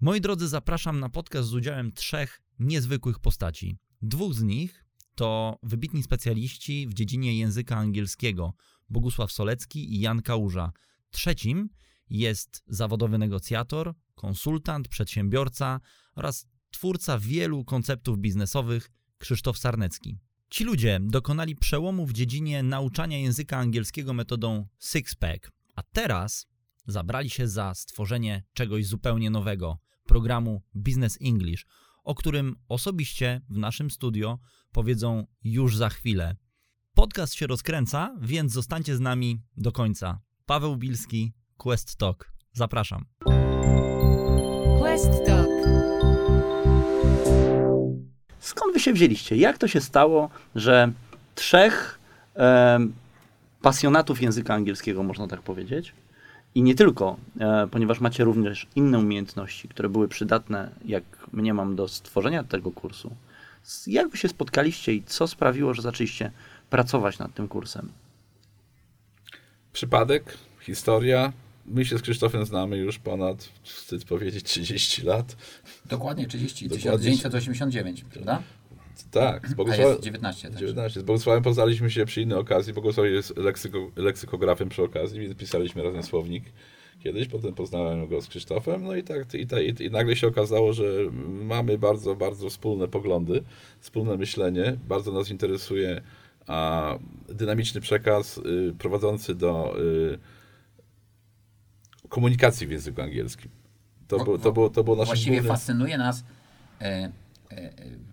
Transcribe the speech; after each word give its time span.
Moi 0.00 0.20
drodzy, 0.20 0.48
zapraszam 0.48 1.00
na 1.00 1.08
podcast 1.08 1.48
z 1.48 1.54
udziałem 1.54 1.92
trzech 1.92 2.42
niezwykłych 2.58 3.18
postaci. 3.18 3.78
Dwóch 4.02 4.34
z 4.34 4.42
nich 4.42 4.84
to 5.14 5.58
wybitni 5.62 6.02
specjaliści 6.02 6.86
w 6.86 6.94
dziedzinie 6.94 7.38
języka 7.38 7.76
angielskiego 7.76 8.54
Bogusław 8.90 9.32
Solecki 9.32 9.94
i 9.94 10.00
Jan 10.00 10.22
Kałuża. 10.22 10.72
Trzecim 11.10 11.68
jest 12.10 12.62
zawodowy 12.66 13.18
negocjator, 13.18 13.94
konsultant, 14.14 14.88
przedsiębiorca 14.88 15.80
oraz 16.14 16.46
twórca 16.70 17.18
wielu 17.18 17.64
konceptów 17.64 18.18
biznesowych 18.18 18.90
Krzysztof 19.18 19.58
Sarnecki. 19.58 20.18
Ci 20.50 20.64
ludzie 20.64 21.00
dokonali 21.02 21.56
przełomu 21.56 22.06
w 22.06 22.12
dziedzinie 22.12 22.62
nauczania 22.62 23.18
języka 23.18 23.58
angielskiego 23.58 24.12
metodą 24.12 24.66
Sixpack, 24.78 25.52
a 25.74 25.82
teraz 25.82 26.46
zabrali 26.86 27.30
się 27.30 27.48
za 27.48 27.74
stworzenie 27.74 28.44
czegoś 28.52 28.86
zupełnie 28.86 29.30
nowego 29.30 29.78
programu 30.08 30.62
Business 30.74 31.18
English, 31.20 31.66
o 32.04 32.14
którym 32.14 32.56
osobiście 32.68 33.40
w 33.48 33.58
naszym 33.58 33.90
studio 33.90 34.38
powiedzą 34.72 35.26
już 35.44 35.76
za 35.76 35.88
chwilę. 35.88 36.36
Podcast 36.94 37.34
się 37.34 37.46
rozkręca, 37.46 38.16
więc 38.20 38.52
zostańcie 38.52 38.96
z 38.96 39.00
nami 39.00 39.42
do 39.56 39.72
końca. 39.72 40.20
Paweł 40.46 40.76
Bilski, 40.76 41.32
Quest 41.56 41.96
Talk. 41.96 42.32
Zapraszam. 42.52 43.04
Quest 44.80 45.10
Talk. 45.26 45.48
Skąd 48.40 48.74
wy 48.74 48.80
się 48.80 48.92
wzięliście? 48.92 49.36
Jak 49.36 49.58
to 49.58 49.68
się 49.68 49.80
stało, 49.80 50.30
że 50.54 50.92
trzech 51.34 51.98
em, 52.34 52.92
pasjonatów 53.62 54.22
języka 54.22 54.54
angielskiego, 54.54 55.02
można 55.02 55.28
tak 55.28 55.42
powiedzieć, 55.42 55.92
i 56.58 56.62
nie 56.62 56.74
tylko, 56.74 57.16
e, 57.40 57.68
ponieważ 57.70 58.00
macie 58.00 58.24
również 58.24 58.66
inne 58.76 58.98
umiejętności, 58.98 59.68
które 59.68 59.88
były 59.88 60.08
przydatne, 60.08 60.70
jak 60.84 61.04
mniemam, 61.32 61.76
do 61.76 61.88
stworzenia 61.88 62.44
tego 62.44 62.70
kursu. 62.70 63.16
Jak 63.86 64.08
wy 64.08 64.16
się 64.18 64.28
spotkaliście 64.28 64.94
i 64.94 65.02
co 65.02 65.28
sprawiło, 65.28 65.74
że 65.74 65.82
zaczęliście 65.82 66.30
pracować 66.70 67.18
nad 67.18 67.34
tym 67.34 67.48
kursem? 67.48 67.92
Przypadek, 69.72 70.38
historia. 70.60 71.32
My 71.66 71.84
się 71.84 71.98
z 71.98 72.02
Krzysztofem 72.02 72.46
znamy 72.46 72.76
już 72.76 72.98
ponad, 72.98 73.48
wstyd 73.62 74.04
powiedzieć, 74.04 74.44
30 74.44 75.02
lat. 75.02 75.36
Dokładnie 75.86 76.26
30, 76.26 76.68
Dokładnie. 76.68 76.90
1989, 76.90 78.04
prawda? 78.04 78.42
Tak, 79.10 79.48
z 79.48 79.52
A 79.52 79.54
Bogusławem, 79.54 79.92
jest 79.92 80.02
19 80.02 80.50
też. 80.50 80.60
19. 80.60 81.00
Z 81.00 81.02
Bogusławem 81.02 81.42
poznaliśmy 81.42 81.90
się 81.90 82.04
przy 82.06 82.22
innej 82.22 82.38
okazji. 82.38 82.72
Bogusław 82.72 83.06
jest 83.06 83.36
leksyko, 83.36 83.90
leksykografem 83.96 84.68
przy 84.68 84.82
okazji, 84.82 85.20
więc 85.20 85.34
pisaliśmy 85.34 85.82
razem 85.82 86.02
słownik 86.02 86.44
kiedyś. 87.00 87.28
Potem 87.28 87.54
poznałem 87.54 88.08
go 88.08 88.20
z 88.20 88.28
Krzysztofem. 88.28 88.84
No 88.84 88.94
i 88.94 89.02
tak, 89.02 89.34
i, 89.34 89.46
ta, 89.46 89.60
i, 89.60 89.74
i 89.82 89.90
nagle 89.90 90.16
się 90.16 90.26
okazało, 90.26 90.72
że 90.72 90.84
mamy 91.28 91.78
bardzo, 91.78 92.14
bardzo 92.14 92.48
wspólne 92.50 92.88
poglądy, 92.88 93.42
wspólne 93.80 94.16
myślenie. 94.16 94.76
Bardzo 94.88 95.12
nas 95.12 95.30
interesuje 95.30 96.02
a, 96.46 96.94
dynamiczny 97.28 97.80
przekaz 97.80 98.38
y, 98.38 98.74
prowadzący 98.78 99.34
do 99.34 99.74
y, 99.80 100.18
komunikacji 102.08 102.66
w 102.66 102.70
języku 102.70 103.02
angielskim. 103.02 103.50
To, 104.08 104.18
Wo- 104.18 104.24
było, 104.24 104.38
to, 104.38 104.52
było, 104.52 104.70
to 104.70 104.84
było 104.84 104.96
nasze 104.96 105.06
Właściwie 105.06 105.36
główne... 105.36 105.48
fascynuje 105.48 105.98
nas 105.98 106.24
e, 106.80 107.10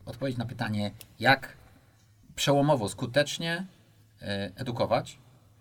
odpowiedź 0.05 0.38
na 0.38 0.45
pytanie, 0.45 0.91
jak 1.19 1.58
przełomowo, 2.36 2.89
skutecznie 2.89 3.66
e, 4.22 4.52
edukować, 4.55 5.17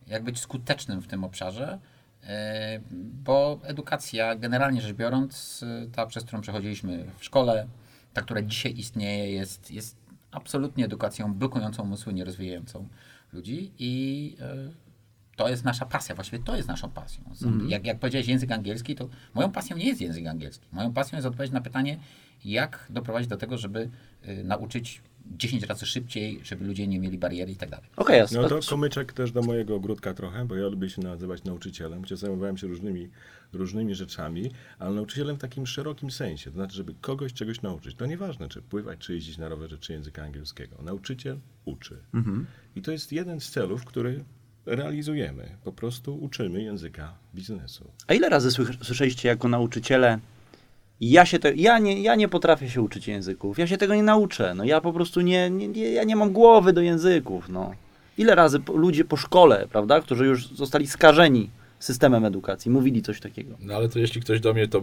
jak 0.07 0.23
być 0.25 0.39
skutecznym 0.39 1.01
w 1.01 1.07
tym 1.07 1.25
obszarze, 1.25 1.79
e, 2.25 2.81
bo 3.25 3.61
edukacja, 3.63 4.35
generalnie 4.37 4.81
rzecz 4.81 4.97
biorąc, 4.97 5.63
e, 5.63 5.87
ta, 5.91 6.07
przez 6.07 6.25
którą 6.25 6.41
przechodziliśmy 6.41 7.05
w 7.19 7.25
szkole, 7.25 7.67
ta, 8.13 8.23
która 8.23 8.43
dzisiaj 8.43 8.79
istnieje, 8.79 9.33
jest, 9.33 9.71
jest 9.71 9.97
absolutnie 10.31 10.85
edukacją 10.85 11.35
blokującą 11.35 11.83
umysły, 11.83 12.15
nierozwijającą 12.15 12.89
ludzi 13.33 13.73
i 13.79 14.37
e, 14.41 14.55
to 15.37 15.49
jest 15.49 15.65
nasza 15.65 15.87
pasja, 15.87 16.15
właściwie 16.15 16.43
to 16.43 16.57
jest 16.57 16.69
naszą 16.69 16.91
pasją. 16.91 17.25
Są- 17.35 17.49
Jak, 17.69 17.87
jak 17.87 17.99
powiedziałeś 17.99 18.27
język 18.29 18.51
angielski, 18.53 18.95
to 18.95 19.09
moją 19.35 19.53
pasją 19.53 19.77
nie 19.77 19.87
jest 19.89 20.01
język 20.01 20.27
angielski. 20.27 20.67
Moją 20.73 20.93
pasją 20.93 21.17
jest 21.17 21.27
odpowiedzieć 21.27 21.55
na 21.55 21.61
pytanie, 21.61 21.99
jak 22.45 22.87
doprowadzić 22.91 23.29
do 23.29 23.37
tego, 23.37 23.59
żeby 23.59 23.91
y, 24.29 24.45
nauczyć 24.45 25.03
10 25.37 25.63
razy 25.63 25.87
szybciej, 25.87 26.41
żeby 26.45 26.65
ludzie 26.65 26.87
nie 26.87 27.01
mieli 27.01 27.19
bariery 27.19 27.53
i 27.53 27.57
tak 27.57 27.71
dalej. 27.71 27.87
Okej, 27.97 28.21
a 28.21 28.27
No 28.33 28.49
to 28.49 28.61
komyczek 28.71 29.13
też 29.13 29.33
do 29.33 29.43
mojego 29.43 29.75
ogródka 29.75 30.15
trochę, 30.15 30.45
bo 30.45 30.57
ja 30.57 30.67
lubię 30.67 30.91
się 30.91 31.03
nazywać 31.03 31.45
nauczycielem, 31.45 32.03
gdzie 32.03 32.17
zajmowałem 32.17 32.57
się 32.57 32.67
różnymi, 32.67 33.09
różnymi 33.53 33.95
rzeczami, 33.95 34.51
ale 34.79 34.95
nauczycielem 34.95 35.37
w 35.37 35.39
takim 35.39 35.67
szerokim 35.67 36.11
sensie, 36.11 36.51
to 36.51 36.57
znaczy, 36.57 36.77
żeby 36.77 36.95
kogoś 37.01 37.33
czegoś 37.33 37.63
nauczyć. 37.63 37.95
To 37.95 38.07
nieważne, 38.07 38.49
czy 38.49 38.63
pływać, 38.63 38.99
czy 38.99 39.15
jeździć 39.15 39.39
na 39.39 39.49
rowerze, 39.49 39.79
czy 39.79 39.93
języka 39.93 40.23
angielskiego. 40.23 40.77
Nauczyciel 40.83 41.39
uczy. 41.65 41.97
I 42.77 42.83
to 42.83 42.93
jest 42.93 43.13
jeden 43.13 43.41
z 43.41 43.51
celów, 43.51 43.85
który 43.85 44.25
realizujemy. 44.67 45.49
Po 45.65 45.73
prostu 45.73 46.17
uczymy 46.25 46.63
języka 46.63 47.15
biznesu. 47.35 47.91
a 48.07 48.15
ile 48.15 48.29
razy 48.29 48.51
słyszeliście 48.83 49.29
jako 49.29 49.49
nauczyciele, 49.49 50.19
ja 51.11 51.27
się 51.27 51.39
te, 51.39 51.55
ja, 51.55 51.79
nie, 51.79 52.03
ja 52.03 52.15
nie 52.15 52.29
potrafię 52.29 52.71
się 52.71 52.83
uczyć 52.83 53.09
języków, 53.09 53.59
ja 53.59 53.67
się 53.67 53.77
tego 53.77 53.95
nie 53.95 54.03
nauczę, 54.03 54.55
no 54.55 54.65
ja 54.65 54.81
po 54.81 54.93
prostu 54.93 55.21
nie, 55.21 55.51
nie, 55.51 55.93
ja 55.93 56.05
nie 56.05 56.17
mam 56.17 56.33
głowy 56.33 56.73
do 56.73 56.81
języków, 56.81 57.49
no. 57.49 57.75
Ile 58.19 58.35
razy 58.35 58.61
ludzie 58.75 59.05
po 59.05 59.17
szkole, 59.17 59.67
prawda, 59.71 60.01
którzy 60.01 60.27
już 60.27 60.49
zostali 60.49 60.87
skażeni 60.87 61.51
systemem 61.79 62.25
edukacji, 62.25 62.71
mówili 62.71 63.03
coś 63.03 63.21
takiego. 63.21 63.57
No 63.61 63.75
ale 63.75 63.89
to 63.89 63.99
jeśli 63.99 64.21
ktoś 64.21 64.41
do 64.41 64.55
mnie 64.55 64.69
to 64.69 64.83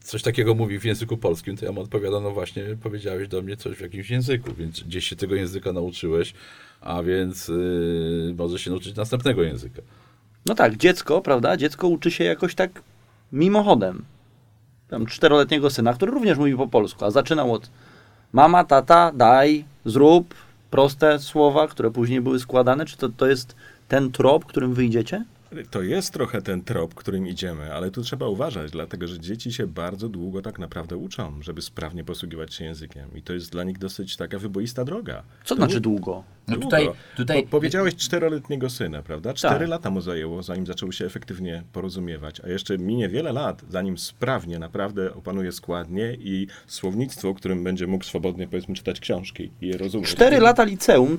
coś 0.00 0.22
takiego 0.22 0.54
mówi 0.54 0.78
w 0.78 0.84
języku 0.84 1.16
polskim, 1.16 1.56
to 1.56 1.64
ja 1.64 1.72
mu 1.72 1.80
odpowiadam, 1.80 2.22
no 2.22 2.30
właśnie 2.30 2.64
powiedziałeś 2.82 3.28
do 3.28 3.42
mnie 3.42 3.56
coś 3.56 3.76
w 3.76 3.80
jakimś 3.80 4.10
języku, 4.10 4.54
więc 4.54 4.80
gdzieś 4.80 5.08
się 5.08 5.16
tego 5.16 5.34
języka 5.34 5.72
nauczyłeś, 5.72 6.34
a 6.80 7.02
więc 7.02 7.48
yy, 7.48 8.34
możesz 8.38 8.62
się 8.62 8.70
nauczyć 8.70 8.96
następnego 8.96 9.42
języka. 9.42 9.82
No 10.46 10.54
tak, 10.54 10.76
dziecko, 10.76 11.20
prawda, 11.20 11.56
dziecko 11.56 11.88
uczy 11.88 12.10
się 12.10 12.24
jakoś 12.24 12.54
tak 12.54 12.82
mimochodem. 13.32 14.04
Tam 14.90 15.06
czteroletniego 15.06 15.70
syna, 15.70 15.94
który 15.94 16.12
również 16.12 16.38
mówi 16.38 16.56
po 16.56 16.66
polsku, 16.68 17.04
a 17.04 17.10
zaczynał 17.10 17.52
od 17.52 17.70
mama, 18.32 18.64
tata, 18.64 19.12
daj, 19.14 19.64
zrób, 19.84 20.34
proste 20.70 21.18
słowa, 21.18 21.68
które 21.68 21.90
później 21.90 22.20
były 22.20 22.40
składane. 22.40 22.86
Czy 22.86 22.96
to, 22.96 23.08
to 23.08 23.26
jest 23.26 23.56
ten 23.88 24.12
trop, 24.12 24.44
którym 24.44 24.74
wyjdziecie? 24.74 25.24
To 25.70 25.82
jest 25.82 26.12
trochę 26.12 26.42
ten 26.42 26.62
trop, 26.62 26.94
którym 26.94 27.26
idziemy, 27.26 27.74
ale 27.74 27.90
tu 27.90 28.02
trzeba 28.02 28.26
uważać, 28.28 28.70
dlatego 28.70 29.06
że 29.08 29.20
dzieci 29.20 29.52
się 29.52 29.66
bardzo 29.66 30.08
długo 30.08 30.42
tak 30.42 30.58
naprawdę 30.58 30.96
uczą, 30.96 31.42
żeby 31.42 31.62
sprawnie 31.62 32.04
posługiwać 32.04 32.54
się 32.54 32.64
językiem. 32.64 33.08
I 33.14 33.22
to 33.22 33.32
jest 33.32 33.52
dla 33.52 33.64
nich 33.64 33.78
dosyć 33.78 34.16
taka 34.16 34.38
wyboista 34.38 34.84
droga. 34.84 35.22
Co 35.44 35.54
To 35.54 35.54
znaczy 35.54 35.80
długo? 35.80 36.24
No 36.48 36.54
Długo. 36.54 36.66
tutaj, 36.66 36.88
tutaj 37.16 37.42
Po, 37.42 37.48
powiedziałeś 37.48 37.96
czteroletniego 37.96 38.70
syna, 38.70 39.02
prawda? 39.02 39.34
Cztery 39.34 39.58
Tak. 39.58 39.68
lata 39.68 39.90
mu 39.90 40.00
zajęło, 40.00 40.42
zanim 40.42 40.66
zaczął 40.66 40.92
się 40.92 41.04
efektywnie 41.06 41.62
porozumiewać, 41.72 42.40
a 42.40 42.48
jeszcze 42.48 42.78
minie 42.78 43.08
wiele 43.08 43.32
lat, 43.32 43.62
zanim 43.68 43.98
sprawnie 43.98 44.58
naprawdę 44.58 45.14
opanuje 45.14 45.52
składnie 45.52 46.14
i 46.20 46.46
słownictwo, 46.66 47.34
którym 47.34 47.64
będzie 47.64 47.86
mógł 47.86 48.04
swobodnie, 48.04 48.48
powiedzmy, 48.48 48.74
czytać 48.74 49.00
książki 49.00 49.50
i 49.60 49.66
je 49.66 49.76
rozumieć. 49.76 50.08
Cztery 50.08 50.40
lata 50.40 50.64
liceum, 50.64 51.18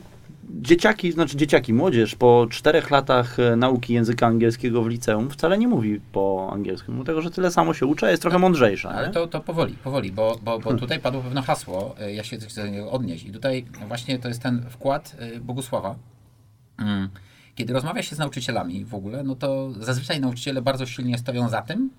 dzieciaki, 0.59 1.11
znaczy 1.11 1.37
dzieciaki, 1.37 1.73
młodzież 1.73 2.15
po 2.15 2.47
czterech 2.49 2.91
latach 2.91 3.39
e, 3.39 3.55
nauki 3.55 3.93
języka 3.93 4.27
angielskiego 4.27 4.83
w 4.83 4.87
liceum 4.87 5.29
wcale 5.29 5.57
nie 5.57 5.67
mówi 5.67 6.01
po 6.11 6.49
angielsku, 6.53 6.91
mimo 6.91 7.03
tego, 7.03 7.21
że 7.21 7.31
tyle 7.31 7.51
samo 7.51 7.73
się 7.73 7.85
uczy, 7.85 8.05
jest 8.05 8.21
trochę 8.21 8.39
mądrzejsza. 8.39 8.89
Ale 8.89 9.09
to, 9.09 9.27
to 9.27 9.39
powoli, 9.39 9.73
powoli, 9.73 10.11
bo, 10.11 10.39
bo, 10.43 10.59
bo 10.59 10.73
tutaj 10.73 10.99
padło 10.99 11.21
pewne 11.21 11.41
hasło, 11.41 11.95
y, 12.01 12.13
ja 12.13 12.23
się 12.23 12.37
chcę 12.37 12.63
do 12.63 12.67
niego 12.67 12.91
odnieść. 12.91 13.25
I 13.25 13.31
tutaj 13.31 13.65
właśnie 13.87 14.19
to 14.19 14.27
jest 14.27 14.41
ten 14.41 14.65
wkład 14.69 15.15
y, 15.35 15.39
Bogusława. 15.39 15.95
Mm. 16.77 17.09
Kiedy 17.55 17.73
rozmawia 17.73 18.03
się 18.03 18.15
z 18.15 18.19
nauczycielami 18.19 18.85
w 18.85 18.95
ogóle, 18.95 19.23
no 19.23 19.35
to 19.35 19.71
zazwyczaj 19.71 20.19
nauczyciele 20.19 20.61
bardzo 20.61 20.85
silnie 20.85 21.17
stoją 21.17 21.49
za 21.49 21.61
tym, 21.61 21.89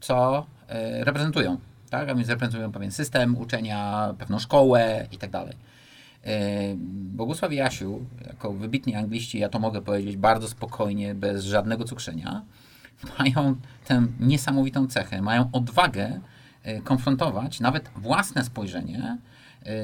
co 0.00 0.46
reprezentują. 1.00 1.58
Tak? 1.90 2.08
A 2.08 2.14
więc 2.14 2.28
reprezentują 2.28 2.72
pewien 2.72 2.90
system 2.90 3.36
uczenia, 3.38 4.14
pewną 4.18 4.38
szkołę 4.38 5.06
i 5.12 5.18
tak 5.18 5.30
dalej. 5.30 5.54
Y, 6.26 6.76
Bogusław 7.16 7.52
Jasiu, 7.52 8.06
jako 8.26 8.52
wybitni 8.52 8.94
angliści, 8.94 9.38
ja 9.38 9.48
to 9.48 9.58
mogę 9.58 9.82
powiedzieć 9.82 10.16
bardzo 10.16 10.48
spokojnie, 10.48 11.14
bez 11.14 11.44
żadnego 11.44 11.84
cukrzenia, 11.84 12.44
mają 13.18 13.56
tę 13.84 14.06
niesamowitą 14.20 14.86
cechę, 14.86 15.22
mają 15.22 15.48
odwagę 15.52 16.20
y, 16.66 16.80
konfrontować 16.84 17.60
nawet 17.60 17.90
własne 17.96 18.44
spojrzenie 18.44 19.18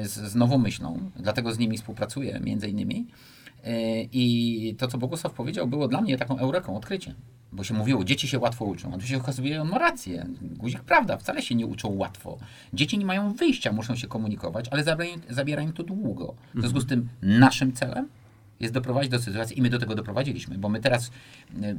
y, 0.03 0.07
z, 0.07 0.13
z 0.13 0.35
nową 0.35 0.57
myślą, 0.57 1.11
dlatego 1.15 1.53
z 1.53 1.59
nimi 1.59 1.77
współpracuję 1.77 2.39
między 2.39 2.67
innymi. 2.67 3.07
I 4.11 4.75
to, 4.77 4.87
co 4.87 4.97
Bogusław 4.97 5.33
powiedział, 5.33 5.67
było 5.67 5.87
dla 5.87 6.01
mnie 6.01 6.17
taką 6.17 6.37
eureką, 6.37 6.77
odkryciem. 6.77 7.13
Bo 7.51 7.63
się 7.63 7.73
mówiło, 7.73 8.03
dzieci 8.03 8.27
się 8.27 8.39
łatwo 8.39 8.65
uczą. 8.65 8.93
A 8.93 8.97
tu 8.97 9.05
się 9.05 9.17
okazuje, 9.17 9.61
on 9.61 9.69
ma 9.69 9.77
rację. 9.77 10.25
Guzik 10.41 10.81
prawda, 10.81 11.17
wcale 11.17 11.41
się 11.41 11.55
nie 11.55 11.65
uczą 11.65 11.89
łatwo. 11.89 12.37
Dzieci 12.73 12.97
nie 12.97 13.05
mają 13.05 13.33
wyjścia, 13.33 13.71
muszą 13.71 13.95
się 13.95 14.07
komunikować, 14.07 14.69
ale 14.71 14.83
zabiera 14.83 15.13
im, 15.15 15.21
zabiera 15.29 15.61
im 15.61 15.73
to 15.73 15.83
długo. 15.83 16.35
W 16.53 16.59
związku 16.59 16.79
z 16.79 16.85
tym 16.85 17.09
naszym 17.21 17.73
celem 17.73 18.07
jest 18.61 18.73
doprowadzić 18.73 19.11
do 19.11 19.19
sytuacji, 19.19 19.59
i 19.59 19.61
my 19.61 19.69
do 19.69 19.79
tego 19.79 19.95
doprowadziliśmy, 19.95 20.57
bo 20.57 20.69
my 20.69 20.79
teraz, 20.79 21.11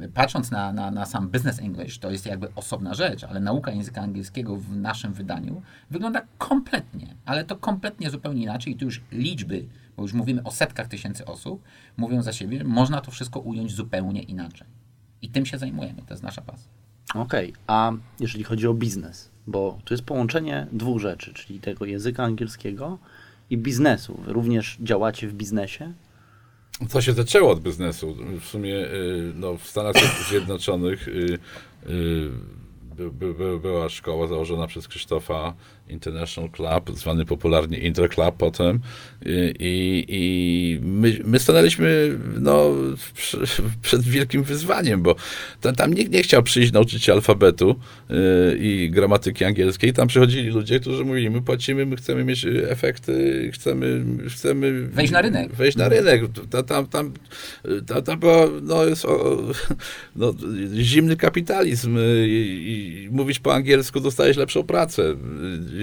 y, 0.03 0.09
patrząc 0.13 0.51
na, 0.51 0.73
na, 0.73 0.91
na 0.91 1.05
sam 1.05 1.29
business 1.29 1.59
English, 1.59 1.99
to 1.99 2.11
jest 2.11 2.25
jakby 2.25 2.47
osobna 2.55 2.93
rzecz, 2.93 3.23
ale 3.23 3.39
nauka 3.39 3.71
języka 3.71 4.01
angielskiego 4.01 4.57
w 4.57 4.75
naszym 4.75 5.13
wydaniu 5.13 5.61
wygląda 5.91 6.21
kompletnie, 6.37 7.15
ale 7.25 7.43
to 7.43 7.55
kompletnie 7.55 8.09
zupełnie 8.09 8.43
inaczej 8.43 8.73
i 8.73 8.75
tu 8.75 8.85
już 8.85 9.01
liczby, 9.11 9.65
bo 9.97 10.03
już 10.03 10.13
mówimy 10.13 10.43
o 10.43 10.51
setkach 10.51 10.87
tysięcy 10.87 11.25
osób, 11.25 11.63
mówią 11.97 12.21
za 12.21 12.33
siebie, 12.33 12.63
można 12.63 13.01
to 13.01 13.11
wszystko 13.11 13.39
ująć 13.39 13.73
zupełnie 13.73 14.21
inaczej. 14.21 14.67
I 15.23 15.29
tym 15.29 15.45
się 15.45 15.57
zajmujemy, 15.57 16.01
to 16.07 16.13
jest 16.13 16.23
nasza 16.23 16.41
pasja. 16.41 16.67
Okej, 17.13 17.53
a 17.67 17.91
jeżeli 18.19 18.43
chodzi 18.43 18.67
o 18.67 18.73
biznes, 18.73 19.29
bo 19.47 19.79
tu 19.85 19.93
jest 19.93 20.03
połączenie 20.03 20.67
dwóch 20.71 21.01
rzeczy, 21.01 21.33
czyli 21.33 21.59
tego 21.59 21.85
języka 21.85 22.23
angielskiego 22.23 22.97
i 23.49 23.57
biznesu. 23.57 24.19
Wy 24.25 24.33
również 24.33 24.77
działacie 24.81 25.27
w 25.27 25.33
biznesie? 25.33 25.93
To 26.91 27.01
się 27.01 27.13
zaczęło 27.13 27.51
od 27.51 27.59
biznesu. 27.59 28.15
W 28.41 28.45
sumie 28.45 28.75
y, 28.75 29.33
no, 29.35 29.57
w 29.57 29.67
Stanach 29.67 29.95
Zjednoczonych 30.29 31.07
y, 31.07 31.39
y, 31.89 32.29
by, 32.95 33.11
by, 33.11 33.33
by, 33.33 33.59
była 33.59 33.89
szkoła 33.89 34.27
założona 34.27 34.67
przez 34.67 34.87
Krzysztofa 34.87 35.53
International 35.87 36.51
Club, 36.51 36.97
zwany 36.97 37.25
popularnie 37.25 37.77
Interclub 37.77 38.35
potem 38.37 38.79
i, 39.59 40.05
i, 40.07 40.79
my, 40.81 41.19
my 41.25 41.39
stanęliśmy 41.39 42.17
no, 42.39 42.71
przed 43.81 44.01
wielkim 44.01 44.43
wyzwaniem, 44.43 45.01
bo 45.01 45.15
tam, 45.61 45.75
tam 45.75 45.93
nikt 45.93 46.11
nie 46.11 46.23
chciał 46.23 46.43
przyjść 46.43 46.71
nauczyć 46.71 47.03
się 47.03 47.13
alfabetu 47.13 47.75
y, 48.11 48.13
i 48.57 48.89
gramatyki 48.89 49.45
angielskiej, 49.45 49.93
tam 49.93 50.07
przychodzili 50.07 50.49
ludzie, 50.49 50.79
którzy 50.79 51.05
mówili, 51.05 51.29
my 51.29 51.41
płacimy, 51.41 51.85
my 51.85 51.95
chcemy 51.95 52.23
mieć 52.23 52.45
efekty, 52.69 53.49
chcemy, 53.53 54.05
chcemy 54.29 54.87
Wejść 54.87 55.13
na 55.13 55.21
rynek. 55.21 55.53
Wejść 55.53 55.77
na 55.77 55.89
rynek. 55.89 56.21
Tam, 56.49 56.63
tam, 56.63 56.87
tam, 56.87 57.13
tam, 57.85 58.03
tam 58.03 58.19
była, 58.19 58.47
no, 58.61 58.85
jest, 58.85 59.05
o, 59.05 59.37
no, 60.15 60.33
zimny 60.75 61.15
kapitalizm 61.15 61.97
y, 61.97 62.27
i, 62.27 63.03
i 63.05 63.09
mówić 63.11 63.39
po 63.39 63.53
angielsku 63.53 63.99
dostajesz 63.99 64.37
lepszą 64.37 64.63
pracę 64.63 65.15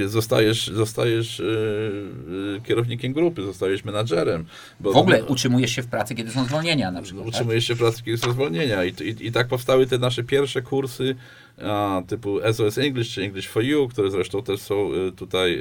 zostajesz, 0.07 0.67
zostajesz 0.67 1.39
yy, 1.39 2.61
kierownikiem 2.65 3.13
grupy, 3.13 3.43
zostajesz 3.43 3.85
menadżerem. 3.85 4.45
w 4.81 4.87
ogóle 4.87 5.25
utrzymujesz 5.25 5.71
się 5.71 5.83
w 5.83 5.87
pracy, 5.87 6.15
kiedy 6.15 6.31
są 6.31 6.45
zwolnienia 6.45 6.91
na 6.91 7.03
przykład. 7.03 7.27
Utrzymujesz 7.27 7.65
tak? 7.65 7.69
się 7.69 7.75
w 7.75 7.79
pracy, 7.79 8.03
kiedy 8.05 8.19
są 8.19 8.33
zwolnienia. 8.33 8.85
I, 8.85 8.89
i, 8.89 9.27
I 9.27 9.33
tak 9.33 9.49
powstały 9.49 9.87
te 9.87 9.99
nasze 9.99 10.25
pierwsze 10.25 10.63
kursy 10.63 11.17
a, 11.65 12.03
typu 12.07 12.39
SOS 12.53 12.79
English 12.79 13.15
czy 13.15 13.23
English 13.23 13.49
for 13.49 13.65
You, 13.65 13.89
które 13.89 14.11
zresztą 14.11 14.43
też 14.43 14.61
są 14.61 14.93
y, 14.95 15.13
tutaj 15.13 15.61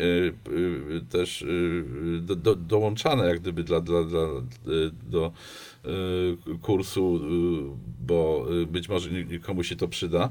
też 1.10 1.46
do, 2.22 2.36
do, 2.36 2.56
dołączane 2.56 3.28
jak 3.28 3.40
gdyby 3.40 3.64
dla, 3.64 3.82
dla, 3.82 4.04
dla, 4.04 4.28
do 5.10 5.32
kursu, 6.62 7.22
bo 8.08 8.48
być 8.68 8.90
może 8.90 9.10
komuś 9.42 9.70
się 9.70 9.76
to 9.76 9.88
przyda. 9.88 10.30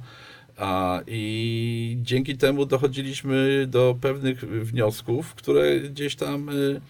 A, 0.59 1.01
I 1.07 1.99
dzięki 2.03 2.37
temu 2.37 2.67
dochodziliśmy 2.67 3.67
do 3.67 3.97
pewnych 4.01 4.41
wniosków, 4.41 5.35
które 5.35 5.81
gdzieś 5.81 6.17
tam 6.17 6.49
y, 6.49 6.81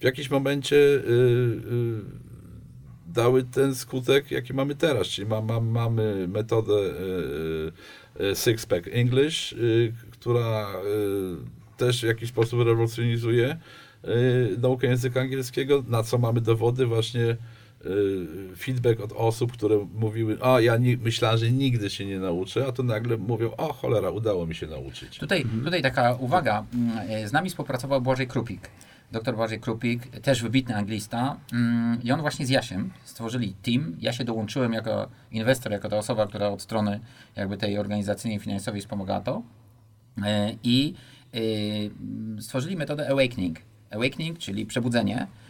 w 0.00 0.04
jakimś 0.04 0.30
momencie 0.30 0.76
y, 0.76 1.00
y, 1.00 2.00
dały 3.06 3.42
ten 3.42 3.74
skutek, 3.74 4.30
jaki 4.30 4.54
mamy 4.54 4.74
teraz. 4.74 5.06
Czyli 5.06 5.28
ma, 5.28 5.40
ma, 5.40 5.60
mamy 5.60 6.28
metodę 6.28 6.74
Six 8.34 8.66
Pack 8.66 8.88
English, 8.92 9.54
która 10.10 10.72
też 11.76 12.00
w 12.00 12.06
jakiś 12.06 12.28
sposób 12.28 12.60
rewolucjonizuje 12.60 13.56
naukę 14.58 14.86
języka 14.86 15.20
angielskiego, 15.20 15.84
na 15.88 16.02
co 16.02 16.18
mamy 16.18 16.40
dowody 16.40 16.86
właśnie 16.86 17.36
feedback 18.56 19.00
od 19.00 19.12
osób, 19.12 19.52
które 19.52 19.86
mówiły, 19.94 20.38
a 20.42 20.60
ja 20.60 20.76
nie, 20.76 20.96
myślałem, 20.96 21.38
że 21.38 21.50
nigdy 21.50 21.90
się 21.90 22.06
nie 22.06 22.18
nauczę, 22.18 22.66
a 22.66 22.72
to 22.72 22.82
nagle 22.82 23.16
mówią, 23.16 23.50
o 23.56 23.72
cholera, 23.72 24.10
udało 24.10 24.46
mi 24.46 24.54
się 24.54 24.66
nauczyć. 24.66 25.18
Tutaj, 25.18 25.44
tutaj 25.64 25.82
taka 25.82 26.14
uwaga, 26.14 26.64
mm, 26.74 27.28
z 27.28 27.32
nami 27.32 27.50
współpracował 27.50 28.00
Błażej 28.00 28.26
Krupik. 28.26 28.70
Doktor 29.12 29.36
Błażej 29.36 29.60
Krupik, 29.60 30.20
też 30.20 30.42
wybitny 30.42 30.76
anglista 30.76 31.36
mm, 31.52 32.02
i 32.02 32.12
on 32.12 32.20
właśnie 32.20 32.46
z 32.46 32.48
Jasiem 32.48 32.90
stworzyli 33.04 33.54
team. 33.62 33.96
Ja 34.00 34.12
się 34.12 34.24
dołączyłem 34.24 34.72
jako 34.72 35.08
inwestor, 35.30 35.72
jako 35.72 35.88
ta 35.88 35.96
osoba, 35.96 36.26
która 36.26 36.48
od 36.48 36.62
strony 36.62 37.00
jakby 37.36 37.56
tej 37.56 37.78
organizacyjnej 37.78 38.40
finansowej 38.40 38.80
wspomagała 38.80 39.20
to 39.20 39.42
e, 40.22 40.56
i 40.62 40.94
y, 41.34 41.90
stworzyli 42.42 42.76
metodę 42.76 43.08
Awakening. 43.08 43.58
Awakening, 43.90 44.38
czyli 44.38 44.66
przebudzenie, 44.66 45.26
E, 45.26 45.49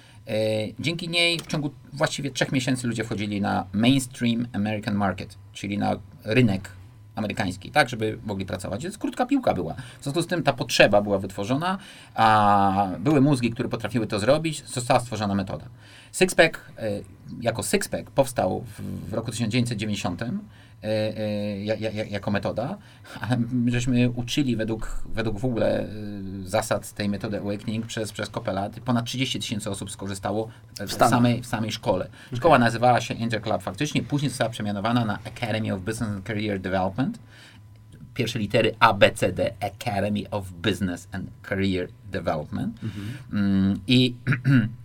dzięki 0.80 1.08
niej 1.08 1.38
w 1.38 1.46
ciągu 1.46 1.70
właściwie 1.92 2.30
trzech 2.30 2.52
miesięcy 2.52 2.86
ludzie 2.86 3.04
wchodzili 3.04 3.40
na 3.40 3.66
mainstream 3.72 4.48
American 4.52 4.94
market, 4.94 5.38
czyli 5.52 5.78
na 5.78 5.96
rynek 6.24 6.70
amerykański, 7.14 7.70
tak, 7.70 7.88
żeby 7.88 8.18
mogli 8.26 8.46
pracować. 8.46 8.82
Więc 8.82 8.98
krótka 8.98 9.26
piłka 9.26 9.54
była. 9.54 9.74
W 10.00 10.02
związku 10.02 10.22
z 10.22 10.26
tym 10.26 10.42
ta 10.42 10.52
potrzeba 10.52 11.02
była 11.02 11.18
wytworzona, 11.18 11.78
a 12.14 12.88
były 12.98 13.20
mózgi, 13.20 13.50
które 13.50 13.68
potrafiły 13.68 14.06
to 14.06 14.18
zrobić, 14.18 14.64
została 14.66 15.00
stworzona 15.00 15.34
metoda. 15.34 15.66
Sixpack 16.12 16.72
e, 16.78 16.90
jako 17.40 17.62
Sixpack 17.62 18.10
powstał 18.10 18.64
w, 18.78 19.10
w 19.10 19.14
roku 19.14 19.30
1990 19.30 20.22
E, 20.22 20.26
e, 20.26 20.32
jako 22.10 22.30
metoda, 22.30 22.78
ale 23.20 23.38
żeśmy 23.66 24.10
uczyli 24.10 24.56
według, 24.56 25.02
według 25.14 25.38
w 25.38 25.44
ogóle 25.44 25.80
e, 25.80 25.88
zasad 26.44 26.92
tej 26.92 27.08
metody 27.08 27.38
Awakening 27.38 27.86
przez, 27.86 28.12
przez 28.12 28.28
kopę 28.28 28.52
lat. 28.52 28.80
Ponad 28.80 29.04
30 29.04 29.40
tysięcy 29.40 29.70
osób 29.70 29.90
skorzystało 29.90 30.48
w, 30.86 30.92
samej, 30.92 31.42
w 31.42 31.46
samej 31.46 31.72
szkole. 31.72 32.08
Szkoła 32.34 32.58
nazywała 32.58 33.00
się 33.00 33.14
Interclub 33.14 33.62
faktycznie, 33.62 34.02
później 34.02 34.28
została 34.28 34.50
przemianowana 34.50 35.04
na 35.04 35.18
Academy 35.24 35.74
of 35.74 35.80
Business 35.80 36.10
and 36.10 36.26
Career 36.26 36.60
Development. 36.60 37.18
Pierwsze 38.14 38.38
litery 38.38 38.74
A, 38.80 38.94
B, 38.94 39.10
C, 39.12 39.32
D, 39.32 39.54
Academy 39.60 40.30
of 40.30 40.52
Business 40.52 41.08
and 41.12 41.26
Career 41.48 41.88
Development. 42.12 42.80
Mhm. 42.82 43.16
Mm, 43.32 43.80
I 43.86 44.14
E, 44.26 44.68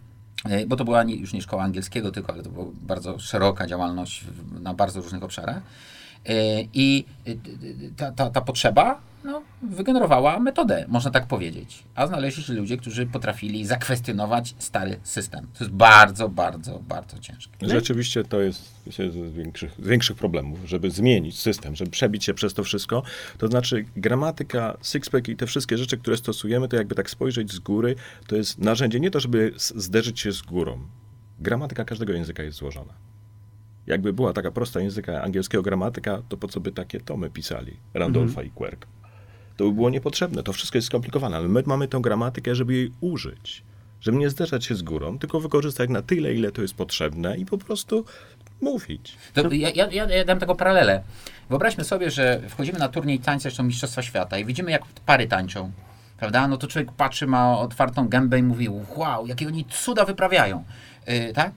bo 0.68 0.76
to 0.76 0.86
była 0.86 1.04
nie, 1.04 1.16
już 1.16 1.34
nie 1.34 1.42
szkoła 1.42 1.64
angielskiego 1.64 2.12
tylko, 2.12 2.34
ale 2.34 2.44
to 2.44 2.50
była 2.50 2.66
bardzo 2.82 3.20
szeroka 3.20 3.68
działalność 3.68 4.24
na 4.62 4.74
bardzo 4.74 5.02
różnych 5.02 5.24
obszarach. 5.24 5.62
E, 6.26 6.62
I 6.74 7.06
e, 7.28 7.32
ta, 7.98 8.12
ta, 8.12 8.30
ta 8.30 8.42
potrzeba 8.42 9.02
no, 9.26 9.42
wygenerowała 9.62 10.40
metodę, 10.40 10.86
można 10.88 11.12
tak 11.12 11.28
powiedzieć. 11.28 11.84
A 11.96 12.08
znaleźli 12.08 12.44
się 12.44 12.54
ludzie, 12.54 12.78
którzy 12.78 13.06
potrafili 13.06 13.66
zakwestionować 13.66 14.56
stary 14.60 15.00
system. 15.04 15.48
To 15.58 15.64
jest 15.64 15.76
bardzo, 15.76 16.30
bardzo, 16.30 16.80
bardzo 16.88 17.20
ciężkie. 17.20 17.54
Rzeczywiście 17.62 18.24
to 18.24 18.42
jest 18.42 18.76
z 18.88 19.34
większych, 19.34 19.72
z 19.80 19.88
większych 19.88 20.18
problemów, 20.18 20.60
żeby 20.66 20.92
zmienić 20.92 21.40
system, 21.40 21.76
żeby 21.76 21.92
przebić 21.92 22.24
się 22.24 22.34
przez 22.34 22.54
to 22.54 22.64
wszystko. 22.64 23.04
To 23.38 23.48
znaczy 23.48 23.86
gramatyka, 23.96 24.78
sixpack 24.82 25.28
i 25.28 25.36
te 25.36 25.46
wszystkie 25.46 25.78
rzeczy, 25.78 25.98
które 25.98 26.18
stosujemy, 26.18 26.68
to 26.68 26.76
jakby 26.76 26.96
tak 26.96 27.10
spojrzeć 27.10 27.52
z 27.52 27.60
góry, 27.60 27.96
to 28.28 28.36
jest 28.36 28.58
narzędzie 28.58 29.00
nie 29.00 29.12
to, 29.12 29.20
żeby 29.20 29.54
zderzyć 29.58 30.20
się 30.20 30.32
z 30.32 30.42
górą. 30.42 30.80
Gramatyka 31.40 31.86
każdego 31.86 32.14
języka 32.14 32.44
jest 32.44 32.58
złożona. 32.58 32.94
Jakby 33.88 34.14
była 34.14 34.34
taka 34.34 34.52
prosta 34.52 34.80
języka 34.80 35.22
angielskiego 35.22 35.64
gramatyka, 35.64 36.22
to 36.30 36.38
po 36.38 36.48
co 36.48 36.60
by 36.60 36.72
takie 36.72 37.00
tomy 37.00 37.30
pisali 37.30 37.78
Randolpha 37.94 38.42
mhm. 38.42 38.48
i 38.48 38.52
Quirk? 38.52 38.88
To 39.58 39.64
by 39.64 39.72
było 39.72 39.90
niepotrzebne. 39.90 40.44
To 40.44 40.54
wszystko 40.54 40.78
jest 40.78 40.88
skomplikowane, 40.88 41.38
ale 41.38 41.48
my 41.48 41.64
mamy 41.66 41.88
tę 41.88 42.00
gramatykę, 42.02 42.56
żeby 42.56 42.74
jej 42.74 42.92
użyć. 43.02 43.64
Żeby 44.02 44.18
nie 44.18 44.30
zderzać 44.30 44.66
się 44.66 44.76
z 44.76 44.82
górą, 44.82 45.20
tylko 45.20 45.40
wykorzystać 45.40 45.90
na 45.90 46.02
tyle, 46.02 46.34
ile 46.34 46.52
to 46.52 46.62
jest 46.62 46.74
potrzebne 46.74 47.38
i 47.38 47.46
po 47.46 47.58
prostu 47.58 48.06
mówić. 48.62 49.18
To 49.34 49.52
ja, 49.52 49.70
ja, 49.70 50.06
ja 50.06 50.26
dam 50.26 50.40
tego 50.40 50.56
paralelę. 50.56 51.04
Wyobraźmy 51.50 51.84
sobie, 51.84 52.12
że 52.12 52.42
wchodzimy 52.50 52.80
na 52.80 52.90
turniej 52.90 53.20
tańca, 53.20 53.44
zresztą 53.44 53.64
Mistrzostwa 53.64 54.02
Świata 54.02 54.38
i 54.38 54.46
widzimy, 54.46 54.72
jak 54.72 54.86
pary 55.06 55.28
tańczą. 55.28 55.72
Prawda? 56.18 56.48
No 56.48 56.58
to 56.58 56.68
człowiek 56.68 56.92
patrzy, 56.92 57.28
ma 57.28 57.60
otwartą 57.60 58.08
gębę 58.08 58.40
i 58.40 58.44
mówi, 58.44 58.70
wow, 58.96 59.28
jakie 59.28 59.48
oni 59.48 59.66
cuda 59.66 60.06
wyprawiają. 60.06 60.64
Yy, 61.08 61.34
tak? 61.34 61.52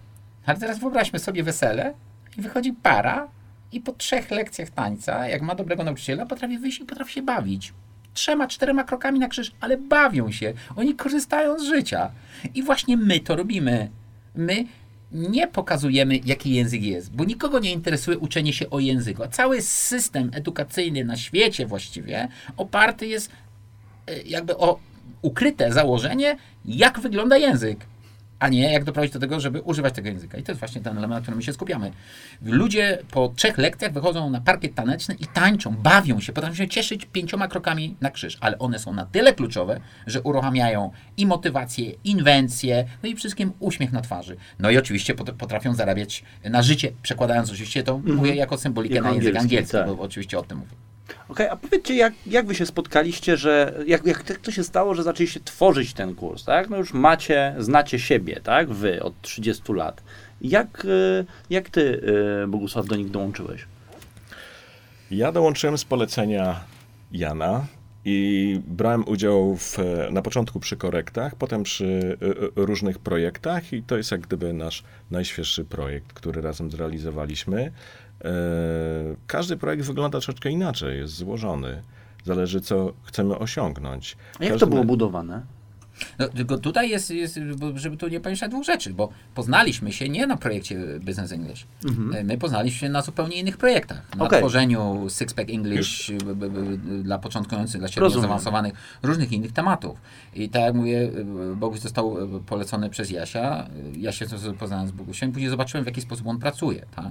Ale 0.46 0.58
teraz 0.58 0.80
wyobraźmy 0.80 1.18
sobie 1.18 1.42
wesele, 1.42 1.94
wychodzi 2.38 2.72
para 2.72 3.28
i 3.72 3.80
po 3.80 3.92
trzech 3.92 4.30
lekcjach 4.30 4.70
tańca, 4.70 5.28
jak 5.28 5.42
ma 5.42 5.54
dobrego 5.54 5.84
nauczyciela, 5.84 6.26
potrafi 6.26 6.58
wyjść 6.58 6.80
i 6.80 6.84
potrafi 6.84 7.12
się 7.12 7.22
bawić. 7.22 7.72
Trzema, 8.14 8.46
czterema 8.46 8.84
krokami 8.84 9.18
na 9.18 9.28
krzyż, 9.28 9.52
ale 9.60 9.76
bawią 9.76 10.32
się. 10.32 10.52
Oni 10.76 10.94
korzystają 10.94 11.58
z 11.58 11.62
życia. 11.62 12.10
I 12.54 12.62
właśnie 12.62 12.96
my 12.96 13.20
to 13.20 13.36
robimy. 13.36 13.90
My 14.34 14.64
nie 15.12 15.46
pokazujemy, 15.46 16.20
jaki 16.24 16.54
język 16.54 16.82
jest, 16.82 17.12
bo 17.12 17.24
nikogo 17.24 17.58
nie 17.58 17.72
interesuje 17.72 18.18
uczenie 18.18 18.52
się 18.52 18.70
o 18.70 18.78
języku. 18.78 19.22
A 19.22 19.28
cały 19.28 19.62
system 19.62 20.30
edukacyjny 20.34 21.04
na 21.04 21.16
świecie 21.16 21.66
właściwie 21.66 22.28
oparty 22.56 23.06
jest 23.06 23.30
e, 24.06 24.22
jakby 24.22 24.56
o 24.56 24.78
ukryte 25.22 25.72
założenie, 25.72 26.36
jak 26.64 27.00
wygląda 27.00 27.36
język. 27.36 27.86
A 28.38 28.48
nie 28.48 28.72
jak 28.72 28.84
doprowadzić 28.84 29.12
do 29.14 29.20
tego, 29.20 29.40
żeby 29.40 29.60
używać 29.62 29.94
tego 29.94 30.08
języka. 30.08 30.38
I 30.38 30.42
to 30.42 30.52
jest 30.52 30.58
właśnie 30.60 30.80
ten 30.80 30.98
element, 30.98 31.18
na 31.18 31.22
którym 31.22 31.36
my 31.36 31.42
się 31.42 31.52
skupiamy. 31.52 31.90
Ludzie 32.42 32.98
po 33.10 33.32
trzech 33.36 33.58
lekcjach 33.58 33.92
wychodzą 33.92 34.30
na 34.30 34.40
parkiet 34.40 34.74
taneczny 34.74 35.14
i 35.14 35.26
tańczą, 35.26 35.70
bawią 35.76 36.20
się, 36.20 36.32
potrafią 36.32 36.54
się 36.54 36.68
cieszyć 36.68 37.04
pięcioma 37.12 37.48
krokami 37.48 37.96
na 38.00 38.10
krzyż, 38.10 38.38
ale 38.40 38.58
one 38.58 38.78
są 38.78 38.92
na 38.92 39.06
tyle 39.06 39.34
kluczowe, 39.34 39.80
że 40.06 40.22
uruchamiają 40.22 40.90
i 41.16 41.26
motywację, 41.26 41.92
inwencję, 42.04 42.84
no 43.02 43.08
i 43.08 43.16
wszystkim 43.16 43.52
uśmiech 43.60 43.92
na 43.92 44.00
twarzy. 44.00 44.36
No 44.58 44.70
i 44.70 44.78
oczywiście 44.78 45.14
pot- 45.14 45.32
potrafią 45.32 45.74
zarabiać 45.74 46.24
na 46.44 46.62
życie, 46.62 46.92
przekładając 47.02 47.50
oczywiście 47.50 47.82
to, 47.82 47.98
mówię 47.98 48.34
jako 48.34 48.58
symbolikę 48.58 48.94
Jako 48.94 49.08
na 49.08 49.14
język 49.14 49.28
angielski, 49.36 49.56
angielski, 49.56 49.72
tak. 49.72 49.96
bo 49.96 50.02
oczywiście 50.02 50.38
o 50.38 50.42
tym 50.42 50.58
mówię. 50.58 50.70
Okej, 51.28 51.48
a 51.48 51.56
powiedzcie, 51.56 51.94
jak, 51.94 52.12
jak 52.26 52.46
wy 52.46 52.54
się 52.54 52.66
spotkaliście, 52.66 53.36
że 53.36 53.74
jak, 53.86 54.06
jak 54.06 54.22
to 54.22 54.50
się 54.50 54.64
stało, 54.64 54.94
że 54.94 55.02
zaczęliście 55.02 55.40
tworzyć 55.40 55.92
ten 55.92 56.14
kurs, 56.14 56.44
tak? 56.44 56.70
No 56.70 56.76
już 56.76 56.92
macie, 56.92 57.54
znacie 57.58 57.98
siebie, 57.98 58.40
tak? 58.42 58.68
Wy 58.68 59.02
od 59.02 59.22
30 59.22 59.72
lat. 59.72 60.02
Jak, 60.40 60.84
y, 60.84 61.24
jak 61.50 61.70
ty, 61.70 61.80
y, 62.44 62.46
Bogusław, 62.48 62.86
do 62.86 62.96
nich 62.96 63.10
dołączyłeś? 63.10 63.66
Ja 65.10 65.32
dołączyłem 65.32 65.78
z 65.78 65.84
polecenia 65.84 66.60
Jana 67.12 67.66
i 68.04 68.60
brałem 68.66 69.08
udział 69.08 69.56
w, 69.56 69.78
na 70.10 70.22
początku 70.22 70.60
przy 70.60 70.76
korektach, 70.76 71.36
potem 71.36 71.62
przy 71.62 72.18
y, 72.22 72.50
różnych 72.56 72.98
projektach 72.98 73.72
i 73.72 73.82
to 73.82 73.96
jest 73.96 74.10
jak 74.10 74.20
gdyby 74.20 74.52
nasz 74.52 74.84
najświeższy 75.10 75.64
projekt, 75.64 76.12
który 76.12 76.40
razem 76.40 76.70
zrealizowaliśmy. 76.70 77.72
E, 78.24 78.28
Każdy 79.26 79.56
projekt 79.56 79.84
wygląda 79.84 80.18
troszeczkę 80.20 80.50
inaczej, 80.50 80.98
jest 80.98 81.14
złożony. 81.14 81.82
Zależy, 82.24 82.60
co 82.60 82.92
chcemy 83.04 83.38
osiągnąć. 83.38 84.16
A 84.40 84.44
jak 84.44 84.52
to 84.52 84.58
Każdy- 84.58 84.66
było 84.74 84.84
budowane? 84.84 85.42
No, 86.18 86.28
tylko 86.28 86.58
tutaj 86.58 86.90
jest, 86.90 87.10
jest, 87.10 87.40
żeby 87.74 87.96
tu 87.96 88.08
nie 88.08 88.20
pomieszać 88.20 88.50
dwóch 88.50 88.64
rzeczy, 88.64 88.94
bo 88.94 89.08
poznaliśmy 89.34 89.92
się 89.92 90.08
nie 90.08 90.26
na 90.26 90.36
projekcie 90.36 90.78
Business 91.00 91.32
English. 91.32 91.66
E, 92.14 92.24
My 92.24 92.38
poznaliśmy 92.38 92.78
się 92.78 92.88
na 92.88 93.02
zupełnie 93.02 93.36
innych 93.36 93.56
projektach. 93.56 94.02
Na 94.16 94.24
Okej. 94.24 94.38
tworzeniu 94.38 95.06
Six 95.10 95.34
Pack 95.34 95.50
English 95.50 96.10
b, 96.24 96.34
b, 96.34 96.50
b, 96.50 96.76
dla 97.02 97.18
początkujących, 97.18 97.80
dla 97.80 97.88
średnio 97.88 98.02
Rozumiem. 98.04 98.22
zaawansowanych, 98.22 98.72
różnych 99.02 99.32
innych 99.32 99.52
tematów. 99.52 100.00
I 100.34 100.48
tak 100.48 100.62
jak 100.62 100.74
mówię, 100.74 101.10
e, 101.52 101.56
Boguś 101.56 101.78
został 101.80 102.16
polecony 102.46 102.90
przez 102.90 103.10
Jasia. 103.10 103.66
Ja 103.96 104.12
się 104.12 104.26
poznałem 104.58 104.88
z 104.88 104.90
Bogusiem, 104.90 105.32
później 105.32 105.50
zobaczyłem, 105.50 105.84
w 105.84 105.86
jaki 105.86 106.00
sposób 106.00 106.26
on 106.26 106.38
pracuje. 106.38 106.86
Tak? 106.96 107.06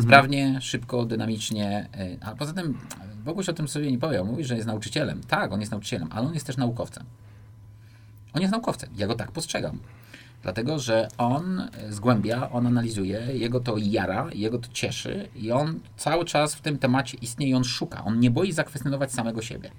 Sprawnie, 0.00 0.58
szybko, 0.60 1.04
dynamicznie. 1.04 1.88
e, 1.94 2.16
A 2.26 2.34
poza 2.34 2.52
tym, 2.52 2.78
Boguś 3.24 3.48
o 3.48 3.52
tym 3.52 3.68
sobie 3.68 3.90
nie 3.90 3.98
powie. 3.98 4.24
Mówi, 4.24 4.44
że 4.44 4.54
jest 4.54 4.66
nauczycielem. 4.66 5.20
Tak, 5.28 5.52
on 5.52 5.60
jest 5.60 5.72
nauczycielem, 5.72 6.08
ale 6.10 6.26
on 6.26 6.34
jest 6.34 6.46
też 6.46 6.56
naukowcem. 6.56 7.04
On 8.34 8.40
jest 8.42 8.52
naukowcem. 8.52 8.90
Ja 8.96 9.06
go 9.06 9.14
tak 9.14 9.32
postrzegam. 9.32 9.78
Dlatego, 10.42 10.78
że 10.78 11.08
on 11.18 11.60
e, 11.60 11.92
zgłębia, 11.92 12.50
on 12.50 12.66
analizuje, 12.66 13.20
jego 13.32 13.60
to 13.60 13.76
jara, 13.78 14.28
jego 14.34 14.58
to 14.58 14.68
cieszy 14.72 15.28
i 15.36 15.52
on 15.52 15.80
cały 15.96 16.24
czas 16.24 16.54
w 16.54 16.60
tym 16.60 16.78
temacie 16.78 17.18
istnieje 17.20 17.52
i 17.52 17.54
on 17.54 17.64
szuka. 17.64 18.04
On 18.04 18.20
nie 18.20 18.30
boi 18.30 18.52
zakwestionować 18.52 19.12
samego 19.12 19.42
siebie. 19.42 19.70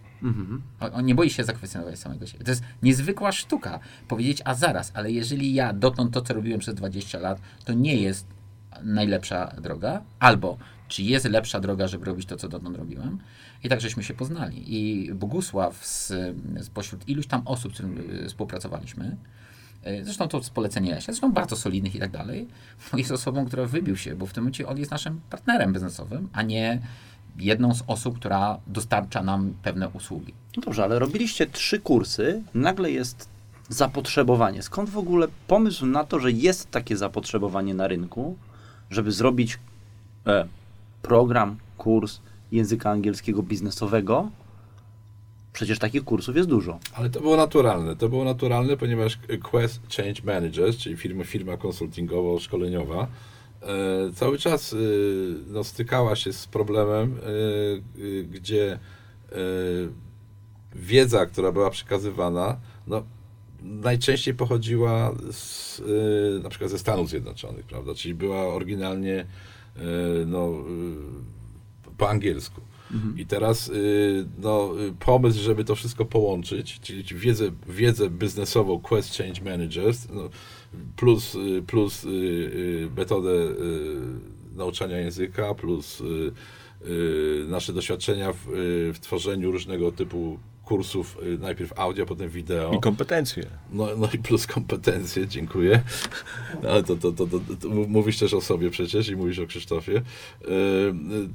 On, 0.79 0.89
on 0.93 1.05
nie 1.05 1.15
boi 1.15 1.29
się 1.29 1.43
zakwestionować 1.43 2.00
samego 2.00 2.25
siebie. 2.27 2.46
To 2.46 2.51
jest 2.51 2.63
niezwykła 2.84 3.32
sztuka. 3.32 3.79
Powiedzieć, 4.08 4.41
a 4.46 4.53
zaraz, 4.53 4.91
ale 4.96 5.12
jeżeli 5.12 5.53
ja 5.53 5.74
dotąd 5.74 6.13
to, 6.13 6.22
co 6.22 6.34
robiłem 6.34 6.60
przez 6.60 6.75
20 6.75 7.20
lat, 7.20 7.41
to 7.65 7.74
nie 7.74 7.96
jest 7.96 8.27
najlepsza 8.84 9.48
droga, 9.62 10.01
albo 10.20 10.58
czy 10.88 11.03
jest 11.03 11.25
lepsza 11.25 11.60
droga, 11.60 11.88
żeby 11.88 12.06
robić 12.06 12.25
to, 12.25 12.38
co 12.38 12.50
dotąd 12.50 12.77
robiłem. 12.77 13.20
I 13.63 13.70
tak 13.70 13.82
żeśmy 13.82 14.03
się 14.03 14.13
poznali. 14.13 14.75
I 14.75 15.13
Bogusław 15.13 15.86
z, 15.86 16.13
spośród 16.62 17.10
iluś 17.10 17.27
tam 17.27 17.42
osób, 17.46 17.72
z 17.72 17.74
którymi 17.74 18.00
y, 18.00 18.27
współpracowaliśmy, 18.27 19.18
y, 19.88 20.03
zresztą 20.03 20.27
to 20.27 20.44
z 20.44 20.50
polecenia 20.50 20.96
Jasia, 20.96 21.06
zresztą 21.06 21.32
bardzo 21.32 21.56
solidnych 21.56 21.96
i 21.96 22.00
tak 22.00 22.12
dalej, 22.12 22.48
no 22.94 23.00
jest 23.00 23.12
osobą, 23.12 23.46
która 23.46 23.65
wybił 23.65 23.98
się, 23.98 24.15
bo 24.15 24.25
w 24.25 24.34
tym 24.34 24.44
momencie 24.44 24.68
on 24.68 24.77
jest 24.77 24.92
naszym 24.92 25.22
partnerem 25.30 25.74
biznesowym, 25.74 26.30
a 26.34 26.42
nie 26.42 26.82
jedną 27.39 27.75
z 27.75 27.84
osób, 27.88 28.20
która 28.20 28.60
dostarcza 28.68 29.24
nam 29.24 29.53
pewne 29.63 29.89
usługi. 29.89 30.34
No 30.58 30.63
dobrze, 30.63 30.84
ale 30.84 31.00
robiliście 31.00 31.48
trzy 31.48 31.80
kursy, 31.80 32.44
nagle 32.53 32.92
jest 32.92 33.30
zapotrzebowanie. 33.70 34.62
Skąd 34.62 34.89
w 34.89 34.98
ogóle 34.98 35.27
pomysł 35.48 35.86
na 35.86 36.03
to, 36.03 36.20
że 36.20 36.32
jest 36.32 36.72
takie 36.72 36.98
zapotrzebowanie 36.98 37.74
na 37.74 37.88
rynku, 37.88 38.38
żeby 38.90 39.12
zrobić 39.12 39.60
e, 40.28 40.48
program, 41.02 41.58
kurs 41.78 42.20
języka 42.52 42.90
angielskiego 42.90 43.44
biznesowego? 43.44 44.30
Przecież 45.54 45.80
takich 45.80 46.04
kursów 46.04 46.36
jest 46.36 46.50
dużo. 46.50 46.80
Ale 46.94 47.10
to 47.10 47.22
było 47.22 47.38
naturalne. 47.38 47.96
To 47.96 48.10
było 48.10 48.24
naturalne, 48.24 48.78
ponieważ 48.78 49.20
Quest 49.44 49.82
Change 49.96 50.22
Managers, 50.24 50.78
czyli 50.78 50.98
firma, 50.98 51.24
firma 51.24 51.58
konsultingowo-szkoleniowa, 51.58 53.08
e, 53.62 53.68
cały 54.16 54.38
czas 54.38 54.74
e, 54.74 54.78
no, 55.48 55.63
stykała 55.63 56.16
się 56.16 56.34
z 56.34 56.48
problemem, 56.48 57.18
e, 57.18 57.28
e, 58.20 58.24
gdzie 58.24 58.74
e, 59.32 59.36
wiedza, 60.75 61.25
która 61.25 61.52
była 61.52 61.70
przekazywana, 61.70 62.58
no, 62.88 63.04
najczęściej 63.63 64.34
pochodziła 64.34 65.15
z, 65.32 65.79
e, 65.79 66.43
na 66.43 66.50
przykład 66.50 66.72
ze 66.72 66.79
Stanów 66.79 67.10
Zjednoczonych, 67.10 67.65
prawda? 67.65 67.96
Czyli 67.96 68.13
była 68.13 68.48
oryginalnie 68.48 69.15
e, 69.15 69.25
no, 70.25 70.50
e, 71.89 71.93
po 71.98 72.10
angielsku. 72.10 72.62
I 73.17 73.25
teraz 73.25 73.70
y, 73.70 74.25
no, 74.38 74.74
y, 74.82 74.93
pomysł, 75.00 75.39
żeby 75.39 75.63
to 75.63 75.75
wszystko 75.75 76.05
połączyć, 76.05 76.79
czyli 76.79 77.03
wiedzę, 77.03 77.51
wiedzę 77.70 78.10
biznesową 78.10 78.79
Quest 78.79 79.17
Change 79.17 79.41
Managers, 79.41 80.08
no, 80.10 80.29
plus, 80.96 81.36
y, 81.36 81.63
plus 81.67 82.03
y, 82.03 82.08
y, 82.08 82.89
metodę 82.98 83.32
y, 83.32 84.55
nauczania 84.55 84.98
języka, 84.98 85.53
plus 85.53 86.01
y, 86.01 86.32
y, 86.88 87.46
nasze 87.48 87.74
doświadczenia 87.74 88.34
w, 88.34 88.50
y, 88.50 88.93
w 88.93 89.00
tworzeniu 89.00 89.51
różnego 89.51 89.91
typu 89.91 90.39
kursów, 90.74 91.18
y, 91.24 91.38
najpierw 91.38 91.80
audio, 91.80 92.06
potem 92.06 92.30
wideo. 92.30 92.72
I 92.74 92.80
kompetencje. 92.80 93.46
No, 93.72 93.88
no 93.98 94.10
i 94.13 94.18
plus 94.18 94.48
kompetencje, 94.48 95.27
dziękuję. 95.27 95.82
No, 96.63 96.70
ale 96.70 96.84
to, 96.84 96.96
to, 96.96 97.12
to, 97.12 97.27
to, 97.27 97.39
to 97.62 97.70
mówisz 97.70 98.20
też 98.20 98.34
o 98.34 98.42
sobie 98.42 98.70
przecież 98.70 99.10
i 99.10 99.15
mówisz 99.15 99.39
o 99.39 99.48
Krzysztofie. 99.48 99.92
Yy, 99.92 100.01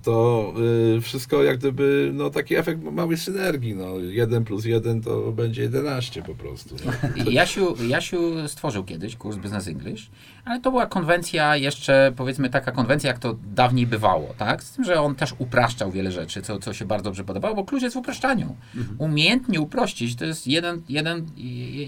To 0.03 0.55
yy, 0.95 1.01
wszystko 1.01 1.43
jak 1.43 1.59
gdyby, 1.59 2.11
no 2.15 2.31
taki 2.31 2.55
efekt 2.57 2.83
małej 2.83 3.17
synergii. 3.17 3.75
No, 3.75 3.99
1 3.99 4.45
plus 4.45 4.65
1 4.65 5.03
to 5.03 5.33
będzie 5.33 5.63
11 5.63 6.23
po 6.23 6.35
prostu. 6.35 6.77
No. 6.85 6.93
I 7.25 7.35
Jasiu, 7.35 7.75
Jasiu 7.89 8.49
stworzył 8.49 8.85
kiedyś 8.85 9.17
kurs 9.17 9.37
Business 9.37 9.69
English, 9.69 10.11
ale 10.49 10.61
to 10.61 10.71
była 10.71 10.87
konwencja 10.87 11.57
jeszcze, 11.57 12.13
powiedzmy 12.17 12.51
taka 12.51 12.73
konwencja, 12.73 13.09
jak 13.09 13.19
to 13.19 13.37
dawniej 13.55 13.87
bywało, 13.87 14.35
tak? 14.39 14.63
Z 14.63 14.73
tym, 14.73 14.85
że 14.85 15.01
on 15.01 15.15
też 15.15 15.35
upraszczał 15.39 15.91
wiele 15.91 16.13
rzeczy, 16.13 16.43
co, 16.43 16.59
co 16.59 16.73
się 16.75 16.85
bardzo 16.85 17.05
dobrze 17.05 17.25
podobało, 17.25 17.55
bo 17.55 17.65
klucz 17.65 17.83
jest 17.83 17.95
w 17.97 17.99
upraszczaniu. 17.99 18.57
Umiejętnie 18.99 19.61
uprościć 19.61 20.17
to 20.17 20.25
jest 20.25 20.47
jeden, 20.47 20.83
jeden, 20.89 21.27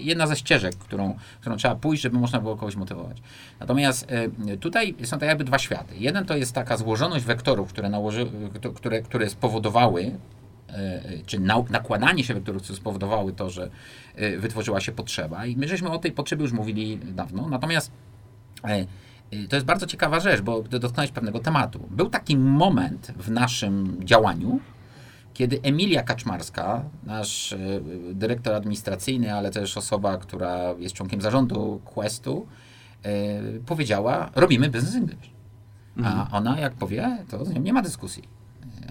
jedna 0.03 0.27
ze 0.27 0.35
ścieżek, 0.35 0.75
którą, 0.75 1.17
którą 1.41 1.55
trzeba 1.55 1.75
pójść, 1.75 2.03
żeby 2.03 2.17
można 2.17 2.39
było 2.39 2.55
kogoś 2.55 2.75
motywować. 2.75 3.17
Natomiast 3.59 4.07
y, 4.51 4.57
tutaj 4.57 4.95
są 5.03 5.19
tak 5.19 5.29
jakby 5.29 5.43
dwa 5.43 5.59
światy. 5.59 5.95
Jeden 5.97 6.25
to 6.25 6.37
jest 6.37 6.53
taka 6.55 6.77
złożoność 6.77 7.25
wektorów, 7.25 7.69
które, 7.69 7.89
nałoży, 7.89 8.25
które, 8.75 9.01
które 9.01 9.29
spowodowały 9.29 10.11
e, 10.69 11.01
czy 11.25 11.39
nau- 11.39 11.69
nakładanie 11.71 12.23
się 12.23 12.33
wektorów, 12.33 12.63
które 12.63 12.77
spowodowały 12.77 13.33
to, 13.33 13.49
że 13.49 13.69
e, 14.15 14.37
wytworzyła 14.37 14.81
się 14.81 14.91
potrzeba. 14.91 15.45
I 15.45 15.57
my 15.57 15.67
żeśmy 15.67 15.89
o 15.89 15.97
tej 15.97 16.11
potrzebie 16.11 16.41
już 16.41 16.51
mówili 16.51 16.97
dawno. 16.97 17.49
Natomiast 17.49 17.91
e, 17.91 17.93
e, 17.93 18.10
to 19.49 19.55
jest 19.55 19.65
bardzo 19.65 19.85
ciekawa 19.87 20.19
rzecz, 20.19 20.41
bo 20.41 20.61
dotknąłeś 20.61 21.11
pewnego 21.11 21.39
tematu. 21.39 21.87
Był 21.89 22.09
taki 22.09 22.37
moment 22.37 23.11
w 23.17 23.31
naszym 23.31 23.97
działaniu, 24.05 24.59
kiedy 25.33 25.61
Emilia 25.61 26.03
Kaczmarska, 26.03 26.83
nasz 27.03 27.53
e, 27.53 27.57
dyrektor 28.13 28.55
administracyjny, 28.55 29.33
ale 29.33 29.51
też 29.51 29.77
osoba, 29.77 30.17
która 30.17 30.75
jest 30.79 30.95
członkiem 30.95 31.21
zarządu 31.21 31.81
Questu, 31.85 32.47
e, 33.03 33.09
powiedziała, 33.65 34.29
robimy 34.35 34.69
business 34.69 34.95
English. 34.95 35.31
A 36.03 36.27
ona 36.31 36.59
jak 36.59 36.73
powie, 36.73 37.17
to 37.29 37.45
z 37.45 37.53
nią 37.53 37.61
nie 37.61 37.73
ma 37.73 37.81
dyskusji. 37.81 38.40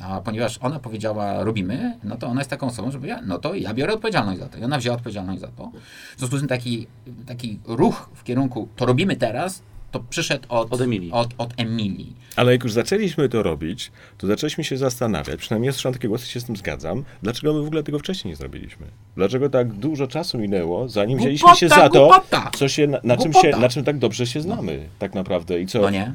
A 0.03 0.21
ponieważ 0.21 0.59
ona 0.63 0.79
powiedziała, 0.79 1.45
robimy, 1.45 1.99
no 2.05 2.17
to 2.17 2.27
ona 2.27 2.41
jest 2.41 2.51
taką 2.51 2.67
osobą, 2.67 2.91
że 2.91 2.99
powiedziała, 2.99 3.23
no 3.27 3.39
to 3.39 3.55
ja 3.55 3.75
biorę 3.75 3.93
odpowiedzialność 3.93 4.41
za 4.41 4.49
to. 4.49 4.59
I 4.59 4.65
ona 4.65 4.79
wzięła 4.79 4.97
odpowiedzialność 4.97 5.41
za 5.41 5.49
to. 5.49 5.71
W 6.17 6.19
związku 6.19 6.37
z 6.37 6.41
tym 6.41 6.49
taki, 6.49 6.87
taki 7.27 7.59
ruch 7.67 8.09
w 8.15 8.25
kierunku, 8.25 8.69
to 8.77 8.87
robimy 8.87 9.17
teraz, 9.17 9.63
to 9.91 10.01
przyszedł 10.11 10.45
od, 10.49 10.73
Od 10.73 10.81
Emilii. 10.81 11.13
Od, 11.13 11.29
od 11.39 11.53
Emilii. 11.57 12.17
Ale 12.37 12.53
jak 12.53 12.65
już 12.65 12.73
zaczęliśmy 12.73 13.29
to 13.29 13.43
robić, 13.43 13.93
to 14.19 14.27
zaczęliśmy 14.27 14.65
się 14.65 14.77
zastanawiać, 14.77 15.41
przynajmniej 15.41 15.67
ja 15.67 15.73
słyszałem 15.73 15.95
takie 15.95 16.09
głosy, 16.09 16.27
się 16.27 16.41
z 16.41 16.45
tym 16.45 16.57
zgadzam, 16.57 17.05
dlaczego 17.23 17.55
my 17.55 17.63
w 17.63 17.67
ogóle 17.67 17.83
tego 17.83 17.99
wcześniej 17.99 18.33
nie 18.33 18.37
zrobiliśmy? 18.37 18.87
Dlaczego 19.17 19.51
tak 19.51 19.73
dużo 19.73 20.07
czasu 20.07 20.39
minęło, 20.39 20.89
zanim 20.89 21.19
wzięliśmy 21.19 21.57
się 21.57 21.67
Głupota, 21.67 21.83
za 21.83 21.89
to, 21.91 22.01
głupota. 22.07 22.51
co 22.59 22.69
się, 22.69 22.87
na, 22.87 23.01
na, 23.05 23.17
czym 23.17 23.33
Głupota. 23.33 23.51
się, 23.57 23.61
na 23.61 23.69
czym 23.69 23.85
tak 23.85 23.99
dobrze 23.99 24.27
się 24.27 24.41
znamy 24.41 24.89
tak 24.99 25.15
naprawdę 25.15 25.61
i 25.61 25.67
co... 25.67 25.81
No 25.81 25.91
nie? 25.91 26.15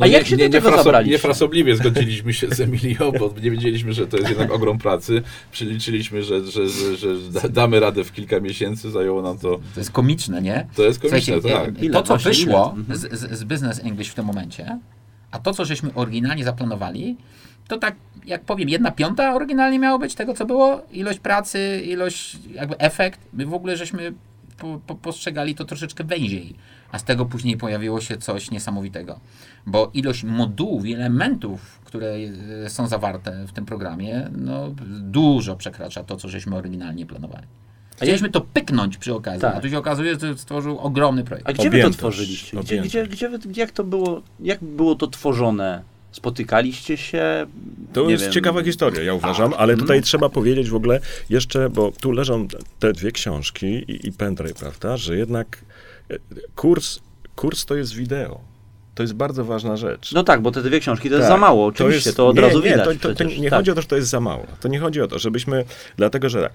A 0.00 0.06
jak 0.06 0.26
się 0.26 0.36
do 0.36 0.48
tego 0.48 0.68
fraso- 0.70 0.76
zabraliście? 0.76 1.12
Niefrasobliwie 1.12 1.76
zgodziliśmy 1.76 2.32
się 2.32 2.48
z 2.48 2.60
Emilią, 2.60 3.12
bo 3.18 3.34
nie 3.42 3.50
wiedzieliśmy, 3.50 3.92
że 3.92 4.06
to 4.06 4.16
jest 4.16 4.28
jednak 4.28 4.52
ogrom 4.52 4.78
pracy. 4.78 5.22
Przeliczyliśmy, 5.52 6.22
że, 6.22 6.44
że, 6.44 6.68
że, 6.68 6.96
że 6.96 7.30
da- 7.30 7.48
damy 7.48 7.80
radę 7.80 8.04
w 8.04 8.12
kilka 8.12 8.40
miesięcy, 8.40 8.90
zajęło 8.90 9.22
nam 9.22 9.38
to. 9.38 9.60
To 9.74 9.80
jest 9.80 9.90
komiczne, 9.90 10.42
nie? 10.42 10.66
To 10.76 10.82
jest 10.82 11.00
komiczne, 11.00 11.40
Słuchajcie, 11.40 11.66
tak. 11.72 11.82
e, 11.82 11.84
Ile? 11.84 11.92
To, 11.94 12.02
co 12.02 12.16
wyszło? 12.16 12.74
Mhm. 12.76 12.98
z, 12.98 13.12
z, 13.20 13.38
z 13.38 13.44
Business 13.44 13.80
English 13.84 14.08
w 14.08 14.14
tym 14.14 14.24
momencie, 14.24 14.78
a 15.30 15.38
to, 15.38 15.54
co 15.54 15.64
żeśmy 15.64 15.94
oryginalnie 15.94 16.44
zaplanowali, 16.44 17.16
to 17.68 17.78
tak, 17.78 17.96
jak 18.26 18.44
powiem, 18.44 18.68
jedna 18.68 18.90
piąta 18.90 19.34
oryginalnie 19.34 19.78
miało 19.78 19.98
być 19.98 20.14
tego, 20.14 20.34
co 20.34 20.46
było. 20.46 20.82
Ilość 20.92 21.18
pracy, 21.18 21.82
ilość, 21.84 22.38
jakby 22.54 22.78
efekt. 22.78 23.20
My 23.32 23.46
w 23.46 23.54
ogóle 23.54 23.76
żeśmy 23.76 24.12
po, 24.62 24.80
po, 24.86 24.94
postrzegali 24.94 25.54
to 25.54 25.64
troszeczkę 25.64 26.04
węziej, 26.04 26.54
a 26.92 26.98
z 26.98 27.04
tego 27.04 27.26
później 27.26 27.56
pojawiło 27.56 28.00
się 28.00 28.16
coś 28.16 28.50
niesamowitego. 28.50 29.20
Bo 29.66 29.90
ilość 29.94 30.24
modułów 30.24 30.86
i 30.86 30.94
elementów, 30.94 31.80
które 31.84 32.14
e, 32.64 32.70
są 32.70 32.86
zawarte 32.86 33.44
w 33.46 33.52
tym 33.52 33.64
programie, 33.66 34.30
no 34.36 34.74
dużo 35.00 35.56
przekracza 35.56 36.04
to, 36.04 36.16
co 36.16 36.28
żeśmy 36.28 36.56
oryginalnie 36.56 37.06
planowali. 37.06 37.46
Chcieliśmy 37.96 38.30
to 38.30 38.40
pyknąć 38.40 38.96
przy 38.96 39.14
okazji, 39.14 39.40
Tak. 39.40 39.56
a 39.56 39.60
tu 39.60 39.68
się 39.70 39.78
okazuje, 39.78 40.18
że 40.18 40.38
stworzył 40.38 40.78
ogromny 40.78 41.24
projekt. 41.24 41.48
A 41.48 41.52
gdzie 41.52 41.62
wy 41.62 41.70
to 41.70 41.76
Objętość, 41.76 41.98
tworzyliście? 41.98 42.56
Gdzie, 42.56 42.60
objętość. 42.60 42.90
gdzie, 43.08 43.38
gdzie 43.38 43.60
jak 43.60 43.70
to 43.70 43.84
było, 43.84 44.22
jak 44.40 44.64
było 44.64 44.94
to 44.94 45.06
tworzone? 45.06 45.82
Spotykaliście 46.12 46.96
się? 46.96 47.46
To 47.92 48.10
jest 48.10 48.24
wiem. 48.24 48.32
ciekawa 48.32 48.62
historia, 48.62 49.02
ja 49.02 49.14
uważam, 49.14 49.54
ale 49.56 49.76
tutaj 49.76 50.02
trzeba 50.02 50.28
powiedzieć 50.28 50.70
w 50.70 50.74
ogóle 50.74 51.00
jeszcze, 51.30 51.70
bo 51.70 51.92
tu 52.00 52.12
leżą 52.12 52.48
te 52.78 52.92
dwie 52.92 53.12
książki 53.12 53.66
i, 53.66 54.08
i 54.08 54.12
pendrive, 54.12 54.54
prawda, 54.54 54.96
że 54.96 55.16
jednak 55.16 55.64
e, 56.10 56.18
kurs, 56.56 57.00
kurs 57.36 57.64
to 57.64 57.76
jest 57.76 57.94
wideo. 57.94 58.51
To 58.94 59.02
jest 59.02 59.14
bardzo 59.14 59.44
ważna 59.44 59.76
rzecz. 59.76 60.12
No 60.12 60.24
tak, 60.24 60.42
bo 60.42 60.50
te 60.50 60.62
dwie 60.62 60.80
książki 60.80 61.08
to 61.08 61.14
jest 61.14 61.28
Tak, 61.28 61.34
za 61.34 61.40
mało, 61.40 61.66
oczywiście, 61.66 62.12
to, 62.12 62.22
jest- 62.22 62.30
od 62.30 62.36
nie, 62.36 62.42
razu 62.42 62.58
nie, 62.58 62.70
widać 62.70 62.98
To, 63.00 63.08
to, 63.08 63.14
to 63.14 63.24
nie 63.24 63.50
tak. 63.50 63.58
chodzi 63.58 63.70
o 63.70 63.74
to, 63.74 63.80
że 63.82 63.86
to 63.88 63.96
jest 63.96 64.08
za 64.08 64.20
mało. 64.20 64.46
To 64.60 64.68
nie 64.68 64.78
chodzi 64.78 65.00
o 65.00 65.08
to, 65.08 65.18
żebyśmy, 65.18 65.64
dlatego 65.96 66.28
że 66.28 66.42
tak, 66.42 66.52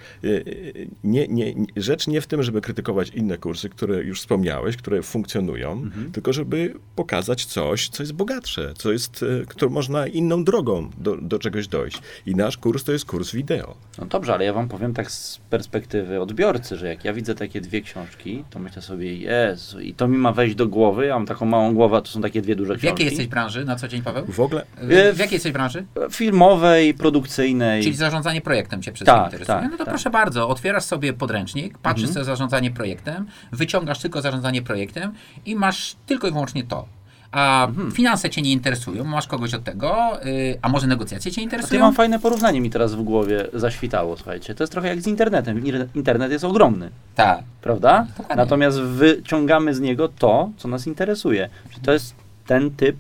nie, 1.04 1.28
nie, 1.28 1.54
rzecz 1.76 2.08
nie 2.08 2.22
w 2.22 2.28
tym, 2.28 2.44
żeby 2.44 2.62
krytykować 2.62 3.10
inne 3.10 3.38
kursy, 3.38 3.70
które 3.70 4.04
już 4.04 4.20
wspomniałeś, 4.20 4.78
które 4.78 5.02
funkcjonują, 5.04 5.72
Mhm. 5.72 6.12
tylko 6.12 6.34
żeby 6.34 6.74
pokazać 6.96 7.46
coś, 7.46 7.90
co 7.90 8.04
jest 8.04 8.14
bogatsze, 8.14 8.74
co 8.78 8.92
jest, 8.92 9.26
które 9.48 9.72
można 9.72 10.08
inną 10.08 10.44
drogą 10.44 10.90
do, 10.98 11.16
do 11.16 11.40
czegoś 11.40 11.68
dojść. 11.68 12.02
I 12.26 12.36
nasz 12.36 12.58
kurs 12.58 12.84
to 12.84 12.92
jest 12.92 13.06
kurs 13.06 13.32
wideo. 13.32 13.76
No 14.00 14.06
dobrze, 14.06 14.34
ale 14.34 14.46
ja 14.46 14.54
wam 14.54 14.68
powiem 14.68 14.94
tak 14.94 15.12
z 15.12 15.38
perspektywy 15.50 16.22
odbiorcy, 16.22 16.78
że 16.78 16.88
jak 16.88 17.06
ja 17.06 17.14
widzę 17.14 17.36
takie 17.36 17.62
dwie 17.62 17.82
książki, 17.82 18.44
to 18.50 18.60
myślę 18.60 18.82
sobie, 18.82 19.16
Jezu, 19.18 19.80
i 19.80 19.94
to 19.94 20.08
mi 20.08 20.18
ma 20.18 20.32
wejść 20.32 20.56
do 20.56 20.68
głowy, 20.68 21.06
ja 21.06 21.14
mam 21.14 21.26
taką 21.26 21.46
małą 21.46 21.74
głowę, 21.74 21.98
a 21.98 22.02
to 22.02 22.08
są 22.08 22.22
takie 22.22 22.27
dwie 22.32 22.56
duże 22.56 22.74
W 22.74 22.78
książki. 22.78 22.88
jakiej 22.88 23.06
jesteś 23.06 23.28
branży 23.28 23.66
na 23.66 23.76
co 23.76 23.88
dzień, 23.88 24.02
Paweł? 24.02 24.26
W 24.26 24.40
ogóle 24.40 24.66
W, 24.82 25.12
w 25.16 25.20
jakiej 25.20 25.36
jesteś 25.36 25.52
branży? 25.52 25.86
Filmowej, 26.12 26.94
produkcyjnej. 26.94 27.84
Czyli 27.84 27.96
zarządzanie 27.96 28.42
projektem 28.42 28.82
cię 28.82 28.92
wszystkim 28.94 29.16
Tak, 29.16 29.26
interesuje. 29.26 29.58
tak, 29.60 29.72
no 29.72 29.78
to 29.78 29.86
tak. 29.86 29.94
proszę 29.94 30.10
bardzo, 30.10 30.50
otwierasz 30.50 30.84
sobie 30.84 31.14
podręcznik, 31.14 31.78
patrzysz 31.78 32.04
Mhm. 32.10 32.14
sobie 32.14 32.26
zarządzanie 32.26 32.72
projektem, 32.72 33.26
wyciągasz 33.52 34.00
tylko 34.00 34.22
zarządzanie 34.22 34.62
projektem 34.62 35.14
i 35.46 35.56
masz 35.56 35.96
tylko 36.06 36.28
i 36.28 36.32
wyłącznie 36.32 36.64
to. 36.64 36.86
A 37.32 37.66
Mhm. 37.68 37.92
finanse 37.92 38.30
cię 38.30 38.42
nie 38.42 38.52
interesują, 38.52 39.04
masz 39.04 39.28
kogoś 39.28 39.54
od 39.54 39.64
tego, 39.64 40.20
y, 40.26 40.60
a 40.62 40.70
może 40.70 40.88
negocjacje 40.88 41.32
cię 41.32 41.42
interesują? 41.42 41.82
mam 41.82 41.94
fajne 41.94 42.20
porównanie 42.20 42.62
mi 42.62 42.70
teraz 42.70 42.96
w 42.96 43.02
głowie 43.02 43.48
zaświtało, 43.54 44.18
słuchajcie. 44.18 44.56
To 44.56 44.64
jest 44.64 44.72
trochę 44.74 44.88
jak 44.88 45.02
z 45.02 45.08
internetem. 45.08 45.64
Internet 45.96 46.32
jest 46.32 46.44
ogromny, 46.46 46.90
Tak. 47.16 47.40
Prawda? 47.68 48.08
Dokładnie. 48.18 48.36
Natomiast 48.36 48.80
wyciągamy 48.80 49.76
z 49.76 49.80
niego 49.80 50.10
to, 50.20 50.52
co 50.58 50.68
nas 50.68 50.88
interesuje. 50.88 51.50
Czyli 51.70 51.82
to 51.82 51.94
jest 51.94 52.16
ten 52.46 52.72
typ 52.72 52.96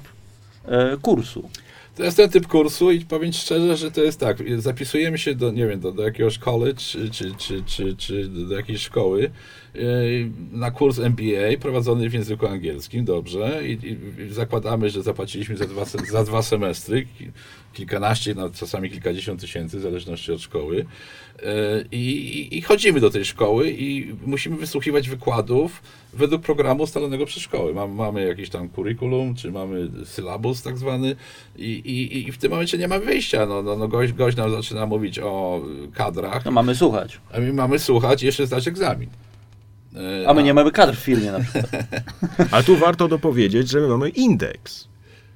e, 0.65 0.97
kursu. 1.01 1.49
To 1.95 2.03
jest 2.03 2.17
ten 2.17 2.29
typ 2.29 2.47
kursu 2.47 2.91
i 2.91 3.01
powiem 3.01 3.33
szczerze, 3.33 3.77
że 3.77 3.91
to 3.91 4.01
jest 4.01 4.19
tak, 4.19 4.37
zapisujemy 4.57 5.17
się 5.17 5.35
do, 5.35 5.51
nie 5.51 5.67
wiem, 5.67 5.79
do, 5.79 5.91
do 5.91 6.03
jakiegoś 6.03 6.37
college, 6.37 6.79
czy, 6.79 7.09
czy, 7.09 7.31
czy, 7.37 7.63
czy, 7.65 7.95
czy 7.95 8.27
do 8.27 8.55
jakiejś 8.55 8.81
szkoły 8.81 9.31
na 10.51 10.71
kurs 10.71 10.99
MBA 10.99 11.57
prowadzony 11.59 12.09
w 12.09 12.13
języku 12.13 12.47
angielskim, 12.47 13.05
dobrze, 13.05 13.61
i, 13.67 13.71
i, 13.71 13.97
zakładamy, 14.33 14.89
że 14.89 15.03
zapłaciliśmy 15.03 15.57
za 15.57 15.65
dwa, 15.65 15.85
za 15.85 16.23
dwa 16.23 16.41
semestry, 16.41 17.05
ki- 17.05 17.31
kilkanaście, 17.73 18.35
no, 18.35 18.49
czasami 18.49 18.89
kilkadziesiąt 18.89 19.41
tysięcy, 19.41 19.77
w 19.77 19.81
zależności 19.81 20.31
od 20.31 20.41
szkoły. 20.41 20.75
Yy, 20.75 21.45
I, 21.91 21.97
i, 21.97 22.57
I 22.57 22.61
chodzimy 22.61 22.99
do 22.99 23.09
tej 23.09 23.25
szkoły 23.25 23.71
i 23.71 24.15
musimy 24.25 24.57
wysłuchiwać 24.57 25.09
wykładów 25.09 25.81
według 26.13 26.41
programu 26.41 26.83
ustalonego 26.83 27.25
przez 27.25 27.43
szkołę. 27.43 27.73
Mam, 27.73 27.91
mamy 27.91 28.27
jakiś 28.27 28.49
tam 28.49 28.69
curriculum, 28.69 29.35
czy 29.35 29.51
mamy 29.51 29.87
sylabus 30.05 30.61
tak 30.61 30.77
zwany 30.77 31.15
i, 31.57 32.23
i, 32.27 32.31
w 32.31 32.37
tym 32.37 32.51
momencie 32.51 32.77
nie 32.77 32.87
ma 32.87 32.99
wyjścia. 32.99 33.45
No, 33.45 33.61
no, 33.63 33.75
no 33.75 33.87
gość, 33.87 34.13
gość 34.13 34.37
nam 34.37 34.51
zaczyna 34.51 34.85
mówić 34.85 35.19
o 35.19 35.61
kadrach, 35.93 36.45
No 36.45 36.51
mamy 36.51 36.75
słuchać. 36.75 37.19
a 37.33 37.39
my 37.39 37.53
mamy 37.53 37.79
słuchać 37.79 38.23
i 38.23 38.25
jeszcze 38.25 38.47
zdać 38.47 38.67
egzamin. 38.67 39.09
A 40.27 40.33
my 40.33 40.43
nie 40.43 40.53
mamy 40.53 40.71
kadr 40.71 40.95
w 40.95 40.99
firmie 40.99 41.31
na 41.31 41.39
przykład. 41.39 41.71
A 42.51 42.63
tu 42.63 42.77
warto 42.77 43.07
dopowiedzieć, 43.07 43.69
że 43.69 43.79
my 43.79 43.87
mamy 43.87 44.09
indeks. 44.09 44.87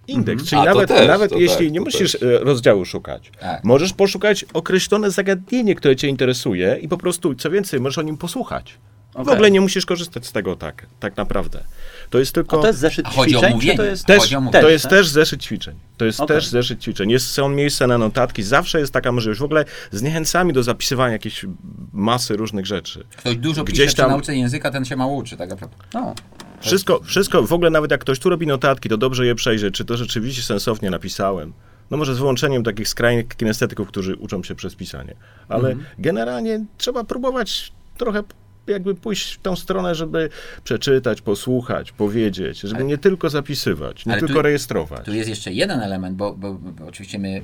Indeks, 0.07 0.43
czyli 0.43 0.61
A, 0.61 0.65
nawet, 0.65 0.89
też, 0.89 1.07
nawet 1.07 1.31
jeśli 1.31 1.65
tak, 1.65 1.73
nie 1.73 1.81
musisz 1.81 2.11
też. 2.11 2.23
e, 2.23 2.39
rozdziału 2.39 2.85
szukać, 2.85 3.31
Tak. 3.39 3.63
możesz 3.63 3.93
poszukać 3.93 4.45
określone 4.53 5.11
zagadnienie, 5.11 5.75
które 5.75 5.95
cię 5.95 6.07
interesuje 6.07 6.77
i 6.81 6.87
po 6.87 6.97
prostu, 6.97 7.35
co 7.35 7.49
więcej, 7.51 7.79
możesz 7.79 7.97
o 7.97 8.01
nim 8.01 8.17
posłuchać. 8.17 8.77
W 9.13 9.15
Okej. 9.15 9.33
ogóle 9.33 9.51
nie 9.51 9.61
musisz 9.61 9.85
korzystać 9.85 10.25
z 10.25 10.31
tego 10.31 10.55
tak, 10.55 10.85
tak 10.99 11.17
naprawdę. 11.17 11.63
To 12.11 12.19
jest 12.19 12.31
A 12.31 12.35
tylko... 12.35 12.61
to 12.61 12.67
jest 12.67 12.79
zeszyt 12.79 13.05
A 13.05 13.09
chodzi 13.09 13.35
o 13.35 13.39
ćwiczeń, 13.39 13.49
czy 13.49 13.55
mówienie. 13.55 13.77
to 13.77 13.83
jest... 13.83 14.05
Też, 14.05 14.19
Chodzi 14.19 14.35
o 14.35 14.41
mówienie, 14.41 14.63
to 14.63 14.69
jest 14.69 14.83
tak? 14.83 14.91
też 14.91 15.07
zeszyt 15.07 15.41
ćwiczeń. 15.41 15.75
To 15.97 16.05
jest 16.05 16.19
Okej. 16.19 16.37
też 16.37 16.47
zeszyt 16.47 16.79
ćwiczeń. 16.81 17.11
Jest, 17.11 17.27
są 17.31 17.49
miejsca 17.49 17.87
na 17.87 17.97
notatki. 17.97 18.43
Zawsze 18.43 18.79
jest 18.79 18.93
taka 18.93 19.11
możliwość. 19.11 19.39
W 19.39 19.43
ogóle 19.43 19.65
zniechęcamy 19.91 20.53
do 20.53 20.63
zapisywania 20.63 21.13
jakiejś 21.13 21.45
masy 21.93 22.37
różnych 22.37 22.65
rzeczy. 22.65 23.03
Ktoś 23.17 23.35
dużo 23.35 23.63
Gdzieś 23.63 23.77
pisze 23.77 23.87
przy 23.87 23.95
tam- 23.95 24.09
nauce 24.11 24.35
języka, 24.35 24.71
ten 24.71 24.85
się 24.85 24.95
mało 24.95 25.13
uczy, 25.15 25.37
tak 25.37 25.49
naprawdę. 25.49 25.75
No. 25.93 26.13
Wszystko, 26.61 26.99
wszystko, 27.03 27.43
w 27.43 27.53
ogóle 27.53 27.69
nawet 27.69 27.91
jak 27.91 28.01
ktoś 28.01 28.19
tu 28.19 28.29
robi 28.29 28.47
notatki, 28.47 28.89
to 28.89 28.97
dobrze 28.97 29.25
je 29.25 29.35
przejrzeć, 29.35 29.73
czy 29.73 29.85
to 29.85 29.97
rzeczywiście 29.97 30.43
sensownie 30.43 30.89
napisałem. 30.89 31.53
No 31.91 31.97
może 31.97 32.15
z 32.15 32.17
wyłączeniem 32.17 32.63
takich 32.63 32.87
skrajnych 32.87 33.27
kinestetyków, 33.27 33.87
którzy 33.87 34.15
uczą 34.15 34.43
się 34.43 34.55
przez 34.55 34.75
pisanie. 34.75 35.15
Ale 35.49 35.75
generalnie 35.99 36.65
trzeba 36.77 37.03
próbować 37.03 37.71
trochę 37.97 38.23
jakby 38.67 38.95
pójść 38.95 39.33
w 39.33 39.41
tą 39.41 39.55
stronę, 39.55 39.95
żeby 39.95 40.29
przeczytać, 40.63 41.21
posłuchać, 41.21 41.91
powiedzieć, 41.91 42.59
żeby 42.59 42.75
Ale- 42.75 42.85
nie 42.85 42.97
tylko 42.97 43.29
zapisywać, 43.29 44.05
nie 44.05 44.11
Ale 44.11 44.21
tu- 44.21 44.27
tylko 44.27 44.41
rejestrować. 44.41 45.05
Tu 45.05 45.13
jest 45.13 45.29
jeszcze 45.29 45.53
jeden 45.53 45.79
element, 45.79 46.15
bo, 46.17 46.33
bo, 46.33 46.53
bo 46.53 46.85
oczywiście 46.87 47.19
my 47.19 47.27
mm, 47.29 47.43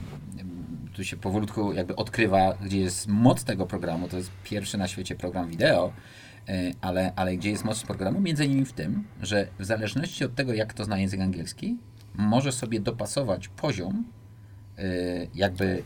tu 0.93 1.03
się 1.03 1.17
powolutku 1.17 1.73
jakby 1.73 1.95
odkrywa, 1.95 2.53
gdzie 2.65 2.79
jest 2.79 3.07
moc 3.07 3.43
tego 3.43 3.65
programu. 3.65 4.07
To 4.07 4.17
jest 4.17 4.31
pierwszy 4.43 4.77
na 4.77 4.87
świecie 4.87 5.15
program 5.15 5.47
wideo, 5.49 5.93
y, 6.49 6.73
ale, 6.81 7.13
ale 7.15 7.37
gdzie 7.37 7.49
jest 7.49 7.65
moc 7.65 7.83
programu? 7.83 8.19
Między 8.21 8.45
innymi 8.45 8.65
w 8.65 8.73
tym, 8.73 9.03
że 9.21 9.47
w 9.59 9.65
zależności 9.65 10.25
od 10.25 10.35
tego, 10.35 10.53
jak 10.53 10.73
to 10.73 10.83
zna 10.83 10.99
język 10.99 11.21
angielski, 11.21 11.77
może 12.15 12.51
sobie 12.51 12.79
dopasować 12.79 13.47
poziom 13.47 14.03
y, 14.79 15.27
jakby 15.35 15.83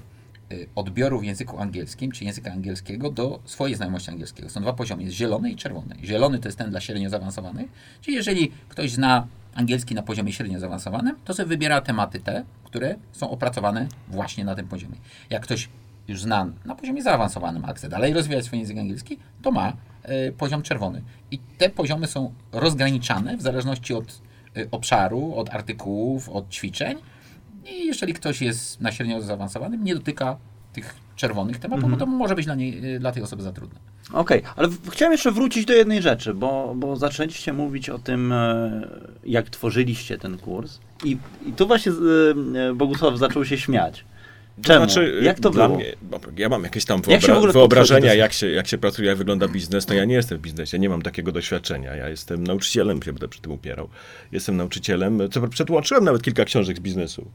odbioru 0.75 1.19
w 1.19 1.23
języku 1.23 1.59
angielskim, 1.59 2.11
czy 2.11 2.25
języka 2.25 2.51
angielskiego 2.51 3.11
do 3.11 3.39
swojej 3.45 3.75
znajomości 3.75 4.11
angielskiego. 4.11 4.49
Są 4.49 4.61
dwa 4.61 4.73
poziomy, 4.73 5.03
jest 5.03 5.15
zielony 5.15 5.51
i 5.51 5.55
czerwony. 5.55 5.95
Zielony 6.03 6.39
to 6.39 6.47
jest 6.47 6.57
ten 6.57 6.69
dla 6.69 6.81
średnio 6.81 7.09
zaawansowanych, 7.09 7.69
czyli 8.01 8.17
jeżeli 8.17 8.51
ktoś 8.69 8.91
zna 8.91 9.27
angielski 9.55 9.95
na 9.95 10.03
poziomie 10.03 10.33
średnio 10.33 10.59
zaawansowanym, 10.59 11.15
to 11.25 11.33
sobie 11.33 11.49
wybiera 11.49 11.81
tematy 11.81 12.19
te, 12.19 12.43
które 12.63 12.95
są 13.11 13.29
opracowane 13.29 13.87
właśnie 14.07 14.45
na 14.45 14.55
tym 14.55 14.67
poziomie. 14.67 14.95
Jak 15.29 15.43
ktoś 15.43 15.69
już 16.07 16.21
zna 16.21 16.47
na 16.65 16.75
poziomie 16.75 17.01
zaawansowanym, 17.01 17.65
ale 17.65 17.73
chce 17.73 17.89
dalej 17.89 18.13
rozwijać 18.13 18.45
swój 18.45 18.59
język 18.59 18.77
angielski, 18.77 19.17
to 19.41 19.51
ma 19.51 19.73
y, 20.27 20.31
poziom 20.37 20.61
czerwony. 20.61 21.01
I 21.31 21.39
te 21.57 21.69
poziomy 21.69 22.07
są 22.07 22.33
rozgraniczane 22.51 23.37
w 23.37 23.41
zależności 23.41 23.93
od 23.93 24.21
y, 24.57 24.67
obszaru, 24.71 25.35
od 25.35 25.49
artykułów, 25.49 26.29
od 26.29 26.49
ćwiczeń. 26.49 26.97
I 27.65 27.85
jeżeli 27.87 28.13
ktoś 28.13 28.41
jest 28.41 28.81
na 28.81 28.91
średnio 28.91 29.21
zaawansowanym, 29.21 29.83
nie 29.83 29.95
dotyka 29.95 30.37
tych 30.73 30.95
czerwonych 31.15 31.59
tematów, 31.59 31.91
bo 31.91 31.97
to 31.97 32.05
może 32.05 32.35
być 32.35 32.45
dla, 32.45 32.55
niej, 32.55 32.95
y, 32.95 32.99
dla 32.99 33.11
tej 33.11 33.23
osoby 33.23 33.43
za 33.43 33.51
trudne. 33.51 33.79
Okej, 34.13 34.41
ale 34.55 34.67
w- 34.67 34.89
chciałem 34.89 35.11
jeszcze 35.11 35.31
wrócić 35.31 35.65
do 35.65 35.73
jednej 35.73 36.01
rzeczy, 36.01 36.33
bo, 36.33 36.73
bo 36.77 36.95
zaczęliście 36.95 37.53
mówić 37.53 37.89
o 37.89 37.99
tym, 37.99 38.31
e, 38.31 38.87
jak 39.23 39.49
tworzyliście 39.49 40.17
ten 40.17 40.37
kurs. 40.37 40.79
I, 41.03 41.17
i 41.45 41.53
tu 41.53 41.67
właśnie 41.67 41.91
e, 41.91 42.73
Bogusław 42.73 43.17
zaczął 43.17 43.45
się 43.45 43.57
śmiać. 43.57 44.05
Czemu? 44.61 44.85
jak 45.21 45.39
to 45.39 45.49
dla 45.49 45.67
było? 45.67 45.79
Mnie, 45.79 45.93
bo 46.01 46.19
ja 46.37 46.49
mam 46.49 46.63
jakieś 46.63 46.85
tam 46.85 47.01
Jak 47.07 47.21
wyobra- 47.21 47.37
ogóle 47.37 47.53
wyobrażenia, 47.53 48.13
jak 48.13 48.33
się, 48.33 48.49
jak 48.49 48.67
się 48.67 48.77
pracuje, 48.77 49.07
jak 49.09 49.17
wygląda 49.17 49.47
biznes. 49.47 49.87
No 49.87 49.93
ja 49.95 50.05
nie 50.05 50.15
jestem 50.15 50.37
w 50.37 50.41
biznesie, 50.41 50.79
nie 50.79 50.89
mam 50.89 51.01
takiego 51.01 51.31
doświadczenia. 51.31 51.95
Ja 51.95 52.09
jestem 52.09 52.43
nauczycielem, 52.47 53.03
się 53.03 53.13
będę 53.13 53.27
przy 53.27 53.41
tym 53.41 53.51
upierał. 53.51 53.89
Jestem 54.31 54.57
nauczycielem. 54.57 55.19
Co, 55.31 55.47
przetłumaczyłem 55.47 56.03
nawet 56.03 56.21
kilka 56.21 56.45
książek 56.45 56.77
z 56.77 56.79
biznesu. 56.79 57.31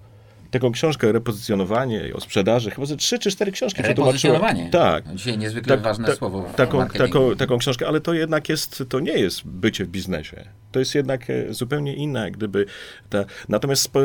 Taką 0.51 0.73
książkę 0.73 1.13
repozycjonowanie 1.13 2.15
o 2.15 2.21
sprzedaży, 2.21 2.71
chyba 2.71 2.87
ze 2.87 2.97
trzy 2.97 3.19
czy 3.19 3.31
cztery 3.31 3.53
książki. 3.53 3.83
Repozycjonowanie. 3.83 4.71
Tak. 4.71 5.15
Dzisiaj 5.15 5.39
niezwykle 5.39 5.77
Tak, 5.77 5.85
ważne 5.85 6.07
tak, 6.07 6.17
słowo 6.17 6.51
taką, 6.57 6.89
taką, 6.89 7.37
taką 7.37 7.59
książkę, 7.59 7.89
ale 7.89 8.01
to 8.01 8.15
jednak 8.15 8.49
jest, 8.49 8.85
to 8.89 9.01
nie 9.01 9.13
jest 9.13 9.47
bycie 9.47 9.85
w 9.85 9.89
biznesie. 9.89 10.45
To 10.73 10.79
jest 10.79 10.95
jednak 10.95 11.31
e, 11.31 11.55
zupełnie 11.55 11.95
inne, 11.95 12.31
gdyby 12.31 12.67
ta, 13.11 13.25
natomiast 13.49 13.83
spo, 13.83 14.01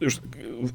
już 0.00 0.20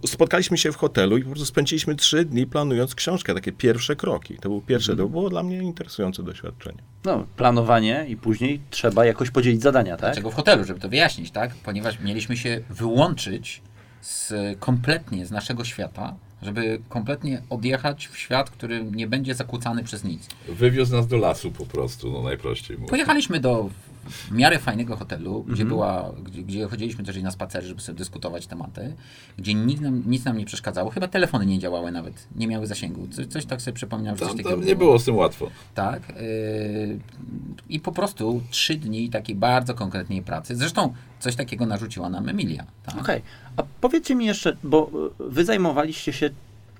spotkaliśmy 0.05 0.57
się 0.57 0.71
w 0.71 0.75
hotelu 0.75 1.17
i 1.17 1.23
po 1.23 1.29
prostu 1.29 1.45
spędziliśmy 1.45 1.95
trzy 1.95 2.25
dni 2.25 2.47
planując 2.47 2.95
książkę, 2.95 3.33
takie 3.33 3.51
pierwsze 3.51 3.95
kroki. 3.95 4.37
To 4.41 4.49
był 4.49 4.61
pierwsze, 4.61 4.95
to 4.95 5.07
było 5.07 5.29
dla 5.29 5.43
mnie 5.43 5.57
interesujące 5.57 6.23
doświadczenie. 6.23 6.77
No, 7.05 7.25
planowanie 7.37 8.05
i 8.07 8.17
później 8.17 8.61
trzeba 8.69 9.05
jakoś 9.05 9.29
podzielić 9.29 9.61
zadania, 9.61 9.97
tak? 9.97 9.99
Dlaczego 9.99 10.31
w 10.31 10.35
hotelu, 10.35 10.63
żeby 10.63 10.79
to 10.79 10.89
wyjaśnić, 10.89 11.31
tak? 11.31 11.55
Ponieważ 11.55 11.99
mieliśmy 11.99 12.37
się 12.37 12.61
wyłączyć 12.69 13.61
z, 14.01 14.33
kompletnie 14.59 15.25
z 15.25 15.31
naszego 15.31 15.63
świata, 15.63 16.15
żeby 16.41 16.81
kompletnie 16.89 17.41
odjechać 17.49 18.07
w 18.07 18.17
świat, 18.17 18.49
który 18.49 18.83
nie 18.83 19.07
będzie 19.07 19.35
zakłócany 19.35 19.83
przez 19.83 20.03
nic. 20.03 20.27
Wywiózł 20.47 20.95
nas 20.95 21.07
do 21.07 21.17
lasu 21.17 21.51
po 21.51 21.65
prostu, 21.65 22.11
no 22.11 22.21
najprościej 22.21 22.77
mówiąc. 22.77 22.89
Pojechaliśmy 22.89 23.39
do 23.39 23.69
w 24.09 24.31
miarę 24.31 24.59
fajnego 24.59 24.95
hotelu, 24.97 25.35
Mhm. 25.37 25.53
gdzie, 25.55 25.65
była, 25.65 26.11
gdzie, 26.23 26.43
gdzie 26.43 26.67
chodziliśmy 26.67 27.03
też 27.03 27.17
i 27.17 27.23
na 27.23 27.31
spacery, 27.31 27.67
żeby 27.67 27.81
sobie 27.81 27.97
dyskutować 27.97 28.47
tematy, 28.47 28.93
gdzie 29.37 29.53
nikt 29.53 29.81
nam, 29.81 30.03
nic 30.05 30.25
nam 30.25 30.37
nie 30.37 30.45
przeszkadzało. 30.45 30.89
Chyba 30.89 31.07
telefony 31.07 31.45
nie 31.45 31.59
działały 31.59 31.91
nawet, 31.91 32.27
nie 32.35 32.47
miały 32.47 32.67
zasięgu. 32.67 33.07
Coś, 33.07 33.25
coś 33.27 33.45
tak 33.45 33.61
sobie 33.61 33.77
coś 34.15 34.43
Tam, 34.43 34.51
tam 34.51 34.65
nie 34.65 34.75
było 34.75 34.99
z 34.99 35.05
tym 35.05 35.15
łatwo. 35.15 35.49
Tak. 35.75 36.01
Yy, 36.09 36.99
I 37.69 37.79
po 37.79 37.91
prostu 37.91 38.41
trzy 38.49 38.75
dni 38.75 39.09
takiej 39.09 39.35
bardzo 39.35 39.73
konkretnej 39.73 40.21
pracy. 40.21 40.55
Zresztą 40.55 40.93
coś 41.19 41.35
takiego 41.35 41.65
narzuciła 41.65 42.09
nam 42.09 42.29
Emilia. 42.29 42.65
Tak? 42.85 42.97
Okej, 43.01 43.21
a 43.57 43.63
powiedzcie 43.81 44.15
mi 44.15 44.25
jeszcze, 44.25 44.57
bo 44.63 44.91
y, 45.19 45.29
wy 45.29 45.45
zajmowaliście 45.45 46.13
się, 46.13 46.29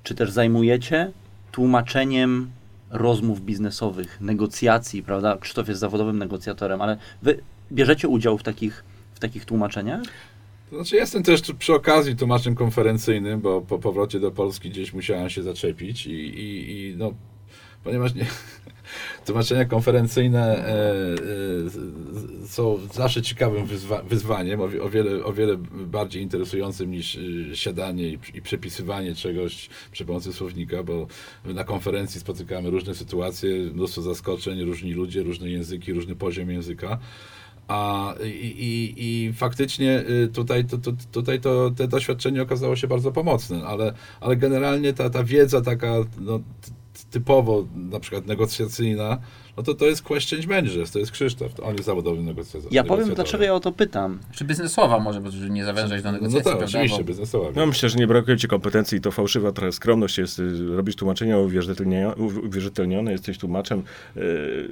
czy 0.03 0.15
też 0.15 0.31
zajmujecie 0.31 1.11
tłumaczeniem 1.51 2.51
rozmów 2.91 3.41
biznesowych, 3.41 4.21
negocjacji, 4.21 5.03
prawda? 5.03 5.37
Krzysztof 5.37 5.67
jest 5.67 5.79
zawodowym 5.79 6.17
negocjatorem, 6.17 6.81
ale 6.81 6.97
wy 7.21 7.39
bierzecie 7.71 8.07
udział 8.07 8.37
w 8.37 8.43
takich, 8.43 8.83
w 9.13 9.19
takich 9.19 9.45
tłumaczeniach? 9.45 10.01
Znaczy 10.71 10.95
jestem 10.95 11.23
też 11.23 11.41
przy 11.59 11.73
okazji 11.73 12.15
tłumaczem 12.15 12.55
konferencyjnym, 12.55 13.41
bo 13.41 13.61
po 13.61 13.79
powrocie 13.79 14.19
do 14.19 14.31
Polski 14.31 14.69
gdzieś 14.69 14.93
musiałem 14.93 15.29
się 15.29 15.43
zaczepić 15.43 16.07
i, 16.07 16.11
i, 16.11 16.71
i 16.71 16.95
no, 16.97 17.13
ponieważ 17.83 18.15
nie, 18.15 18.25
tłumaczenia 19.25 19.65
konferencyjne 19.65 20.57
e, 20.57 20.69
e, 22.45 22.47
są 22.47 22.79
zawsze 22.93 23.21
ciekawym 23.21 23.65
wyzwa, 23.65 24.01
wyzwaniem, 24.01 24.61
o, 24.61 24.67
wi- 24.67 24.79
o, 24.79 24.89
wiele, 24.89 25.25
o 25.25 25.33
wiele 25.33 25.57
bardziej 25.73 26.23
interesującym 26.23 26.91
niż 26.91 27.17
e, 27.51 27.55
siadanie 27.55 28.07
i, 28.07 28.19
i 28.33 28.41
przepisywanie 28.41 29.15
czegoś 29.15 29.69
przy 29.91 30.05
pomocy 30.05 30.33
słownika, 30.33 30.83
bo 30.83 31.07
na 31.45 31.63
konferencji 31.63 32.19
spotykamy 32.21 32.69
różne 32.69 32.95
sytuacje, 32.95 33.55
mnóstwo 33.73 34.01
zaskoczeń, 34.01 34.63
różni 34.63 34.93
ludzie, 34.93 35.23
różne 35.23 35.49
języki, 35.49 35.93
różny 35.93 36.15
poziom 36.15 36.49
języka. 36.49 36.99
A, 37.67 38.15
i, 38.23 38.27
i, 38.27 38.93
I 38.97 39.33
faktycznie 39.33 40.03
tutaj, 40.33 40.65
to, 40.65 40.77
to, 40.77 40.91
tutaj 41.11 41.39
to 41.39 41.69
doświadczenie 41.69 42.41
okazało 42.41 42.75
się 42.75 42.87
bardzo 42.87 43.11
pomocne, 43.11 43.63
ale, 43.63 43.93
ale 44.21 44.35
generalnie 44.35 44.93
ta, 44.93 45.09
ta 45.09 45.23
wiedza 45.23 45.61
taka 45.61 45.93
no, 46.19 46.39
typowo 47.05 47.67
na 47.75 47.99
przykład 47.99 48.25
negocjacyjna, 48.25 49.17
no 49.57 49.63
to 49.63 49.73
to 49.73 49.85
jest 49.85 50.01
Quest 50.01 50.29
Change 50.29 50.47
Managers, 50.47 50.91
to 50.91 50.99
jest 50.99 51.11
Krzysztof, 51.11 51.53
to 51.53 51.63
on 51.63 51.73
jest 51.73 51.85
zawodowym 51.85 52.25
negocjatorem. 52.25 52.67
Ja 52.71 52.83
powiem, 52.83 53.13
dlaczego 53.15 53.43
ja 53.43 53.53
o 53.53 53.59
to 53.59 53.71
pytam. 53.71 54.19
Czy 54.31 54.45
biznesowa 54.45 54.99
może, 54.99 55.21
bo 55.21 55.31
żeby 55.31 55.49
nie 55.49 55.65
zawężać 55.65 56.01
do 56.03 56.11
No 56.11 56.17
negocjacji, 56.17 56.43
tak, 56.43 56.57
prawda? 56.57 56.77
oczywiście, 56.79 57.03
biznesowa. 57.03 57.49
No 57.55 57.65
myślę, 57.65 57.89
że 57.89 57.97
nie 57.97 58.07
brakuje 58.07 58.37
ci 58.37 58.47
kompetencji 58.47 58.97
i 58.97 59.01
to 59.01 59.11
fałszywa 59.11 59.51
trochę 59.51 59.71
skromność 59.71 60.17
jest, 60.17 60.39
y, 60.39 60.75
robisz 60.75 60.95
tłumaczenia 60.95 61.37
uwierzytelnione, 62.43 63.11
jesteś 63.11 63.37
tłumaczem, 63.37 63.83
y, 64.17 64.69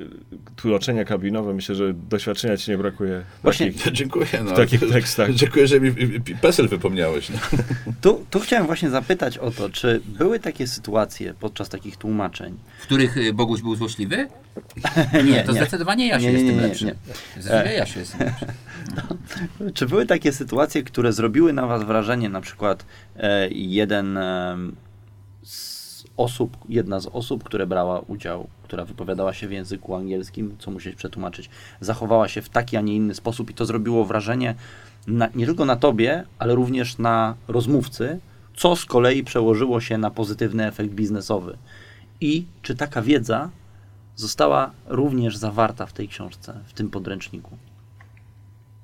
tłumaczenia 0.55 1.05
kabinowe, 1.05 1.53
myślę, 1.53 1.75
że 1.75 1.93
doświadczenia 1.93 2.57
ci 2.57 2.71
nie 2.71 2.77
brakuje. 2.77 3.23
Właśnie- 3.43 3.73
takich- 3.73 3.91
Dziękuję. 3.99 4.27
No, 4.45 4.51
W 4.51 4.55
takich 4.55 4.89
tekstach. 4.89 5.33
Dziękuję, 5.33 5.67
że 5.67 5.79
mi 5.79 5.91
PESEL 6.41 6.67
wypomniałeś. 6.67 7.29
No. 7.29 7.37
Tu, 8.01 8.25
tu 8.29 8.39
chciałem 8.39 8.65
właśnie 8.65 8.89
zapytać 8.89 9.37
o 9.37 9.51
to, 9.51 9.69
czy 9.69 10.01
były 10.05 10.39
takie 10.39 10.67
sytuacje 10.67 11.33
podczas 11.39 11.69
takich 11.69 11.97
tłumaczeń? 11.97 12.57
W 12.79 12.83
których 12.83 13.17
y, 13.17 13.33
Boguś 13.33 13.61
był 13.61 13.75
złośliwy? 13.75 14.27
nie, 15.25 15.43
To 15.43 15.51
nie. 15.51 15.57
zdecydowanie 15.57 16.07
Jasiu 16.07 16.25
Nie, 16.25 16.33
nie, 16.33 16.39
jest 16.39 16.53
tym 16.53 16.61
lepszy. 16.61 16.85
nie. 16.85 16.95
Zdecydowanie 17.33 17.73
Jasiu 17.73 17.99
jest 17.99 18.19
lepszy. 18.19 18.45
Czy 19.73 19.85
były 19.87 20.05
takie 20.05 20.31
sytuacje, 20.31 20.83
które 20.83 21.13
zrobiły 21.13 21.53
na 21.53 21.67
was 21.67 21.83
wrażenie, 21.83 22.29
na 22.29 22.41
przykład 22.41 22.85
e, 23.17 23.49
jeden 23.49 24.17
e, 24.17 24.57
z 25.43 26.05
osób, 26.17 26.57
jedna 26.69 26.99
z 26.99 27.07
osób, 27.07 27.43
które 27.43 27.67
brała 27.67 27.99
udział, 27.99 28.47
która 28.63 28.85
wypowiadała 28.85 29.33
się 29.33 29.47
w 29.47 29.51
języku 29.51 29.95
angielskim, 29.95 30.55
co 30.59 30.71
musieć 30.71 30.95
przetłumaczyć, 30.95 31.49
zachowała 31.81 32.27
się 32.27 32.41
w 32.41 32.49
taki, 32.49 32.77
a 32.77 32.81
nie 32.81 32.95
inny 32.95 33.15
sposób 33.15 33.49
i 33.49 33.53
to 33.53 33.65
zrobiło 33.65 34.05
wrażenie 34.05 34.55
na, 35.07 35.29
nie 35.35 35.45
tylko 35.45 35.65
na 35.65 35.75
tobie, 35.75 36.23
ale 36.39 36.55
również 36.55 36.97
na 36.97 37.35
rozmówcy, 37.47 38.19
co 38.55 38.75
z 38.75 38.85
kolei 38.85 39.23
przełożyło 39.23 39.81
się 39.81 39.97
na 39.97 40.11
pozytywny 40.11 40.67
efekt 40.67 40.89
biznesowy. 40.89 41.57
I 42.21 42.45
czy 42.61 42.75
taka 42.75 43.01
wiedza 43.01 43.49
została 44.19 44.71
również 44.87 45.37
zawarta 45.37 45.85
w 45.85 45.93
tej 45.93 46.07
książce, 46.07 46.59
w 46.65 46.73
tym 46.73 46.89
podręczniku? 46.89 47.57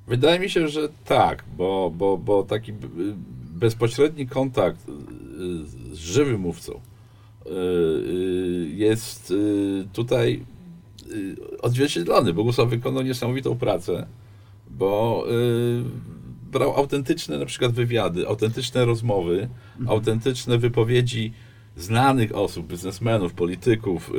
Wydaje 0.08 0.40
mi 0.40 0.50
się, 0.50 0.68
że 0.68 0.90
tak, 1.06 1.44
bo, 1.58 1.92
bo, 1.98 2.18
bo 2.18 2.44
taki 2.44 2.74
bezpośredni 3.56 4.28
kontakt 4.28 4.90
y, 4.90 4.94
z 5.96 5.98
żywym 5.98 6.42
mówcą 6.42 6.74
y, 6.74 7.50
y, 7.50 8.70
jest 8.76 9.34
tutaj 9.94 10.46
odzwierciedlony. 11.62 12.34
Bogusław 12.34 12.70
wykonał 12.70 13.04
niesamowitą 13.04 13.58
pracę, 13.58 14.08
bo 14.70 15.26
brał 16.52 16.74
autentyczne 16.78 17.38
na 17.38 17.46
przykład 17.46 17.72
wywiady, 17.72 18.28
autentyczne 18.28 18.86
rozmowy, 18.86 19.50
autentyczne 19.88 20.58
wypowiedzi 20.58 21.34
znanych 21.78 22.36
osób, 22.36 22.68
biznesmenów, 22.68 23.34
polityków 23.34 24.12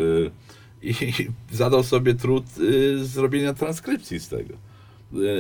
i 0.87 0.94
zadał 1.53 1.83
sobie 1.83 2.14
trud 2.14 2.44
y, 2.59 3.05
zrobienia 3.05 3.55
transkrypcji 3.55 4.20
z 4.20 4.29
tego. 4.29 4.55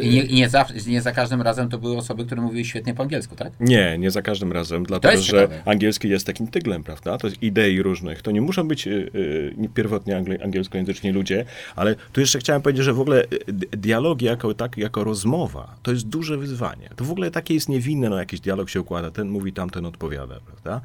I 0.02 0.08
nie, 0.10 0.24
nie, 0.24 0.48
za, 0.48 0.66
nie 0.86 1.02
za 1.02 1.12
każdym 1.12 1.42
razem 1.42 1.68
to 1.68 1.78
były 1.78 1.96
osoby, 1.96 2.26
które 2.26 2.42
mówiły 2.42 2.64
świetnie 2.64 2.94
po 2.94 3.02
angielsku, 3.02 3.36
tak? 3.36 3.52
Nie, 3.60 3.98
nie 3.98 4.10
za 4.10 4.22
każdym 4.22 4.52
razem, 4.52 4.84
dlatego 4.84 5.22
że 5.22 5.32
ciekawe. 5.32 5.62
angielski 5.64 6.08
jest 6.08 6.26
takim 6.26 6.46
tyglem, 6.46 6.84
prawda? 6.84 7.18
To 7.18 7.26
jest 7.26 7.42
idei 7.42 7.82
różnych. 7.82 8.22
To 8.22 8.30
nie 8.30 8.40
muszą 8.40 8.68
być 8.68 8.86
y, 8.86 9.10
y, 9.14 9.68
pierwotnie 9.74 10.16
angielskojęzyczni 10.42 11.10
ludzie, 11.12 11.44
ale 11.76 11.94
tu 12.12 12.20
jeszcze 12.20 12.38
chciałem 12.38 12.62
powiedzieć, 12.62 12.84
że 12.84 12.92
w 12.92 13.00
ogóle 13.00 13.24
y, 13.24 13.52
di- 13.52 13.66
dialogi 13.70 14.26
jako, 14.26 14.54
tak, 14.54 14.76
jako 14.76 15.04
rozmowa 15.04 15.76
to 15.82 15.90
jest 15.90 16.08
duże 16.08 16.36
wyzwanie. 16.38 16.88
To 16.96 17.04
w 17.04 17.10
ogóle 17.10 17.30
takie 17.30 17.54
jest 17.54 17.68
niewinne, 17.68 18.08
no 18.10 18.18
jakiś 18.18 18.40
dialog 18.40 18.70
się 18.70 18.80
układa, 18.80 19.10
ten 19.10 19.28
mówi, 19.28 19.52
tamten 19.52 19.86
odpowiada, 19.86 20.40
prawda? 20.46 20.80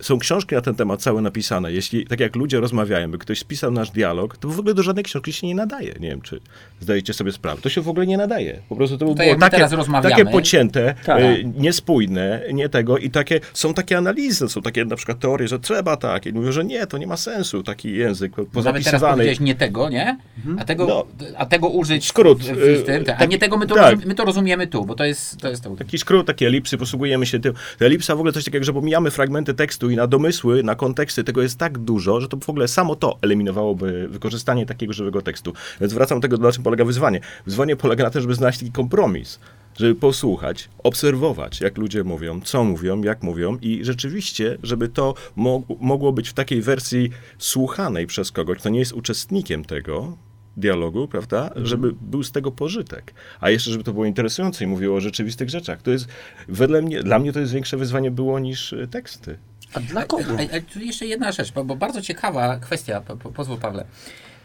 Są 0.00 0.18
książki 0.18 0.54
na 0.54 0.60
ten 0.60 0.74
temat 0.74 1.02
całe 1.02 1.22
napisane. 1.22 1.72
Jeśli, 1.72 2.06
tak 2.06 2.20
jak 2.20 2.36
ludzie 2.36 2.60
rozmawiają, 2.60 3.10
by 3.10 3.18
ktoś 3.18 3.38
spisał 3.38 3.70
nasz 3.70 3.90
dialog, 3.90 4.36
to 4.36 4.48
w 4.48 4.58
ogóle 4.58 4.74
do 4.74 4.82
żadnej 4.82 5.04
książki 5.04 5.32
się 5.32 5.46
nie 5.46 5.54
nadaje. 5.54 5.94
Nie 6.00 6.08
wiem, 6.08 6.20
czy 6.20 6.40
zdajecie 6.80 7.12
sobie 7.12 7.32
sprawę. 7.32 7.62
To 7.62 7.68
się 7.68 7.80
w 7.80 7.88
ogóle 7.88 8.06
nie 8.06 8.09
nadaje. 8.16 8.60
Po 8.68 8.76
prostu 8.76 8.98
to 8.98 9.06
to 9.06 9.14
było 9.14 9.36
takie, 9.38 9.66
takie 10.02 10.24
pocięte, 10.24 10.94
Tak. 11.06 11.20
y, 11.22 11.44
niespójne, 11.58 12.40
nie 12.52 12.68
tego 12.68 12.98
i 12.98 13.10
takie, 13.10 13.40
są 13.54 13.74
takie 13.74 13.98
analizy, 13.98 14.48
są 14.48 14.62
takie 14.62 14.84
na 14.84 14.96
przykład 14.96 15.18
teorie, 15.18 15.48
że 15.48 15.58
trzeba 15.58 15.96
tak 15.96 16.26
i 16.26 16.32
mówią, 16.32 16.52
że 16.52 16.64
nie, 16.64 16.86
to 16.86 16.98
nie 16.98 17.06
ma 17.06 17.16
sensu, 17.16 17.62
taki 17.62 17.92
język 17.92 18.32
Nawet 18.36 18.52
teraz 18.52 18.64
pozapisywany. 18.64 19.34
nie 19.40 19.54
tego, 19.54 19.88
nie? 19.88 20.18
A 20.58 20.64
tego, 20.64 20.86
No. 20.86 21.06
a 21.36 21.46
tego 21.46 21.68
użyć 21.68 22.06
Skrót, 22.08 22.42
w, 22.42 22.80
w 22.82 22.84
tym, 22.86 23.04
tak. 23.04 23.16
a 23.16 23.18
taki- 23.18 23.30
nie 23.30 23.38
tego 23.38 23.56
my 23.56 23.66
to, 23.66 23.74
tak. 23.74 24.04
my 24.06 24.14
to 24.14 24.24
rozumiemy 24.24 24.66
tu, 24.66 24.84
bo 24.84 24.94
to 24.94 25.04
jest 25.04 25.36
to. 25.40 25.48
Jest 25.48 25.64
to. 25.64 25.76
Taki 25.76 25.98
skrót, 25.98 26.26
takie 26.26 26.46
elipsy, 26.46 26.78
posługujemy 26.78 27.26
się 27.26 27.40
tym. 27.40 27.52
Ta 27.78 27.84
elipsa 27.84 28.14
w 28.14 28.18
ogóle 28.18 28.32
coś 28.32 28.44
takiego, 28.44 28.64
że 28.64 28.72
pomijamy 28.72 29.10
fragmenty 29.10 29.54
tekstu 29.54 29.90
i 29.90 29.96
na 29.96 30.06
domysły, 30.06 30.62
na 30.62 30.74
konteksty 30.74 31.24
tego 31.24 31.42
jest 31.42 31.58
tak 31.58 31.78
dużo, 31.78 32.20
że 32.20 32.28
to 32.28 32.36
w 32.36 32.50
ogóle 32.50 32.68
samo 32.68 32.96
to 32.96 33.18
eliminowałoby 33.22 34.08
wykorzystanie 34.08 34.66
takiego 34.66 34.92
żywego 34.92 35.22
tekstu. 35.22 35.52
Więc 35.80 35.92
wracam 35.92 36.20
do 36.20 36.28
tego, 36.28 36.42
na 36.42 36.52
czym 36.52 36.62
polega 36.62 36.84
wyzwanie. 36.84 37.20
Wyzwanie 37.46 37.76
polega 37.76 37.89
na 37.98 38.10
tym, 38.10 38.22
żeby 38.22 38.34
znaleźć 38.34 38.58
taki 38.58 38.72
kompromis, 38.72 39.38
żeby 39.78 39.94
posłuchać, 39.94 40.68
obserwować, 40.82 41.60
jak 41.60 41.78
ludzie 41.78 42.04
mówią, 42.04 42.40
co 42.40 42.64
mówią, 42.64 43.02
jak 43.02 43.22
mówią 43.22 43.58
i 43.62 43.84
rzeczywiście, 43.84 44.58
żeby 44.62 44.88
to 44.88 45.14
mog- 45.36 45.76
mogło 45.80 46.12
być 46.12 46.28
w 46.28 46.32
takiej 46.32 46.62
wersji 46.62 47.10
słuchanej 47.38 48.06
przez 48.06 48.32
kogoś, 48.32 48.58
kto 48.58 48.68
nie 48.68 48.78
jest 48.78 48.92
uczestnikiem 48.92 49.64
tego, 49.64 50.16
dialogu, 50.56 51.08
prawda, 51.08 51.50
żeby 51.56 51.92
był 52.00 52.22
z 52.22 52.32
tego 52.32 52.50
pożytek. 52.50 53.14
A 53.40 53.50
jeszcze, 53.50 53.70
żeby 53.70 53.84
to 53.84 53.92
było 53.92 54.04
interesujące 54.04 54.64
i 54.64 54.66
mówiło 54.66 54.96
o 54.96 55.00
rzeczywistych 55.00 55.50
rzeczach. 55.50 55.82
To 55.82 55.90
jest, 55.90 56.08
wedle 56.48 56.82
mnie, 56.82 57.02
dla 57.02 57.18
mnie 57.18 57.32
to 57.32 57.40
jest 57.40 57.52
większe 57.52 57.76
wyzwanie 57.76 58.10
było 58.10 58.38
niż 58.38 58.72
e, 58.72 58.86
teksty. 58.86 59.38
A 59.74 59.80
dla 59.80 60.04
kogo? 60.04 60.32
A, 60.38 60.56
a, 60.56 60.60
tu 60.72 60.80
jeszcze 60.80 61.06
jedna 61.06 61.32
rzecz, 61.32 61.52
bo, 61.52 61.64
bo 61.64 61.76
bardzo 61.76 62.02
ciekawa 62.02 62.58
kwestia, 62.58 63.00
po, 63.00 63.16
po, 63.16 63.30
pozwól 63.30 63.58
Pawle. 63.58 63.84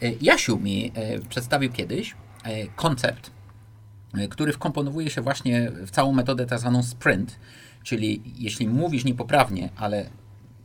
E, 0.01 0.12
Jasiu 0.21 0.60
mi 0.60 0.91
e, 0.95 1.19
przedstawił 1.19 1.71
kiedyś 1.71 2.15
e, 2.43 2.67
koncept, 2.67 3.31
który 4.30 4.54
wkomponowuje 4.54 5.10
się 5.10 5.21
właśnie 5.21 5.71
w 5.71 5.91
całą 5.91 6.13
metodę 6.13 6.45
tak 6.45 6.60
zwaną 6.60 6.84
sprint, 6.84 7.36
Czyli 7.86 8.21
jeśli 8.38 8.67
mówisz 8.67 9.06
niepoprawnie, 9.06 9.69
ale 9.78 10.06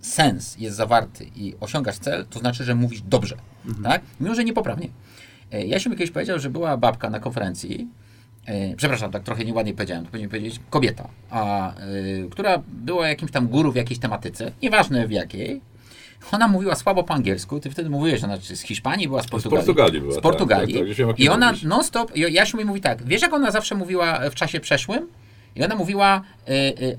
sens 0.00 0.56
jest 0.58 0.76
zawarty 0.76 1.26
i 1.36 1.54
osiągasz 1.60 1.98
cel, 1.98 2.26
to 2.26 2.38
znaczy, 2.38 2.64
że 2.64 2.74
mówisz 2.74 3.00
dobrze, 3.02 3.36
tak? 3.82 4.02
Mimo, 4.20 4.34
że 4.34 4.44
niepoprawnie. 4.44 4.88
E, 5.52 5.66
Jasiu 5.66 5.90
mi 5.90 5.96
kiedyś 5.96 6.10
powiedział, 6.10 6.38
że 6.38 6.50
była 6.50 6.76
babka 6.76 7.10
na 7.10 7.20
konferencji, 7.20 7.88
e, 8.46 8.76
przepraszam, 8.76 9.10
tak 9.10 9.22
trochę 9.22 9.44
nieładnie 9.44 9.74
powiedziałem, 9.74 10.04
to 10.04 10.10
powinien 10.10 10.30
powiedzieć 10.30 10.60
kobieta, 10.70 11.08
a, 11.30 11.74
e, 11.74 11.80
która 12.30 12.62
była 12.68 13.08
jakimś 13.08 13.30
tam 13.30 13.48
guru 13.48 13.72
w 13.72 13.76
jakiejś 13.76 14.00
tematyce, 14.00 14.52
nieważne 14.62 15.08
w 15.08 15.10
jakiej, 15.10 15.60
ona 16.32 16.48
mówiła 16.48 16.74
słabo 16.74 17.04
po 17.04 17.14
angielsku, 17.14 17.60
ty 17.60 17.70
wtedy 17.70 17.90
mówiłeś, 17.90 18.20
że 18.20 18.26
ona 18.26 18.36
z 18.36 18.60
Hiszpanii 18.60 19.08
była, 19.08 19.22
z 19.22 19.26
Portugalii. 19.26 19.66
Portugalii 19.66 20.00
była, 20.00 20.12
Z 20.12 20.14
tak, 20.14 20.22
Portugalii. 20.22 20.74
tak, 20.74 20.86
tak, 20.88 20.96
kim 20.96 21.26
I 21.26 21.28
ona 21.28 21.48
mówisz. 21.48 21.62
non-stop, 21.62 22.16
i 22.16 22.20
Jasiu 22.20 22.56
mi 22.56 22.64
mówi 22.64 22.80
tak, 22.80 23.02
wiesz 23.04 23.22
jak 23.22 23.32
ona 23.32 23.50
zawsze 23.50 23.74
mówiła 23.74 24.30
w 24.30 24.34
czasie 24.34 24.60
przeszłym? 24.60 25.06
I 25.56 25.64
ona 25.64 25.74
mówiła 25.74 26.22
e, 26.48 26.50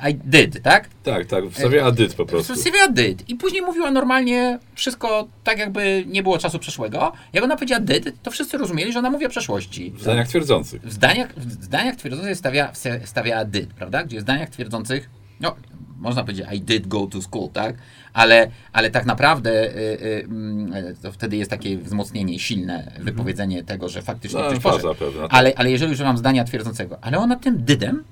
e, 0.04 0.10
I 0.12 0.16
did, 0.16 0.64
tak? 0.64 0.90
Tak, 1.04 1.26
tak, 1.26 1.44
wstawiała 1.52 1.92
dyt 1.92 2.14
po 2.14 2.26
prostu. 2.26 2.56
Sylwia 2.56 2.88
did. 2.88 3.30
I 3.30 3.36
później 3.36 3.62
mówiła 3.62 3.92
normalnie 3.92 4.60
wszystko 4.76 5.28
tak, 5.44 5.58
jakby 5.60 6.04
nie 6.08 6.24
było 6.24 6.38
czasu 6.38 6.60
przeszłego. 6.60 7.12
Jak 7.34 7.44
ona 7.44 7.56
powiedziała 7.56 7.80
did, 7.82 8.22
to 8.24 8.32
wszyscy 8.32 8.58
rozumieli, 8.58 8.94
że 8.94 9.00
ona 9.00 9.10
mówi 9.10 9.26
o 9.26 9.30
przeszłości. 9.30 9.92
W 9.92 10.02
zdaniach 10.02 10.28
twierdzących. 10.28 10.82
W 10.82 10.94
zdaniach, 10.94 11.34
w 11.36 11.64
zdaniach 11.64 11.96
twierdzących 11.96 12.38
stawia, 12.38 12.72
stawiała 13.06 13.46
did, 13.46 13.74
prawda? 13.74 14.04
Gdzie 14.04 14.18
w 14.18 14.22
zdaniach 14.22 14.50
twierdzących, 14.50 15.10
no, 15.40 15.56
można 16.00 16.24
powiedzieć 16.24 16.46
I 16.54 16.62
did 16.62 16.88
go 16.88 17.08
to 17.08 17.22
school, 17.22 17.50
tak? 17.50 17.76
Ale, 18.14 18.52
ale 18.74 18.92
tak 18.92 19.06
naprawdę 19.06 19.52
y, 19.52 19.78
y, 19.78 20.24
mm, 20.30 20.74
to 21.02 21.12
wtedy 21.12 21.38
jest 21.38 21.52
takie 21.52 21.78
wzmocnienie, 21.78 22.40
silne 22.40 22.92
wypowiedzenie 23.00 23.64
tego, 23.64 23.90
że 23.90 24.02
faktycznie 24.02 24.40
No, 24.42 24.48
ktoś 24.48 24.60
poszedł. 24.60 24.94
tak. 24.96 25.08
Ale, 25.30 25.54
ale 25.56 25.72
jeżeli 25.72 25.92
używam 25.92 26.18
zdania 26.18 26.44
twierdzącego, 26.44 26.98
ale 27.02 27.18
ona 27.18 27.36
tym 27.36 27.64
dydem 27.64 28.04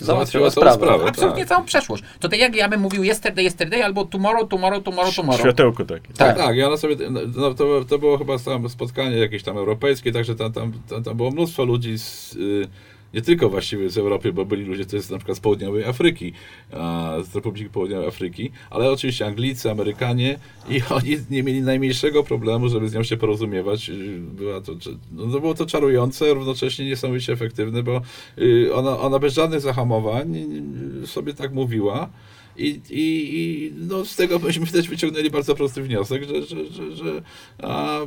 Załatwiła 0.00 0.50
całą 0.50 0.50
sprawę. 0.50 0.76
sprawę. 0.76 1.04
absolutnie 1.08 1.42
tak. 1.42 1.48
całą 1.48 1.64
przeszłość. 1.64 2.02
To 2.20 2.28
tak 2.28 2.38
jak 2.40 2.56
ja 2.56 2.68
bym 2.68 2.80
mówił 2.80 3.04
yesterday, 3.04 3.44
yesterday, 3.44 3.84
albo 3.84 4.04
tomorrow, 4.04 4.48
tomorrow, 4.48 4.84
tomorrow, 4.84 5.14
tomorrow. 5.16 5.40
Światełko 5.40 5.84
takie. 5.84 6.12
Tak. 6.12 6.36
Tak, 6.36 6.56
i 6.56 6.62
ona 6.62 6.76
sobie, 6.76 6.96
no, 7.36 7.54
to, 7.54 7.84
to 7.84 7.98
było 7.98 8.18
chyba 8.18 8.38
tam 8.38 8.68
spotkanie 8.68 9.16
jakieś 9.16 9.42
tam 9.42 9.56
europejskie, 9.56 10.12
także 10.12 10.34
tam, 10.34 10.52
tam, 10.52 10.72
tam, 10.88 11.04
tam 11.04 11.16
było 11.16 11.30
mnóstwo 11.30 11.64
ludzi 11.64 11.98
z, 11.98 12.34
y, 12.36 12.68
nie 13.14 13.22
tylko 13.22 13.48
właściwie 13.48 13.90
z 13.90 13.98
Europy, 13.98 14.32
bo 14.32 14.44
byli 14.44 14.64
ludzie 14.64 14.86
też 14.86 15.10
na 15.10 15.18
przykład 15.18 15.36
z 15.38 15.40
południowej 15.40 15.84
Afryki, 15.84 16.32
z 17.22 17.34
Republiki 17.34 17.70
Południowej 17.70 18.08
Afryki, 18.08 18.50
ale 18.70 18.90
oczywiście 18.90 19.26
Anglicy, 19.26 19.70
Amerykanie 19.70 20.38
i 20.68 20.80
oni 20.96 21.16
nie 21.30 21.42
mieli 21.42 21.62
najmniejszego 21.62 22.24
problemu, 22.24 22.68
żeby 22.68 22.88
z 22.88 22.94
nią 22.94 23.02
się 23.02 23.16
porozumiewać. 23.16 23.88
Y, 23.88 24.18
Była 24.20 24.60
to, 24.60 24.72
no, 25.12 25.40
było 25.40 25.54
to 25.54 25.66
czarujące, 25.66 26.34
równocześnie 26.34 26.84
niesamowicie 26.84 27.32
efektywne, 27.32 27.82
bo 27.82 28.00
y, 28.38 28.74
ona, 28.74 28.98
ona 28.98 29.18
bez 29.18 29.34
żadnych 29.34 29.60
zahamowań 29.60 30.36
y, 31.02 31.06
sobie 31.06 31.34
tak 31.34 31.52
mówiła. 31.52 32.10
I, 32.56 32.80
i, 32.90 33.40
I 33.40 33.72
no, 33.76 34.04
z 34.04 34.16
tego 34.16 34.38
myśmy 34.38 34.66
też 34.66 34.88
wyciągnęli 34.88 35.30
bardzo 35.30 35.54
prosty 35.54 35.82
wniosek, 35.82 36.24
że, 36.24 36.42
że, 36.42 36.66
że, 36.66 36.96
że 36.96 37.22
a, 37.62 37.98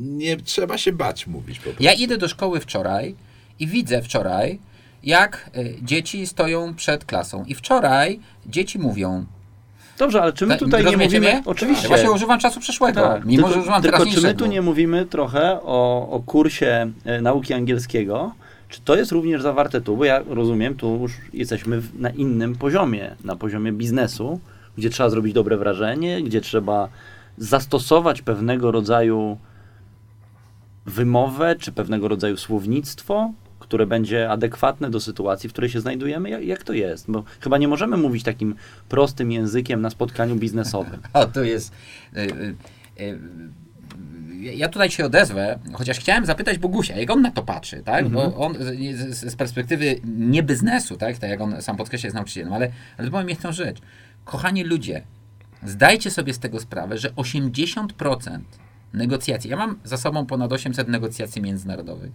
nie 0.00 0.36
trzeba 0.36 0.78
się 0.78 0.92
bać 0.92 1.26
mówić 1.26 1.58
po 1.58 1.64
prostu. 1.64 1.82
Ja 1.82 1.92
idę 1.92 2.18
do 2.18 2.28
szkoły 2.28 2.60
wczoraj 2.60 3.14
i 3.60 3.66
widzę 3.66 4.02
wczoraj, 4.02 4.58
jak 5.02 5.50
y, 5.56 5.76
dzieci 5.82 6.26
stoją 6.26 6.74
przed 6.74 7.04
klasą. 7.04 7.44
I 7.44 7.54
wczoraj 7.54 8.20
dzieci 8.46 8.78
mówią. 8.78 9.24
Dobrze, 9.98 10.22
ale 10.22 10.32
czy 10.32 10.46
my 10.46 10.50
Tak, 10.54 10.58
tutaj 10.58 10.84
nie 10.84 10.96
mówimy... 10.96 11.20
mnie? 11.20 11.42
Oczywiście. 11.46 11.82
Ja 11.82 11.88
właśnie 11.88 12.10
używam 12.10 12.38
czasu 12.38 12.60
przeszłego, 12.60 13.00
Tak, 13.00 13.24
mimo 13.24 13.42
tylko, 13.42 13.54
że 13.54 13.60
używam 13.60 13.82
tylko 13.82 14.06
czy 14.06 14.20
my 14.20 14.34
tu 14.34 14.46
nie 14.46 14.62
mówimy 14.62 15.06
trochę 15.06 15.62
o, 15.62 16.08
o 16.10 16.20
kursie 16.20 16.92
e, 17.04 17.20
nauki 17.20 17.54
angielskiego? 17.54 18.32
Czy 18.68 18.80
to 18.80 18.96
jest 18.96 19.12
również 19.12 19.42
zawarte 19.42 19.80
tu? 19.80 19.96
Bo 19.96 20.04
ja 20.04 20.20
rozumiem, 20.28 20.74
tu 20.74 20.98
już 21.02 21.12
jesteśmy 21.32 21.80
w, 21.80 22.00
na 22.00 22.10
innym 22.10 22.56
poziomie, 22.56 23.16
na 23.24 23.36
poziomie 23.36 23.72
biznesu, 23.72 24.40
gdzie 24.78 24.90
trzeba 24.90 25.10
zrobić 25.10 25.34
dobre 25.34 25.56
wrażenie, 25.56 26.22
gdzie 26.22 26.40
trzeba 26.40 26.88
zastosować 27.38 28.22
pewnego 28.22 28.70
rodzaju 28.70 29.38
wymowę, 30.86 31.56
czy 31.58 31.72
pewnego 31.72 32.08
rodzaju 32.08 32.36
słownictwo, 32.36 33.32
które 33.70 33.86
będzie 33.86 34.30
adekwatne 34.30 34.90
do 34.90 35.00
sytuacji, 35.00 35.48
w 35.48 35.52
której 35.52 35.70
się 35.70 35.80
znajdujemy. 35.80 36.30
Jak, 36.30 36.44
jak 36.44 36.62
to 36.62 36.72
jest? 36.72 37.10
Bo 37.10 37.24
chyba 37.40 37.58
nie 37.58 37.68
możemy 37.68 37.96
mówić 37.96 38.22
takim 38.22 38.54
prostym 38.88 39.32
językiem 39.32 39.80
na 39.80 39.90
spotkaniu 39.90 40.36
biznesowym. 40.36 41.00
O, 41.12 41.26
to 41.26 41.42
jest. 41.44 41.72
y, 42.16 42.20
y, 42.20 42.54
y, 43.00 43.18
Ja 44.54 44.68
tutaj 44.68 44.90
się 44.90 45.04
odezwę, 45.04 45.58
chociaż 45.72 45.98
chciałem 45.98 46.26
zapytać 46.26 46.58
Bogusia, 46.58 46.96
jak 46.96 47.10
on 47.10 47.22
na 47.22 47.30
to 47.30 47.42
patrzy, 47.42 47.82
tak? 47.84 48.08
Bo 48.08 48.36
on 48.36 48.54
z, 48.54 48.58
z- 49.16 49.32
z 49.32 49.36
perspektywy 49.36 50.00
nie 50.04 50.42
biznesu, 50.42 50.96
tak? 50.96 51.18
Tak 51.18 51.30
jak 51.30 51.40
on 51.40 51.62
sam 51.62 51.76
podkreśla, 51.76 52.06
jest 52.06 52.14
nauczycielem, 52.14 52.52
ale, 52.52 52.70
ale 52.98 53.10
powiem 53.10 53.28
jedną 53.28 53.52
rzecz. 53.52 53.78
Kochani 54.24 54.64
ludzie, 54.64 55.02
zdajcie 55.66 56.10
sobie 56.10 56.34
z 56.34 56.38
tego 56.38 56.60
sprawę, 56.60 56.98
że 56.98 57.08
80% 57.10 58.38
negocjacji, 58.92 59.50
ja 59.50 59.56
mam 59.56 59.78
za 59.84 59.96
sobą 59.96 60.26
ponad 60.26 60.52
800 60.52 60.88
negocjacji 60.88 61.42
międzynarodowych, 61.42 62.10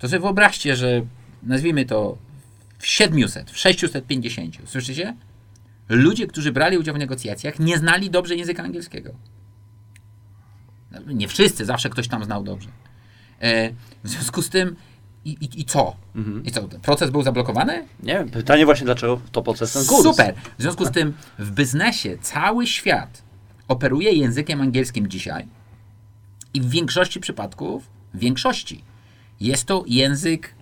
to 0.00 0.08
sobie 0.08 0.20
wyobraźcie, 0.20 0.76
że 0.76 1.02
nazwijmy 1.42 1.84
to 1.84 2.18
w 2.78 2.86
700, 2.86 3.50
w 3.50 3.58
650, 3.58 4.56
słyszycie? 4.64 5.16
Ludzie, 5.88 6.26
którzy 6.26 6.52
brali 6.52 6.78
udział 6.78 6.94
w 6.94 6.98
negocjacjach, 6.98 7.58
nie 7.58 7.78
znali 7.78 8.10
dobrze 8.10 8.36
języka 8.36 8.62
angielskiego. 8.62 9.10
No, 10.90 11.00
Nie 11.12 11.28
wszyscy, 11.28 11.64
zawsze 11.64 11.90
ktoś 11.90 12.08
tam 12.08 12.24
znał 12.24 12.44
dobrze. 12.44 12.68
E, 13.40 13.70
w 14.04 14.08
związku 14.08 14.42
z 14.42 14.50
tym, 14.50 14.76
i, 15.24 15.30
i, 15.30 15.60
i 15.60 15.64
co? 15.64 15.96
I 16.44 16.50
co? 16.50 16.62
Proces 16.62 17.10
był 17.10 17.22
zablokowany? 17.22 17.86
Nie 18.02 18.24
pytanie 18.32 18.64
właśnie, 18.64 18.84
dlaczego 18.84 19.20
to 19.32 19.42
ten 19.42 19.86
kurs? 19.86 20.02
Super. 20.02 20.34
W 20.58 20.62
związku 20.62 20.86
z 20.86 20.90
tym, 20.90 21.14
w 21.38 21.50
biznesie 21.50 22.18
cały 22.22 22.66
świat 22.66 23.22
operuje 23.68 24.12
językiem 24.12 24.60
angielskim 24.60 25.08
dzisiaj 25.08 25.46
i 26.54 26.60
w 26.60 26.70
większości 26.70 27.20
przypadków, 27.20 27.90
w 28.14 28.18
większości, 28.18 28.84
jest 29.40 29.64
to 29.64 29.84
język, 29.86 30.54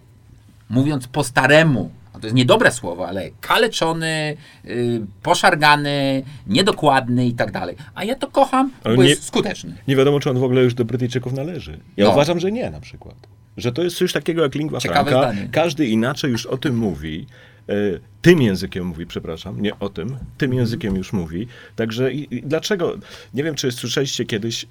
mówiąc 0.70 1.08
po 1.08 1.24
staremu, 1.24 1.90
a 2.12 2.18
to 2.18 2.26
jest 2.26 2.36
niedobre 2.36 2.72
słowo, 2.72 3.08
ale 3.08 3.30
kaleczony, 3.40 4.36
yy, 4.64 5.00
poszargany, 5.22 6.22
niedokładny 6.46 7.26
i 7.26 7.32
tak 7.32 7.52
dalej. 7.52 7.76
A 7.94 8.04
ja 8.04 8.14
to 8.14 8.26
kocham, 8.26 8.70
Ale 8.84 8.96
bo 8.96 9.02
nie- 9.02 9.08
jest 9.08 9.24
skuteczny. 9.24 9.74
Nie 9.88 9.96
wiadomo, 9.96 10.20
czy 10.20 10.30
on 10.30 10.38
w 10.38 10.42
ogóle 10.44 10.62
już 10.62 10.74
do 10.74 10.84
Brytyjczyków 10.84 11.32
należy. 11.32 11.78
Ja 11.96 12.04
No. 12.04 12.10
uważam, 12.12 12.40
że 12.40 12.52
nie 12.52 12.70
na 12.70 12.80
przykład. 12.80 13.14
Że 13.56 13.72
to 13.72 13.82
jest 13.82 13.96
coś 13.96 14.12
takiego 14.12 14.42
jak 14.42 14.54
lingua 14.54 14.80
Ciekawe 14.80 15.10
franca. 15.10 15.32
zdanie. 15.32 15.48
Każdy 15.52 15.86
inaczej 15.86 16.30
już 16.30 16.46
o 16.46 16.58
tym 16.58 16.76
mówi. 16.76 17.26
E, 17.68 17.72
Tym 18.22 18.42
językiem 18.42 18.86
mówi, 18.86 19.06
przepraszam, 19.06 19.60
nie 19.62 19.78
o 19.78 19.88
tym, 19.88 20.16
tym 20.38 20.54
językiem 20.54 20.96
już 20.96 21.12
mówi. 21.12 21.46
Także 21.76 22.12
i, 22.12 22.34
i 22.34 22.42
dlaczego, 22.42 22.94
nie 23.34 23.44
wiem, 23.44 23.54
czy 23.54 23.72
słyszeliście 23.72 24.24
kiedyś 24.24 24.64
e, 24.64 24.68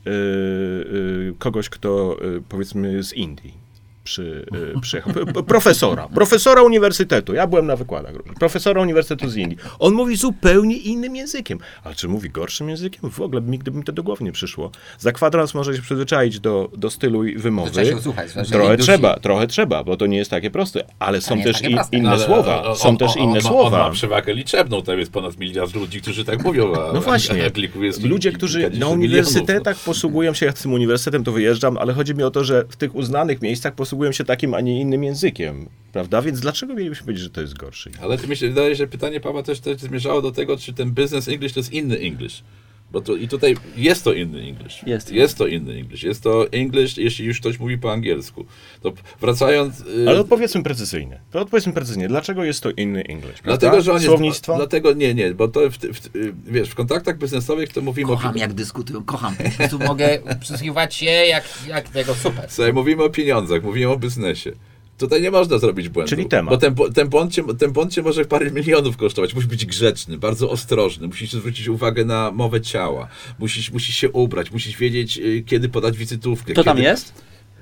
kogoś, 1.40 1.70
kto 1.70 2.18
powiedzmy 2.50 3.04
z 3.04 3.14
Indii 3.14 3.67
przy, 4.08 4.46
przyjechał, 4.82 5.14
p- 5.14 5.44
profesora, 5.44 6.08
profesora 6.08 6.62
uniwersytetu, 6.62 7.34
ja 7.34 7.48
byłem 7.48 7.66
na 7.68 7.76
wykładach, 7.76 8.14
profesora 8.40 8.82
uniwersytetu 8.82 9.30
z 9.30 9.36
Indii. 9.38 9.58
On 9.80 9.94
mówi 9.94 10.16
zupełnie 10.16 10.78
innym 10.78 11.16
językiem, 11.16 11.60
ale 11.84 11.96
czy 11.96 12.08
mówi 12.08 12.30
gorszym 12.30 12.70
językiem? 12.70 13.12
W 13.12 13.22
ogóle 13.22 13.42
nigdy 13.42 13.72
by 13.72 13.78
mi 13.78 13.84
to 13.84 13.92
do 13.92 14.04
głowy 14.04 14.24
nie 14.24 14.32
przyszło. 14.32 14.72
Za 15.00 15.12
kwadrans 15.12 15.54
może 15.54 15.76
się 15.76 15.82
przyzwyczaić 15.82 16.40
do, 16.40 16.70
do 16.78 16.90
stylu 16.90 17.26
i 17.26 17.38
wymowy. 17.38 17.72
trzeba 17.72 17.88
się 17.90 17.96
usłuchać, 17.98 18.30
zwłaszcza 18.30 18.54
trochę 18.54 18.72
Indusi. 18.72 18.88
trzeba, 18.88 19.20
trochę 19.20 19.48
trzeba, 19.48 19.84
bo 19.84 19.98
to 19.98 20.06
nie 20.08 20.18
jest 20.18 20.32
takie 20.32 20.52
proste, 20.52 20.84
ale 21.00 21.22
są 21.22 21.42
też 21.42 21.56
takie 21.56 21.70
i, 21.70 21.74
proste. 21.76 21.98
inne 21.98 22.10
Ale 22.10 22.26
słowa, 22.26 22.64
on- 22.64 22.76
są 22.76 22.90
on- 22.90 22.98
też 22.98 23.18
on- 23.18 23.24
inne 23.24 23.36
on 23.36 23.42
słowa. 23.42 23.78
On 23.82 23.88
ma 23.88 23.92
przewagę 23.94 24.34
liczebną, 24.34 24.82
tam 24.82 25.00
jest 25.00 25.12
ponad 25.12 25.38
miliard 25.40 25.76
ludzi, 25.76 26.02
którzy 26.02 26.26
tak 26.26 26.44
mówią. 26.44 26.74
A, 26.76 26.94
No 26.94 27.02
właśnie. 27.02 27.44
A 27.46 28.08
Ludzie, 28.08 28.32
którzy 28.32 28.60
na 28.62 28.70
milionów, 28.70 28.94
uniwersytetach 28.96 29.78
posługują 29.80 30.34
się, 30.34 30.46
ja 30.46 30.52
z 30.52 30.56
tym 30.62 30.74
uniwersytetem 30.74 31.24
to 31.24 31.32
wyjeżdżam, 31.32 31.78
ale 31.78 31.94
chodzi 31.94 32.16
mi 32.16 32.24
o 32.24 32.32
to, 32.32 32.44
że 32.44 32.66
w 32.70 32.76
tych 32.76 32.96
uznanych 32.96 33.42
miejscach 33.42 33.74
posługują 33.76 33.97
się 34.12 34.24
takim, 34.24 34.54
a 34.54 34.62
nie 34.62 34.82
innym 34.82 35.04
językiem, 35.04 35.70
prawda? 35.92 36.22
Więc 36.22 36.40
dlaczego 36.40 36.74
mielibyśmy 36.74 37.06
powiedzieć, 37.06 37.24
że 37.24 37.30
to 37.30 37.42
jest 37.42 37.58
gorszy? 37.58 37.92
Ale 38.02 38.18
mi 38.18 38.36
się 38.36 38.50
wydaje, 38.50 38.76
że 38.76 38.88
pytanie 38.88 39.20
Pawła 39.20 39.44
też, 39.44 39.60
też 39.60 39.78
zmierzało 39.78 40.22
do 40.22 40.32
tego, 40.32 40.58
czy 40.58 40.74
ten 40.74 40.92
business 40.92 41.28
English 41.28 41.54
to 41.54 41.60
jest 41.60 41.74
inny 41.74 41.98
English. 41.98 42.44
Bo 42.92 43.02
to, 43.02 43.16
I 43.16 43.28
tutaj 43.28 43.56
jest 43.76 44.04
to 44.04 44.14
inny 44.14 44.40
English. 44.40 44.84
Jest. 44.86 45.12
jest 45.12 45.38
to 45.38 45.48
inny 45.48 45.74
English. 45.74 46.04
Jest 46.04 46.24
to 46.24 46.52
English, 46.52 46.98
jeśli 46.98 47.26
już 47.26 47.40
ktoś 47.40 47.60
mówi 47.60 47.78
po 47.78 47.92
angielsku. 47.92 48.46
To 48.82 48.94
wracając... 49.22 49.80
y, 49.82 50.06
Ale 50.08 50.20
odpowiedzmy 50.20 50.64
precyzyjnie. 50.64 51.20
To 51.32 51.42
odpowiedzmy 51.42 51.74
precyzyjnie. 51.74 52.08
Dlaczego 52.08 52.44
jest 52.44 52.64
to 52.64 52.72
inny 52.72 53.04
English? 53.04 53.42
Prawda? 53.42 53.58
Dlatego, 53.58 53.82
że 53.82 53.92
on 53.92 53.98
jest, 53.98 54.08
Słownictwo? 54.08 54.56
Dlatego 54.56 54.94
nie, 54.94 55.14
nie, 55.14 55.34
bo 55.34 55.48
to 55.48 55.70
w, 55.70 55.78
w, 55.78 56.10
wiesz, 56.52 56.70
w 56.70 56.76
kontaktach 56.76 57.18
biznesowych 57.18 57.74
to 57.74 57.82
mówimy 57.82 58.08
Kocham 58.08 58.36
o, 58.36 58.38
jak 58.38 58.54
dyskutują, 58.54 59.04
kocham. 59.04 59.36
Po 59.36 59.50
prostu 59.58 59.80
mogę 59.80 60.20
przysłuchiwać 60.42 60.96
się 60.96 61.06
jak, 61.06 61.44
jak 61.68 61.90
tego 61.90 62.16
super. 62.16 62.46
Słuchaj, 62.50 62.74
mówimy 62.74 63.04
o 63.04 63.10
pieniądzach, 63.10 63.64
mówimy 63.64 63.92
o 63.92 63.98
biznesie. 63.98 64.52
Tutaj 64.98 65.22
nie 65.22 65.32
można 65.32 65.58
zrobić 65.58 65.90
błędu. 65.90 66.10
Czyli 66.10 66.26
temat. 66.26 66.54
Bo 66.54 66.58
ten, 66.58 66.76
ten, 66.94 67.08
błąd 67.10 67.34
cię, 67.34 67.44
ten 67.60 67.72
błąd 67.72 67.94
cię 67.94 68.02
może 68.02 68.26
parę 68.26 68.52
milionów 68.52 68.98
kosztować. 68.98 69.34
Musisz 69.34 69.50
być 69.50 69.66
grzeczny, 69.66 70.18
bardzo 70.18 70.50
ostrożny. 70.50 71.08
Musisz 71.08 71.32
zwrócić 71.32 71.68
uwagę 71.68 72.06
na 72.06 72.32
mowę 72.32 72.62
ciała. 72.62 73.08
Musisz, 73.40 73.72
musisz 73.72 73.96
się 73.96 74.12
ubrać, 74.12 74.52
musisz 74.52 74.78
wiedzieć, 74.78 75.18
y, 75.18 75.44
kiedy 75.48 75.70
podać 75.70 75.98
wizytówkę. 75.98 76.54
Tam 76.54 76.64
kiedy... 76.64 76.82
jest? 76.82 77.14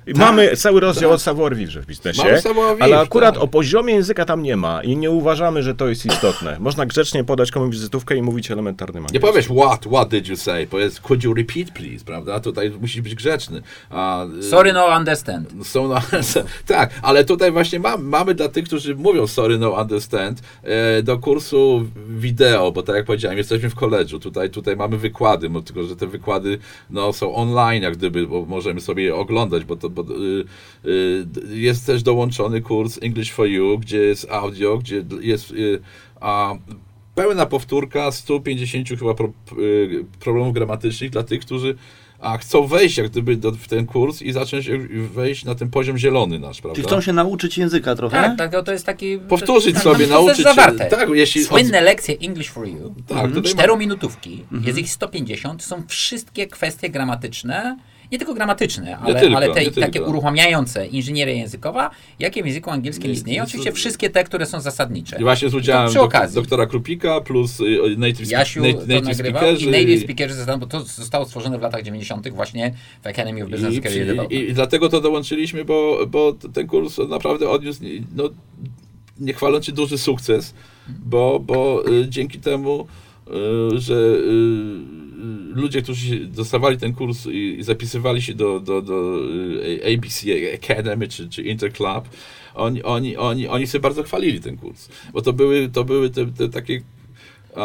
I 0.06 0.12
Mamy 0.14 0.56
cały 0.56 0.80
rozdział 0.80 1.10
o 1.10 1.18
savoir 1.18 1.56
vivre 1.56 1.82
w 1.82 1.86
biznesie, 1.86 2.40
ale 2.80 2.98
akurat 3.00 3.34
tak. 3.34 3.44
o 3.44 3.48
poziomie 3.48 3.94
języka 3.94 4.24
tam 4.24 4.42
nie 4.42 4.56
ma 4.56 4.82
i 4.82 4.96
nie 4.96 5.10
uważamy, 5.10 5.62
że 5.62 5.74
to 5.74 5.88
jest 5.88 6.06
istotne. 6.06 6.56
Można 6.60 6.86
grzecznie 6.86 7.24
podać 7.24 7.50
komuś 7.50 7.70
wizytówkę 7.70 8.16
i 8.16 8.22
mówić 8.22 8.50
elementarnym 8.50 9.02
Nie 9.02 9.06
angielskim. 9.06 9.30
powiesz 9.30 9.46
what, 9.46 9.86
what 9.86 10.08
did 10.08 10.28
you 10.28 10.36
say? 10.36 10.66
Powiedz 10.66 11.00
could 11.00 11.24
you 11.24 11.34
repeat 11.34 11.70
please, 11.70 12.04
prawda? 12.04 12.40
Tutaj 12.40 12.70
musisz 12.80 13.00
być 13.00 13.14
grzeczny. 13.14 13.62
A, 13.90 14.26
y, 14.26 14.42
Sorry, 14.42 14.72
no 14.72 14.86
understand. 14.96 15.66
Są 15.66 15.88
na, 15.88 16.02
tak, 16.66 16.90
ale 17.02 17.24
tutaj 17.24 17.52
właśnie 17.52 17.80
mam, 17.80 18.04
mamy 18.04 18.34
dla 18.34 18.48
tych, 18.48 18.64
którzy 18.64 18.94
mówią 18.94 19.26
sorry, 19.26 19.58
no 19.58 19.70
understand, 19.70 20.40
e, 20.62 21.02
do 21.02 21.18
kursu 21.18 21.86
wideo, 22.08 22.72
bo 22.72 22.82
tak 22.82 22.96
jak 22.96 23.04
powiedziałem, 23.04 23.38
jesteśmy 23.38 23.70
w 23.70 23.74
koledżu, 23.74 24.20
tutaj, 24.20 24.50
tutaj 24.50 24.76
mamy 24.76 24.98
wykłady, 24.98 25.50
tylko 25.64 25.84
że 25.84 25.96
te 25.96 26.06
wykłady 26.06 26.58
no, 26.90 27.12
są 27.12 27.34
online, 27.34 27.82
jak 27.82 27.96
gdyby, 27.96 28.26
bo 28.26 28.44
możemy 28.44 28.80
sobie 28.80 29.04
je 29.04 29.14
oglądać, 29.14 29.64
bo 29.64 29.76
to 29.76 29.95
bo, 29.96 30.14
y, 30.14 30.44
y, 30.90 31.58
jest 31.58 31.86
też 31.86 32.02
dołączony 32.02 32.60
kurs 32.60 32.98
English 33.02 33.32
for 33.32 33.46
You, 33.46 33.78
gdzie 33.78 33.98
jest 33.98 34.30
audio, 34.30 34.78
gdzie 34.78 35.04
jest 35.20 35.50
y, 35.50 35.80
a, 36.20 36.54
pełna 37.14 37.46
powtórka 37.46 38.12
150 38.12 38.88
chyba 38.88 39.14
pro, 39.14 39.32
problemów 40.20 40.54
gramatycznych 40.54 41.10
dla 41.10 41.22
tych, 41.22 41.40
którzy 41.40 41.76
a 42.20 42.38
chcą 42.38 42.66
wejść 42.66 42.96
jak 42.98 43.08
gdyby 43.08 43.36
do, 43.36 43.52
w 43.52 43.68
ten 43.68 43.86
kurs 43.86 44.22
i 44.22 44.32
zacząć 44.32 44.68
y, 44.68 44.78
wejść 45.14 45.44
na 45.44 45.54
ten 45.54 45.70
poziom 45.70 45.98
zielony 45.98 46.38
nasz, 46.38 46.60
prawda? 46.60 46.76
Czyli 46.76 46.88
chcą 46.88 47.00
się 47.00 47.12
nauczyć 47.12 47.58
języka 47.58 47.94
trochę? 47.94 48.16
Tak, 48.36 48.52
tak, 48.52 48.64
to 48.64 48.72
jest 48.72 48.86
taki... 48.86 49.18
Powtórzyć 49.18 49.74
tak, 49.74 49.82
sobie, 49.82 50.06
nauczyć 50.06 50.36
się. 50.36 50.42
zawarte. 50.42 50.86
Tak, 50.86 51.08
jeśli 51.12 51.42
od- 51.42 51.48
Słynne 51.48 51.80
lekcje 51.80 52.16
English 52.18 52.50
for 52.50 52.68
You, 52.68 52.94
Tak, 53.06 53.32
tutaj 53.32 53.52
czterominutówki, 53.52 54.44
jest 54.64 54.78
ich 54.78 54.90
150, 54.90 55.62
są 55.62 55.82
wszystkie 55.88 56.46
kwestie 56.46 56.90
gramatyczne, 56.90 57.78
nie 58.12 58.18
tylko 58.18 58.34
gramatyczne, 58.34 58.98
ale, 58.98 59.20
tylko, 59.20 59.36
ale 59.36 59.48
te 59.54 59.70
takie 59.70 59.92
tylko. 59.92 60.08
uruchamiające 60.10 60.86
inżynieria 60.86 61.34
językowa, 61.34 61.90
jakie 62.18 62.42
w 62.42 62.46
języku 62.46 62.70
angielskim 62.70 63.06
Nie, 63.06 63.12
istnieją. 63.12 63.42
nie, 63.42 63.44
Oczywiście 63.48 63.72
wszystkie 63.72 64.10
te, 64.10 64.24
które 64.24 64.46
są 64.46 64.60
zasadnicze. 64.60 65.16
I 65.18 65.22
właśnie 65.22 65.48
z 65.48 65.54
udziałem 65.54 65.88
przy 65.90 66.00
okazji. 66.00 66.34
doktora 66.34 66.66
Krupika 66.66 67.20
plus 67.20 67.60
y, 67.60 67.64
native, 67.96 68.30
Jasiu 68.30 68.62
native 68.86 69.16
speakerzy 69.16 69.66
i 69.66 69.70
native 69.70 70.02
speakerzy 70.02 70.34
zostaną, 70.34 70.58
bo 70.58 70.66
to 70.66 70.80
zostało 70.80 71.24
stworzone 71.24 71.58
w 71.58 71.62
latach 71.62 71.82
90. 71.82 72.28
właśnie 72.28 72.74
w 73.02 73.06
Academy 73.06 73.44
of 73.44 73.50
Business 73.50 73.74
I, 73.74 73.80
Career 73.82 74.02
i, 74.02 74.06
Development. 74.06 74.32
i, 74.50 74.54
dlatego 74.54 74.88
to 74.88 75.00
dołączyliśmy, 75.00 75.64
bo, 75.64 76.06
bo 76.08 76.32
ten 76.32 76.66
kurs 76.66 76.98
naprawdę 77.08 77.48
odniósł, 77.50 77.80
no, 78.16 78.24
nie 79.20 79.32
chwaląc 79.32 79.64
się, 79.66 79.72
duży 79.72 79.98
sukces, 79.98 80.54
bo, 80.88 81.40
bo 81.40 81.88
y, 81.88 82.08
dzięki 82.08 82.38
temu, 82.38 82.86
y, 83.74 83.80
że 83.80 83.94
ludzie, 85.54 85.82
którzy 85.82 86.26
dostawali 86.26 86.78
ten 86.78 86.94
kurs 86.94 87.26
i, 87.26 87.58
zapisywali 87.60 88.22
się 88.22 88.34
do, 88.34 88.60
do, 88.60 88.82
do 88.82 89.18
y, 89.62 89.80
ABC 89.94 90.26
Academy 90.54 91.08
czy, 91.08 91.28
czy 91.28 91.42
Interclub, 91.42 92.08
oni, 92.54 92.82
oni, 92.82 93.16
oni, 93.16 93.48
oni 93.48 93.66
sobie 93.66 93.82
bardzo 93.82 94.02
chwalili 94.02 94.40
ten 94.40 94.56
kurs, 94.56 94.88
bo 95.12 95.22
to 95.22 95.32
były, 95.32 95.68
to 95.68 95.84
były 95.84 96.10
te, 96.10 96.26
te 96.26 96.48
takie 96.48 96.80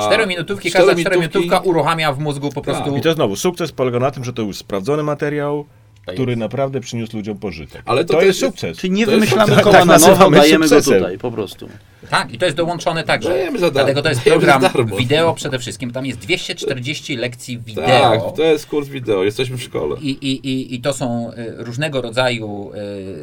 Czterominutówki, 0.07 0.71
każda 0.71 0.95
czterominutówka 0.95 1.59
uruchamia 1.59 2.13
w 2.13 2.19
mózgu 2.19 2.49
po 2.49 2.61
Tak. 2.61 2.63
prostu... 2.63 2.97
I 2.97 3.01
to 3.01 3.13
znowu, 3.13 3.35
sukces 3.35 3.71
polega 3.71 3.99
na 3.99 4.11
tym, 4.11 4.23
że 4.23 4.33
to 4.33 4.41
już 4.41 4.57
sprawdzony 4.57 5.03
materiał, 5.03 5.65
który 6.07 6.31
jest. 6.31 6.39
naprawdę 6.39 6.79
przyniósł 6.79 7.17
ludziom 7.17 7.37
pożytek. 7.37 7.81
Ale 7.85 8.05
to 8.05 8.13
to 8.13 8.21
jest 8.21 8.41
jest- 8.41 8.51
sukces. 8.53 8.77
Czyli 8.77 8.93
nie 8.93 9.05
To 9.05 9.11
jest 9.11 9.19
wymyślamy 9.25 9.47
sukces. 9.47 9.63
koła 9.63 9.77
Tak 9.77 9.85
na 9.85 9.97
nowo, 9.97 10.31
dajemy 10.31 10.65
go 10.69 10.75
sukcesem. 10.75 10.99
tutaj, 10.99 11.17
po 11.17 11.31
prostu. 11.31 11.69
Tak, 12.09 12.33
i 12.33 12.37
to 12.37 12.45
jest 12.45 12.57
dołączone 12.57 13.03
także. 13.03 13.29
Dajemy 13.29 13.59
za. 13.59 13.71
Dlatego 13.71 14.01
to 14.01 14.09
jest 14.09 14.21
program 14.21 14.61
wideo 14.97 15.33
przede 15.33 15.59
wszystkim. 15.59 15.91
Tam 15.91 16.05
jest 16.05 16.19
240 16.19 17.17
lekcji 17.17 17.59
wideo. 17.59 17.85
Tak, 17.87 18.21
to 18.35 18.43
jest 18.43 18.65
kurs 18.65 18.87
wideo, 18.87 19.23
jesteśmy 19.23 19.57
w 19.57 19.63
szkole. 19.63 19.95
I, 20.01 20.09
i, 20.09 20.47
i, 20.49 20.75
I 20.75 20.81
to 20.81 20.93
są 20.93 21.31
y, 21.31 21.35
różnego 21.57 22.01
rodzaju 22.01 22.71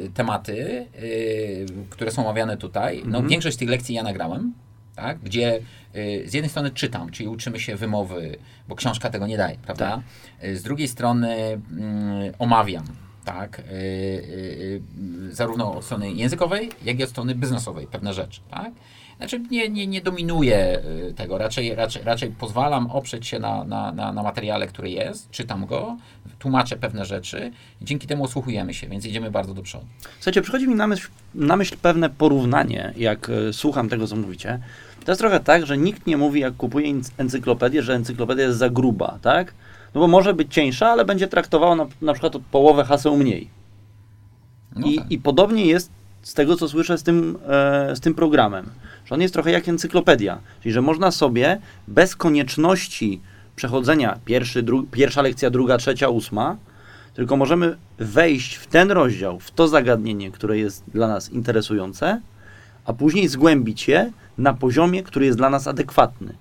y, 0.06 0.10
tematy, 0.14 0.86
y, 1.02 1.66
które 1.90 2.10
są 2.10 2.22
omawiane 2.22 2.56
tutaj. 2.56 3.02
No, 3.06 3.22
Większość 3.22 3.56
z 3.56 3.58
tych 3.58 3.68
lekcji 3.68 3.94
ja 3.94 4.02
nagrałem, 4.02 4.52
tak? 5.00 5.18
gdzie 5.18 5.60
y, 5.96 6.24
z 6.26 6.34
jednej 6.34 6.50
strony 6.50 6.70
czytam, 6.70 7.10
czyli 7.10 7.28
uczymy 7.28 7.60
się 7.60 7.76
wymowy, 7.76 8.38
bo 8.68 8.76
książka 8.76 9.10
tego 9.10 9.26
nie 9.26 9.36
daje, 9.36 9.56
prawda? 9.62 10.02
Y, 10.44 10.56
Z 10.56 10.62
drugiej 10.62 10.88
strony 10.88 11.36
mm, 11.36 12.32
omawiam. 12.38 12.84
Tak, 13.24 13.58
y, 13.58 13.62
y, 13.62 14.80
y, 15.28 15.34
zarówno 15.34 15.74
od 15.74 15.84
strony 15.84 16.12
językowej, 16.12 16.70
jak 16.84 16.98
i 17.00 17.04
od 17.04 17.10
strony 17.10 17.34
biznesowej 17.34 17.86
pewne 17.86 18.14
rzeczy. 18.14 18.40
Tak? 18.50 18.72
Znaczy 19.18 19.40
nie, 19.50 19.68
nie, 19.68 19.86
nie 19.86 20.00
dominuję 20.00 20.82
tego, 21.16 21.38
raczej, 21.38 21.74
raczej, 21.74 22.02
raczej 22.02 22.30
pozwalam 22.30 22.90
oprzeć 22.90 23.26
się 23.26 23.38
na, 23.38 23.64
na, 23.64 23.92
na, 23.92 24.12
na 24.12 24.22
materiale, 24.22 24.66
który 24.66 24.90
jest, 24.90 25.30
czytam 25.30 25.66
go, 25.66 25.96
tłumaczę 26.38 26.76
pewne 26.76 27.04
rzeczy 27.04 27.50
i 27.80 27.84
dzięki 27.84 28.06
temu 28.06 28.24
osłuchujemy 28.24 28.74
się, 28.74 28.88
więc 28.88 29.06
idziemy 29.06 29.30
bardzo 29.30 29.54
do 29.54 29.62
przodu. 29.62 29.86
Słuchajcie, 30.14 30.42
przychodzi 30.42 30.68
mi 30.68 30.74
na 30.74 30.86
myśl, 30.86 31.08
na 31.34 31.56
myśl 31.56 31.76
pewne 31.82 32.10
porównanie, 32.10 32.92
jak 32.96 33.30
słucham 33.52 33.88
tego, 33.88 34.06
co 34.06 34.16
mówicie. 34.16 34.60
To 35.08 35.12
jest 35.12 35.20
trochę 35.20 35.40
tak, 35.40 35.66
że 35.66 35.78
nikt 35.78 36.06
nie 36.06 36.16
mówi, 36.16 36.40
jak 36.40 36.56
kupuje 36.56 36.94
enc- 36.94 37.10
encyklopedię, 37.18 37.82
że 37.82 37.94
encyklopedia 37.94 38.44
jest 38.44 38.58
za 38.58 38.70
gruba, 38.70 39.18
tak? 39.22 39.54
No 39.94 40.00
bo 40.00 40.08
może 40.08 40.34
być 40.34 40.54
cieńsza, 40.54 40.88
ale 40.88 41.04
będzie 41.04 41.28
traktowała 41.28 41.76
na, 41.76 41.86
na 42.02 42.12
przykład 42.12 42.32
połowę 42.50 42.84
haseł 42.84 43.16
mniej. 43.16 43.48
No 44.76 44.86
I, 44.86 44.96
tak. 44.96 45.10
I 45.10 45.18
podobnie 45.18 45.66
jest 45.66 45.90
z 46.22 46.34
tego, 46.34 46.56
co 46.56 46.68
słyszę 46.68 46.98
z 46.98 47.02
tym, 47.02 47.38
e, 47.48 47.96
z 47.96 48.00
tym 48.00 48.14
programem. 48.14 48.70
Że 49.04 49.14
on 49.14 49.20
jest 49.20 49.34
trochę 49.34 49.50
jak 49.50 49.68
encyklopedia. 49.68 50.38
Czyli, 50.62 50.72
że 50.72 50.82
można 50.82 51.10
sobie 51.10 51.60
bez 51.88 52.16
konieczności 52.16 53.20
przechodzenia 53.56 54.18
pierwszy, 54.24 54.62
dru, 54.62 54.82
pierwsza 54.82 55.22
lekcja, 55.22 55.50
druga, 55.50 55.78
trzecia, 55.78 56.08
ósma, 56.08 56.56
tylko 57.14 57.36
możemy 57.36 57.76
wejść 57.98 58.54
w 58.54 58.66
ten 58.66 58.90
rozdział, 58.90 59.40
w 59.40 59.50
to 59.50 59.68
zagadnienie, 59.68 60.30
które 60.30 60.58
jest 60.58 60.84
dla 60.88 61.08
nas 61.08 61.30
interesujące, 61.30 62.20
a 62.88 62.92
później 62.92 63.28
zgłębić 63.28 63.88
je 63.88 64.12
na 64.38 64.54
poziomie, 64.54 65.02
który 65.02 65.26
jest 65.26 65.38
dla 65.38 65.50
nas 65.50 65.66
adekwatny. 65.66 66.34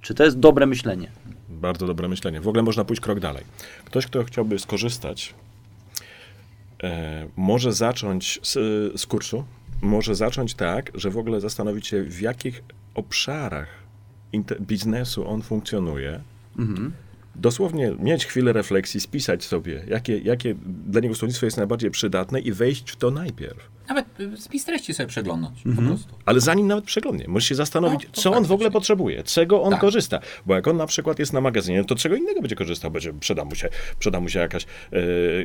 Czy 0.00 0.14
to 0.14 0.24
jest 0.24 0.38
dobre 0.38 0.66
myślenie? 0.66 1.10
Bardzo 1.48 1.86
dobre 1.86 2.08
myślenie. 2.08 2.40
W 2.40 2.48
ogóle 2.48 2.62
można 2.62 2.84
pójść 2.84 3.02
krok 3.02 3.20
dalej. 3.20 3.44
Ktoś, 3.84 4.06
kto 4.06 4.24
chciałby 4.24 4.58
skorzystać, 4.58 5.34
e, 6.82 7.26
może 7.36 7.72
zacząć 7.72 8.40
z, 8.42 8.52
z 9.00 9.06
kursu, 9.06 9.44
może 9.82 10.14
zacząć 10.14 10.54
tak, 10.54 10.90
że 10.94 11.10
w 11.10 11.18
ogóle 11.18 11.40
zastanowić 11.40 11.86
się, 11.86 12.02
w 12.02 12.20
jakich 12.20 12.62
obszarach 12.94 13.68
biznesu 14.60 15.28
on 15.28 15.42
funkcjonuje. 15.42 16.20
Dosłownie 17.40 17.92
mieć 17.98 18.26
chwilę 18.26 18.52
refleksji, 18.52 19.00
spisać 19.00 19.44
sobie, 19.44 19.84
jakie, 19.88 20.18
jakie 20.18 20.54
dla 20.86 21.00
niego 21.00 21.14
słownictwo 21.14 21.46
jest 21.46 21.56
najbardziej 21.56 21.90
przydatne 21.90 22.40
i 22.40 22.52
wejść 22.52 22.90
w 22.90 22.96
to 22.96 23.10
najpierw. 23.10 23.68
Nawet 23.88 24.20
y, 24.20 24.36
spis 24.36 24.64
treści 24.64 24.94
sobie 24.94 25.06
przeglądać 25.06 25.52
po 25.62 25.68
Mhm. 25.68 25.88
prostu. 25.88 26.14
Ale 26.24 26.40
zanim 26.40 26.66
nawet 26.66 26.84
przeglądnie, 26.84 27.24
musisz 27.28 27.48
się 27.48 27.54
zastanowić, 27.54 28.04
No, 28.04 28.22
co 28.22 28.32
on 28.32 28.44
w 28.44 28.52
ogóle 28.52 28.70
potrzebuje, 28.70 29.22
czego 29.22 29.62
on 29.62 29.70
Tak. 29.70 29.80
korzysta. 29.80 30.20
Bo 30.46 30.54
jak 30.54 30.68
on 30.68 30.76
na 30.76 30.86
przykład 30.86 31.18
jest 31.18 31.32
na 31.32 31.40
magazynie, 31.40 31.84
to 31.84 31.94
czego 31.94 32.16
innego 32.16 32.40
będzie 32.40 32.56
korzystał? 32.56 32.90
Będzie, 32.90 33.12
przyda, 33.12 33.44
mu 33.44 33.54
się, 33.54 33.68
przyda 33.98 34.20
mu 34.20 34.28
się 34.28 34.38
jakaś 34.38 34.64
e, 34.92 34.98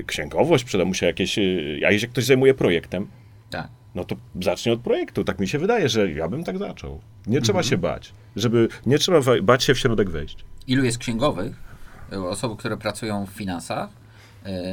księgowość, 0.03 0.63
przyda 0.63 0.86
mu 0.86 0.93
się 0.93 1.05
jakieś, 1.05 1.38
e, 1.39 1.41
a 1.88 1.91
jeśli 1.91 2.08
ktoś 2.10 2.23
zajmuje 2.25 2.53
projektem, 2.53 3.08
Tak. 3.49 3.67
no 3.95 4.03
to 4.05 4.15
zacznie 4.41 4.73
od 4.73 4.79
projektu. 4.79 5.23
Tak 5.23 5.39
mi 5.39 5.47
się 5.47 5.60
wydaje, 5.60 5.89
że 5.89 6.12
ja 6.12 6.27
bym 6.27 6.43
tak 6.43 6.58
zaczął. 6.58 7.01
Nie 7.27 7.41
trzeba 7.41 7.60
Mhm. 7.60 7.69
się 7.69 7.77
bać, 7.77 8.13
żeby, 8.36 8.67
nie 8.86 8.97
trzeba 8.97 9.21
bać 9.43 9.63
się 9.63 9.73
w 9.73 9.79
środek 9.79 10.10
wejść. 10.10 10.38
Ilu 10.67 10.84
jest 10.84 10.97
księgowych, 10.97 11.65
y, 12.13 12.27
osób, 12.27 12.59
które 12.59 12.77
pracują 12.77 13.25
w 13.25 13.29
finansach, 13.29 13.89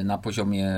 y, 0.00 0.04
na 0.04 0.18
poziomie 0.18 0.70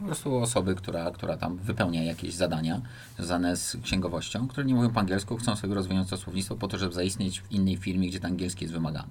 po 0.00 0.06
prostu 0.06 0.36
osoby, 0.36 0.74
która, 0.74 1.10
która 1.10 1.36
tam 1.36 1.56
wypełnia 1.56 2.02
jakieś 2.02 2.34
zadania 2.34 2.80
związane 3.16 3.56
z 3.56 3.76
księgowością, 3.82 4.48
które 4.48 4.66
nie 4.66 4.74
mówią 4.74 4.90
po 4.90 5.00
angielsku, 5.00 5.36
chcą 5.36 5.56
sobie 5.56 5.74
rozwijać 5.74 6.08
to 6.10 6.16
słownictwo 6.16 6.56
po 6.56 6.68
to, 6.68 6.78
żeby 6.78 6.92
zaistnieć 6.92 7.40
w 7.40 7.52
innej 7.52 7.76
firmie, 7.76 8.08
gdzie 8.08 8.20
ten 8.20 8.30
angielski 8.30 8.64
jest 8.64 8.74
wymagany. 8.74 9.08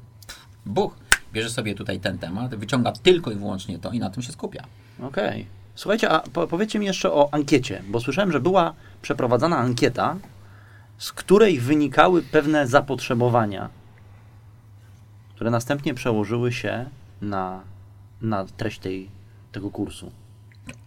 Buch, 0.65 0.95
bierze 1.34 1.49
sobie 1.49 1.75
tutaj 1.75 1.99
ten 1.99 2.17
temat, 2.17 2.56
wyciąga 2.56 2.91
tylko 2.91 3.32
i 3.32 3.36
wyłącznie 3.36 3.80
to 3.80 3.91
i 3.91 3.99
na 3.99 4.10
tym 4.10 4.23
się 4.23 4.32
skupia. 4.32 4.63
Okej. 5.02 5.45
Słuchajcie, 5.75 6.10
a 6.10 6.19
po, 6.19 6.47
powiedzcie 6.47 6.80
mi 6.80 6.86
jeszcze 6.86 7.12
o 7.12 7.30
ankiecie, 7.32 7.82
bo 7.88 7.99
słyszałem, 7.99 8.32
że 8.32 8.39
była 8.39 8.73
przeprowadzana 9.02 9.58
ankieta, 9.58 10.15
z 10.97 11.12
której 11.12 11.60
wynikały 11.60 12.21
pewne 12.21 12.67
zapotrzebowania, 12.67 13.69
które 15.39 15.52
następnie 15.52 15.93
przełożyły 15.93 16.52
się 16.52 16.86
na, 17.21 17.62
na 18.21 18.45
treść 18.45 18.80
tej, 18.80 19.10
tego 19.52 19.69
kursu. 19.69 20.12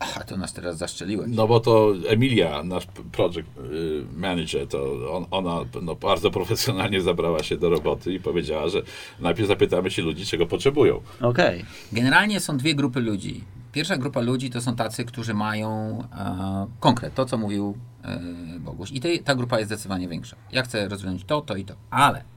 A 0.01 0.25
to 0.25 0.37
nas 0.37 0.53
teraz 0.53 0.79
zaszczeliłeś. 0.79 1.31
No 1.35 1.47
bo 1.47 1.61
to 1.61 1.93
Emilia, 2.09 2.63
nasz 2.63 2.87
project 3.13 3.49
y, 3.59 4.05
manager, 4.17 4.67
to 4.69 5.13
on, 5.17 5.27
ona 5.31 5.61
no, 5.83 5.95
bardzo 5.95 6.31
profesjonalnie 6.31 7.01
zabrała 7.01 7.43
się 7.43 7.57
do 7.57 7.71
roboty 7.71 8.13
i 8.15 8.21
powiedziała, 8.21 8.69
że 8.69 8.83
najpierw 9.21 9.49
zapytamy 9.49 9.91
się 9.91 10.03
ludzi, 10.03 10.27
czego 10.27 10.47
potrzebują. 10.47 11.01
Okej. 11.21 11.65
Generalnie 11.93 12.41
są 12.41 12.57
dwie 12.57 12.75
grupy 12.75 13.01
ludzi. 13.01 13.45
Pierwsza 13.73 13.97
grupa 13.97 14.21
ludzi 14.21 14.51
to 14.51 14.61
są 14.61 14.77
tacy, 14.77 15.05
którzy 15.05 15.35
mają 15.35 15.99
e, 16.13 16.67
konkret, 16.81 17.15
to 17.15 17.25
co 17.25 17.39
mówił 17.39 17.77
e, 18.05 18.21
Boguś. 18.59 18.93
I 18.93 19.01
tej, 19.01 19.23
ta 19.23 19.35
grupa 19.35 19.59
jest 19.59 19.69
zdecydowanie 19.69 20.09
większa. 20.09 20.37
Ja 20.53 20.63
chcę 20.63 20.89
rozwinąć 20.89 21.25
to, 21.25 21.41
to 21.41 21.57
i 21.57 21.65
to. 21.65 21.75
Ale 21.91 22.32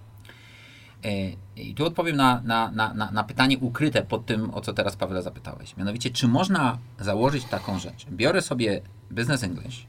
I 1.55 1.73
tu 1.75 1.85
odpowiem 1.85 2.15
na, 2.15 2.41
na, 2.45 2.71
na, 2.71 3.11
na, 3.11 3.23
pytanie 3.23 3.57
ukryte 3.57 4.01
pod 4.01 4.25
tym, 4.25 4.53
o 4.53 4.61
co 4.61 4.73
teraz 4.73 4.95
Pawle 4.95 5.21
zapytałeś. 5.21 5.77
Mianowicie, 5.77 6.09
czy 6.09 6.27
można 6.27 6.77
założyć 6.99 7.45
taką 7.45 7.79
rzecz? 7.79 8.05
Biorę 8.11 8.41
sobie 8.41 8.81
Business 9.11 9.43
English, 9.43 9.87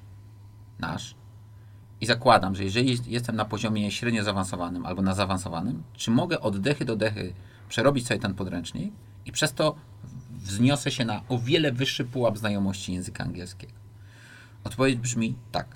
nasz, 0.79 1.14
i 2.00 2.07
zakładam, 2.07 2.55
że 2.55 2.64
jeżeli 2.64 2.98
jestem 3.07 3.37
na 3.37 3.44
poziomie 3.44 3.90
średnio 3.90 4.24
zaawansowanym 4.24 4.87
albo 4.87 5.02
na 5.02 5.14
zaawansowanym, 5.14 5.83
czy 5.92 6.11
mogę 6.11 6.40
od 6.40 6.61
dechy 6.61 6.84
do 6.84 6.97
dechy 6.97 7.32
przerobić 7.68 8.07
sobie 8.07 8.20
ten 8.20 8.34
podręcznik 8.34 8.95
i 9.26 9.32
przez 9.32 9.55
to 9.55 9.76
wzniosę 10.30 10.90
się 10.90 11.05
na 11.05 11.22
o 11.28 11.38
wiele 11.38 11.72
wyższy 11.72 12.05
pułap 12.05 12.38
znajomości 12.38 12.93
języka 12.93 13.24
angielskiego? 13.24 13.72
Odpowiedź 14.64 14.97
brzmi 14.97 15.34
tak. 15.53 15.66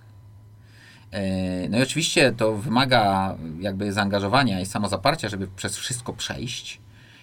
E, 1.13 1.69
No 1.69 1.79
i 1.79 1.83
oczywiście 1.83 2.33
to 2.33 2.53
wymaga 2.53 3.37
jakby 3.61 3.93
zaangażowania 3.93 4.61
i 4.61 4.67
samozaparcia, 4.67 5.29
żeby 5.29 5.49
przez 5.57 5.77
wszystko 5.77 6.13
przejść. 6.13 6.81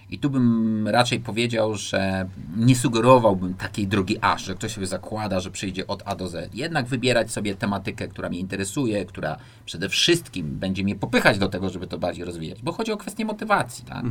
I 0.09 0.19
tu 0.19 0.29
bym 0.29 0.87
raczej 0.87 1.19
powiedział, 1.19 1.75
że 1.75 2.25
nie 2.57 2.75
sugerowałbym 2.75 3.53
takiej 3.53 3.87
drogi 3.87 4.17
aż, 4.21 4.45
że 4.45 4.55
ktoś 4.55 4.71
sobie 4.71 4.87
zakłada, 4.87 5.39
że 5.39 5.51
przyjdzie 5.51 5.87
od 5.87 6.03
A 6.05 6.15
do 6.15 6.27
Z. 6.27 6.55
Jednak 6.55 6.85
wybierać 6.85 7.31
sobie 7.31 7.55
tematykę, 7.55 8.07
która 8.07 8.29
mnie 8.29 8.39
interesuje, 8.39 9.05
która 9.05 9.37
przede 9.65 9.89
wszystkim 9.89 10.59
będzie 10.59 10.83
mnie 10.83 10.95
popychać 10.95 11.37
do 11.37 11.47
tego, 11.47 11.69
żeby 11.69 11.87
to 11.87 11.97
bardziej 11.97 12.25
rozwijać. 12.25 12.61
Bo 12.61 12.71
chodzi 12.71 12.91
o 12.91 12.97
kwestię 12.97 13.25
motywacji. 13.25 13.85
Tak? 13.85 14.03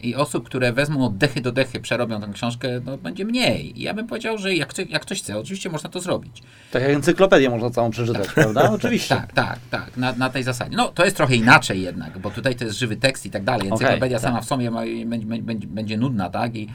I 0.00 0.14
osób, 0.14 0.46
które 0.46 0.72
wezmą 0.72 1.06
od 1.06 1.16
dechy 1.16 1.40
do 1.40 1.52
dechy, 1.52 1.80
przerobią 1.80 2.20
tę 2.20 2.28
książkę, 2.32 2.68
no, 2.84 2.98
będzie 2.98 3.24
mniej. 3.24 3.80
I 3.80 3.82
ja 3.82 3.94
bym 3.94 4.06
powiedział, 4.06 4.38
że 4.38 4.54
jak, 4.54 4.88
jak 4.88 5.02
ktoś 5.02 5.22
chce, 5.22 5.38
oczywiście 5.38 5.70
można 5.70 5.90
to 5.90 6.00
zrobić. 6.00 6.42
Tak 6.72 6.82
jak 6.82 6.90
encyklopedię 6.90 7.50
można 7.50 7.70
całą 7.70 7.90
przeczytać, 7.90 8.28
prawda? 8.28 8.70
Oczywiście. 8.70 9.14
Tak, 9.14 9.32
tak, 9.32 9.58
tak, 9.70 9.96
na, 9.96 10.12
na 10.12 10.30
tej 10.30 10.42
zasadzie. 10.42 10.76
No, 10.76 10.88
to 10.88 11.04
jest 11.04 11.16
trochę 11.16 11.36
inaczej 11.36 11.82
jednak, 11.82 12.18
bo 12.18 12.30
tutaj 12.30 12.56
to 12.56 12.64
jest 12.64 12.78
żywy 12.78 12.96
tekst 12.96 13.26
i 13.26 13.30
tak 13.30 13.44
dalej. 13.44 13.68
Encyklopedia 13.68 14.16
Okej, 14.16 14.24
sama 14.24 14.36
tak. 14.36 14.44
w 14.44 14.48
sobie 14.48 14.70
ma, 14.70 14.84
będzie, 15.26 15.66
będzie, 15.66 15.96
nudna, 15.98 16.30
tak? 16.30 16.56
I, 16.56 16.68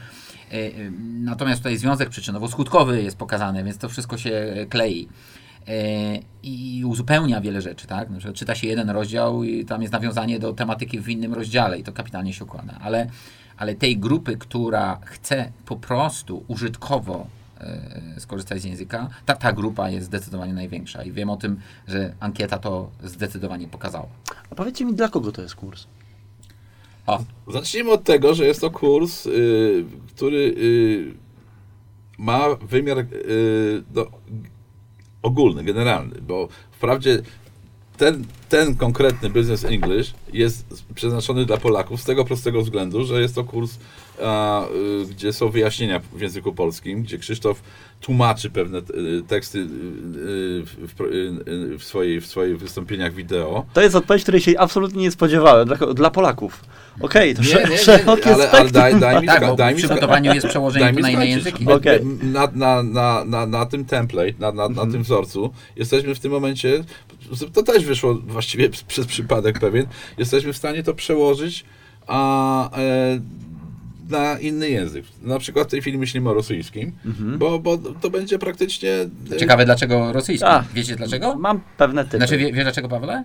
y, 0.52 0.56
y, 0.56 0.92
natomiast 1.00 1.60
tutaj 1.60 1.76
związek 1.76 2.10
przyczynowo-skutkowy 2.10 2.92
jest 2.92 3.16
pokazany, 3.16 3.64
więc 3.64 3.78
to 3.78 3.88
wszystko 3.88 4.18
się 4.18 4.30
e, 4.30 4.66
klei. 4.66 5.08
E, 5.68 6.18
I 6.42 6.84
uzupełnia 6.86 7.40
wiele 7.40 7.62
rzeczy, 7.62 7.86
tak? 7.86 8.10
Na 8.10 8.18
przykład 8.18 8.36
czyta 8.36 8.54
się 8.54 8.66
jeden 8.66 8.90
rozdział 8.90 9.44
i 9.44 9.64
tam 9.64 9.82
jest 9.82 9.92
nawiązanie 9.92 10.38
do 10.38 10.52
tematyki 10.52 11.00
w 11.00 11.08
innym 11.08 11.34
rozdziale 11.34 11.78
i 11.78 11.82
to 11.82 11.92
kapitalnie 11.92 12.32
się 12.32 12.44
układa. 12.44 12.78
Ale, 12.82 13.06
ale 13.56 13.74
tej 13.74 13.98
grupy, 13.98 14.36
która 14.36 14.98
chce 15.04 15.52
po 15.66 15.76
prostu 15.76 16.44
użytkowo 16.48 17.26
e, 17.60 18.20
skorzystać 18.20 18.62
z 18.62 18.64
języka, 18.64 19.08
ta, 19.26 19.34
ta 19.34 19.52
grupa 19.52 19.90
jest 19.90 20.06
zdecydowanie 20.06 20.52
największa 20.52 21.02
i 21.02 21.12
wiem 21.12 21.30
o 21.30 21.36
tym, 21.36 21.60
że 21.88 22.14
ankieta 22.20 22.58
to 22.58 22.90
zdecydowanie 23.04 23.68
pokazała. 23.68 24.08
A 24.50 24.54
powiedzcie 24.54 24.84
mi, 24.84 24.94
dla 24.94 25.08
kogo 25.08 25.32
to 25.32 25.42
jest 25.42 25.54
kurs? 25.54 25.86
O, 27.06 27.24
Zacznijmy 27.46 27.90
od 27.90 28.04
tego, 28.04 28.34
że 28.34 28.46
jest 28.46 28.60
to 28.60 28.70
kurs, 28.70 29.26
y, 29.26 29.84
który 30.16 30.54
y, 30.58 31.14
ma 32.18 32.54
wymiar 32.54 32.98
y, 32.98 33.82
no, 33.94 34.06
ogólny, 35.22 35.64
generalny, 35.64 36.20
bo 36.20 36.48
wprawdzie 36.70 37.22
ten, 37.96 38.24
ten 38.48 38.76
konkretny 38.76 39.30
Business 39.30 39.64
English 39.64 40.14
jest 40.32 40.84
przeznaczony 40.94 41.46
dla 41.46 41.56
Polaków 41.56 42.00
z 42.00 42.04
tego 42.04 42.24
prostego 42.24 42.62
względu, 42.62 43.04
że 43.04 43.20
jest 43.20 43.34
to 43.34 43.44
kurs, 43.44 43.78
a, 44.22 44.64
y, 45.02 45.06
gdzie 45.06 45.32
są 45.32 45.48
wyjaśnienia 45.48 46.00
w 46.12 46.20
języku 46.20 46.52
polskim, 46.52 47.02
gdzie 47.02 47.18
Krzysztof 47.18 47.62
tłumaczy 48.02 48.50
pewne 48.50 48.78
y, 48.78 49.22
teksty 49.28 49.58
y, 49.58 49.62
y, 49.62 49.66
w, 50.66 50.76
w, 50.76 51.78
w, 51.78 51.84
swojej, 51.84 52.20
w 52.20 52.26
swoich 52.26 52.58
wystąpieniach 52.58 53.14
wideo. 53.14 53.66
To 53.72 53.80
jest 53.80 53.94
odpowiedź, 53.94 54.22
której 54.22 54.40
się 54.40 54.58
absolutnie 54.58 55.02
nie 55.02 55.10
spodziewałem. 55.10 55.68
Dla, 55.68 55.76
dla 55.76 56.10
Polaków. 56.10 56.64
Okej, 57.00 57.34
to 57.34 57.42
Nie, 57.42 57.48
nie, 57.48 58.32
ale, 58.34 58.50
ale 58.50 58.70
daj, 58.70 59.00
daj 59.00 59.20
mi, 59.20 59.26
tak, 59.26 59.56
daj 59.56 59.74
w 59.74 59.76
mi 59.76 59.82
ska- 59.82 59.88
przygotowaniu 59.88 60.34
jest 60.34 60.46
przełożenie 60.46 60.92
na 60.92 61.10
inne 61.10 61.26
języki. 61.26 61.66
Okej. 61.66 62.00
Na, 62.22 62.48
na, 62.54 62.82
na, 62.82 63.24
na, 63.24 63.46
na 63.46 63.66
tym 63.66 63.84
template, 63.84 64.32
na, 64.38 64.52
na, 64.52 64.68
na 64.68 64.92
tym 64.92 65.02
wzorcu, 65.02 65.52
jesteśmy 65.76 66.14
w 66.14 66.20
tym 66.20 66.32
momencie, 66.32 66.84
to 67.52 67.62
też 67.62 67.84
wyszło 67.84 68.14
właściwie 68.14 68.70
przez 68.88 69.06
przypadek 69.06 69.60
pewien, 69.60 69.86
jesteśmy 70.18 70.52
w 70.52 70.56
stanie 70.56 70.82
to 70.82 70.94
przełożyć 70.94 71.64
a, 72.06 72.70
e, 72.78 73.20
na 74.12 74.38
inny 74.38 74.70
język. 74.70 75.04
Na 75.22 75.38
przykład 75.38 75.68
w 75.68 75.70
tej 75.70 75.80
chwili 75.80 75.98
myślimy 75.98 76.30
o 76.30 76.34
rosyjskim, 76.34 76.92
bo, 77.38 77.58
bo 77.58 77.78
to 77.78 78.10
będzie 78.10 78.38
praktycznie... 78.38 78.90
e, 79.32 79.36
Ciekawe 79.36 79.64
dlaczego 79.64 80.12
rosyjski. 80.12 80.46
A. 80.48 80.64
Wiecie 80.74 80.96
dlaczego? 80.96 81.36
Mam 81.36 81.60
pewne 81.76 82.04
typy. 82.04 82.16
Znaczy, 82.16 82.36
wie, 82.38 82.52
wiesz 82.52 82.64
dlaczego, 82.64 82.88
Pawle? 82.88 83.24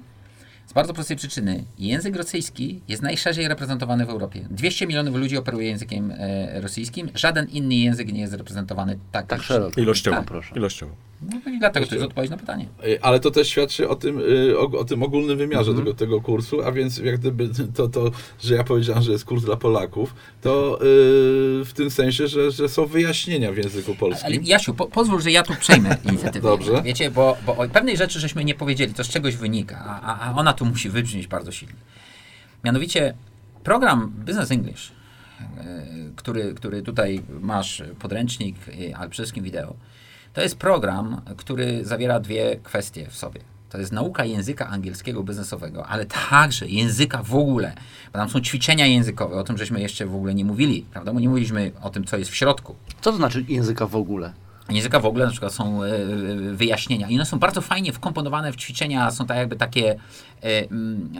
Z 0.67 0.73
bardzo 0.73 0.93
prostej 0.93 1.17
przyczyny. 1.17 1.63
Język 1.79 2.15
rosyjski 2.15 2.81
jest 2.87 3.01
najszerzej 3.03 3.47
reprezentowany 3.47 4.05
w 4.05 4.09
Europie. 4.09 4.45
200 4.51 4.87
milionów 4.87 5.15
ludzi 5.15 5.37
operuje 5.37 5.67
językiem 5.67 6.11
e, 6.17 6.61
rosyjskim. 6.61 7.09
Żaden 7.15 7.47
inny 7.49 7.75
język 7.75 8.13
nie 8.13 8.21
jest 8.21 8.33
reprezentowany 8.33 8.99
tak, 9.11 9.27
Tak 9.27 9.41
szeroko. 9.43 9.81
Ilościowo. 9.81 10.17
Tak, 10.17 10.25
proszę. 10.25 10.55
Ilościowo. 10.55 10.95
No 11.21 11.51
i 11.51 11.59
dlatego 11.59 11.85
to 11.87 11.95
jest 11.95 12.07
odpowiedź 12.07 12.29
na 12.31 12.37
pytanie. 12.37 12.65
E, 12.83 13.05
Ale 13.05 13.19
to 13.19 13.31
też 13.31 13.47
świadczy 13.47 13.89
o 13.89 13.95
tym, 13.95 14.19
y, 14.19 14.59
o, 14.59 14.63
o 14.79 14.85
tym 14.85 15.03
ogólnym 15.03 15.37
wymiarze 15.37 15.73
tego, 15.73 15.93
tego 15.93 16.21
kursu, 16.21 16.61
a 16.63 16.71
więc 16.71 16.97
jak 16.97 17.17
gdyby 17.17 17.49
to, 17.75 17.87
to, 17.87 18.11
że 18.39 18.55
ja 18.55 18.63
powiedziałem, 18.63 19.03
że 19.03 19.11
jest 19.11 19.25
kurs 19.25 19.43
dla 19.43 19.55
Polaków, 19.55 20.15
to 20.41 20.77
y, 20.81 20.85
w 21.65 21.71
tym 21.75 21.89
sensie, 21.91 22.27
że, 22.27 22.51
że 22.51 22.69
są 22.69 22.85
wyjaśnienia 22.85 23.51
w 23.51 23.57
języku 23.57 23.91
Ale 23.91 23.99
polskim. 23.99 24.43
Jasiu, 24.43 24.73
po, 24.73 24.85
pozwól, 24.87 25.21
że 25.21 25.31
ja 25.31 25.43
tu 25.43 25.53
przejmę 25.55 25.97
inicjatywę. 26.09 26.49
Dobrze. 26.49 26.81
Wiecie, 26.83 27.11
bo, 27.11 27.37
bo 27.45 27.57
o 27.57 27.67
pewnej 27.69 27.97
rzeczy 27.97 28.19
żeśmy 28.19 28.45
nie 28.45 28.55
powiedzieli, 28.55 28.93
to 28.93 29.03
z 29.03 29.09
czegoś 29.09 29.35
wynika, 29.35 29.99
a, 30.03 30.19
a- 30.29 30.35
ona 30.35 30.53
tu 30.53 30.65
musi 30.65 30.89
wybrzmieć 30.89 31.27
bardzo 31.27 31.51
silnie. 31.51 31.75
Mianowicie 32.63 33.13
program 33.63 34.09
Business 34.25 34.51
English, 34.51 34.91
e, 35.57 35.85
który, 36.15 36.53
który 36.53 36.81
tutaj 36.81 37.21
masz 37.41 37.83
podręcznik, 37.99 38.55
ale 38.95 39.09
przede 39.09 39.23
wszystkim 39.23 39.43
wideo, 39.43 39.73
to 40.37 40.41
jest 40.41 40.57
program, 40.57 41.21
który 41.37 41.85
zawiera 41.85 42.19
dwie 42.19 42.59
kwestie 42.63 43.07
w 43.09 43.15
sobie. 43.15 43.41
To 43.69 43.77
jest 43.77 43.91
nauka 43.91 44.25
języka 44.25 44.67
angielskiego 44.67 45.23
biznesowego, 45.23 45.87
ale 45.87 46.05
także 46.05 46.67
języka 46.67 47.23
w 47.23 47.35
ogóle. 47.35 47.73
Bo 48.13 48.19
tam 48.19 48.29
są 48.29 48.41
ćwiczenia 48.41 48.85
językowe, 48.85 49.35
o 49.35 49.43
tym 49.43 49.57
żeśmy 49.57 49.81
jeszcze 49.81 50.05
w 50.05 50.15
ogóle 50.15 50.33
nie 50.33 50.45
mówili, 50.45 50.85
prawda? 50.91 51.13
Bo 51.13 51.19
nie 51.19 51.29
mówiliśmy 51.29 51.71
o 51.81 51.89
tym, 51.89 52.03
co 52.03 52.17
jest 52.17 52.31
w 52.31 52.35
środku. 52.35 52.75
Co 53.01 53.11
to 53.11 53.17
znaczy 53.17 53.45
języka 53.47 53.87
w 53.87 53.95
ogóle? 53.95 54.33
Języka 54.69 54.99
w 54.99 55.05
ogóle 55.05 55.25
na 55.25 55.31
przykład 55.31 55.53
są 55.53 55.83
e, 55.83 55.87
e, 55.87 56.05
wyjaśnienia 56.53 57.09
i 57.09 57.15
one 57.15 57.25
są 57.25 57.39
bardzo 57.39 57.61
fajnie 57.61 57.93
wkomponowane 57.93 58.51
w 58.51 58.55
ćwiczenia, 58.55 59.11
są 59.11 59.25
tak 59.25 59.37
jakby 59.37 59.55
takie 59.55 59.91
e, 59.91 59.97
mm, 60.43 61.13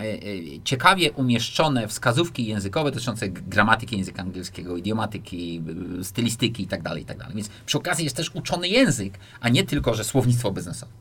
ciekawie 0.64 1.12
umieszczone 1.12 1.88
wskazówki 1.88 2.46
językowe 2.46 2.92
dotyczące 2.92 3.30
gramatyki 3.30 3.98
języka 3.98 4.22
angielskiego, 4.22 4.78
idiomatyki, 4.78 5.62
stylistyki 6.04 6.64
itd., 6.64 7.00
itd. 7.00 7.26
Więc 7.36 7.50
przy 7.66 7.78
okazji 7.78 8.04
jest 8.04 8.16
też 8.16 8.32
uczony 8.34 8.68
język, 8.68 9.20
a 9.42 9.50
nie 9.50 9.64
tylko, 9.64 9.94
że 9.94 10.04
słownictwo 10.04 10.52
biznesowe. 10.52 10.92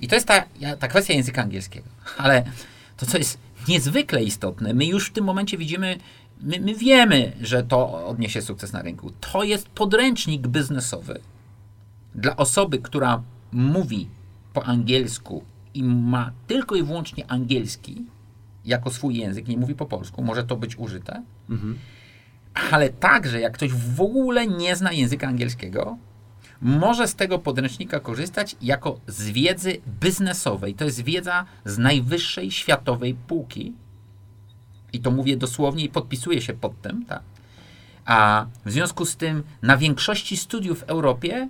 I 0.00 0.08
to 0.08 0.14
jest 0.14 0.26
ta, 0.26 0.44
ta 0.78 0.88
kwestia 0.88 1.14
języka 1.14 1.42
angielskiego. 1.42 1.86
Ale 2.16 2.44
to, 2.96 3.06
co 3.06 3.18
jest 3.18 3.38
niezwykle 3.68 4.22
istotne, 4.22 4.74
my 4.74 4.86
już 4.86 5.08
w 5.08 5.12
tym 5.12 5.24
momencie 5.24 5.58
widzimy, 5.58 5.98
my, 6.40 6.60
my 6.60 6.74
wiemy, 6.74 7.32
że 7.40 7.62
to 7.62 8.06
odniesie 8.06 8.42
sukces 8.42 8.72
na 8.72 8.82
rynku. 8.82 9.12
To 9.20 9.42
jest 9.42 9.68
podręcznik 9.68 10.46
biznesowy, 10.46 11.20
dla 12.14 12.36
osoby, 12.36 12.78
która 12.78 13.22
mówi 13.52 14.08
po 14.52 14.64
angielsku 14.64 15.44
i 15.74 15.84
ma 15.84 16.32
tylko 16.46 16.74
i 16.74 16.82
wyłącznie 16.82 17.30
angielski 17.30 18.04
jako 18.64 18.90
swój 18.90 19.16
język, 19.16 19.48
nie 19.48 19.56
mówi 19.56 19.74
po 19.74 19.86
polsku, 19.86 20.24
może 20.24 20.44
to 20.44 20.56
być 20.56 20.78
użyte. 20.78 21.22
Ale 22.70 22.90
także, 22.90 23.40
jak 23.40 23.54
ktoś 23.54 23.72
w 23.72 24.00
ogóle 24.00 24.46
nie 24.46 24.76
zna 24.76 24.92
języka 24.92 25.28
angielskiego, 25.28 25.98
może 26.62 27.08
z 27.08 27.14
tego 27.14 27.38
podręcznika 27.38 28.00
korzystać 28.00 28.56
jako 28.62 29.00
z 29.06 29.30
wiedzy 29.30 29.80
biznesowej. 30.00 30.74
To 30.74 30.84
jest 30.84 31.04
wiedza 31.04 31.44
z 31.64 31.78
najwyższej 31.78 32.50
światowej 32.50 33.14
półki. 33.14 33.72
I 34.92 35.00
to 35.00 35.10
mówię 35.10 35.36
dosłownie 35.36 35.84
i 35.84 35.88
podpisuję 35.88 36.42
się 36.42 36.52
pod 36.52 36.82
tym, 36.82 37.04
tak. 37.04 37.22
A 38.04 38.46
w 38.64 38.70
związku 38.70 39.06
z 39.06 39.16
tym 39.16 39.42
na 39.62 39.76
większości 39.76 40.36
studiów 40.36 40.80
w 40.80 40.82
Europie 40.82 41.48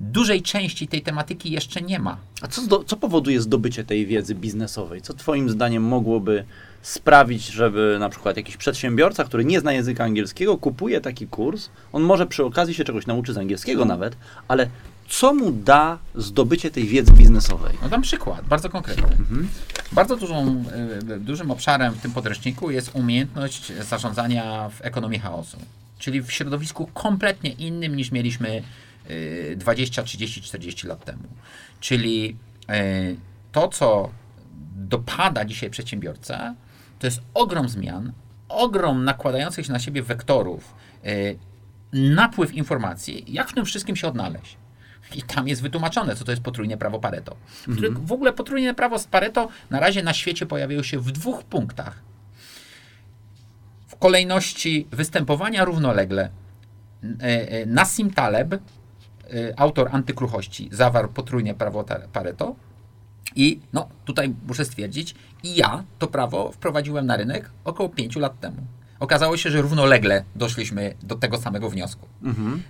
dużej 0.00 0.42
części 0.42 0.88
tej 0.88 1.02
tematyki 1.02 1.50
jeszcze 1.50 1.82
nie 1.82 1.98
ma. 1.98 2.16
A 2.42 2.48
co, 2.48 2.62
zdo, 2.62 2.84
co 2.84 2.96
powoduje 2.96 3.40
zdobycie 3.40 3.84
tej 3.84 4.06
wiedzy 4.06 4.34
biznesowej? 4.34 5.02
Co 5.02 5.14
twoim 5.14 5.50
zdaniem 5.50 5.82
mogłoby 5.82 6.44
sprawić, 6.82 7.46
żeby 7.46 7.96
na 8.00 8.08
przykład 8.08 8.36
jakiś 8.36 8.56
przedsiębiorca, 8.56 9.24
który 9.24 9.44
nie 9.44 9.60
zna 9.60 9.72
języka 9.72 10.04
angielskiego, 10.04 10.58
kupuje 10.58 11.00
taki 11.00 11.26
kurs, 11.26 11.68
on 11.92 12.02
może 12.02 12.26
przy 12.26 12.44
okazji 12.44 12.74
się 12.74 12.84
czegoś 12.84 13.06
nauczy 13.06 13.32
z 13.32 13.38
angielskiego 13.38 13.84
nawet, 13.84 14.16
ale 14.48 14.68
co 15.08 15.34
mu 15.34 15.52
da 15.52 15.98
zdobycie 16.14 16.70
tej 16.70 16.86
wiedzy 16.86 17.12
biznesowej? 17.12 17.78
No 17.82 17.88
dam 17.88 18.02
przykład, 18.02 18.44
bardzo 18.44 18.68
konkretny. 18.68 19.16
Bardzo 19.92 20.16
dużą, 20.16 20.64
y, 21.10 21.20
dużym 21.20 21.50
obszarem 21.50 21.94
w 21.94 22.00
tym 22.00 22.12
podręczniku 22.12 22.70
jest 22.70 22.90
umiejętność 22.94 23.72
zarządzania 23.90 24.68
w 24.68 24.82
ekonomii 24.82 25.18
chaosu. 25.18 25.56
Czyli 25.98 26.22
w 26.22 26.32
środowisku 26.32 26.88
kompletnie 26.94 27.50
innym 27.50 27.96
niż 27.96 28.12
mieliśmy 28.12 28.62
20, 29.56 30.02
30, 30.02 30.42
40 30.42 30.86
lat 30.86 31.04
temu. 31.04 31.22
Czyli 31.80 32.36
y, 32.70 33.16
to, 33.52 33.68
co 33.68 34.10
dopada 34.76 35.44
dzisiaj 35.44 35.70
przedsiębiorcę, 35.70 36.54
to 36.98 37.06
jest 37.06 37.20
ogrom 37.34 37.68
zmian, 37.68 38.12
ogrom 38.48 39.04
nakładających 39.04 39.66
się 39.66 39.72
na 39.72 39.78
siebie 39.78 40.02
wektorów, 40.02 40.74
y, 41.06 41.38
napływ 41.92 42.54
informacji, 42.54 43.24
jak 43.28 43.48
w 43.48 43.54
tym 43.54 43.64
wszystkim 43.64 43.96
się 43.96 44.08
odnaleźć. 44.08 44.56
I 45.14 45.22
tam 45.22 45.48
jest 45.48 45.62
wytłumaczone, 45.62 46.16
co 46.16 46.24
to 46.24 46.32
jest 46.32 46.42
potrójne 46.42 46.76
prawo 46.76 46.98
Pareto. 46.98 47.36
Które 47.72 47.90
w 47.90 48.12
ogóle 48.12 48.32
potrójne 48.32 48.74
prawo 48.74 48.98
z 48.98 49.06
Pareto 49.06 49.48
na 49.70 49.80
razie 49.80 50.02
na 50.02 50.14
świecie 50.14 50.46
pojawiają 50.46 50.82
się 50.82 50.98
w 50.98 51.10
dwóch 51.10 51.44
punktach. 51.44 52.02
W 53.86 53.96
kolejności 53.96 54.88
występowania 54.90 55.64
równolegle 55.64 56.30
e, 57.20 57.66
Nassim 57.66 58.10
Taleb, 58.10 58.54
autor 59.56 59.88
Antykruchości, 59.92 60.68
zawarł 60.72 61.08
potrójne 61.08 61.54
prawo 61.54 61.84
Pareto. 62.12 62.54
I 63.36 63.60
no, 63.72 63.88
tutaj 64.04 64.34
muszę 64.46 64.64
stwierdzić, 64.64 65.14
i 65.42 65.56
ja 65.56 65.84
to 65.98 66.06
prawo 66.06 66.52
wprowadziłem 66.52 67.06
na 67.06 67.16
rynek 67.16 67.50
około 67.64 67.88
5 67.88 68.16
lat 68.16 68.40
temu. 68.40 68.56
Okazało 69.00 69.36
się, 69.36 69.50
że 69.50 69.62
równolegle 69.62 70.24
doszliśmy 70.36 70.94
do 71.02 71.14
tego 71.14 71.38
samego 71.38 71.70
wniosku. 71.70 72.08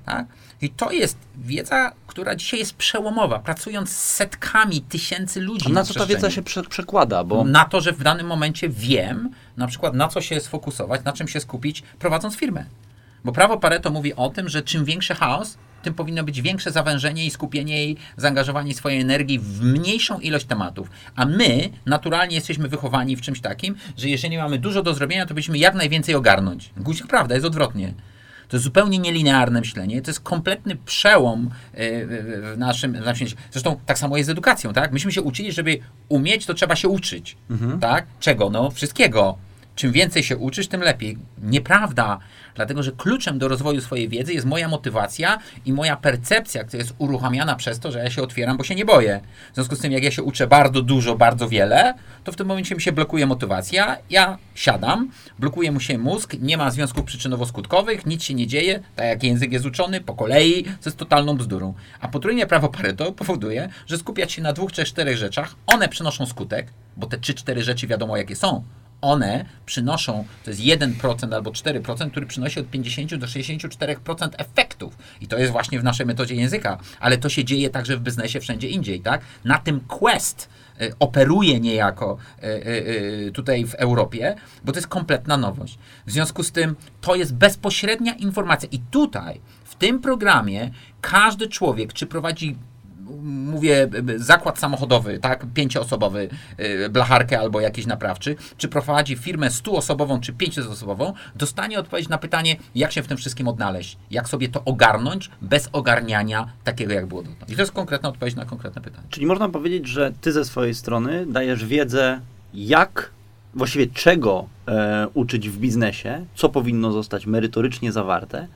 Tak? 0.05 0.27
I 0.63 0.71
to 0.71 0.91
jest 0.93 1.19
wiedza, 1.37 1.93
która 2.07 2.35
dzisiaj 2.37 2.61
jest 2.61 2.75
przełomowa. 2.75 3.39
Pracując 3.39 3.91
z 3.91 4.15
setkami 4.15 4.81
tysięcy 4.81 5.41
ludzi. 5.41 5.67
A 5.67 5.73
na 5.73 5.85
co 5.85 5.95
ta 5.95 6.07
wiedza 6.07 6.31
się 6.31 6.43
prze, 6.43 6.63
przekłada? 6.63 7.25
Bo 7.25 7.45
Na 7.45 7.65
to, 7.65 7.81
że 7.81 7.93
w 7.93 8.03
danym 8.03 8.27
momencie 8.27 8.69
wiem, 8.69 9.31
na 9.57 9.67
przykład 9.67 9.95
na 9.95 10.09
co 10.09 10.21
się 10.21 10.41
sfokusować, 10.41 11.05
na 11.05 11.13
czym 11.13 11.29
się 11.29 11.41
skupić, 11.41 11.83
prowadząc 11.99 12.37
firmę. 12.37 12.65
Bo 13.25 13.33
prawo 13.33 13.59
Pareto 13.59 13.91
mówi 13.91 14.15
o 14.15 14.31
tym, 14.31 14.49
że 14.49 14.63
czym 14.63 14.85
większy 14.85 15.15
chaos, 15.15 15.59
tym 15.85 15.95
powinno 15.95 16.25
być 16.25 16.43
większe 16.43 16.71
zawężenie 16.71 17.27
i 17.27 17.31
skupienie 17.31 17.85
i 17.85 17.97
zaangażowanie 18.17 18.75
swojej 18.75 19.01
energii 19.01 19.39
w 19.39 19.63
mniejszą 19.63 20.21
ilość 20.21 20.47
tematów. 20.47 20.91
A 21.17 21.27
my 21.27 21.69
naturalnie 21.87 22.35
jesteśmy 22.35 22.69
wychowani 22.69 23.17
w 23.17 23.21
czymś 23.21 23.41
takim, 23.41 23.75
że 23.97 24.09
jeżeli 24.09 24.37
mamy 24.37 24.59
dużo 24.59 24.83
do 24.83 24.95
zrobienia, 24.95 25.23
to 25.23 25.29
powinniśmy 25.29 25.59
jak 25.59 25.75
najwięcej 25.75 26.15
ogarnąć. 26.15 26.71
Guzik 26.77 27.07
prawda, 27.07 27.35
jest 27.35 27.47
odwrotnie. 27.47 27.95
To 28.49 28.57
jest 28.57 28.65
zupełnie 28.65 28.99
nielinearne 28.99 29.61
myślenie. 29.61 30.03
To 30.03 30.11
jest 30.11 30.21
kompletny 30.21 30.77
przełom 30.77 31.51
e, 31.75 32.07
w 32.07 32.55
w 32.55 32.59
naszym, 32.59 32.93
w 32.93 33.05
naszym. 33.05 33.29
Zresztą 33.51 33.81
tak 33.87 33.99
samo 33.99 34.17
jest 34.17 34.27
z 34.27 34.31
edukacją, 34.31 34.73
tak? 34.73 34.93
Myśmy 34.93 35.13
się 35.13 35.23
uczyli, 35.23 35.53
żeby 35.53 35.79
umieć, 36.09 36.47
to 36.47 36.55
trzeba 36.55 36.77
się 36.77 36.89
uczyć. 36.89 37.37
Tak? 37.81 38.07
Czego? 38.21 38.51
No, 38.51 38.71
wszystkiego. 38.71 39.39
Czym 39.77 39.93
więcej 39.93 40.23
się 40.23 40.37
uczysz, 40.37 40.69
tym 40.69 40.81
lepiej. 40.81 41.19
Nieprawda, 41.43 42.19
dlatego 42.55 42.83
że 42.83 42.93
kluczem 42.93 43.39
do 43.39 43.49
rozwoju 43.49 43.81
swojej 43.81 44.09
wiedzy 44.09 44.33
jest 44.33 44.47
moja 44.47 44.69
motywacja 44.69 45.39
i 45.65 45.73
moja 45.73 45.97
percepcja, 45.97 46.65
która 46.65 46.83
jest 46.83 46.95
uruchamiana 46.99 47.57
przez 47.57 47.79
to, 47.79 47.93
że 47.93 47.99
ja 47.99 48.11
się 48.11 48.23
otwieram, 48.23 48.57
bo 48.57 48.65
się 48.65 48.75
nie 48.75 48.85
boję. 48.85 49.21
W 49.53 49.55
związku 49.55 49.77
z 49.77 49.81
tym, 49.81 49.93
jak 49.93 50.03
ja 50.03 50.11
się 50.11 50.23
uczę 50.23 50.47
bardzo 50.47 50.83
dużo, 50.83 51.17
bardzo 51.17 51.49
wiele, 51.49 51.95
to 52.25 52.33
w 52.33 52.37
tym 52.37 52.47
momencie 52.47 52.75
mi 52.75 52.83
się 52.83 52.93
blokuje 52.93 53.27
motywacja, 53.27 53.97
ja 54.11 54.39
siadam, 54.55 55.11
blokuje 55.39 55.73
mu 55.73 55.81
się 55.81 55.99
mózg, 55.99 56.37
nie 56.41 56.57
ma 56.57 56.71
związków 56.71 57.05
przyczynowo-skutkowych, 57.05 58.07
nic 58.07 58.23
się 58.23 58.35
nie 58.35 58.47
dzieje, 58.47 58.81
tak 58.97 59.07
jak 59.07 59.23
język 59.23 59.53
jest 59.53 59.67
uczony, 59.67 60.01
po 60.01 60.15
kolei, 60.15 60.65
co 60.65 60.91
jest 60.91 60.97
totalną 60.97 61.37
bzdurą. 61.37 61.75
A 62.01 62.09
potrójnie 62.09 62.47
prawo 62.47 62.69
Pareto 62.69 63.13
powoduje, 63.13 63.69
że 63.87 63.99
skupiać 63.99 64.33
się 64.33 64.43
na 64.43 64.53
dwóch, 64.53 64.73
trzech, 64.73 64.89
czterech 64.89 65.17
rzeczach, 65.17 65.55
one 65.67 65.89
przynoszą 65.89 66.27
skutek, 66.27 66.73
bo 66.97 67.07
te 67.07 67.19
trzy, 67.19 67.35
cztery 67.35 67.63
rzeczy 67.63 67.87
wiadomo 67.87 68.17
jakie 68.17 68.37
są, 68.37 68.65
one 69.05 69.45
przynoszą, 69.67 70.25
to 70.45 70.51
jest 70.51 70.63
1% 70.63 71.35
albo 71.35 71.51
4%, 71.51 72.11
który 72.11 72.27
przynosi 72.27 72.61
od 72.61 72.71
50 72.71 73.15
do 73.15 73.27
64% 73.27 74.29
efektów. 74.39 74.99
I 75.21 75.27
to 75.27 75.39
jest 75.39 75.53
właśnie 75.53 75.81
w 75.81 75.85
naszej 75.85 76.07
metodzie 76.07 76.35
języka. 76.35 76.79
Ale 77.01 77.19
to 77.19 77.29
się 77.29 77.45
dzieje 77.45 77.71
także 77.71 77.97
w 77.97 78.01
biznesie 78.01 78.41
wszędzie 78.41 78.69
indziej, 78.69 79.01
tak? 79.01 79.21
Na 79.45 79.59
tym 79.59 79.81
Quest 79.81 80.49
y, 80.81 80.93
operuje 80.99 81.61
niejako 81.61 82.17
y, 82.43 82.47
y, 82.47 83.33
tutaj 83.35 83.67
w 83.67 83.75
Europie, 83.75 84.35
bo 84.65 84.73
to 84.73 84.79
jest 84.79 84.89
kompletna 84.89 85.37
nowość. 85.37 85.79
W 86.07 86.13
związku 86.13 86.43
z 86.43 86.53
tym 86.53 86.77
to 87.01 87.15
jest 87.15 87.35
bezpośrednia 87.35 88.15
informacja. 88.15 88.69
I 88.73 88.79
tutaj, 88.79 89.41
w 89.65 89.75
tym 89.75 90.01
programie, 90.01 90.71
każdy 91.01 91.49
człowiek, 91.49 91.93
czy 91.93 92.07
prowadzi 92.07 92.57
mówię, 93.25 93.89
y, 94.11 94.19
zakład 94.19 94.59
samochodowy, 94.59 95.19
tak, 95.19 95.47
pięcioosobowy, 95.55 96.29
y, 96.61 96.89
blacharkę 96.89 97.41
albo 97.41 97.61
jakiś 97.61 97.87
naprawczy, 97.87 98.37
czy 98.57 98.69
prowadzi 98.69 99.17
firmę 99.17 99.51
stuosobową 99.51 100.21
czy 100.21 100.33
pięcioosobową, 100.33 101.13
dostanie 101.37 101.79
odpowiedź 101.79 102.09
na 102.09 102.19
pytanie, 102.19 102.57
jak 102.75 102.93
się 102.93 103.03
w 103.03 103.07
tym 103.07 103.17
wszystkim 103.17 103.49
odnaleźć, 103.49 103.99
jak 104.11 104.29
sobie 104.29 104.49
to 104.49 104.65
ogarnąć 104.65 105.31
bez 105.43 105.69
ogarniania 105.73 106.49
takiego, 106.65 106.93
jak 106.93 107.07
było 107.07 107.23
dotąd. 107.23 107.51
I 107.51 107.57
to 107.57 107.63
jest 107.63 107.73
konkretna 107.73 108.09
odpowiedź 108.09 108.35
na 108.35 108.45
konkretne 108.45 108.83
pytanie. 108.83 109.07
Czyli 109.11 109.27
można 109.27 109.49
powiedzieć, 109.49 109.87
że 109.87 110.13
ty 110.21 110.33
ze 110.33 110.45
swojej 110.45 110.75
strony 110.75 111.27
dajesz 111.27 111.65
wiedzę, 111.65 112.21
jak, 112.55 113.11
właściwie 113.55 113.87
czego 113.87 114.47
e, 114.69 115.09
uczyć 115.15 115.51
w 115.51 115.59
biznesie, 115.59 116.25
co 116.35 116.49
powinno 116.49 116.93
zostać 116.93 117.27
merytorycznie 117.27 117.93
zawarte, 117.93 118.47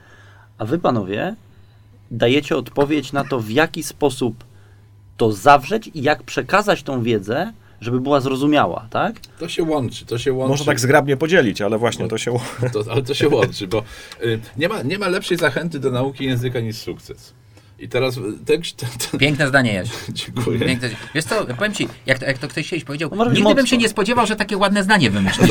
a 0.57 0.65
wy 0.65 0.79
panowie 0.79 1.35
dajecie 2.11 2.57
odpowiedź 2.57 3.11
na 3.11 3.23
to, 3.23 3.39
w 3.39 3.49
jaki 3.49 3.83
sposób 3.83 4.43
to 5.17 5.31
zawrzeć 5.31 5.91
i 5.93 6.01
jak 6.01 6.23
przekazać 6.23 6.83
tą 6.83 7.03
wiedzę, 7.03 7.53
żeby 7.81 7.99
była 7.99 8.21
zrozumiała, 8.21 8.87
tak? 8.89 9.19
To 9.39 9.49
się 9.49 9.63
łączy, 9.63 10.05
to 10.05 10.17
się 10.17 10.33
łączy. 10.33 10.49
Można 10.49 10.65
tak 10.65 10.79
zgrabnie 10.79 11.17
podzielić, 11.17 11.61
ale 11.61 11.77
właśnie 11.77 12.07
to 12.07 12.17
się... 12.17 12.33
To, 12.73 12.83
ale 12.91 13.01
to 13.01 13.13
się 13.13 13.29
łączy, 13.29 13.67
bo 13.67 13.83
y, 14.23 14.39
nie, 14.57 14.69
ma, 14.69 14.81
nie 14.81 14.99
ma 14.99 15.07
lepszej 15.07 15.37
zachęty 15.37 15.79
do 15.79 15.91
nauki 15.91 16.25
języka 16.25 16.59
niż 16.59 16.77
sukces. 16.77 17.33
I 17.79 17.89
teraz 17.89 18.17
y, 18.17 18.21
tekst. 18.45 18.77
To, 18.77 18.85
to, 19.11 19.17
Piękne 19.17 19.47
zdanie 19.47 19.73
jest. 19.73 19.91
dziękuję. 20.09 20.59
Piękne. 20.59 20.89
Wiesz 21.15 21.25
co, 21.25 21.45
powiem 21.45 21.73
ci, 21.73 21.87
jak 22.05 22.19
to, 22.19 22.25
jak 22.25 22.37
to 22.37 22.47
ktoś 22.47 22.69
kiedyś 22.69 22.83
powiedział, 22.83 23.09
No 23.15 23.25
nigdy 23.25 23.41
bym 23.41 23.47
mocno. 23.47 23.65
się 23.65 23.77
nie 23.77 23.89
spodziewał, 23.89 24.27
że 24.27 24.35
takie 24.35 24.57
ładne 24.57 24.83
zdanie 24.83 25.11
wymyślisz. 25.11 25.49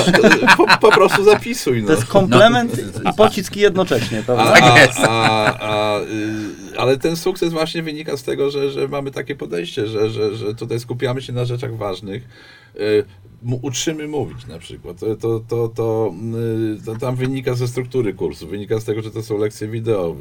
Po, 0.57 0.66
po 0.81 0.91
prostu 0.93 1.24
zapisuj. 1.24 1.81
No. 1.83 1.87
To 1.87 1.93
jest 1.95 2.07
komplement 2.07 2.81
No, 3.05 3.11
i 3.11 3.14
pocisk 3.14 3.57
jednocześnie, 3.57 4.18
A, 4.18 4.22
prawda? 4.22 4.53
Tak 4.53 4.76
jest. 4.76 4.99
A, 5.03 5.59
a, 5.61 6.01
y, 6.01 6.79
ale 6.79 6.97
ten 6.97 7.16
sukces 7.16 7.53
właśnie 7.53 7.83
wynika 7.83 8.16
z 8.16 8.22
tego, 8.22 8.51
że, 8.51 8.70
że 8.70 8.89
mamy 8.89 9.11
takie 9.11 9.35
podejście, 9.35 9.87
że, 9.87 10.11
że, 10.11 10.37
że 10.37 10.55
tutaj 10.55 10.81
skupiamy 10.81 11.22
się 11.22 11.33
na 11.33 11.45
rzeczach 11.45 11.76
ważnych. 11.76 12.22
Mu- 13.43 13.59
Uczymy 13.62 14.09
mówić 14.09 14.47
na 14.47 14.59
przykład. 14.59 15.01
To, 15.01 15.16
to, 15.16 15.41
to, 15.49 15.68
to, 15.68 16.14
y, 16.78 16.84
to 16.84 16.97
tam 16.97 17.16
wynika 17.16 17.55
ze 17.55 17.68
struktury 17.68 18.14
kursu, 18.14 18.47
wynika 18.47 18.80
z 18.80 18.84
tego, 18.84 19.03
że 19.03 19.11
to 19.11 19.22
są 19.22 19.39
lekcje 19.39 19.68
wideo, 19.68 20.16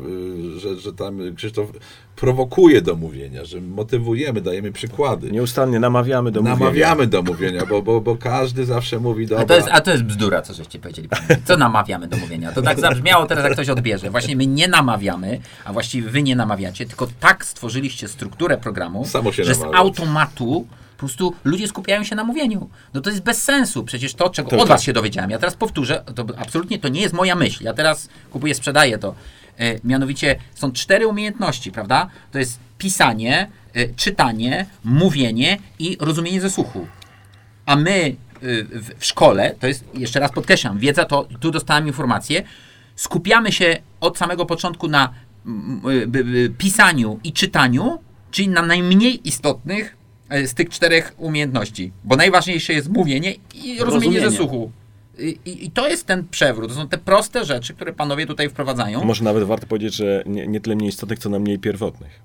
y, 0.55 0.59
że, 0.59 0.75
że 0.79 0.93
tam 0.93 1.19
Krzysztof 1.35 1.71
prowokuje 2.15 2.81
do 2.81 2.95
mówienia, 2.95 3.45
że 3.45 3.61
motywujemy, 3.61 4.41
dajemy 4.41 4.71
przykłady. 4.71 5.31
Nieustannie 5.31 5.79
namawiamy 5.79 6.31
do 6.31 6.41
mówienia. 6.41 6.59
Namawiamy 6.59 7.07
do 7.07 7.21
mówienia, 7.21 7.65
bo, 7.65 7.81
bo, 7.81 8.01
bo 8.01 8.15
każdy 8.15 8.65
zawsze 8.65 8.99
mówi 8.99 9.25
A 9.25 9.27
dobra. 9.27 9.45
to, 9.45 9.55
jest, 9.55 9.67
a 9.71 9.81
to 9.81 9.91
jest 9.91 10.03
bzdura, 10.03 10.41
co 10.41 10.53
żeście 10.53 10.79
powiedzieli. 10.79 11.09
Co 11.45 11.57
namawiamy 11.57 12.07
do 12.07 12.17
mówienia? 12.17 12.51
To 12.51 12.61
tak 12.61 12.79
zabrzmiało 12.79 13.25
teraz, 13.25 13.43
jak 13.43 13.53
ktoś 13.53 13.69
odbierze. 13.69 14.09
Właśnie 14.09 14.35
my 14.35 14.47
nie 14.47 14.67
namawiamy, 14.67 15.39
a 15.65 15.73
właściwie 15.73 16.09
wy 16.09 16.23
nie 16.23 16.35
namawiacie, 16.35 16.85
tylko 16.85 17.07
tak 17.19 17.45
stworzyliście 17.45 18.07
strukturę 18.07 18.57
programu, 18.57 19.05
Samo 19.05 19.31
się 19.31 19.43
że 19.43 19.55
z 19.55 19.61
automatu 19.73 20.67
po 20.97 20.99
prostu 20.99 21.33
ludzie 21.43 21.67
skupiają 21.67 22.03
się 22.03 22.15
na 22.15 22.23
mówieniu. 22.23 22.69
No 22.93 23.01
to 23.01 23.09
jest 23.09 23.21
bez 23.23 23.43
sensu. 23.43 23.83
Przecież 23.83 24.13
to, 24.13 24.29
czego 24.29 24.49
Tak, 24.49 24.59
od 24.59 24.67
tak. 24.67 24.77
was 24.77 24.83
się 24.83 24.93
dowiedziałem. 24.93 25.29
Ja 25.29 25.39
teraz 25.39 25.55
powtórzę, 25.55 26.03
to 26.15 26.25
absolutnie 26.37 26.79
to 26.79 26.87
nie 26.87 27.01
jest 27.01 27.13
moja 27.13 27.35
myśl. 27.35 27.63
Ja 27.63 27.73
teraz 27.73 28.09
kupuję, 28.31 28.55
sprzedaję 28.55 28.97
to. 28.97 29.15
E, 29.59 29.79
mianowicie 29.83 30.35
są 30.55 30.71
cztery 30.71 31.07
umiejętności, 31.07 31.71
prawda? 31.71 32.09
To 32.31 32.39
jest 32.39 32.59
pisanie, 32.77 33.49
e, 33.73 33.87
czytanie, 33.87 34.65
mówienie 34.83 35.57
i 35.79 35.97
rozumienie 35.99 36.41
ze 36.41 36.49
słuchu. 36.49 36.87
A 37.65 37.75
my 37.75 38.15
y, 38.43 38.63
w, 38.63 38.99
w 38.99 39.05
szkole, 39.05 39.55
to 39.59 39.67
jest, 39.67 39.83
jeszcze 39.93 40.19
raz 40.19 40.31
podkreślam, 40.31 40.79
wiedza 40.79 41.05
to, 41.05 41.27
tu 41.39 41.51
dostałem 41.51 41.87
informację, 41.87 42.43
skupiamy 42.95 43.51
się 43.51 43.77
od 43.99 44.17
samego 44.17 44.45
początku 44.45 44.87
na 44.87 45.13
y, 46.15 46.53
pisaniu 46.57 47.19
i 47.23 47.33
czytaniu, 47.33 47.99
czyli 48.31 48.49
na 48.49 48.61
najmniej 48.61 49.27
istotnych 49.27 49.96
z 50.45 50.53
tych 50.53 50.69
czterech 50.69 51.13
umiejętności. 51.17 51.91
Bo 52.03 52.15
najważniejsze 52.15 52.73
jest 52.73 52.89
mówienie 52.89 53.31
i 53.31 53.79
rozumienie 53.79 54.19
ze 54.19 54.25
Rozumienie. 54.25 54.31
słuchu. 54.31 54.71
I, 55.19 55.65
i, 55.65 55.71
to 55.71 55.87
jest 55.87 56.05
ten 56.05 56.27
przewrót. 56.31 56.69
To 56.69 56.75
są 56.75 56.87
te 56.87 56.97
proste 56.97 57.45
rzeczy, 57.45 57.73
które 57.73 57.93
panowie 57.93 58.25
tutaj 58.25 58.49
wprowadzają. 58.49 59.03
Może 59.03 59.23
nawet 59.23 59.43
warto 59.43 59.67
powiedzieć, 59.67 59.95
że 59.95 60.23
nie, 60.25 60.47
nie 60.47 60.61
tyle 60.61 60.75
mniej 60.75 60.89
istotnych, 60.89 61.19
co 61.19 61.29
najmniej 61.29 61.59
pierwotnych. 61.59 62.19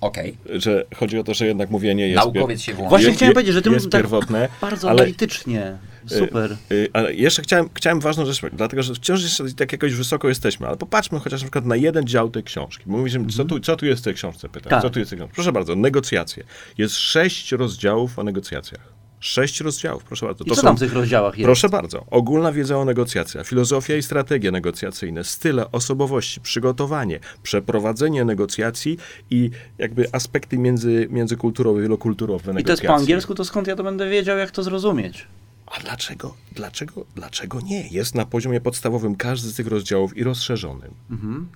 Okej. 0.00 0.36
Że 0.54 0.84
chodzi 0.96 1.18
o 1.18 1.24
to, 1.24 1.34
że 1.34 1.46
jednak 1.46 1.70
mówienie 1.70 2.08
jest... 2.08 2.16
Naukowiec 2.24 2.60
się 2.60 2.74
włączy. 2.74 2.88
Właśnie 2.90 3.12
chciałem 3.12 3.34
powiedzieć, 3.34 3.54
że 3.54 3.62
ty 3.62 3.70
jest 3.70 3.90
tak 3.90 4.02
pierwotne, 4.02 4.48
Bardzo 4.60 4.90
ale- 4.90 5.00
analitycznie. 5.02 5.78
Super. 6.06 6.56
Y, 6.72 6.88
Ale 6.92 7.14
jeszcze 7.14 7.42
chciałem, 7.42 7.68
chciałem 7.74 8.00
ważną 8.00 8.26
rzecz 8.26 8.40
powiedzieć, 8.40 8.58
dlatego 8.58 8.82
że 8.82 8.94
wciąż 8.94 9.22
jeszcze 9.22 9.44
tak 9.56 9.72
jakoś 9.72 9.94
wysoko 9.94 10.28
jesteśmy, 10.28 10.66
ale 10.66 10.76
popatrzmy 10.76 11.20
chociaż 11.20 11.40
na 11.40 11.44
przykład 11.44 11.64
na 11.64 11.76
jeden 11.76 12.06
dział 12.06 12.30
tej 12.30 12.42
książki. 12.42 12.84
Mówimy, 12.86 13.26
co, 13.26 13.44
tu, 13.44 13.60
co 13.60 13.76
tu 13.76 13.86
jest 13.86 14.02
w 14.02 14.04
tej 14.04 14.14
książce, 14.14 14.48
pytam. 14.48 14.70
Tak. 14.70 14.82
Co 14.82 14.90
tu 14.90 14.98
jest 14.98 15.08
w 15.08 15.10
tej 15.10 15.18
książce? 15.18 15.34
Proszę 15.34 15.52
bardzo, 15.52 15.76
negocjacje. 15.76 16.44
Jest 16.78 16.94
sześć 16.94 17.52
rozdziałów 17.52 18.18
o 18.18 18.24
negocjacjach. 18.24 18.96
Sześć 19.20 19.60
rozdziałów, 19.60 20.04
proszę 20.04 20.26
bardzo. 20.26 20.44
I 20.44 20.50
co 20.50 20.62
tam 20.62 20.76
w 20.76 20.80
tych 20.80 20.92
rozdziałach 20.92 21.38
jest? 21.38 21.46
Proszę 21.46 21.68
bardzo. 21.68 22.06
Ogólna 22.10 22.52
wiedza 22.52 22.78
o 22.78 22.84
negocjacjach, 22.84 23.46
filozofia 23.46 23.96
i 23.96 24.02
strategie 24.02 24.50
negocjacyjne, 24.50 25.24
style, 25.24 25.72
osobowości, 25.72 26.40
przygotowanie, 26.40 27.20
przeprowadzenie 27.42 28.24
negocjacji 28.24 28.98
i 29.30 29.50
jakby 29.78 30.06
aspekty 30.12 30.58
między, 30.58 31.06
międzykulturowe, 31.10 31.82
wielokulturowe 31.82 32.60
I 32.60 32.64
to 32.64 32.72
jest 32.72 32.82
po 32.82 32.94
angielsku, 32.94 33.34
to 33.34 33.44
skąd 33.44 33.66
ja 33.66 33.76
to 33.76 33.82
będę 33.82 34.08
wiedział, 34.08 34.38
jak 34.38 34.50
to 34.50 34.62
zrozumieć? 34.62 35.26
A 35.66 35.80
dlaczego, 35.80 36.34
dlaczego, 36.52 37.04
dlaczego 37.14 37.60
nie? 37.60 37.88
Jest 37.88 38.14
na 38.14 38.26
poziomie 38.26 38.60
podstawowym 38.60 39.16
każdy 39.16 39.48
z 39.48 39.54
tych 39.54 39.66
rozdziałów 39.66 40.16
i 40.16 40.24
rozszerzonym. 40.24 40.90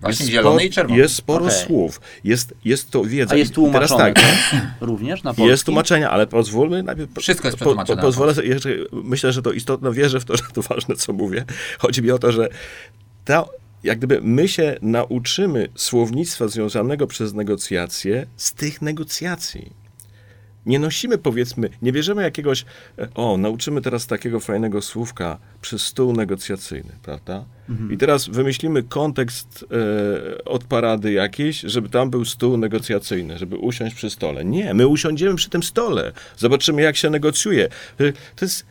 Właśnie 0.01 0.25
Jest 0.25 0.33
zielony 0.35 0.59
sporo- 0.59 0.67
i 0.67 0.71
czerwony. 0.71 1.01
Jest 1.01 1.15
sporo 1.15 1.45
Okej. 1.45 1.59
słów. 1.59 2.01
Jest, 2.25 2.55
jest 2.65 2.91
to 2.91 3.05
wiedza. 3.05 3.35
A 3.35 3.39
jest 3.39 3.55
tłumaczone 3.55 4.13
tak, 4.13 4.25
również 4.81 5.23
na 5.23 5.31
polski? 5.31 5.51
jest 5.51 5.65
tłumaczenie, 5.65 6.09
ale 6.11 6.27
pozwólmy 6.27 6.83
najpierw. 6.83 7.11
Wszystko 7.21 7.49
jest 7.49 7.57
przetłumaczone 7.57 7.97
na 7.97 8.03
pozwolę 8.03 8.35
sobie, 8.35 8.49
jeszcze, 8.49 8.71
myślę, 8.93 9.33
że 9.33 9.43
to 9.43 9.53
istotne, 9.53 9.93
wierzę 9.93 10.21
w 10.21 10.25
to, 10.25 10.37
że 10.37 10.43
to 10.55 10.63
ważne, 10.63 10.97
co 10.97 11.13
mówię. 11.13 11.45
Chodzi 11.79 12.03
mi 12.03 12.11
o 12.11 12.19
to, 12.19 12.33
że 12.33 12.49
ta, 13.25 13.45
jak 13.85 13.99
gdyby 13.99 14.21
my 14.23 14.49
się 14.49 14.77
nauczymy 14.83 15.69
słownictwa 15.75 16.49
związanego 16.49 17.07
przez 17.07 17.35
negocjacje 17.35 18.27
z 18.37 18.53
tych 18.53 18.83
negocjacji. 18.83 19.80
Nie 20.67 20.79
nosimy, 20.79 21.19
powiedzmy, 21.19 21.69
nie 21.83 21.93
bierzemy 21.93 22.23
jakiegoś, 22.23 22.65
e, 22.99 23.09
o, 23.15 23.37
nauczymy 23.37 23.83
teraz 23.83 24.07
takiego 24.07 24.41
fajnego 24.41 24.83
słówka 24.83 25.39
przez 25.61 25.83
stół 25.83 26.13
negocjacyjny, 26.13 26.93
prawda? 27.03 27.45
I 27.91 27.97
teraz 27.99 28.29
wymyślimy 28.29 28.83
kontekst 28.83 29.65
e, 30.35 30.45
od 30.45 30.65
parady 30.65 31.13
jakiejś, 31.13 31.61
żeby 31.61 31.89
tam 31.89 32.11
był 32.11 32.25
stół 32.25 32.57
negocjacyjny, 32.57 33.39
żeby 33.39 33.57
usiąść 33.57 33.95
przy 33.95 34.11
stole. 34.11 34.45
Nie, 34.45 34.75
my 34.75 34.87
usiądziemy 34.87 35.35
przy 35.35 35.51
tym 35.51 35.63
stole, 35.63 36.13
zobaczymy, 36.37 36.83
jak 36.83 36.97
się 36.97 37.11
negocjuje. 37.11 37.65
E, 38.01 38.13
To 38.13 38.45
jest 38.45 38.67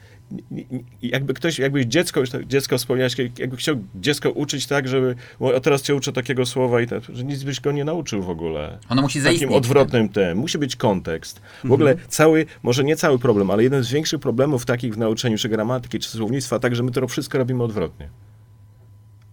jakby 1.01 1.34
ktoś, 1.34 1.59
jakby 1.59 1.86
dziecko, 1.88 2.19
już 2.19 2.30
tak 2.30 2.47
dziecko 2.47 2.77
wspomniałeś, 2.77 3.15
jakby 3.38 3.57
chciał 3.57 3.75
dziecko 3.95 4.32
uczyć 4.32 4.67
tak, 4.67 4.88
żeby, 4.88 5.15
a 5.55 5.59
teraz 5.59 5.82
cię 5.82 5.95
uczę 5.95 6.13
takiego 6.13 6.45
słowa 6.45 6.82
i 6.82 6.88
tak, 6.88 7.03
że 7.13 7.23
nic 7.23 7.43
byś 7.43 7.59
go 7.61 7.71
nie 7.71 7.86
nauczył 7.86 8.23
w 8.23 8.30
ogóle 8.30 8.77
Ono 8.89 9.01
musi 9.01 9.19
takim 9.19 9.23
zaistnieć. 9.23 9.51
odwrotnym 9.51 10.09
tem. 10.09 10.38
Musi 10.38 10.57
być 10.57 10.75
kontekst. 10.75 11.41
W 11.63 11.71
ogóle 11.71 11.95
cały, 12.07 12.45
może 12.63 12.84
nie 12.84 12.95
cały 12.95 13.19
problem, 13.19 13.51
ale 13.51 13.63
jeden 13.63 13.84
z 13.84 13.91
większych 13.91 14.19
problemów 14.19 14.65
takich 14.65 14.93
w 14.93 14.97
nauczaniu 14.97 15.38
czy 15.38 15.49
gramatyki, 15.49 15.99
czy 15.99 16.09
słownictwa, 16.09 16.59
tak, 16.59 16.75
że 16.75 16.84
my 16.84 16.91
to 16.91 17.07
wszystko 17.07 17.38
robimy 17.38 17.63
odwrotnie. 17.63 18.09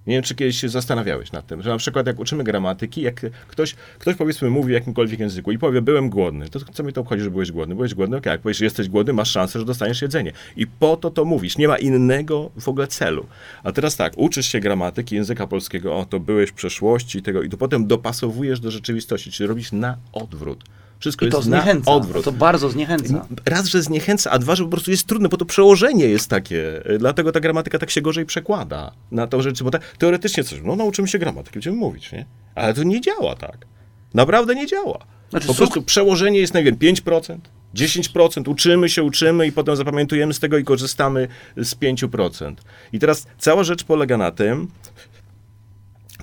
Nie 0.07 0.14
wiem, 0.14 0.22
czy 0.22 0.34
kiedyś 0.34 0.61
się 0.61 0.68
zastanawiałeś 0.68 1.32
nad 1.32 1.46
tym, 1.46 1.62
że 1.62 1.70
na 1.70 1.76
przykład 1.76 2.07
jak 2.07 2.20
uczymy 2.20 2.44
gramatyki, 2.44 3.02
jak 3.02 3.20
ktoś, 3.48 3.74
ktoś 3.98 4.16
powiedzmy 4.16 4.50
mówi 4.50 4.68
w 4.68 4.74
jakimkolwiek 4.74 5.20
języku 5.20 5.52
i 5.52 5.59
powie, 5.59 5.82
byłem 5.82 6.11
głodny, 6.11 6.48
to 6.48 6.61
co 6.61 6.82
mi 6.82 6.92
to 6.92 7.00
obchodzi, 7.00 7.22
że 7.22 7.30
byłeś 7.30 7.52
głodny? 7.52 7.74
Byłeś 7.74 7.94
głodny? 7.94 8.16
Okej, 8.16 8.30
jak 8.30 8.40
powiesz, 8.40 8.59
że 8.59 8.64
jesteś 8.64 8.88
głodny, 8.88 9.12
masz 9.12 9.30
szansę, 9.30 9.59
że 9.59 9.64
dostaniesz 9.64 10.02
jedzenie. 10.02 10.32
I 10.57 10.66
po 10.66 10.96
to 10.96 11.11
to 11.11 11.24
mówisz. 11.24 11.59
Nie 11.59 11.68
ma 11.68 11.78
innego 11.78 12.50
w 12.61 12.68
ogóle 12.68 12.86
celu. 12.86 13.26
A 13.62 13.72
teraz 13.72 13.96
tak, 13.96 14.12
uczysz 14.16 14.46
się 14.46 14.61
gramatyki 14.61 15.14
języka 15.14 15.46
polskiego, 15.46 15.96
o, 15.96 16.04
to 16.04 16.20
byłeś 16.20 16.50
w 16.50 16.54
przeszłości 16.54 17.22
tego 17.22 17.42
i 17.42 17.48
to 17.48 17.57
potem 17.57 17.86
dopasowujesz 17.86 18.61
do 18.61 18.70
rzeczywistości, 18.70 19.30
czyli 19.30 19.46
robisz 19.46 19.72
na 19.72 19.96
odwrót. 20.12 20.64
Wszystko 20.99 21.26
I 21.26 21.30
to 21.30 21.36
jest 21.36 21.49
na 21.49 21.61
zniechęca. 21.62 21.90
odwrót. 21.92 22.24
To 22.24 22.32
bardzo 22.32 22.70
zniechęca. 22.70 23.26
Raz, 23.44 23.66
że 23.66 23.82
zniechęca, 23.82 24.30
a 24.30 24.38
dwa, 24.38 24.57
że 24.57 24.64
po 24.64 24.70
prostu 24.70 24.90
jest 24.90 25.07
trudne, 25.07 25.28
bo 25.28 25.36
to 25.36 25.44
przełożenie 25.44 26.05
jest 26.07 26.30
takie. 26.30 26.82
Dlatego 26.99 27.32
ta 27.32 27.40
gramatyka 27.40 27.78
tak 27.78 27.90
się 27.90 28.03
gorzej 28.03 28.26
przekłada 28.26 28.92
na 29.11 29.26
to 29.26 29.42
rzeczy, 29.42 29.64
bo 29.64 29.70
tak, 29.70 29.97
teoretycznie 29.99 30.44
coś, 30.44 30.61
no 30.64 30.76
nauczymy 30.76 31.09
się 31.09 31.18
gramatyki, 31.18 31.53
będziemy 31.55 31.76
mówić, 31.76 32.12
nie? 32.12 32.26
Ale 32.55 32.74
to 32.74 32.82
nie 32.82 33.01
działa 33.01 33.36
tak. 33.36 33.66
Naprawdę 34.14 34.55
nie 34.55 34.66
działa. 34.66 34.99
Znaczy, 35.30 35.47
po 35.47 35.53
suk- 35.53 35.57
prostu 35.57 35.82
przełożenie 35.82 36.38
jest, 36.40 36.55
nie 36.55 36.62
wiem, 36.62 36.76
5%, 36.76 37.38
10%, 37.74 38.49
uczymy 38.49 38.88
się, 38.88 39.03
uczymy 39.03 39.47
i 39.47 39.53
potem 39.53 39.76
zapamiętujemy 39.76 40.34
z 40.34 40.40
tego 40.40 40.59
i 40.59 40.64
korzystamy 40.64 41.28
z 41.57 41.74
5%. 41.74 42.55
I 42.92 42.99
teraz 42.99 43.26
cała 43.38 43.64
rzecz 43.64 43.84
polega 43.84 44.16
na 44.16 44.30
tym, 44.30 44.68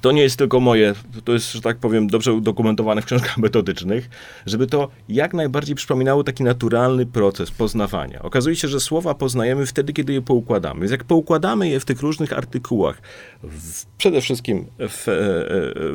to 0.03 0.11
nie 0.11 0.21
jest 0.21 0.37
tylko 0.37 0.59
moje, 0.59 0.93
to 1.23 1.33
jest, 1.33 1.51
że 1.51 1.61
tak 1.61 1.77
powiem, 1.77 2.07
dobrze 2.07 2.33
udokumentowane 2.33 3.01
w 3.01 3.05
książkach 3.05 3.37
metodycznych, 3.47 4.09
żeby 4.45 4.67
to 4.67 4.89
jak 5.09 5.33
najbardziej 5.33 5.75
przypominało 5.75 6.23
taki 6.23 6.43
naturalny 6.43 7.05
proces 7.05 7.51
poznawania. 7.51 8.21
Okazuje 8.21 8.55
się, 8.55 8.67
że 8.67 8.79
słowa 8.79 9.13
poznajemy 9.13 9.65
wtedy, 9.65 9.93
kiedy 9.93 10.13
je 10.13 10.21
poukładamy. 10.21 10.79
Więc 10.79 10.91
jak 10.91 11.03
poukładamy 11.03 11.69
je 11.69 11.79
w 11.79 11.85
tych 11.85 12.01
różnych 12.01 12.33
artykułach, 12.33 13.01
w, 13.43 13.85
przede 13.97 14.21
wszystkim 14.21 14.65
w, 14.79 15.07
e, 15.07 15.13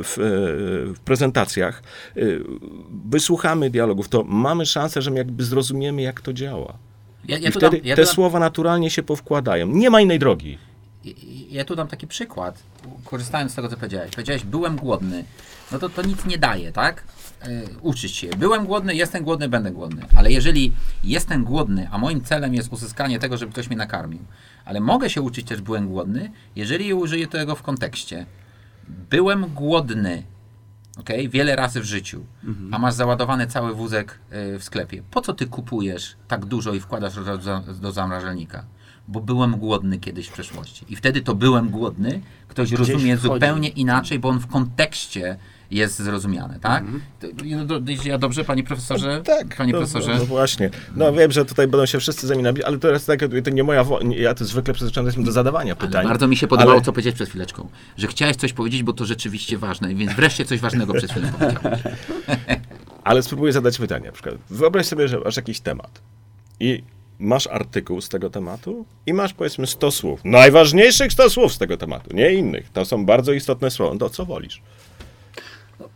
w, 0.05 0.19
e, 0.19 0.23
w 0.95 1.01
prezentacjach, 1.05 1.83
e, 2.17 2.21
wysłuchamy 3.11 3.71
dialogów, 3.71 4.09
to 4.09 4.25
mamy 4.25 4.67
szansę, 4.67 5.03
że 5.03 5.11
jakby 5.11 5.45
zrozumiemy, 5.45 6.03
jak 6.03 6.21
to 6.21 6.33
działa. 6.33 6.79
Ja, 7.25 7.39
ja 7.39 7.49
I 7.49 7.53
wtedy 7.53 7.77
dam, 7.77 7.87
ja 7.87 7.97
te 7.97 8.03
dam, 8.03 8.15
słowa 8.15 8.39
naturalnie 8.39 8.91
się 8.91 9.03
powkładają. 9.03 9.67
Nie 9.67 9.91
ma 9.91 10.01
innej 10.01 10.19
drogi. 10.19 10.59
Ja 11.51 11.64
tu 11.64 11.76
dam 11.76 11.88
taki 11.88 12.07
przykład, 12.07 12.62
korzystając 13.05 13.53
z 13.53 13.55
tego, 13.55 13.68
co 13.68 13.76
powiedziałeś. 13.76 14.11
Powiedziałeś, 14.11 14.44
byłem 14.44 14.76
głodny. 14.76 15.24
No 15.72 15.78
to 15.78 15.88
to 15.88 16.03
nic 16.03 16.24
nie 16.24 16.38
daje, 16.38 16.72
tak? 16.72 17.05
Yy, 17.46 17.66
uczyć 17.80 18.12
się. 18.16 18.28
Byłem 18.38 18.66
głodny, 18.66 18.94
jestem 18.94 19.24
głodny, 19.24 19.49
będę 19.49 19.70
głodny. 19.70 20.03
Ale 20.16 20.32
jeżeli 20.32 20.72
jestem 21.05 21.44
głodny, 21.44 21.88
a 21.90 21.99
moim 21.99 22.20
celem 22.20 22.55
jest 22.55 22.72
uzyskanie 22.72 23.18
tego, 23.18 23.36
żeby 23.36 23.53
ktoś 23.53 23.68
mnie 23.68 23.76
nakarmił, 23.76 24.20
ale 24.64 24.80
mogę 24.80 25.11
się 25.11 25.22
uczyć 25.22 25.46
też 25.46 25.61
byłem 25.61 25.88
głodny, 25.88 26.30
jeżeli 26.57 26.94
użyję 26.94 27.26
tego 27.26 27.55
w 27.55 27.62
kontekście. 27.62 28.26
Byłem 29.11 29.46
głodny, 29.46 30.22
ok? 30.99 31.09
Wiele 31.28 31.57
razy 31.57 31.80
w 31.80 31.84
życiu, 31.84 32.24
a 32.72 32.78
masz 32.78 32.94
załadowany 32.94 33.46
cały 33.46 33.74
wózek 33.74 34.18
y, 34.55 34.59
w 34.59 34.64
sklepie. 34.64 35.03
Po 35.11 35.20
co 35.20 35.32
ty 35.32 35.46
kupujesz 35.46 36.16
tak 36.28 36.44
dużo 36.44 36.74
i 36.74 36.80
wkładasz 36.80 37.14
do, 37.14 37.61
do 37.61 37.92
zamrażalnika? 37.92 38.64
Bo 39.09 39.21
byłem 39.21 39.57
głodny 39.57 39.99
kiedyś 39.99 40.27
w 40.29 40.33
przeszłości. 40.33 40.85
I 40.89 40.97
wtedy 40.97 41.21
to 41.21 41.35
byłem 41.35 41.69
głodny, 41.71 42.21
ktoś 42.49 42.73
rozumie 42.73 43.17
wchodzi. 43.17 43.35
zupełnie 43.35 43.69
inaczej, 43.69 44.19
bo 44.19 44.29
on 44.29 44.39
w 44.39 44.47
kontekście 44.47 45.37
jest 45.71 45.99
zrozumiany, 45.99 46.59
tak? 46.61 46.85
To- 47.21 47.27
Ja, 47.45 47.65
do- 47.65 47.81
ja 48.05 48.19
dobrze, 48.19 48.45
panie 48.45 48.63
profesorze? 48.65 49.23
Panie 49.59 49.73
no, 49.73 49.79
profesorze? 49.79 50.13
No, 50.13 50.19
no 50.19 50.25
właśnie. 50.27 50.71
No 50.97 51.13
wiem, 51.13 51.33
że 51.33 51.45
tutaj 51.45 51.69
będą 51.69 51.87
się 51.87 51.99
wszyscy 52.01 52.27
zamieniać, 52.27 52.57
ale 52.61 52.79
teraz 52.79 53.05
tak, 53.05 53.21
to 53.45 53.51
nie 53.51 53.65
moja 53.65 53.85
wo- 53.85 54.01
Ja 54.17 54.35
to 54.35 54.45
zwykle 54.45 54.75
przyzwyczajony 54.75 55.09
jestem 55.09 55.25
do 55.25 55.33
zadawania 55.33 55.73
Ale 55.79 55.87
pytań. 55.89 56.07
bardzo 56.07 56.29
mi 56.29 56.37
się 56.37 56.47
podobało, 56.49 56.73
ale- 56.73 56.83
co 56.85 56.93
powiedziałeś 56.93 57.15
przed 57.15 57.29
chwileczką. 57.29 57.69
Że 57.97 58.07
chciałeś 58.07 58.37
coś 58.37 58.53
powiedzieć, 58.53 58.83
bo 58.83 58.93
to 58.93 59.05
rzeczywiście 59.07 59.59
ważne, 59.59 59.95
więc 59.95 60.13
wreszcie 60.13 60.45
coś 60.45 60.61
ważnego 60.61 60.95
przed 60.95 61.11
chwilą 61.11 61.29
powiedziałeś. 61.33 61.81
Ale 63.05 63.23
spróbuję 63.23 63.53
zadać 63.53 63.79
pytanie. 63.79 64.07
Na 64.07 64.13
przykład, 64.13 64.35
wyobraź 64.51 64.87
sobie, 64.87 65.09
że 65.09 65.21
masz 65.21 65.37
jakiś 65.37 65.61
temat 65.61 66.03
i 66.61 66.83
masz 67.19 67.47
artykuł 67.47 68.01
z 68.01 68.09
tego 68.09 68.31
tematu 68.31 68.85
i 69.07 69.14
masz 69.14 69.35
powiedzmy 69.35 69.66
100 69.66 69.91
słów. 69.91 70.21
Najważniejszych 70.25 71.12
100 71.12 71.31
słów 71.31 71.53
z 71.53 71.59
tego 71.59 71.77
tematu, 71.77 72.16
nie 72.16 72.33
innych. 72.33 72.71
To 72.73 72.85
są 72.85 73.07
bardzo 73.07 73.33
istotne 73.33 73.71
słowa. 73.71 73.93
No 73.93 73.99
To 73.99 74.11
co 74.11 74.25
wolisz? 74.25 74.62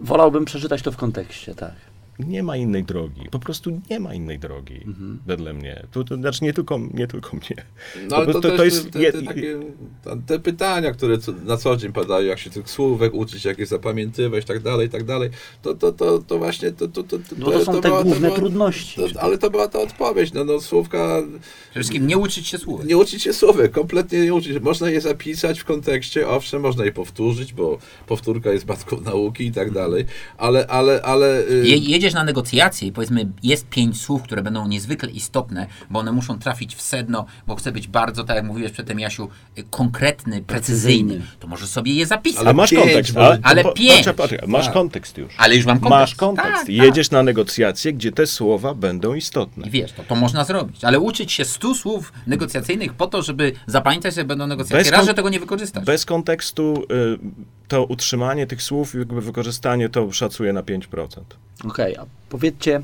Wolałbym 0.01 0.45
przeczytać 0.45 0.83
to 0.83 0.93
w 0.93 0.97
kontekście, 0.97 1.55
tak. 1.55 1.91
Nie 2.19 2.43
ma 2.43 2.57
innej 2.57 2.85
drogi. 2.85 3.29
Po 3.31 3.39
prostu 3.39 3.81
nie 3.91 4.01
ma 4.01 4.15
innej 4.15 4.39
drogi, 4.39 4.81
Mhm. 4.87 5.19
wedle 5.27 5.53
mnie. 5.53 5.87
To, 5.93 6.05
to 6.05 6.17
znaczy 6.17 6.45
nie 6.45 6.53
tylko, 6.53 6.81
nie 6.95 7.07
tylko 7.07 7.37
mnie. 7.37 7.65
No 8.11 8.17
ale 8.17 8.33
to, 8.33 8.41
też 8.41 8.57
to 8.57 8.65
jest 8.65 8.91
te, 8.91 9.13
te, 9.13 9.23
takie, 9.23 9.57
ta- 10.05 10.17
te 10.27 10.39
pytania, 10.39 10.93
które 10.93 11.19
co, 11.19 11.33
na 11.45 11.57
co 11.57 11.77
dzień 11.77 11.93
padają, 11.93 12.27
jak 12.27 12.39
się 12.39 12.51
tych 12.51 12.71
słówek 12.71 13.15
uczyć, 13.15 13.45
jak 13.45 13.59
je 13.59 13.67
zapamiętywać, 13.67 14.45
i 14.45 14.47
tak 14.47 14.61
dalej, 14.61 14.87
i 14.87 14.91
tak 14.91 15.05
dalej, 15.05 15.31
to, 15.63 15.75
to, 15.75 15.93
to, 15.93 16.19
to 16.19 16.39
właśnie 16.39 16.73
to, 16.73 16.89
to, 16.89 17.03
to, 17.03 17.19
to, 17.19 17.25
No 17.39 17.51
to 17.51 17.65
są 17.65 17.73
te 17.81 17.89
była- 17.89 18.03
główne 18.03 18.27
była- 18.27 18.37
trudności. 18.39 19.01
To, 19.15 19.21
ale 19.23 19.39
to 19.39 19.51
była 19.51 19.69
ta 19.69 19.79
odpowiedź, 19.81 20.33
no, 20.33 20.45
no 20.45 20.61
słówka, 20.61 21.23
Przede 21.23 21.41
wszystkim 21.75 22.07
nie 22.07 22.19
uczyć 22.19 22.47
się 22.47 22.59
słów. 22.59 22.85
nie 22.85 22.97
uczyć 22.97 23.23
się 23.23 23.33
słówek, 23.33 23.73
kompletnie 23.73 24.21
nie 24.21 24.35
uczyć. 24.35 24.61
Można 24.61 24.91
je 24.91 25.01
zapisać 25.01 25.61
w 25.61 25.65
kontekście, 25.65 26.29
owszem, 26.29 26.63
można 26.63 26.85
je 26.85 26.93
powtórzyć, 26.93 27.53
bo 27.53 27.79
powtórka 28.07 28.53
jest 28.53 28.67
matką 28.69 29.01
nauki 29.01 29.47
i 29.47 29.53
tak 29.53 29.71
dalej, 29.71 30.05
ale, 30.39 30.67
ale, 30.67 31.03
ale... 31.03 31.49
y, 31.51 31.67
Je, 31.67 31.77
jedziesz 32.03 32.14
na 32.14 32.24
negocjacje 32.24 32.88
i 32.88 32.92
powiedzmy 32.92 33.26
jest 33.42 33.68
pięć 33.68 34.00
słów, 34.00 34.22
które 34.22 34.42
będą 34.42 34.68
niezwykle 34.68 35.11
istotne, 35.11 35.66
bo 35.90 35.98
one 35.98 36.12
muszą 36.12 36.38
trafić 36.38 36.74
w 36.76 36.82
sedno, 36.82 37.26
bo 37.46 37.57
chcę 37.57 37.72
być 37.72 37.88
bardzo, 37.88 38.24
tak 38.24 38.36
jak 38.36 38.44
mówiłeś 38.44 38.72
przedtem 38.72 39.00
Jasiu, 39.00 39.28
konkretny, 39.70 40.42
precyzyjny. 40.42 41.20
To 41.40 41.46
możesz 41.48 41.68
sobie 41.68 41.92
je 41.94 42.07
zapisać. 42.07 42.40
Ale 42.44 42.55
masz 42.55 42.70
pięć, 42.70 42.82
kontekst. 42.82 43.14
może- 43.14 43.38
ale 43.42 43.62
po- 43.62 43.72
pięć. 43.72 43.90
poczekaj, 43.92 44.14
poczekaj, 44.14 44.48
Masz 44.48 44.64
Tak. 44.64 44.74
kontekst 44.74 45.18
już. 45.18 45.34
Ale 45.38 45.57
już 45.57 45.66
mam 45.66 45.80
kontekst. 45.80 46.00
Masz 46.00 46.14
kontekst. 46.14 46.53
Tak, 46.61 46.68
Jedziesz 46.68 47.11
na 47.11 47.22
negocjacje, 47.22 47.92
gdzie 47.92 48.12
te 48.12 48.26
słowa 48.26 48.74
będą 48.74 49.14
istotne. 49.14 49.66
I 49.66 49.70
wiesz, 49.70 49.92
to, 49.92 50.03
to 50.05 50.14
można 50.14 50.44
zrobić. 50.44 50.84
Ale 50.84 51.00
uczyć 51.00 51.32
się 51.32 51.44
stu 51.44 51.74
słów 51.74 52.12
negocjacyjnych 52.26 52.92
po 52.94 53.07
to, 53.07 53.22
żeby 53.22 53.53
zapamiętać, 53.66 54.14
że 54.14 54.24
będą 54.24 54.46
negocjacje. 54.46 54.78
Bez 54.84 54.92
Raz, 54.92 55.07
że 55.07 55.14
tego 55.14 55.28
nie 55.28 55.40
wykorzystasz. 55.40 55.84
Bez 55.84 56.05
kontekstu 56.07 56.84
y, 56.92 57.18
to 57.68 57.84
utrzymanie 57.84 58.46
tych 58.46 58.62
słów, 58.62 58.94
jakby 58.94 59.20
wykorzystanie 59.20 59.88
to 59.88 60.12
szacuję 60.12 60.53
na 60.53 60.62
5%. 60.62 61.38
Okej, 61.64 61.91
a 61.99 62.07
powiedzcie, 62.28 62.82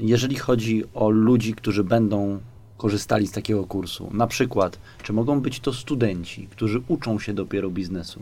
jeżeli 0.00 0.36
chodzi 0.36 0.84
o 0.94 1.10
ludzi, 1.10 1.54
którzy 1.54 1.84
będą 1.84 2.40
korzystali 2.76 3.26
z 3.26 3.32
takiego 3.32 3.64
kursu, 3.64 4.10
na 4.12 4.26
przykład, 4.26 4.78
czy 5.02 5.12
mogą 5.12 5.40
być 5.40 5.60
to 5.60 5.72
studenci, 5.72 6.48
którzy 6.50 6.82
uczą 6.88 7.18
się 7.18 7.34
dopiero 7.34 7.70
biznesu? 7.70 8.20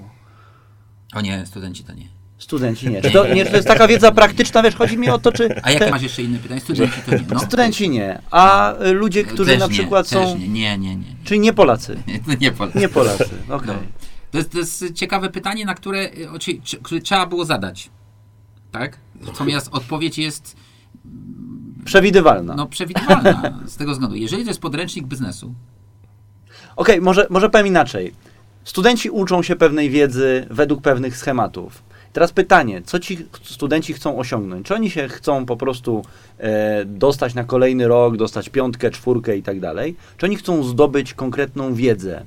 O 1.14 1.20
nie, 1.20 1.47
studenci 1.47 1.84
to 1.84 1.95
nie. 1.95 2.09
Studenci 2.39 2.91
nie. 2.91 3.03
Czy 3.03 3.11
to, 3.11 3.34
nie, 3.34 3.47
to 3.47 3.57
jest 3.57 3.68
taka 3.68 3.89
wiedza 3.89 4.12
praktyczna, 4.12 4.62
wiesz, 4.62 4.74
chodzi 4.74 4.99
mi 4.99 5.09
o 5.09 5.18
to, 5.18 5.32
czy... 5.32 5.62
A 5.62 5.70
jakie 5.70 5.84
te- 5.84 5.91
masz 5.91 6.03
jeszcze 6.03 6.22
inne 6.22 6.39
pytanie? 6.39 6.61
Studenci 6.61 7.01
to 7.07 7.14
nie. 7.14 7.24
No. 7.30 7.41
Studenci 7.41 7.91
nie, 7.91 8.18
a 8.30 8.74
y, 8.82 8.93
ludzie, 8.93 9.24
którzy 9.24 9.51
Też 9.51 9.61
na 9.61 9.66
nie, 9.66 9.72
przykład 9.72 10.09
też 10.09 10.28
są... 10.28 10.39
Nie, 10.39 10.49
nie, 10.49 10.78
nie. 10.78 10.97
nie. 10.97 11.05
Czyli 11.24 11.41
nie 11.41 11.53
Polacy. 11.53 12.03
nie, 12.07 12.36
nie 12.41 12.53
Polacy. 12.53 12.78
Nie 12.78 12.89
Polacy, 12.89 13.28
okej. 13.49 13.66
No. 13.66 13.74
To, 14.30 14.39
jest, 14.39 14.51
to 14.51 14.59
jest 14.59 14.84
ciekawe 14.95 15.30
pytanie, 15.30 15.64
na 15.64 15.74
które, 15.74 16.05
y, 16.05 16.80
które 16.82 17.01
trzeba 17.01 17.26
było 17.26 17.45
zadać. 17.45 17.91
Tak? 18.73 18.99
Natomiast 19.27 19.69
odpowiedź 19.73 20.19
jest 20.19 20.57
Przewidywalna. 21.85 22.55
no, 22.55 22.66
przewidywalna 22.66 23.61
z 23.66 23.77
tego 23.77 23.93
względu. 23.93 24.16
Jeżeli 24.16 24.43
to 24.43 24.51
jest 24.51 24.61
podręcznik 24.61 25.07
biznesu, 25.07 25.55
Okej, 26.77 27.01
może, 27.01 27.27
może 27.31 27.51
powiem 27.51 27.66
inaczej. 27.66 28.14
Studenci 28.64 29.11
uczą 29.11 29.43
się 29.43 29.57
pewnej 29.57 29.91
wiedzy 29.91 30.47
według 30.51 30.83
pewnych 30.83 31.16
schematów. 31.16 31.83
Teraz 32.12 32.33
pytanie, 32.33 32.83
co 32.83 32.99
ci 32.99 33.27
studenci 33.43 33.93
chcą 33.93 34.19
osiągnąć? 34.19 34.66
Czy 34.66 34.75
oni 34.75 34.91
się 34.91 35.09
chcą 35.09 35.47
po 35.47 35.57
prostu 35.57 36.03
e, 36.39 36.85
dostać 36.85 37.35
na 37.35 37.45
kolejny 37.45 37.89
rok, 37.89 38.16
dostać 38.16 38.49
piątkę, 38.49 38.91
czwórkę 38.91 39.37
i 39.37 39.43
tak 39.43 39.61
dalej? 39.61 39.97
Czy 40.16 40.27
oni 40.27 40.37
chcą 40.37 40.62
zdobyć 40.62 41.14
konkretną 41.14 41.75
wiedzę? 41.75 42.25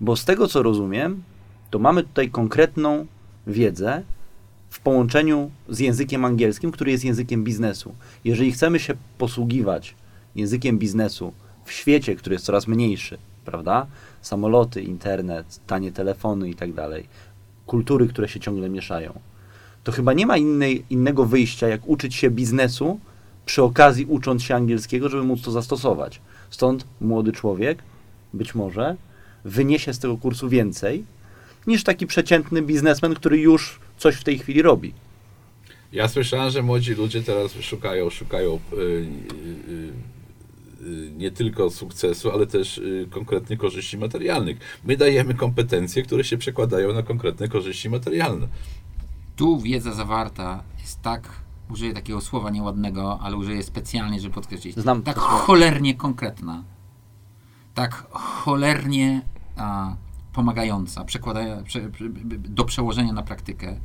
Bo 0.00 0.16
z 0.16 0.24
tego 0.24 0.48
co 0.48 0.62
rozumiem, 0.62 1.22
to 1.70 1.78
mamy 1.78 2.02
tutaj 2.02 2.30
konkretną 2.30 3.06
wiedzę 3.46 4.02
w 4.70 4.80
połączeniu 4.80 5.50
z 5.68 5.78
językiem 5.78 6.24
angielskim, 6.24 6.72
który 6.72 6.90
jest 6.90 7.04
językiem 7.04 7.44
biznesu. 7.44 7.94
Jeżeli 8.24 8.52
chcemy 8.52 8.78
się 8.78 8.94
posługiwać 9.18 9.94
językiem 10.36 10.78
biznesu 10.78 11.32
w 11.64 11.72
świecie, 11.72 12.16
który 12.16 12.34
jest 12.34 12.44
coraz 12.44 12.66
mniejszy, 12.66 13.18
prawda? 13.44 13.86
Samoloty, 14.22 14.82
internet, 14.82 15.60
tanie 15.66 15.92
telefony 15.92 16.50
i 16.50 16.54
tak 16.54 16.72
dalej, 16.72 17.06
kultury, 17.66 18.08
które 18.08 18.28
się 18.28 18.40
ciągle 18.40 18.68
mieszają, 18.68 19.20
to 19.84 19.92
chyba 19.92 20.12
nie 20.12 20.26
ma 20.26 20.36
innej, 20.36 20.84
innego 20.90 21.24
wyjścia, 21.24 21.68
jak 21.68 21.88
uczyć 21.88 22.14
się 22.14 22.30
biznesu 22.30 23.00
przy 23.46 23.62
okazji 23.62 24.06
ucząc 24.06 24.42
się 24.42 24.54
angielskiego, 24.54 25.08
żeby 25.08 25.22
móc 25.22 25.42
to 25.42 25.50
zastosować. 25.50 26.20
Stąd 26.50 26.84
młody 27.00 27.32
człowiek, 27.32 27.82
być 28.34 28.54
może, 28.54 28.96
wyniesie 29.44 29.94
z 29.94 29.98
tego 29.98 30.16
kursu 30.16 30.48
więcej 30.48 31.04
niż 31.66 31.84
taki 31.84 32.06
przeciętny 32.06 32.62
biznesmen, 32.62 33.14
który 33.14 33.38
już 33.38 33.80
coś 34.00 34.16
w 34.16 34.24
tej 34.24 34.38
chwili 34.38 34.62
robi. 34.62 34.92
Ja 35.92 36.08
słyszałem, 36.08 36.50
że 36.50 36.62
młodzi 36.62 36.94
ludzie 36.94 37.22
teraz 37.22 37.52
szukają, 37.60 38.10
szukają 38.10 38.60
y, 38.72 38.76
y, 38.76 39.92
y, 40.82 41.12
nie 41.16 41.30
tylko 41.30 41.70
sukcesu, 41.70 42.30
ale 42.30 42.46
też 42.46 42.78
y, 42.78 43.08
konkretnych 43.10 43.58
korzyści 43.58 43.98
materialnych. 43.98 44.58
My 44.84 44.96
dajemy 44.96 45.34
kompetencje, 45.34 46.02
które 46.02 46.24
się 46.24 46.38
przekładają 46.38 46.92
na 46.92 47.02
konkretne 47.02 47.48
korzyści 47.48 47.90
materialne. 47.90 48.48
Tu 49.36 49.60
wiedza 49.60 49.92
zawarta 49.92 50.62
jest 50.80 51.02
tak, 51.02 51.28
użyję 51.70 51.92
takiego 51.92 52.20
słowa 52.20 52.50
nieładnego, 52.50 53.18
ale 53.22 53.36
użyję 53.36 53.62
specjalnie, 53.62 54.20
żeby 54.20 54.34
podkreślić. 54.34 54.76
Znam 54.76 55.02
tak 55.02 55.16
cholernie 55.16 55.94
konkretna. 55.94 56.64
Tak 57.74 58.06
cholernie 58.12 59.22
a, 59.56 59.96
pomagająca, 60.32 61.04
przekłada, 61.04 61.62
prze, 61.62 61.90
prze, 61.90 62.08
do 62.38 62.64
przełożenia 62.64 63.12
na 63.12 63.22
praktykę, 63.22 63.80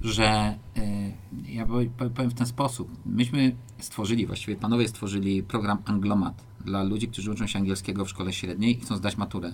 że 0.00 0.58
y, 0.76 1.52
ja 1.52 1.66
pow- 1.66 1.88
pow- 1.98 2.10
powiem 2.10 2.30
w 2.30 2.34
ten 2.34 2.46
sposób. 2.46 2.88
Myśmy 3.06 3.56
stworzyli, 3.78 4.26
właściwie 4.26 4.56
panowie 4.56 4.88
stworzyli 4.88 5.42
program 5.42 5.78
Anglomat 5.84 6.44
dla 6.64 6.82
ludzi, 6.82 7.08
którzy 7.08 7.30
uczą 7.32 7.46
się 7.46 7.58
angielskiego 7.58 8.04
w 8.04 8.08
szkole 8.10 8.32
średniej 8.32 8.78
i 8.78 8.80
chcą 8.80 8.96
zdać 8.96 9.16
maturę. 9.16 9.52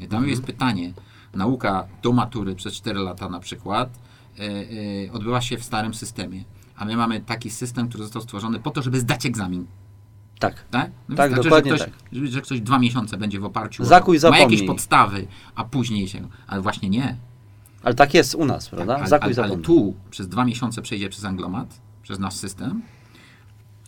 I 0.00 0.08
tam 0.08 0.28
jest 0.28 0.42
pytanie, 0.42 0.92
nauka 1.34 1.86
do 2.02 2.12
matury 2.12 2.54
przez 2.54 2.74
4 2.74 2.98
lata 2.98 3.28
na 3.28 3.40
przykład 3.40 3.98
y, 4.38 4.42
y, 4.42 5.10
odbywa 5.12 5.40
się 5.40 5.58
w 5.58 5.64
starym 5.64 5.94
systemie, 5.94 6.44
a 6.76 6.84
my 6.84 6.96
mamy 6.96 7.20
taki 7.20 7.50
system, 7.50 7.88
który 7.88 8.04
został 8.04 8.22
stworzony 8.22 8.58
po 8.60 8.70
to, 8.70 8.82
żeby 8.82 9.00
zdać 9.00 9.26
egzamin. 9.26 9.66
Tak. 10.38 10.64
Tak? 10.70 10.90
No 11.08 11.16
Tak, 11.16 11.30
wystarczy, 11.30 11.48
dokładnie 11.48 11.70
że 11.70 11.84
ktoś, 11.84 11.90
tak. 12.12 12.26
że, 12.26 12.40
ktoś 12.40 12.60
dwa 12.60 12.78
miesiące 12.78 13.16
będzie 13.16 13.40
w 13.40 13.44
oparciu 13.44 13.84
Zakuj, 13.84 14.18
o, 14.24 14.30
ma 14.30 14.38
jakieś 14.38 14.62
podstawy, 14.62 15.26
a 15.54 15.64
później 15.64 16.08
się, 16.08 16.28
ale 16.46 16.62
właśnie 16.62 16.88
nie. 16.88 17.16
Ale 17.82 17.94
tak 17.94 18.14
jest 18.14 18.34
u 18.34 18.44
nas, 18.44 18.68
prawda? 18.68 18.96
Ale, 18.96 19.08
Zakuj 19.08 19.32
ale, 19.36 19.44
ale 19.44 19.58
tu 19.58 19.94
przez 20.10 20.28
dwa 20.28 20.44
miesiące 20.44 20.82
przejdzie 20.82 21.08
przez 21.08 21.24
anglomat, 21.24 21.80
przez 22.02 22.18
nasz 22.18 22.34
system, 22.34 22.82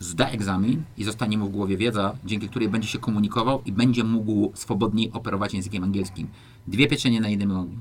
zda 0.01 0.29
egzamin 0.29 0.83
i 0.97 1.05
zostanie 1.05 1.39
mu 1.39 1.47
w 1.47 1.53
głowie 1.53 1.77
wiedza, 1.77 2.17
dzięki 2.25 2.49
której 2.49 2.69
będzie 2.69 2.89
się 2.89 2.99
komunikował 2.99 3.63
i 3.67 3.73
będzie 3.73 4.05
mógł 4.05 4.53
swobodniej 4.55 5.13
operować 5.13 5.55
językiem 5.55 5.85
angielskim. 5.85 6.29
Dwie 6.67 6.89
pieczenie 6.89 7.21
na 7.21 7.29
jednym 7.29 7.53
ogniu. 7.53 7.79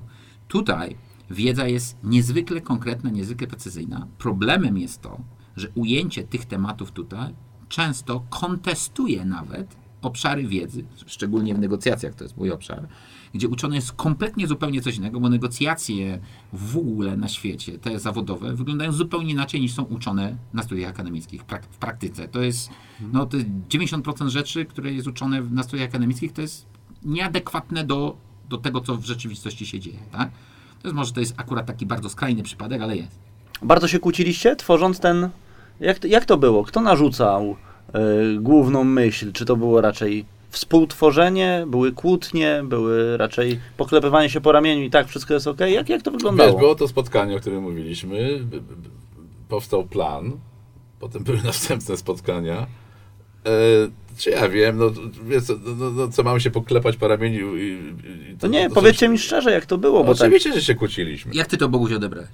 Tutaj 0.48 0.96
wiedza 1.30 1.68
jest 1.68 1.98
niezwykle 2.04 2.62
konkretna, 2.62 3.10
niezwykle 3.10 3.48
precyzyjna. 3.48 4.08
Problemem 4.18 4.78
jest 4.78 5.02
to, 5.02 5.18
że 5.56 5.68
ujęcie 5.76 6.24
tych 6.24 6.46
tematów 6.46 6.92
tutaj 6.92 7.34
często 7.70 8.24
kontestuje 8.30 9.26
nawet 9.26 9.76
obszary 10.02 10.48
wiedzy, 10.48 10.84
szczególnie 11.06 11.56
w 11.56 11.60
negocjacjach, 11.60 12.16
to 12.16 12.24
jest 12.24 12.38
mój 12.38 12.52
obszar, 12.52 12.88
gdzie 13.34 13.48
uczone 13.48 13.76
jest 13.76 13.92
kompletnie 13.92 14.48
zupełnie 14.48 14.82
coś 14.82 14.98
innego, 14.98 15.20
bo 15.20 15.30
negocjacje 15.30 16.20
w 16.54 16.78
ogóle 16.78 17.18
na 17.18 17.28
świecie, 17.28 17.80
te 17.80 18.00
zawodowe, 18.00 18.56
wyglądają 18.56 18.92
zupełnie 18.92 19.32
inaczej 19.32 19.62
niż 19.62 19.74
są 19.74 19.84
uczone 19.84 20.36
na 20.54 20.64
studiach 20.64 20.90
akademickich 20.90 21.42
w 21.72 21.78
praktyce. 21.78 22.28
To 22.28 22.42
jest, 22.42 22.70
no, 23.14 23.26
to 23.26 23.38
jest 23.38 23.50
90% 23.70 24.28
rzeczy, 24.28 24.66
które 24.66 24.94
jest 24.94 25.08
uczone 25.08 25.42
na 25.42 25.64
studiach 25.64 25.90
akademickich, 25.90 26.34
to 26.34 26.42
jest 26.42 26.66
nieadekwatne 27.06 27.84
do, 27.84 28.18
do 28.50 28.58
tego, 28.58 28.82
co 28.82 28.98
w 28.98 29.06
rzeczywistości 29.06 29.66
się 29.66 29.80
dzieje. 29.80 30.00
Tak? 30.12 30.30
To 30.82 30.88
jest 30.88 30.96
może 30.96 31.14
to 31.14 31.20
jest 31.20 31.34
akurat 31.38 31.66
taki 31.66 31.86
bardzo 31.86 32.10
skrajny 32.10 32.44
przypadek, 32.44 32.82
ale 32.82 32.98
jest. 32.98 33.20
Bardzo 33.62 33.88
się 33.88 34.00
kłóciliście, 34.00 34.56
tworząc 34.56 35.00
ten. 35.00 35.30
Jak 35.80 36.00
to, 36.00 36.08
jak 36.08 36.26
to 36.26 36.38
było? 36.38 36.64
Kto 36.64 36.82
narzucał 36.82 37.56
y, 38.36 38.40
główną 38.40 38.84
myśl? 38.84 39.32
Czy 39.32 39.46
to 39.46 39.56
było 39.56 39.82
raczej 39.82 40.26
współtworzenie, 40.50 41.64
były 41.68 41.92
kłótnie, 41.92 42.62
były 42.64 43.18
raczej 43.18 43.60
poklepywanie 43.78 44.30
się 44.30 44.42
po 44.42 44.52
ramieniu 44.52 44.84
i 44.84 44.90
tak 44.90 45.08
wszystko 45.08 45.34
jest 45.34 45.48
ok? 45.48 45.60
Jak, 45.60 45.90
jak 45.90 46.02
to 46.02 46.12
wyglądało? 46.12 46.52
Wiesz, 46.52 46.60
było 46.60 46.76
to 46.76 46.88
spotkanie, 46.88 47.36
o 47.36 47.40
którym 47.40 47.64
mówiliśmy, 47.64 48.40
powstał 49.50 49.84
plan, 49.86 50.32
potem 51.00 51.24
były 51.24 51.38
następne 51.46 51.98
spotkania. 51.98 52.68
E, 53.46 53.50
czy 54.18 54.30
ja 54.30 54.50
wiem, 54.50 54.78
no, 54.78 54.92
wiesz, 55.28 55.44
co, 55.44 55.54
no, 55.66 55.76
no, 55.76 55.92
no, 55.92 56.08
co 56.08 56.24
mamy 56.24 56.40
się 56.42 56.52
poklepać 56.52 56.98
po 56.98 57.08
ramieniu 57.08 57.58
i... 57.58 57.62
i 58.34 58.38
To 58.40 58.48
nie, 58.48 58.70
to- 58.70 58.76
powiedzcie 58.76 59.10
mi 59.10 59.18
szczerze, 59.18 59.52
jak 59.52 59.66
to 59.66 59.78
było, 59.78 60.04
bo 60.04 60.14
tak. 60.14 60.22
Oczywiście, 60.22 60.54
że 60.54 60.62
się 60.62 60.76
kłóciliśmy. 60.76 61.32
Jak 61.36 61.48
ty 61.48 61.58
to 61.58 61.70
Boguś 61.70 61.92
odebrałeś? 61.94 62.30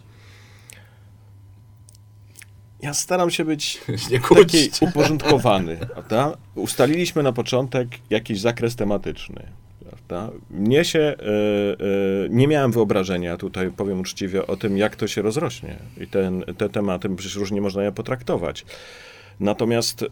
Ja 2.82 2.94
staram 2.94 3.32
się 3.32 3.46
być 3.46 3.82
taki 4.36 4.70
uporządkowany. 4.82 5.78
Prawda? 5.78 6.38
Ustaliliśmy 6.56 7.24
na 7.24 7.34
początek 7.34 7.88
jakiś 8.10 8.40
zakres 8.40 8.76
tematyczny. 8.76 9.48
Prawda? 9.90 10.32
Mnie 10.50 10.86
się, 10.86 11.00
e, 11.00 11.14
e, 11.14 11.16
nie 12.30 12.48
miałem 12.48 12.72
wyobrażenia, 12.72 13.38
tutaj 13.38 13.72
powiem 13.72 14.00
uczciwie, 14.00 14.48
o 14.48 14.58
tym, 14.58 14.78
jak 14.78 14.96
to 14.96 15.08
się 15.08 15.22
rozrośnie. 15.22 15.76
I 16.02 16.08
ten, 16.08 16.44
te 16.58 16.70
tematy, 16.70 17.10
przecież 17.16 17.36
różnie 17.36 17.62
można 17.62 17.84
je 17.84 17.92
potraktować. 17.92 18.66
Natomiast 19.40 20.04
e, 20.04 20.08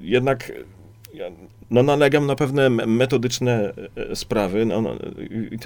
jednak 0.00 0.52
ja, 1.14 1.26
no, 1.72 1.82
nalegam 1.82 2.26
na 2.26 2.36
pewne 2.36 2.70
metodyczne 2.70 3.72
e, 4.10 4.16
sprawy, 4.16 4.66
no, 4.66 4.80
no, 4.82 4.96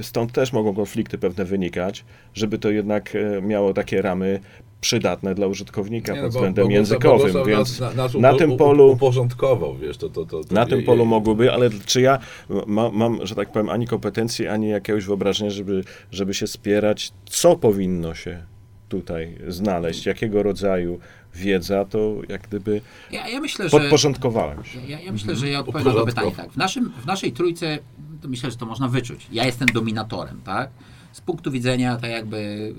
stąd 0.02 0.32
też 0.32 0.52
mogą 0.52 0.74
konflikty 0.74 1.18
pewne 1.18 1.44
wynikać, 1.44 2.04
żeby 2.34 2.58
to 2.58 2.70
jednak 2.70 3.16
e, 3.16 3.42
miało 3.42 3.74
takie 3.74 4.02
ramy 4.02 4.40
przydatne 4.80 5.34
dla 5.34 5.46
użytkownika 5.46 6.12
Nie, 6.12 6.18
pod 6.18 6.24
no, 6.24 6.30
względem 6.30 6.64
bo- 6.64 6.68
bo- 6.68 6.74
językowym, 6.74 7.32
bo- 7.32 7.44
więc 7.44 7.80
nas, 7.80 7.94
nas 7.94 8.14
na 8.14 8.34
tym 8.34 8.50
polu- 8.56 8.92
uporządkował, 8.92 9.76
wiesz, 9.76 9.96
to, 9.96 10.08
to, 10.08 10.24
to, 10.26 10.44
to 10.44 10.54
na 10.54 10.66
tym 10.66 10.82
polu 10.82 11.04
i- 11.04 11.06
mogłyby, 11.06 11.52
ale 11.52 11.70
czy 11.86 12.00
ja 12.00 12.18
ma, 12.66 12.90
mam, 12.90 13.26
że 13.26 13.34
tak 13.34 13.52
powiem, 13.52 13.68
ani 13.68 13.86
kompetencji, 13.86 14.46
ani 14.46 14.68
jakiegoś 14.68 15.04
wyobrażenia, 15.04 15.50
żeby, 15.50 15.84
żeby 16.10 16.34
się 16.34 16.46
spierać, 16.46 17.12
co 17.24 17.56
powinno 17.56 18.14
się 18.14 18.42
tutaj 18.88 19.38
znaleźć, 19.48 20.06
jakiego 20.06 20.42
rodzaju 20.42 20.98
wiedza, 21.36 21.84
to 21.84 22.16
jak 22.28 22.42
gdyby 22.48 22.80
Ja, 23.10 23.28
ja 23.28 23.40
myślę, 23.40 23.68
że... 23.68 23.80
podporządkowałem 23.80 24.64
się. 24.64 24.80
Ja, 24.88 25.00
ja 25.00 25.12
myślę, 25.12 25.36
że 25.36 25.48
ja 25.48 25.60
odpowiem 25.60 25.94
na 25.94 26.04
pytanie 26.04 26.32
tak. 26.32 26.52
W, 26.52 26.56
naszym, 26.56 26.92
w 27.02 27.06
naszej 27.06 27.32
trójce 27.32 27.78
to 28.22 28.28
myślę, 28.28 28.50
że 28.50 28.56
to 28.56 28.66
można 28.66 28.88
wyczuć. 28.88 29.26
Ja 29.32 29.44
jestem 29.44 29.68
dominatorem, 29.68 30.40
tak? 30.44 30.70
Z 31.12 31.20
punktu 31.20 31.50
widzenia 31.50 31.96
tak 31.96 32.10
jakby 32.10 32.72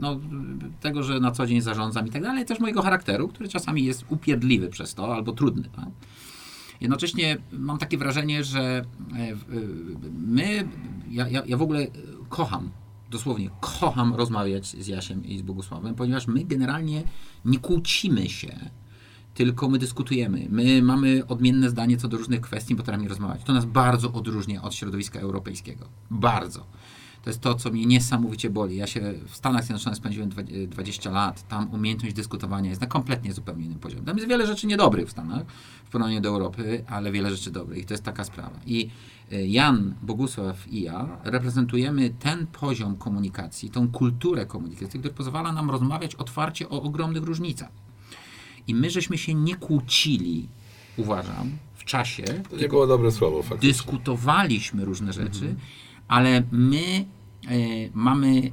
no, 0.00 0.20
tego, 0.80 1.02
że 1.02 1.20
na 1.20 1.30
co 1.30 1.46
dzień 1.46 1.60
zarządzam 1.60 2.06
i 2.06 2.10
tak 2.10 2.22
dalej, 2.22 2.36
ale 2.36 2.46
też 2.46 2.60
mojego 2.60 2.82
charakteru, 2.82 3.28
który 3.28 3.48
czasami 3.48 3.84
jest 3.84 4.04
upierdliwy 4.08 4.68
przez 4.68 4.94
to 4.94 5.14
albo 5.14 5.32
trudny. 5.32 5.68
Tak? 5.76 5.88
Jednocześnie 6.80 7.36
mam 7.52 7.78
takie 7.78 7.98
wrażenie, 7.98 8.44
że 8.44 8.60
e, 8.60 9.18
e, 9.18 9.36
my, 10.26 10.68
ja, 11.10 11.28
ja, 11.28 11.42
ja 11.46 11.56
w 11.56 11.62
ogóle 11.62 11.86
kocham, 12.28 12.70
dosłownie 13.10 13.50
kocham 13.60 14.14
rozmawiać 14.14 14.66
z 14.66 14.86
Jasiem 14.86 15.24
i 15.24 15.38
z 15.38 15.42
Bogusławem, 15.42 15.94
ponieważ 15.94 16.26
my 16.26 16.44
generalnie 16.44 17.02
nie 17.44 17.58
kłócimy 17.58 18.28
się, 18.28 18.70
tylko 19.34 19.68
my 19.68 19.78
dyskutujemy. 19.78 20.46
My 20.50 20.82
mamy 20.82 21.26
odmienne 21.26 21.70
zdanie 21.70 21.96
co 21.96 22.08
do 22.08 22.16
różnych 22.16 22.40
kwestii, 22.40 22.76
potrafimy 22.76 23.08
rozmawiać. 23.08 23.44
To 23.44 23.52
nas 23.52 23.64
bardzo 23.64 24.12
odróżnia 24.12 24.62
od 24.62 24.74
środowiska 24.74 25.20
europejskiego. 25.20 25.88
Bardzo. 26.10 26.66
To 27.24 27.30
jest 27.30 27.40
to, 27.40 27.54
co 27.54 27.70
mnie 27.70 27.86
niesamowicie 27.86 28.50
boli. 28.50 28.76
Ja 28.76 28.86
się 28.86 29.14
w 29.28 29.36
Stanach 29.36 29.64
Zjednoczonych 29.64 29.96
spędziłem 29.96 30.28
dwa- 30.28 30.42
20 30.68 31.10
lat. 31.10 31.48
Tam 31.48 31.70
umiejętność 31.74 32.14
dyskutowania 32.14 32.68
jest 32.70 32.80
na 32.80 32.86
kompletnie 32.86 33.32
zupełnie 33.32 33.64
innym 33.64 33.78
poziomie. 33.78 34.02
Tam 34.02 34.16
jest 34.16 34.28
wiele 34.28 34.46
rzeczy 34.46 34.66
niedobrych 34.66 35.08
w 35.08 35.10
Stanach 35.10 35.42
w 35.84 35.90
porównaniu 35.90 36.20
do 36.20 36.28
Europy, 36.28 36.84
ale 36.88 37.12
wiele 37.12 37.30
rzeczy 37.30 37.50
dobrych. 37.50 37.78
I 37.78 37.84
to 37.84 37.94
jest 37.94 38.04
taka 38.04 38.24
sprawa. 38.24 38.60
I 38.66 38.90
y, 39.32 39.46
Jan, 39.46 39.94
Bogusław 40.02 40.68
i 40.68 40.82
ja 40.82 41.08
reprezentujemy 41.24 42.10
ten 42.10 42.46
poziom 42.46 42.96
komunikacji, 42.96 43.70
tą 43.70 43.88
kulturę 43.88 44.46
komunikacji, 44.46 45.00
który 45.00 45.14
pozwala 45.14 45.52
nam 45.52 45.70
rozmawiać 45.70 46.14
otwarcie 46.14 46.68
o 46.68 46.82
ogromnych 46.82 47.22
różnicach. 47.24 47.68
I 48.66 48.74
my 48.74 48.90
żeśmy 48.90 49.18
się 49.18 49.34
nie 49.34 49.56
kłócili 49.56 50.48
uważam, 50.96 51.50
w 51.74 51.84
czasie, 51.84 52.22
To 52.50 52.56
nie 52.56 52.68
było 52.68 52.86
dobre 52.86 53.12
słowo 53.12 53.42
faktycznie. 53.42 53.68
dyskutowaliśmy 53.68 54.84
różne 54.84 55.12
rzeczy, 55.12 55.54
ale 56.10 56.42
my 56.52 56.84
e, 56.84 57.04
mamy 57.94 58.38
e, 58.38 58.50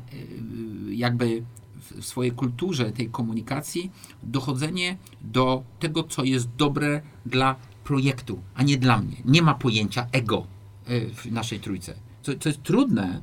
jakby 0.93 1.43
w, 1.81 2.05
swojej 2.05 2.31
kulturze 2.31 2.91
tej 2.91 3.09
komunikacji 3.09 3.91
dochodzenie 4.23 4.97
do 5.21 5.63
tego, 5.79 6.03
co 6.03 6.23
jest 6.23 6.49
dobre 6.55 7.01
dla 7.25 7.55
projektu, 7.83 8.39
a 8.55 8.63
nie 8.63 8.77
dla 8.77 8.97
mnie. 8.97 9.17
Nie 9.25 9.41
ma 9.41 9.53
pojęcia 9.53 10.07
ego 10.11 10.47
e, 10.85 11.09
w 11.09 11.31
naszej 11.31 11.59
trójce. 11.59 11.93
Co, 12.21 12.31
co 12.39 12.49
jest 12.49 12.63
trudne, 12.63 13.21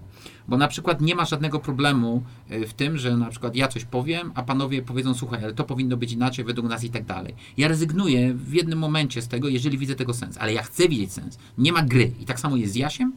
bo 0.48 0.56
na 0.56 0.68
przykład 0.68 1.00
nie 1.00 1.14
ma 1.14 1.24
żadnego 1.24 1.60
problemu 1.60 2.22
w 2.48 2.72
tym, 2.72 2.98
że 2.98 3.16
na 3.16 3.30
przykład 3.30 3.56
ja 3.56 3.68
coś 3.68 3.84
powiem, 3.84 4.32
a 4.34 4.42
panowie 4.42 4.82
powiedzą, 4.82 5.14
słuchaj, 5.14 5.44
ale 5.44 5.54
to 5.54 5.64
powinno 5.64 5.96
być 5.96 6.12
inaczej 6.12 6.44
według 6.44 6.68
nas 6.68 6.84
i 6.84 6.90
tak 6.90 7.04
dalej. 7.04 7.34
Ja 7.56 7.68
rezygnuję 7.68 8.34
w 8.34 8.54
jednym 8.54 8.78
momencie 8.78 9.22
z 9.22 9.28
tego, 9.28 9.48
jeżeli 9.48 9.78
widzę 9.78 9.94
tego 9.94 10.14
sens, 10.14 10.38
ale 10.38 10.52
ja 10.52 10.62
chcę 10.62 10.88
widzieć 10.88 11.12
sens. 11.12 11.38
Nie 11.58 11.72
ma 11.72 11.82
gry. 11.82 12.12
I 12.20 12.24
tak 12.24 12.40
samo 12.40 12.56
jest 12.56 12.72
z 12.72 12.76
Jasiem, 12.76 13.12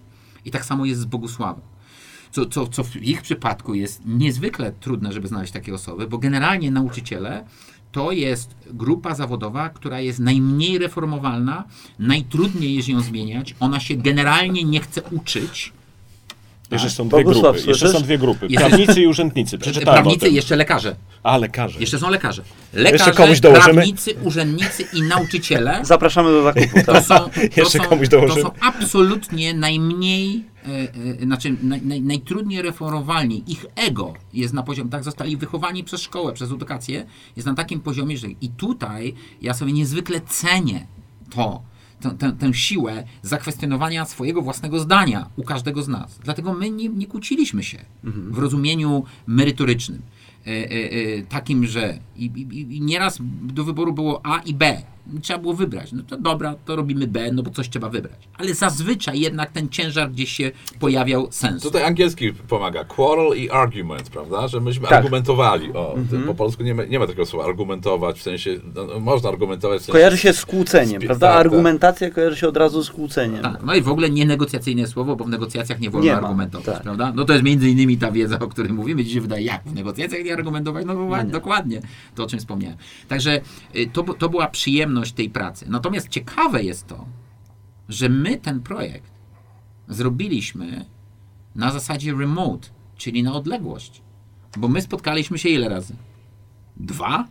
i 0.46 0.52
tak 0.52 0.66
samo 0.66 0.86
jest 0.86 1.02
z 1.02 1.06
Bogusławem. 1.06 1.64
Co, 2.32 2.46
co, 2.46 2.68
co 2.68 2.84
w 2.84 2.96
ich 2.96 3.22
przypadku 3.22 3.74
jest 3.74 4.02
niezwykle 4.06 4.72
trudne, 4.72 5.12
żeby 5.12 5.28
znaleźć 5.28 5.54
takie 5.54 5.74
osoby, 5.74 6.08
bo 6.08 6.18
generalnie 6.18 6.72
nauczyciele 6.72 7.46
to 7.92 8.12
jest 8.12 8.56
grupa 8.74 9.16
zawodowa, 9.16 9.70
która 9.70 10.00
jest 10.00 10.20
najmniej 10.20 10.78
reformowalna, 10.78 11.64
najtrudniej 12.00 12.76
jest 12.76 12.90
ją 12.90 13.02
zmieniać, 13.02 13.56
ona 13.60 13.80
się 13.80 13.96
generalnie 13.96 14.64
nie 14.64 14.80
chce 14.80 15.02
uczyć. 15.02 15.74
Jeszcze 16.72 16.90
są 16.90 17.08
dwie 17.08 17.18
Bogusław, 17.24 17.56
grupy. 17.56 17.70
Jeszcze 17.70 17.90
są 17.90 18.00
dwie 18.02 18.18
grupy. 18.18 18.48
Prawnicy 18.48 19.02
i 19.02 19.08
urzędnicy. 19.08 19.58
Przeczytałem 19.58 20.04
Prawnicy 20.04 20.28
i 20.30 20.34
jeszcze 20.34 20.56
lekarze. 20.56 20.96
A, 21.24 21.38
lekarze. 21.38 21.80
Jeszcze 21.80 22.00
są 22.00 22.10
lekarze. 22.10 22.44
Lekarze, 22.74 23.12
komuś 23.12 23.40
dołożymy? 23.40 23.74
prawnicy, 23.74 24.14
urzędnicy 24.24 24.84
i 24.94 25.02
nauczyciele 25.02 25.80
Zapraszamy 25.86 26.30
do 26.32 26.44
zakupu. 26.44 26.80
to 26.86 26.94
Tak? 26.94 27.04
są, 27.06 27.16
to 27.20 27.30
Jeszcze 27.62 27.78
są, 27.80 27.84
komuś 27.84 28.10
to 28.10 28.18
dołożymy? 28.18 28.42
są 28.42 28.52
absolutnie 28.62 29.54
najmniej, 29.54 30.44
e, 30.68 30.70
e, 31.22 31.26
znaczy 31.26 31.56
naj, 31.64 31.82
naj, 31.82 32.02
najtrudniej 32.02 32.62
reformowalni. 32.62 33.44
Ich 33.48 33.66
ego 33.76 34.14
jest 34.34 34.54
na 34.54 34.64
poziomie, 34.64 34.90
tak 34.90 35.04
zostali 35.04 35.38
wychowani 35.38 35.84
przez 35.84 36.02
szkołę, 36.02 36.34
przez 36.34 36.52
edukację, 36.52 37.06
jest 37.36 37.46
na 37.48 37.54
takim 37.54 37.80
poziomie, 37.80 38.18
że 38.18 38.28
i 38.42 38.50
tutaj 38.50 39.14
ja 39.42 39.54
sobie 39.54 39.74
niezwykle 39.74 40.22
cenię 40.22 40.88
to, 41.36 41.62
tę, 42.00 42.32
tę, 42.40 42.54
siłę 42.54 43.04
zakwestionowania 43.22 44.06
swojego 44.06 44.42
własnego 44.42 44.80
zdania 44.80 45.30
u 45.36 45.44
każdego 45.44 45.84
z 45.84 45.88
nas. 45.88 46.20
Dlatego 46.24 46.54
my 46.54 46.70
nie, 46.70 46.90
nie 46.90 47.08
kłóciliśmy 47.08 47.64
się 47.64 47.86
w 48.04 48.38
rozumieniu 48.38 49.04
merytorycznym. 49.28 50.02
E, 50.48 50.50
e, 50.50 50.92
e, 50.92 51.22
takim, 51.22 51.66
że 51.66 52.00
i, 52.16 52.26
i, 52.26 52.76
i 52.78 52.82
nieraz 52.82 53.20
do 53.44 53.64
wyboru 53.64 53.94
było 53.94 54.26
A 54.26 54.40
i 54.40 54.54
B. 54.54 54.82
Trzeba 55.22 55.40
było 55.40 55.54
wybrać. 55.54 55.92
No 55.92 56.04
to 56.08 56.18
dobra, 56.18 56.56
to 56.66 56.76
robimy 56.76 57.08
B, 57.08 57.32
no 57.32 57.44
bo 57.44 57.52
coś 57.52 57.70
trzeba 57.70 57.90
wybrać. 57.90 58.28
Ale 58.38 58.54
zazwyczaj 58.54 59.20
jednak 59.20 59.52
ten 59.52 59.70
ciężar 59.70 60.12
gdzieś 60.12 60.32
się 60.32 60.52
pojawiał 60.80 61.28
sens. 61.32 61.64
Tutaj 61.64 61.84
angielski 61.84 62.34
pomaga. 62.34 62.84
Quarrel 62.84 63.38
i 63.38 63.50
argument, 63.50 64.10
prawda? 64.10 64.48
Że 64.48 64.60
myśmy 64.60 64.84
Tak. 64.88 64.98
argumentowali. 64.98 65.74
O, 65.74 65.96
Po 66.28 66.36
polsku 66.36 66.64
nie 66.64 66.76
ma, 66.76 66.86
nie 66.86 67.00
ma 67.00 67.06
takiego 67.08 67.26
słowa 67.26 67.46
argumentować, 67.46 68.20
w 68.20 68.22
sensie, 68.22 68.60
no, 68.76 68.86
no, 68.86 69.00
można 69.00 69.30
argumentować 69.30 69.78
w 69.82 69.82
sensie... 69.82 69.92
Kojarzy 69.92 70.18
się 70.18 70.34
z 70.34 70.46
kłóceniem, 70.46 71.02
prawda? 71.02 71.28
tak, 71.28 71.36
tak. 71.36 71.46
Argumentacja 71.46 72.10
kojarzy 72.10 72.36
się 72.36 72.48
od 72.48 72.58
razu 72.58 72.84
z 72.84 72.92
kłóceniem. 72.92 73.42
Tak, 73.42 73.64
no 73.64 73.76
i 73.76 73.82
w 73.82 73.90
ogóle 73.90 74.10
nie 74.10 74.26
negocjacyjne 74.26 74.88
słowo, 74.88 75.16
bo 75.16 75.24
w 75.26 75.30
negocjacjach 75.30 75.80
nie 75.80 75.90
wolno 75.90 76.06
Nie 76.06 76.16
argumentować, 76.16 76.66
tak. 76.76 76.84
prawda? 76.84 77.14
No 77.16 77.26
to 77.26 77.34
jest 77.34 77.46
między 77.46 77.70
innymi 77.70 77.98
ta 77.98 78.12
wiedza, 78.12 78.40
o 78.40 78.48
której 78.48 78.74
mówimy. 78.74 79.04
Dzisiaj 79.04 79.22
wydaje, 79.22 79.46
jak 79.46 79.64
w 79.66 79.74
negocjacjach 79.74 80.24
nie 80.24 80.34
argumentować? 80.34 80.86
No, 80.86 80.94
no 80.94 81.24
nie. 81.24 81.32
dokładnie, 81.32 81.82
to 82.16 82.24
o 82.24 82.28
czym 82.28 82.40
wspomniałem. 82.40 82.78
Także 83.08 83.42
y, 83.76 83.90
to, 83.94 84.04
to 84.04 84.30
była 84.30 84.48
przyjemność 84.48 84.97
tej 85.14 85.30
pracy. 85.30 85.66
Natomiast 85.70 86.10
ciekawe 86.10 86.64
jest 86.64 86.88
to, 86.88 87.06
że 87.90 88.10
my 88.10 88.38
ten 88.38 88.62
projekt 88.62 89.12
zrobiliśmy 89.88 90.86
na 91.56 91.72
zasadzie 91.72 92.14
remote, 92.14 92.68
czyli 92.98 93.24
na 93.24 93.34
odległość. 93.34 94.02
Bo 94.58 94.68
my 94.68 94.82
spotkaliśmy 94.82 95.38
się 95.38 95.50
ile 95.50 95.70
razy? 95.70 95.96
Dwa? 96.78 97.28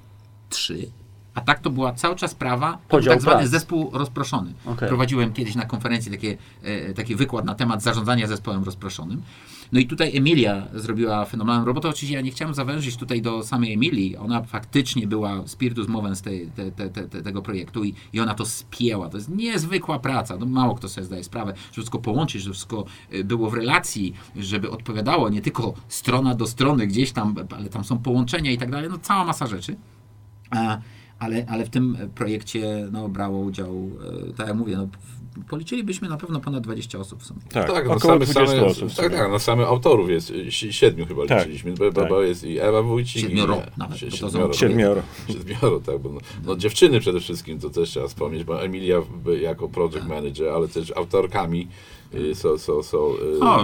Trzy? 0.49 0.91
A 1.35 1.41
tak 1.41 1.61
to 1.61 1.71
była 1.71 1.93
cały 1.93 2.17
czas 2.17 2.35
Podział 2.89 3.14
tak 3.14 3.21
zwany 3.23 3.39
prac. 3.39 3.51
zespół 3.51 3.91
rozproszony. 3.93 4.55
Okej. 4.67 4.89
Prowadziłem 4.89 5.33
kiedyś 5.33 5.55
na 5.55 5.64
konferencji 5.64 6.12
takie, 6.12 6.37
e, 6.62 6.95
taki 6.95 7.17
wykład 7.17 7.45
na 7.45 7.55
temat 7.55 7.83
zarządzania 7.83 8.27
zespołem 8.27 8.64
rozproszonym. 8.64 9.23
No 9.73 9.81
i 9.81 9.87
tutaj 9.87 10.17
Emilia 10.17 10.69
zrobiła 10.75 11.25
fenomenalną 11.25 11.67
robotę. 11.67 11.89
Oczywiście 11.89 12.14
ja 12.14 12.21
nie 12.21 12.31
chciałem 12.31 12.55
zawężyć 12.55 12.97
tutaj 12.97 13.23
do 13.23 13.43
samej 13.43 13.73
Emilii. 13.73 14.17
Ona 14.17 14.43
faktycznie 14.43 15.07
była 15.07 15.49
spiritus 15.49 15.89
movens 15.89 16.23
tej, 16.23 16.51
te, 16.51 16.71
te, 16.71 16.91
te, 16.91 17.09
te, 17.09 17.23
tego 17.23 17.43
projektu 17.43 17.85
i, 17.85 17.95
i 18.12 18.21
ona 18.21 18.35
to 18.35 18.47
spięła. 18.47 19.09
To 19.09 19.17
jest 19.17 19.29
niezwykła 19.29 19.99
praca. 19.99 20.37
No, 20.37 20.47
mało 20.47 20.75
kto 20.75 20.89
sobie 20.89 21.05
zdaje 21.05 21.25
sprawę, 21.25 21.53
żeby 21.57 21.73
wszystko 21.73 21.99
połączyć, 21.99 22.43
żeby 22.43 22.55
wszystko 22.55 22.85
e, 23.11 23.25
było 23.25 23.51
w 23.51 23.55
relacji, 23.55 24.14
żeby 24.37 24.71
odpowiadało 24.71 25.29
nie 25.29 25.41
tylko 25.41 25.75
strona 25.89 26.35
do 26.35 26.47
strony 26.47 26.87
gdzieś 26.87 27.12
tam, 27.12 27.35
ale 27.57 27.69
tam 27.69 27.85
są 27.85 27.99
połączenia 27.99 28.51
i 28.51 28.59
tak 28.59 28.71
dalej. 28.71 28.91
No 28.91 28.99
cała 28.99 29.25
masa 29.25 29.47
rzeczy. 29.47 29.77
A, 30.51 30.79
ale, 31.19 31.47
ale 31.49 31.64
w 31.64 31.71
tym 31.71 31.97
projekcie 32.14 32.89
no, 32.93 33.09
brało 33.09 33.39
udział, 33.39 33.91
e, 34.29 34.33
tak 34.33 34.49
jak 34.49 34.57
mówię, 34.57 34.77
no, 34.77 34.89
policzylibyśmy 35.49 36.09
na 36.09 36.16
pewno 36.16 36.41
ponad 36.41 36.62
20 36.64 36.99
osób 36.99 37.22
w 37.22 37.26
sumie. 37.26 37.41
Tak, 37.53 37.72
Tak, 37.72 37.87
no 37.89 37.95
około 37.95 38.12
same, 38.12 38.24
20 38.24 38.47
same, 38.47 38.64
osób. 38.64 38.93
tak, 38.95 39.12
tak, 39.12 39.30
no 39.30 39.39
samych 39.39 39.66
autorów 39.66 40.11
jest 40.11 40.30
y, 40.30 40.51
si- 40.53 40.72
siedmiu 40.72 41.07
chyba 41.07 41.26
Tak, 41.26 41.39
liczyliśmy, 41.39 41.72
bo, 41.72 41.93
tak. 41.93 42.09
bo 42.09 42.22
jest 42.22 42.45
i 42.45 42.59
Ewa 42.59 42.82
Wójcik. 42.82 43.22
Siedmioro 43.22 43.55
i, 43.57 43.78
nawet, 43.80 43.99
są 43.99 44.11
siedmioro. 44.11 44.53
Siedmioro. 44.53 45.03
Siedmioro, 45.28 45.80
tak, 45.80 45.99
bo 45.99 46.09
no, 46.12 46.20
no 46.47 46.57
dziewczyny 46.57 47.01
przede 47.01 47.20
wszystkim, 47.20 47.59
to 47.61 47.70
też 47.70 47.91
trzeba 47.91 48.09
wspomnieć, 48.09 48.45
bo 48.45 48.62
Emilia 48.64 49.03
jako 49.41 49.68
project 49.68 50.07
manager, 50.07 50.49
ale 50.49 50.68
też 50.68 50.91
autorkami 50.97 51.68
y, 52.14 52.34
są, 52.34 52.59
są, 52.59 52.82
są 52.82 52.99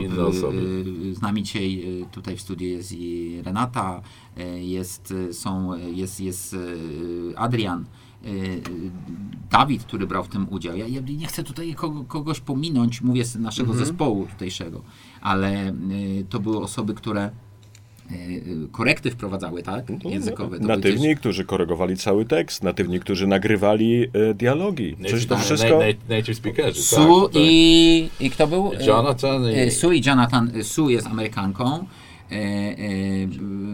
y, 0.01 0.05
inne 0.05 0.27
osoby. 0.27 0.85
y, 1.11 1.15
Z 1.15 1.23
nami 1.23 1.43
dzisiaj 1.43 1.83
y, 2.03 2.07
tutaj 2.13 2.37
w 2.37 2.41
studiu 2.41 2.69
jest 2.69 2.93
i 2.93 3.41
Renata, 3.45 4.03
y, 4.39 4.61
jest, 4.65 5.11
y, 5.11 5.35
są, 5.35 5.75
y, 5.75 5.91
jest, 5.93 6.21
jest 6.21 6.55
y, 6.55 6.59
Adrian, 7.37 7.81
y, 7.81 7.83
y, 7.85 8.02
Dawid, 9.51 9.85
który 9.85 10.07
brał 10.07 10.25
w 10.25 10.29
tym 10.29 10.47
udział. 10.51 10.77
Ja, 10.77 10.87
ja 10.87 11.01
nie 11.01 11.27
chcę 11.27 11.43
tutaj 11.43 11.75
kogo, 11.75 12.05
kogoś 12.05 12.41
pominąć, 12.41 13.01
mówię 13.03 13.25
z 13.25 13.37
naszego 13.37 13.71
Mhm. 13.71 13.87
zespołu 13.87 14.27
tutejszego, 14.27 14.83
ale 15.21 15.69
y, 15.71 16.25
to 16.29 16.41
były 16.41 16.59
osoby, 16.61 16.95
które 16.95 17.31
y, 18.11 18.15
y, 18.15 18.69
korekty 18.73 19.11
wprowadzały, 19.11 19.63
tak? 19.63 19.85
Językowe. 20.05 20.59
To 20.61 20.67
Natywni, 20.67 21.09
też- 21.09 21.19
którzy 21.21 21.45
korygowali 21.45 21.97
cały 21.97 22.25
tekst, 22.25 22.63
natywni, 22.63 23.01
którzy 23.01 23.27
nagrywali 23.27 24.03
e, 24.13 24.35
dialogi. 24.35 24.97
Przecież 25.03 25.27
to 25.27 25.39
wszystko... 25.39 25.69
na- 25.79 25.87
na- 26.09 26.17
Native 26.17 26.37
speakerzy, 26.37 26.83
Sue 26.83 26.97
tak, 27.25 27.33
tak. 27.33 27.43
i, 27.45 28.09
i 28.21 28.31
kto 28.31 28.47
był? 28.47 28.71
Jonathan 28.87 29.43
i- 29.67 29.71
Sue 29.71 29.93
i 29.93 30.03
Jonathan. 30.07 30.53
Sue 30.63 30.89
jest 30.91 31.07
Amerykanką. 31.07 31.85
E, 32.33 32.35
e, 32.35 33.29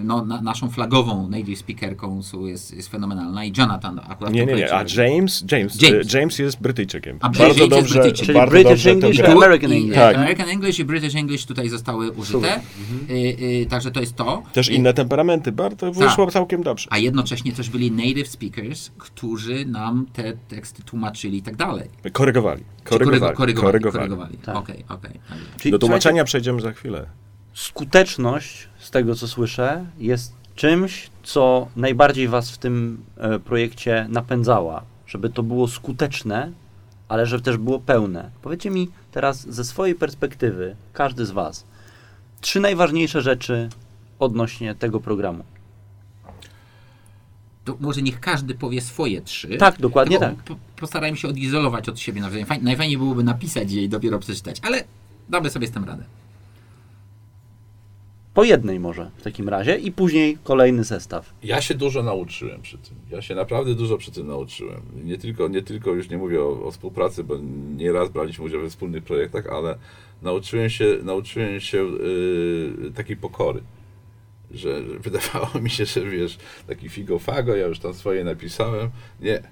no, 0.05 0.25
na, 0.25 0.41
naszą 0.41 0.71
flagową 0.71 1.29
native 1.29 1.59
speakerką 1.59 2.21
jest, 2.47 2.75
jest 2.75 2.89
fenomenalna 2.89 3.45
i 3.45 3.53
Jonathan 3.59 4.01
akurat 4.09 4.33
Nie, 4.33 4.47
nie, 4.47 4.55
nie. 4.55 4.75
A 4.75 4.79
James, 4.79 4.97
James, 4.97 5.45
James. 5.53 5.83
James. 5.83 6.13
James 6.13 6.39
jest 6.39 6.61
Brytyjczykiem. 6.63 7.19
A 7.21 7.29
bardzo 7.29 7.43
James 7.45 7.57
jest 7.59 7.71
dobrze, 7.71 7.95
Brytyjczykiem. 7.95 8.27
Czyli 8.27 8.39
bardzo 8.39 8.51
British 8.51 8.71
dobrze 8.71 8.91
English 8.91 9.17
to. 9.17 9.33
American 9.33 9.73
English. 9.73 9.93
e, 9.97 10.01
Tak. 10.01 10.17
American 10.17 10.49
English 10.49 10.79
i 10.79 10.85
British 10.85 11.15
English 11.15 11.47
tutaj 11.47 11.69
zostały 11.69 12.11
użyte. 12.13 12.49
E, 12.49 12.61
e, 13.63 13.67
także 13.67 13.91
to 13.91 14.01
jest 14.01 14.17
to. 14.17 14.43
Też 14.53 14.69
E, 14.69 14.73
inne 14.73 14.95
temperamenty. 14.95 15.53
Bardzo 15.53 15.93
wyszło 15.93 16.31
całkiem 16.31 16.63
dobrze. 16.63 16.89
A 16.91 16.99
jednocześnie 16.99 17.53
też 17.53 17.71
byli 17.71 17.91
native 17.93 18.29
speakers, 18.29 18.91
którzy 18.99 19.65
nam 19.67 20.07
te 20.13 20.33
teksty 20.49 20.83
tłumaczyli 20.83 21.39
i 21.39 21.43
tak 21.43 21.57
dalej. 21.57 21.89
Korygowali. 22.13 22.65
Korygowali. 22.85 23.21
korygo- 23.23 23.37
korygowali. 23.37 23.73
Korygowali. 23.73 24.09
korygowali. 24.09 24.37
Tak. 24.39 24.57
Okej. 24.57 24.85
Czyli, 25.61 25.73
Do 25.73 25.79
tłumaczenia 25.79 26.25
przejdziemy 26.25 26.61
za 26.61 26.73
chwilę. 26.73 27.07
Skuteczność, 27.59 28.69
z 28.79 28.91
tego 28.91 29.15
co 29.15 29.29
słyszę, 29.29 29.87
jest 29.99 30.33
czymś, 30.55 31.11
co 31.23 31.69
najbardziej 31.77 32.29
was 32.29 32.51
w 32.51 32.59
tym 32.59 33.05
e, 33.17 33.39
projekcie 33.39 34.07
napędzała, 34.09 34.83
żeby 35.07 35.31
to 35.31 35.43
było 35.43 35.69
skuteczne, 35.69 36.53
ale 37.09 37.27
żeby 37.27 37.43
też 37.43 37.57
było 37.57 37.81
pełne. 37.81 38.31
Powiedzcie 38.43 38.71
mi 38.71 38.91
teraz 39.13 39.49
ze 39.49 39.65
swojej 39.65 39.95
perspektywy, 39.95 40.77
każdy 40.93 41.27
z 41.27 41.31
was, 41.31 41.65
trzy 42.41 42.61
najważniejsze 42.61 43.23
rzeczy 43.23 43.69
odnośnie 44.19 44.75
tego 44.75 45.01
programu. 45.01 45.45
to 47.65 47.77
może 47.81 48.03
niech 48.03 48.21
każdy 48.21 48.55
powie 48.55 48.81
swoje 48.81 49.23
trzy. 49.23 49.57
Tak, 49.57 49.81
dokładnie 49.81 50.19
tak. 50.19 50.35
Po, 50.35 50.57
postarajmy 50.77 51.17
się 51.17 51.29
odizolować 51.29 51.89
od 51.89 52.01
siebie 52.01 52.21
nawzajem. 52.21 52.47
Faj, 52.47 52.63
najfajniej 52.63 52.99
byłoby 52.99 53.25
napisać 53.25 53.73
je 53.73 53.83
i 53.83 53.89
dopiero 53.89 54.19
przeczytać, 54.19 54.61
ale 54.63 54.85
damy 55.29 55.51
sobie 55.51 55.67
z 55.67 55.71
tym 55.71 55.85
radę. 55.85 56.05
Po 58.39 58.45
jednej 58.45 58.81
może 58.81 59.11
w 59.17 59.23
takim 59.23 59.49
razie 59.49 59.77
i 59.77 59.93
później 59.93 60.39
kolejny 60.45 60.85
zestaw. 60.85 61.35
Ja 61.43 61.61
się 61.61 61.75
dużo 61.75 62.03
nauczyłem 62.03 62.63
przy 62.63 62.79
tym. 62.79 62.97
Ja 63.11 63.23
się 63.23 63.35
naprawdę 63.35 63.75
dużo 63.75 63.99
przy 63.99 64.11
tym 64.11 64.27
nauczyłem. 64.27 64.83
Nie 65.05 65.19
tylko, 65.19 65.49
nie 65.49 65.63
tylko 65.63 65.91
już 65.91 66.11
nie 66.11 66.19
mówię 66.19 66.43
o, 66.43 66.65
o 66.65 66.71
współpracy, 66.71 67.25
bo 67.25 67.35
nieraz 67.77 68.09
braliśmy 68.09 68.45
udział 68.45 68.61
we 68.61 68.71
wspólnych 68.71 69.05
projektach, 69.05 69.47
ale 69.47 69.79
nauczyłem 70.23 70.71
się, 70.71 70.99
nauczyłem 71.03 71.61
się 71.61 71.79
yy, 71.79 72.93
takiej 72.97 73.17
pokory. 73.17 73.61
Że, 74.51 74.87
że 74.87 74.99
wydawało 74.99 75.61
mi 75.61 75.71
się, 75.71 75.87
że 75.87 76.01
wiesz, 76.01 76.39
taki 76.67 76.89
figo 76.89 77.19
fago, 77.19 77.57
ja 77.57 77.67
już 77.67 77.79
tam 77.79 77.95
swoje 77.95 78.25
napisałem. 78.25 78.91
Nie. 79.21 79.43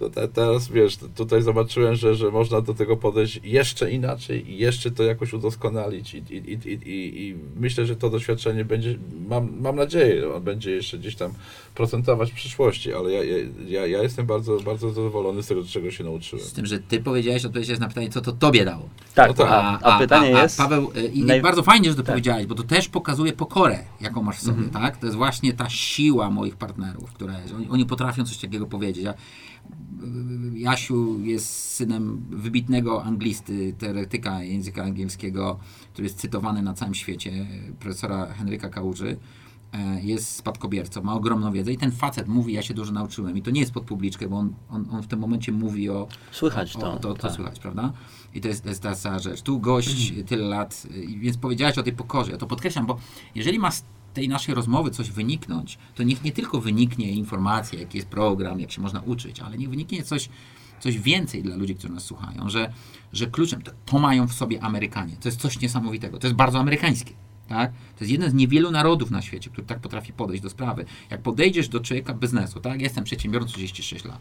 To 0.00 0.10
te, 0.10 0.28
teraz 0.28 0.68
wiesz, 0.68 0.96
tutaj 1.16 1.42
zobaczyłem, 1.42 1.94
że, 1.94 2.14
że 2.14 2.30
można 2.30 2.60
do 2.60 2.74
tego 2.74 2.96
podejść 2.96 3.40
jeszcze 3.44 3.90
inaczej 3.90 4.50
i 4.50 4.58
jeszcze 4.58 4.90
to 4.90 5.02
jakoś 5.02 5.32
udoskonalić 5.32 6.14
i, 6.14 6.18
i, 6.30 6.36
i, 6.52 6.72
i, 6.72 7.28
i 7.28 7.36
myślę, 7.56 7.86
że 7.86 7.96
to 7.96 8.10
doświadczenie 8.10 8.64
będzie, 8.64 8.98
mam, 9.28 9.60
mam 9.60 9.76
nadzieję, 9.76 10.34
on 10.34 10.42
będzie 10.42 10.70
jeszcze 10.70 10.98
gdzieś 10.98 11.16
tam 11.16 11.32
procentować 11.74 12.30
w 12.30 12.34
przyszłości, 12.34 12.92
ale 12.94 13.12
ja, 13.12 13.22
ja, 13.68 13.86
ja 13.86 14.02
jestem 14.02 14.26
bardzo, 14.26 14.60
bardzo 14.60 14.90
zadowolony 14.90 15.42
z 15.42 15.46
tego, 15.46 15.64
czego 15.64 15.90
się 15.90 16.04
nauczyłem. 16.04 16.44
Z 16.44 16.52
tym, 16.52 16.66
że 16.66 16.78
ty 16.78 17.00
powiedziałeś, 17.02 17.44
odpowiedziałeś 17.44 17.80
na 17.80 17.88
pytanie, 17.88 18.10
co 18.10 18.20
to 18.20 18.32
tobie 18.32 18.64
dało. 18.64 18.88
Tak, 19.14 19.28
No 19.28 19.34
tak. 19.34 19.48
a, 19.50 19.78
a 19.80 19.98
pytanie 19.98 20.38
a, 20.38 20.42
jest... 20.42 20.58
Paweł, 20.58 20.92
y, 20.96 21.06
i 21.06 21.24
naj- 21.24 21.42
bardzo 21.42 21.62
fajnie, 21.62 21.90
że 21.90 21.96
to 21.96 22.02
tak. 22.02 22.06
powiedziałeś, 22.12 22.46
bo 22.46 22.54
to 22.54 22.62
też 22.62 22.88
pokazuje 22.88 23.32
pokorę, 23.32 23.78
jaką 24.00 24.22
masz 24.22 24.36
w 24.36 24.42
sobie, 24.42 24.62
Mhm. 24.64 24.70
tak? 24.84 24.96
To 24.96 25.06
jest 25.06 25.16
właśnie 25.16 25.52
ta 25.52 25.68
siła 25.70 26.30
moich 26.30 26.56
partnerów, 26.56 27.12
które 27.12 27.34
oni, 27.56 27.68
oni 27.70 27.86
potrafią 27.86 28.24
coś 28.24 28.38
takiego 28.38 28.66
powiedzieć. 28.66 29.04
Ja, 30.54 30.70
Jasiu 30.70 31.20
jest 31.20 31.74
synem 31.74 32.22
wybitnego 32.30 33.04
anglisty, 33.04 33.74
teoretyka 33.78 34.42
języka 34.42 34.82
angielskiego, 34.82 35.58
który 35.92 36.06
jest 36.06 36.18
cytowany 36.18 36.62
na 36.62 36.74
całym 36.74 36.94
świecie, 36.94 37.46
profesora 37.78 38.26
Henryka 38.26 38.68
Kałuży. 38.68 39.16
E, 39.72 40.02
Jest 40.02 40.36
spadkobiercą, 40.36 41.02
ma 41.02 41.14
ogromną 41.14 41.52
wiedzę 41.52 41.72
i 41.72 41.78
ten 41.78 41.92
facet 41.92 42.28
mówi, 42.28 42.52
ja 42.52 42.62
się 42.62 42.74
dużo 42.74 42.92
nauczyłem. 42.92 43.36
I 43.36 43.42
to 43.42 43.50
nie 43.50 43.60
jest 43.60 43.72
pod 43.72 43.84
publiczkę, 43.84 44.28
bo 44.28 44.36
on, 44.36 44.54
on, 44.70 44.86
on 44.90 45.02
w 45.02 45.06
tym 45.06 45.18
momencie 45.18 45.52
mówi 45.52 45.90
o, 45.90 46.08
Słychać 46.32 46.72
to, 46.72 46.92
o, 46.92 46.98
to, 46.98 47.14
to 47.14 47.22
tak. 47.22 47.32
słychać, 47.32 47.58
prawda? 47.58 47.92
I 48.34 48.40
to 48.40 48.48
jest, 48.48 48.62
to 48.62 48.68
jest 48.68 48.82
ta 48.82 48.94
sama 48.94 49.18
rzecz. 49.18 49.42
Tu 49.42 49.60
gość 49.60 50.12
tyle 50.28 50.44
lat, 50.44 50.86
więc 51.18 51.36
powiedziałeś 51.36 51.78
o 51.78 51.82
tej 51.82 51.92
pokorze. 51.92 52.32
Ja 52.32 52.38
to 52.38 52.46
podkreślam, 52.46 52.86
bo 52.86 52.96
jeżeli 53.34 53.58
ma 53.58 53.70
z 53.70 53.84
tej 54.14 54.28
naszej 54.28 54.54
rozmowy 54.54 54.90
coś 54.90 55.10
wyniknąć, 55.10 55.78
to 55.94 56.02
niech 56.02 56.24
nie 56.24 56.32
tylko 56.32 56.60
wyniknie 56.60 57.10
informacja, 57.10 57.80
jaki 57.80 57.98
jest 57.98 58.08
program, 58.08 58.60
jak 58.60 58.72
się 58.72 58.82
można 58.82 59.00
uczyć, 59.00 59.40
ale 59.40 59.58
niech 59.58 59.70
wyniknie 59.70 60.02
coś, 60.02 60.28
coś 60.80 60.98
więcej 60.98 61.42
dla 61.42 61.56
ludzi, 61.56 61.74
którzy 61.74 61.92
nas 61.92 62.04
słuchają, 62.04 62.48
że, 62.48 62.72
że 63.12 63.26
kluczem 63.26 63.62
to, 63.62 63.72
to 63.86 63.98
mają 63.98 64.28
w 64.28 64.32
sobie 64.32 64.62
Amerykanie. 64.62 65.16
To 65.20 65.28
jest 65.28 65.40
coś 65.40 65.60
niesamowitego. 65.60 66.18
To 66.18 66.26
jest 66.26 66.36
bardzo 66.36 66.58
amerykańskie. 66.58 67.12
Tak? 67.48 67.72
To 67.72 68.04
jest 68.04 68.12
jeden 68.12 68.30
z 68.30 68.34
niewielu 68.34 68.70
narodów 68.70 69.10
na 69.10 69.22
świecie, 69.22 69.50
który 69.50 69.66
tak 69.66 69.80
potrafi 69.80 70.12
podejść 70.12 70.42
do 70.42 70.50
sprawy. 70.50 70.84
Jak 71.10 71.22
podejdziesz 71.22 71.68
do 71.68 71.80
człowieka 71.80 72.14
biznesu, 72.14 72.60
tak? 72.60 72.80
Jestem 72.80 73.04
przedsiębiorcą 73.04 73.52
36 73.52 74.04
lat 74.04 74.20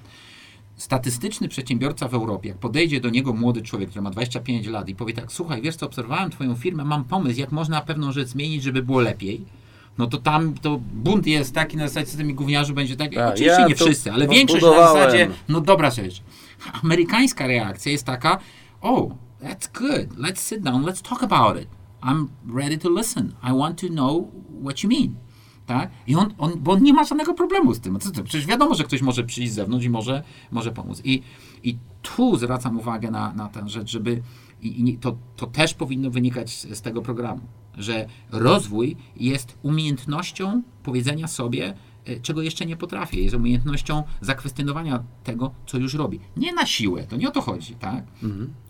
statystyczny 0.80 1.48
przedsiębiorca 1.48 2.08
w 2.08 2.14
Europie, 2.14 2.50
jak 2.50 2.58
podejdzie 2.58 3.02
do 3.02 3.10
niego 3.10 3.34
młody 3.34 3.62
człowiek, 3.62 3.90
który 3.90 4.02
ma 4.02 4.10
25 4.10 4.68
lat 4.68 4.90
i 4.90 4.96
powie 4.96 5.14
tak, 5.14 5.32
słuchaj, 5.32 5.62
wiesz 5.62 5.76
co, 5.76 5.86
obserwowałem 5.86 6.32
twoją 6.32 6.56
firmę, 6.56 6.86
mam 6.86 7.04
pomysł, 7.04 7.40
jak 7.40 7.52
można 7.52 7.82
pewną 7.82 8.12
rzecz 8.12 8.28
zmienić, 8.28 8.64
żeby 8.64 8.84
było 8.84 9.02
lepiej, 9.02 9.46
no 10.00 10.08
to 10.08 10.18
tam 10.18 10.54
to 10.54 10.80
bunt 10.93 11.28
jest 11.28 11.54
taki 11.54 11.78
na 11.78 11.88
zasadzie, 11.88 12.12
z 12.12 12.18
tymi 12.18 12.34
gówniarzy 12.34 12.74
będzie 12.74 12.95
tak, 12.95 13.14
Tak, 13.14 13.34
oczywiście 13.34 13.62
ja 13.62 13.68
nie 13.68 13.76
wszyscy, 13.76 14.12
ale 14.12 14.28
większość 14.28 14.64
na 14.64 14.72
zasadzie, 14.72 15.30
no 15.50 15.62
dobra 15.62 15.91
rzecz. 15.91 16.22
Amerykańska 16.84 17.47
reakcja 17.47 17.91
jest 17.91 18.06
taka, 18.06 18.38
oh, 18.82 19.16
that's 19.43 19.80
good, 19.80 20.18
let's 20.18 20.38
sit 20.38 20.62
down, 20.62 20.84
let's 20.86 21.10
talk 21.10 21.24
about 21.24 21.62
it. 21.62 21.68
I'm 22.02 22.28
ready 22.56 22.78
to 22.78 22.89
listen. 22.89 23.34
I 23.43 23.54
want 23.58 23.82
to 23.82 23.88
know 23.88 24.28
what 24.64 24.84
you 24.84 24.89
mean. 24.89 25.16
Tak? 25.66 25.89
I 26.08 26.16
on, 26.16 26.34
on, 26.38 26.52
bo 26.58 26.72
on 26.72 26.84
nie 26.84 26.93
ma 26.93 27.04
żadnego 27.04 27.34
problemu 27.34 27.74
z 27.74 27.80
tym. 27.80 28.00
Ty? 28.00 28.24
Przecież 28.24 28.45
wiadomo, 28.47 28.76
że 28.76 28.84
ktoś 28.84 29.02
może 29.02 29.24
przyjść 29.24 29.52
z 29.52 29.56
zewnątrz 29.56 29.86
i 29.86 29.89
może, 29.89 30.24
może 30.52 30.72
pomóc. 30.72 31.02
I, 31.04 31.22
I 31.64 31.78
tu 32.02 32.38
zwracam 32.38 32.78
uwagę 32.78 33.12
na, 33.12 33.34
na 33.34 33.47
tę 33.47 33.70
rzecz, 33.70 33.89
żeby 33.89 34.22
i, 34.62 34.89
i 34.89 34.97
to, 34.97 35.18
to 35.36 35.47
też 35.47 35.74
powinno 35.74 36.10
wynikać 36.12 36.49
z, 36.49 36.78
z 36.78 36.82
tego 36.82 37.01
programu, 37.01 37.41
że 37.78 38.07
rozwój 38.32 38.95
jest 39.16 39.57
umiejętnością 39.62 40.62
powiedzenia 40.84 41.28
sobie, 41.28 41.74
e, 42.05 42.20
czego 42.20 42.41
jeszcze 42.41 42.66
nie 42.66 42.78
potrafię, 42.78 43.24
jest 43.24 43.36
umiejętnością 43.36 44.03
zakwestionowania 44.22 45.03
tego, 45.24 45.51
co 45.68 45.78
już 45.78 45.93
robi. 45.93 46.20
Nie 46.38 46.53
na 46.53 46.66
siłę, 46.66 47.03
to 47.03 47.18
nie 47.18 47.28
o 47.28 47.32
to 47.32 47.41
chodzi, 47.41 47.76
tak? 47.76 48.03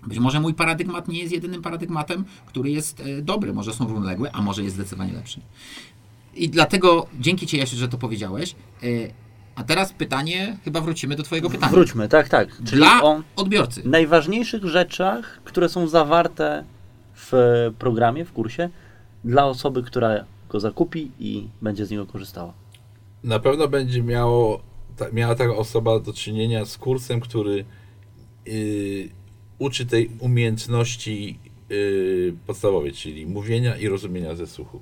Być 0.08 0.20
może 0.20 0.40
mój 0.40 0.54
paradygmat 0.54 1.08
nie 1.08 1.20
jest 1.20 1.34
jedynym 1.34 1.62
paradygmatem, 1.62 2.26
który 2.46 2.72
jest 2.72 3.00
e, 3.00 3.22
dobry, 3.22 3.54
może 3.54 3.74
są 3.74 3.88
równoległe, 3.88 4.32
a 4.32 4.42
może 4.42 4.64
jest 4.64 4.76
zdecydowanie 4.76 5.14
lepszy. 5.14 5.42
I 6.36 6.50
dlatego 6.50 7.08
dzięki 7.20 7.48
Ci, 7.48 7.58
Jasiu, 7.58 7.78
że 7.78 7.88
to 7.88 7.98
powiedziałeś. 7.98 8.56
A 9.56 9.64
teraz 9.64 9.94
pytanie, 9.94 10.58
chyba 10.64 10.82
wrócimy 10.82 11.16
do 11.16 11.24
Twojego 11.24 11.50
pytania. 11.50 11.72
Wróćmy, 11.72 12.08
tak, 12.10 12.30
tak. 12.30 12.58
Czyli 12.58 12.78
Dla 12.78 13.04
o 13.04 13.22
odbiorcy. 13.36 13.82
najważniejszych 13.86 14.64
rzeczach, 14.66 15.42
które 15.44 15.70
są 15.70 15.88
zawarte 15.88 16.64
w 17.16 17.34
programie, 17.80 18.26
w 18.26 18.34
kursie, 18.34 18.70
dla 19.24 19.46
osoby, 19.46 19.84
która 19.84 20.26
go 20.50 20.60
zakupi 20.60 21.12
i 21.20 21.48
będzie 21.62 21.86
z 21.86 21.92
niego 21.92 22.06
korzystała. 22.06 22.54
Na 23.24 23.40
pewno 23.40 23.68
będzie 23.68 24.04
miało, 24.04 24.62
ta, 24.98 25.06
miała 25.14 25.36
taka 25.36 25.56
osoba 25.56 26.00
do 26.00 26.14
czynienia 26.14 26.66
z 26.66 26.78
kursem, 26.78 27.20
który 27.20 27.66
y, 28.48 29.10
uczy 29.60 29.86
tej 29.86 30.10
umiejętności 30.20 31.40
y, 31.72 32.34
podstawowej, 32.48 32.92
czyli 32.92 33.26
mówienia 33.26 33.78
i 33.78 33.88
rozumienia 33.88 34.36
ze 34.36 34.48
słuchu. 34.48 34.82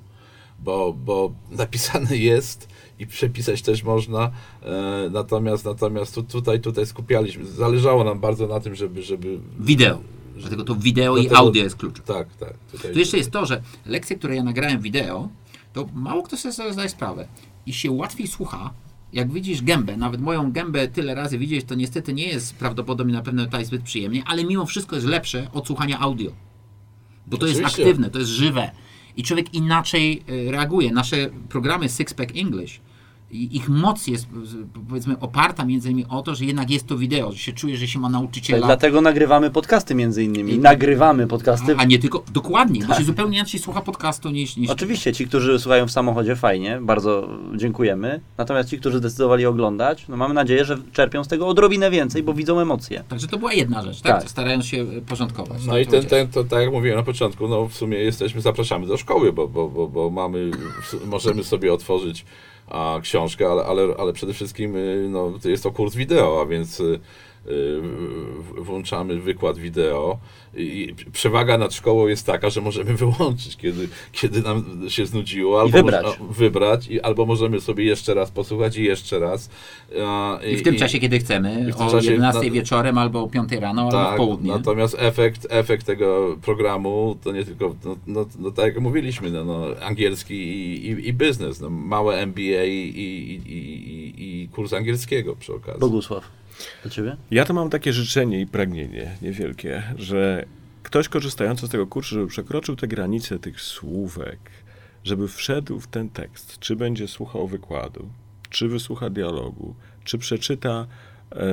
Bo, 0.58 0.92
bo 0.92 1.32
napisane 1.50 2.16
jest 2.32 2.68
i 2.98 3.06
przepisać 3.06 3.62
też 3.62 3.82
można, 3.82 4.30
e, 4.62 5.08
natomiast 5.12 5.64
natomiast 5.64 6.14
tu, 6.14 6.22
tutaj, 6.22 6.60
tutaj 6.60 6.86
skupialiśmy, 6.86 7.46
zależało 7.46 8.04
nam 8.04 8.20
bardzo 8.20 8.46
na 8.46 8.60
tym, 8.60 8.74
żeby, 8.74 9.02
żeby 9.02 9.38
Wideo. 9.60 10.00
Dlatego 10.36 10.64
to 10.64 10.74
wideo 10.74 11.16
i 11.16 11.20
Dlatego- 11.20 11.38
audio 11.38 11.62
jest 11.62 11.76
kluczem. 11.76 12.04
tak, 12.04 12.36
tak. 12.36 12.54
Tutaj, 12.72 12.92
Tu 12.92 12.98
jeszcze 12.98 13.16
jest 13.18 13.30
to, 13.30 13.46
że 13.46 13.62
lekcje, 13.86 14.16
które 14.18 14.36
ja 14.36 14.42
nagrałem 14.42 14.80
wideo, 14.80 15.28
to 15.72 15.88
mało 15.94 16.22
kto 16.22 16.36
sobie 16.36 16.72
zdaje 16.72 16.88
sprawę. 16.88 17.28
I 17.66 17.72
się 17.72 17.90
łatwiej 17.90 18.26
słucha, 18.26 18.70
jak 19.12 19.32
widzisz 19.32 19.62
gębę, 19.62 19.96
nawet 19.96 20.20
moją 20.20 20.52
gębę 20.52 20.88
tyle 20.88 21.14
razy 21.14 21.38
widzieć, 21.38 21.64
to 21.66 21.74
niestety 21.74 22.12
nie 22.12 22.26
jest 22.28 22.54
prawdopodobnie 22.54 23.12
na 23.14 23.22
pewno 23.22 23.44
tutaj 23.44 23.64
zbyt 23.64 23.82
przyjemnie, 23.82 24.22
ale 24.26 24.44
mimo 24.44 24.66
wszystko 24.66 24.96
jest 24.96 25.08
lepsze 25.08 25.48
od 25.52 25.66
słuchania 25.66 25.98
audio. 26.00 26.30
Bo 27.26 27.36
to 27.36 27.46
jest 27.46 27.60
Oczywiście. 27.60 27.82
aktywne, 27.82 28.10
to 28.10 28.18
jest 28.18 28.30
żywe. 28.30 28.70
I 29.18 29.22
człowiek 29.22 29.54
inaczej 29.54 30.22
y, 30.28 30.50
reaguje. 30.50 30.92
Nasze 30.92 31.16
programy 31.48 31.88
Sixpack 31.88 32.36
English, 32.36 32.80
ich 33.30 33.68
moc 33.68 34.06
jest 34.06 34.26
powiedzmy 34.88 35.18
oparta 35.20 35.64
między 35.64 35.90
innymi 35.90 36.06
o 36.08 36.22
to, 36.22 36.34
że 36.34 36.44
jednak 36.44 36.70
jest 36.70 36.86
to 36.86 36.98
wideo, 36.98 37.32
że 37.32 37.38
się 37.38 37.52
czuje, 37.52 37.76
że 37.76 37.88
się 37.88 37.98
ma 37.98 38.08
nauczyciela. 38.08 38.66
Dlatego 38.66 39.00
nagrywamy 39.00 39.50
podcasty 39.50 39.94
między 39.94 40.24
innymi. 40.24 40.52
I- 40.52 40.58
Nagrywamy 40.58 41.26
podcasty. 41.26 41.76
A, 41.78 41.84
nie 41.84 41.98
tylko, 41.98 42.24
dokładnie, 42.32 42.80
bo 42.88 42.94
się 42.94 43.04
zupełnie 43.04 43.38
inaczej 43.38 43.60
słucha 43.60 43.80
podcastu 43.80 44.30
niż, 44.30 44.56
niż 44.56 44.70
Oczywiście, 44.70 45.12
ci, 45.12 45.26
którzy 45.26 45.58
słuchają 45.58 45.86
w 45.86 45.90
samochodzie, 45.90 46.36
fajnie, 46.36 46.78
bardzo 46.82 47.28
dziękujemy. 47.56 48.20
Natomiast 48.38 48.70
ci, 48.70 48.78
którzy 48.78 48.98
zdecydowali 48.98 49.46
oglądać, 49.46 50.08
no 50.08 50.16
mamy 50.16 50.34
nadzieję, 50.34 50.64
że 50.64 50.78
czerpią 50.92 51.24
z 51.24 51.28
tego 51.28 51.48
odrobinę 51.48 51.90
więcej, 51.90 52.22
bo 52.22 52.34
widzą 52.34 52.60
emocje. 52.60 53.04
Także 53.08 53.26
to 53.26 53.38
była 53.38 53.52
jedna 53.52 53.82
rzecz, 53.82 54.00
tak? 54.00 54.20
Tak. 54.20 54.30
Starając 54.30 54.66
się 54.66 54.82
e, 54.82 55.00
porządkować. 55.00 55.66
No 55.66 55.72
tak 55.72 55.82
i 55.82 55.86
ten, 55.86 56.04
ten, 56.06 56.28
to, 56.28 56.44
tak 56.44 56.60
jak 56.60 56.72
mówiłem 56.72 56.98
na 56.98 57.04
początku, 57.04 57.48
no 57.48 57.68
w 57.68 57.74
sumie 57.74 57.98
jesteśmy, 57.98 58.40
zapraszamy 58.40 58.86
do 58.86 58.96
szkoły, 58.96 59.32
bo, 59.32 59.48
bo, 59.48 59.68
bo, 59.68 59.88
bo 59.88 60.10
mamy, 60.10 60.50
możemy 61.06 61.44
sobie 61.44 61.72
otworzyć 61.72 62.24
a, 62.70 63.00
książkę, 63.02 63.48
ale, 63.48 63.64
ale, 63.64 63.94
ale 63.98 64.12
przede 64.12 64.32
wszystkim 64.32 64.76
y, 64.76 65.06
no, 65.10 65.32
jest 65.44 65.62
to 65.62 65.70
kurs 65.70 65.94
wideo, 65.94 66.40
a 66.42 66.46
więc 66.46 66.80
y, 66.80 67.00
włączamy 68.58 69.20
wykład 69.20 69.58
wideo 69.58 70.18
i 70.56 70.94
przewaga 71.12 71.58
nad 71.58 71.74
szkołą 71.74 72.06
jest 72.06 72.26
taka, 72.26 72.50
że 72.50 72.60
możemy 72.60 72.94
wyłączyć, 73.04 73.56
kiedy, 73.56 73.88
kiedy 74.12 74.42
nam 74.42 74.64
się 74.88 75.06
znudziło, 75.06 75.60
albo 75.60 75.78
wybrać. 75.78 76.04
Może, 76.06 76.32
wybrać 76.32 76.88
i, 76.88 77.00
albo 77.00 77.26
możemy 77.26 77.60
sobie 77.60 77.84
jeszcze 77.84 78.14
raz 78.14 78.30
posłuchać 78.30 78.76
i 78.76 78.84
jeszcze 78.84 79.18
raz. 79.18 79.50
A, 80.06 80.38
I 80.52 80.56
w 80.56 80.62
tym 80.62 80.76
czasie, 80.76 80.98
kiedy 80.98 81.18
chcemy, 81.18 81.66
i 81.68 81.72
o 81.72 81.90
czasie 81.90 82.10
11 82.10 82.44
na- 82.44 82.50
wieczorem, 82.50 82.98
albo 82.98 83.22
o 83.22 83.28
5 83.28 83.52
rano, 83.52 83.82
albo 83.82 83.90
w 83.90 84.04
tak, 84.04 84.16
południe. 84.16 84.52
natomiast 84.52 84.96
efekt, 84.98 85.46
efekt 85.50 85.86
tego 85.86 86.36
programu 86.42 87.16
to 87.24 87.32
nie 87.32 87.44
tylko, 87.44 87.74
no, 87.84 87.96
no, 88.06 88.26
no 88.38 88.50
tak 88.50 88.64
jak 88.66 88.80
mówiliśmy, 88.80 89.30
no, 89.30 89.44
no, 89.44 89.64
angielski 89.82 90.34
i, 90.34 90.86
i, 90.86 91.08
i 91.08 91.12
biznes, 91.12 91.60
no, 91.60 91.70
małe 91.70 92.16
MBA 92.26 92.64
i, 92.64 92.72
i, 92.72 93.34
i, 93.34 93.52
i, 93.52 94.42
i 94.42 94.48
kurs 94.48 94.72
angielskiego 94.72 95.36
przy 95.36 95.54
okazji. 95.54 95.80
Bogusław, 95.80 96.37
do 96.84 96.90
ciebie? 96.90 97.16
Ja 97.30 97.44
to 97.44 97.54
mam 97.54 97.70
takie 97.70 97.92
życzenie 97.92 98.40
i 98.40 98.46
pragnienie 98.46 99.16
niewielkie, 99.22 99.82
że 99.96 100.44
ktoś 100.82 101.08
korzystający 101.08 101.66
z 101.66 101.70
tego 101.70 101.86
kursu, 101.86 102.14
żeby 102.14 102.26
przekroczył 102.26 102.76
te 102.76 102.88
granice 102.88 103.38
tych 103.38 103.60
słówek, 103.60 104.38
żeby 105.04 105.28
wszedł 105.28 105.80
w 105.80 105.86
ten 105.86 106.08
tekst, 106.08 106.58
czy 106.58 106.76
będzie 106.76 107.08
słuchał 107.08 107.48
wykładu, 107.48 108.08
czy 108.50 108.68
wysłucha 108.68 109.10
dialogu, 109.10 109.74
czy 110.04 110.18
przeczyta 110.18 110.86
e, 111.32 111.44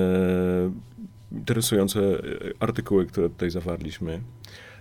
interesujące 1.31 1.99
e, 1.99 2.19
artykuły, 2.59 3.05
które 3.05 3.29
tutaj 3.29 3.49
zawarliśmy, 3.49 4.21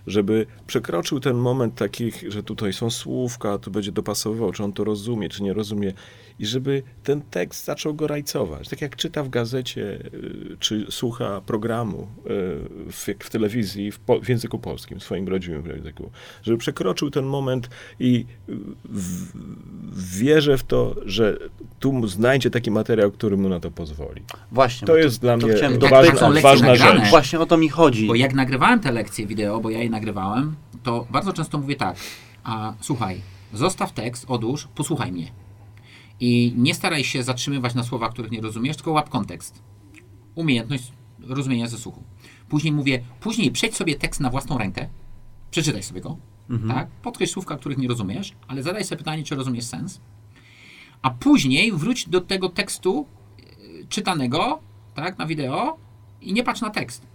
żeby 0.06 0.46
przekroczył 0.66 1.20
ten 1.20 1.36
moment 1.36 1.74
takich, 1.74 2.24
że 2.28 2.42
tutaj 2.42 2.72
są 2.72 2.90
słówka, 2.90 3.58
tu 3.58 3.70
będzie 3.70 3.92
dopasowywał, 3.92 4.52
czy 4.52 4.64
on 4.64 4.72
to 4.72 4.84
rozumie, 4.84 5.28
czy 5.28 5.42
nie 5.42 5.52
rozumie. 5.52 5.92
I 6.38 6.46
żeby 6.46 6.82
ten 7.02 7.22
tekst 7.22 7.64
zaczął 7.64 7.94
go 7.94 8.06
rajcować. 8.06 8.68
Tak 8.68 8.80
jak 8.80 8.96
czyta 8.96 9.22
w 9.22 9.28
gazecie, 9.28 9.82
y, 9.82 10.56
czy 10.60 10.86
słucha 10.90 11.40
programu 11.46 12.02
y, 12.02 12.26
w, 12.92 13.06
w 13.18 13.30
telewizji 13.30 13.92
w, 13.92 13.98
po, 13.98 14.20
w 14.20 14.28
języku 14.28 14.58
polskim, 14.58 15.00
w 15.00 15.02
swoim 15.02 15.28
rodzimym 15.28 15.66
języku. 15.66 16.10
Żeby 16.42 16.58
przekroczył 16.58 17.10
ten 17.10 17.24
moment 17.24 17.70
i 18.00 18.26
w, 18.84 19.32
wierzę 20.18 20.58
w 20.58 20.64
to, 20.64 20.94
że 21.04 21.38
tu 21.80 21.92
mu 21.92 22.06
znajdzie 22.06 22.50
taki 22.50 22.70
materiał, 22.70 23.10
który 23.10 23.36
mu 23.36 23.48
na 23.48 23.60
to 23.60 23.70
pozwoli. 23.70 24.22
Właśnie. 24.52 24.86
To 24.86 24.96
jest 24.96 25.20
dla 25.20 25.38
to 25.38 25.46
mnie 25.46 25.56
Tak, 25.56 25.90
ważna, 25.90 26.40
ważna 26.40 26.74
rzecz. 26.74 27.10
Właśnie 27.10 27.40
o 27.40 27.46
to 27.46 27.56
mi 27.56 27.68
chodzi. 27.68 28.06
Bo 28.06 28.14
jak 28.14 28.34
nagrywałem 28.34 28.80
te 28.80 28.92
lekcje 28.92 29.26
wideo, 29.26 29.60
bo 29.60 29.70
ja 29.70 29.82
je 29.82 29.90
nagrywałem, 29.94 30.56
to 30.82 31.06
bardzo 31.10 31.32
często 31.32 31.58
mówię 31.58 31.76
tak, 31.76 31.96
a 32.44 32.74
słuchaj, 32.80 33.20
zostaw 33.52 33.92
tekst, 33.92 34.24
odłóż, 34.28 34.68
posłuchaj 34.74 35.12
mnie. 35.12 35.32
I 36.20 36.54
nie 36.56 36.74
staraj 36.74 37.04
się 37.04 37.22
zatrzymywać 37.22 37.74
na 37.74 37.82
słowach, 37.82 38.12
których 38.12 38.30
nie 38.30 38.40
rozumiesz, 38.40 38.76
tylko 38.76 38.92
łap 38.92 39.08
kontekst. 39.08 39.62
Umiejętność 40.34 40.92
rozumienia 41.20 41.68
ze 41.68 41.78
słuchu. 41.78 42.02
Później 42.48 42.72
mówię, 42.72 43.04
później 43.20 43.50
przejdź 43.50 43.76
sobie 43.76 43.94
tekst 43.94 44.20
na 44.20 44.30
własną 44.30 44.58
rękę, 44.58 44.88
przeczytaj 45.50 45.82
sobie 45.82 46.00
go, 46.00 46.16
tak? 46.68 46.88
Podkreśl 46.88 47.32
słówka, 47.32 47.56
których 47.56 47.78
nie 47.78 47.88
rozumiesz, 47.88 48.32
ale 48.48 48.62
zadaj 48.62 48.84
sobie 48.84 48.98
pytanie, 48.98 49.22
czy 49.24 49.34
rozumiesz 49.34 49.64
sens. 49.64 50.00
A 51.02 51.10
później 51.10 51.72
wróć 51.72 52.08
do 52.08 52.20
tego 52.20 52.48
tekstu 52.48 53.06
e, 53.38 53.86
czytanego, 53.88 54.60
tak, 54.94 55.18
na 55.18 55.26
wideo 55.26 55.76
i 56.20 56.32
nie 56.32 56.42
patrz 56.42 56.60
na 56.60 56.70
tekst. 56.70 57.06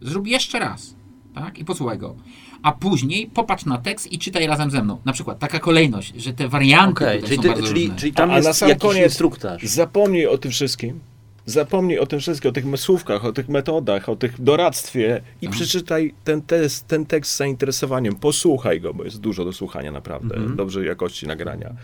Zrób 0.00 0.26
jeszcze 0.26 0.58
raz, 0.58 0.94
tak? 1.34 1.58
I 1.58 1.64
posłuchaj 1.64 1.98
go. 1.98 2.14
A 2.62 2.72
później 2.72 3.26
popatrz 3.34 3.64
na 3.64 3.78
tekst 3.78 4.12
i 4.12 4.18
czytaj 4.18 4.46
razem 4.46 4.70
ze 4.70 4.82
mną. 4.82 4.98
Na 5.04 5.12
przykład 5.12 5.38
taka 5.38 5.58
kolejność, 5.58 6.12
że 6.16 6.32
te 6.32 6.48
warianty 6.48 6.94
tutaj 6.94 7.22
czyli, 7.22 7.36
są 7.36 7.42
ty, 7.42 7.48
bardzo 7.48 7.66
czyli, 7.66 7.80
różne. 7.82 7.96
czyli 7.96 8.12
tam 8.12 8.30
A- 8.30 8.32
a 8.32 8.36
jest 8.36 8.48
na 8.48 8.52
sam 8.54 8.68
jakiś 8.68 8.82
koniec- 8.82 9.04
instruktaż. 9.04 9.62
Zapomnij 9.62 10.26
o 10.26 10.38
tym 10.38 10.50
wszystkim. 10.50 11.00
Zapomnij 11.46 11.98
o 11.98 12.06
tym 12.06 12.20
wszystkim, 12.20 12.48
o 12.48 12.52
tych 12.52 12.64
słówkach, 12.76 13.24
o 13.24 13.32
tych 13.32 13.48
metodach, 13.48 14.08
o 14.08 14.16
tych 14.16 14.40
doradztwie 14.40 15.22
i 15.42 15.48
przeczytaj 15.48 16.14
ten, 16.24 16.42
test, 16.42 16.86
ten 16.88 17.06
tekst 17.06 17.32
z 17.32 17.36
zainteresowaniem. 17.36 18.16
Posłuchaj 18.16 18.80
go, 18.80 18.94
bo 18.94 19.04
jest 19.04 19.20
dużo 19.20 19.44
do 19.44 19.52
słuchania 19.52 19.92
naprawdę, 19.92 20.34
Mhm. 20.34 20.56
dobrej 20.56 20.86
jakości 20.86 21.26
nagrania. 21.26 21.74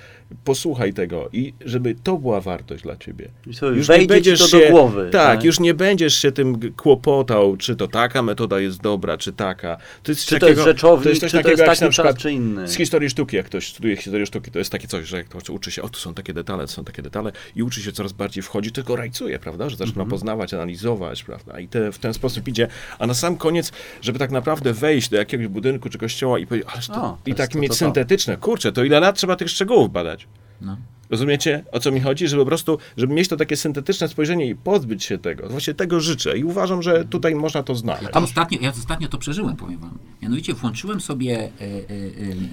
Posłuchaj 0.45 0.93
tego 0.93 1.29
i 1.33 1.55
żeby 1.65 1.95
to 2.03 2.17
była 2.17 2.41
wartość 2.41 2.83
dla 2.83 2.97
ciebie. 2.97 3.29
Sobie 3.53 3.83
wejdzie 4.07 4.37
ci 4.39 4.51
to 4.51 4.59
do 4.61 4.71
głowy, 4.71 5.09
Tak, 5.13 5.37
tak? 5.37 5.45
już 5.45 5.61
nie 5.61 5.75
będziesz 5.75 6.15
się 6.15 6.33
tym 6.33 6.73
kłopotał, 6.73 7.57
czy 7.57 7.77
to 7.77 7.89
taka 7.89 8.23
metoda 8.23 8.61
jest 8.61 8.81
dobra, 8.83 9.19
czy 9.19 9.33
taka. 9.33 9.77
To 10.03 10.13
jest 10.13 10.25
Czy 10.25 10.31
coś 10.31 10.41
to 10.41 10.47
jest 10.49 10.59
takiego- 10.61 10.63
rzeczownik, 10.77 11.05
coś 11.05 11.15
czy 11.15 11.37
to 11.37 11.43
takiego 11.43 11.51
jest 11.51 11.59
jak 11.61 11.69
taki 11.69 11.85
na 11.85 11.91
przykład 11.91 12.19
czy 12.19 12.33
inny? 12.33 12.69
Z 12.69 12.75
historii 12.75 13.11
sztuki, 13.11 13.37
jak 13.37 13.47
ktoś 13.47 13.69
studiuje 13.69 13.97
historię 13.97 14.27
sztuki, 14.27 14.51
to 14.51 14.59
jest 14.59 14.73
takie 14.73 14.89
coś, 14.89 15.07
że 15.09 15.17
jak 15.17 15.29
ktoś 15.29 15.51
uczy 15.51 15.71
się, 15.71 15.83
o 15.83 15.89
tu 15.89 16.01
są 16.01 16.15
takie 16.15 16.33
detale, 16.33 16.67
tu 16.67 16.73
są 16.73 16.85
takie 16.85 17.03
detale 17.03 17.33
i 17.57 17.63
uczy 17.63 17.83
się 17.83 17.93
coraz 17.93 18.13
bardziej 18.13 18.43
wchodzi, 18.43 18.73
tylko 18.73 18.97
rajcuje, 18.97 19.39
prawda, 19.39 19.69
że 19.69 19.77
zaczyna 19.77 19.93
Mhm. 20.03 20.11
poznawać, 20.11 20.55
analizować, 20.55 21.25
prawda, 21.25 21.61
i 21.61 21.69
te, 21.69 21.93
w 21.93 21.99
ten 21.99 22.15
sposób 22.15 22.49
idzie, 22.49 22.69
a 22.99 23.07
na 23.07 23.15
sam 23.15 23.37
koniec, 23.37 23.73
żeby 24.03 24.19
tak 24.19 24.31
naprawdę 24.31 24.73
wejść 24.73 25.09
do 25.09 25.17
jakiegoś 25.17 25.47
budynku 25.47 25.89
czy 25.91 25.99
kościoła 25.99 26.39
i 26.39 26.47
powiedzieć, 26.47 26.69
ależ 26.73 26.87
to, 26.87 26.95
O, 26.95 27.01
to 27.01 27.19
i 27.27 27.31
jest 27.31 27.39
tak 27.39 27.51
to, 27.53 27.59
mieć 27.59 27.69
to, 27.69 27.75
to. 27.75 27.79
syntetyczne, 27.79 28.37
kurczę, 28.37 28.73
to 28.73 28.85
ile 28.85 29.01
lat 29.01 29.17
trzeba 29.17 29.37
tych 29.37 29.51
szczegółów 29.51 29.93
badać? 29.93 30.20
No. 30.61 30.77
Rozumiecie, 31.11 31.65
o 31.73 31.81
co 31.81 31.93
mi 31.93 32.01
chodzi? 32.01 32.29
Żeby 32.29 32.43
po 32.43 32.47
prostu, 32.47 32.79
żeby 32.97 33.15
mieć 33.15 33.29
to 33.29 33.37
takie 33.37 33.57
syntetyczne 33.57 34.09
spojrzenie 34.09 34.47
i 34.47 34.57
pozbyć 34.57 35.05
się 35.05 35.19
tego. 35.19 35.49
Właśnie 35.49 35.75
tego 35.75 36.01
życzę 36.01 36.39
i 36.39 36.45
uważam, 36.45 36.83
że 36.83 37.05
tutaj 37.05 37.35
można 37.35 37.63
to 37.63 37.75
znaleźć. 37.75 38.05
Ja, 38.05 38.09
to 38.09 38.21
ostatnio, 38.21 38.59
ja 38.61 38.71
ostatnio 38.71 39.09
to 39.09 39.19
przeżyłem, 39.19 39.57
powiem 39.57 39.79
wam. 39.79 39.99
Mianowicie 40.23 40.55
włączyłem 40.55 41.01
sobie 41.01 41.39
e, 41.39 41.49
e, 41.49 41.69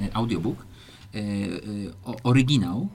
e, 0.08 0.16
audiobook, 0.16 0.66
e, 1.16 1.20
oryginał 2.24 2.90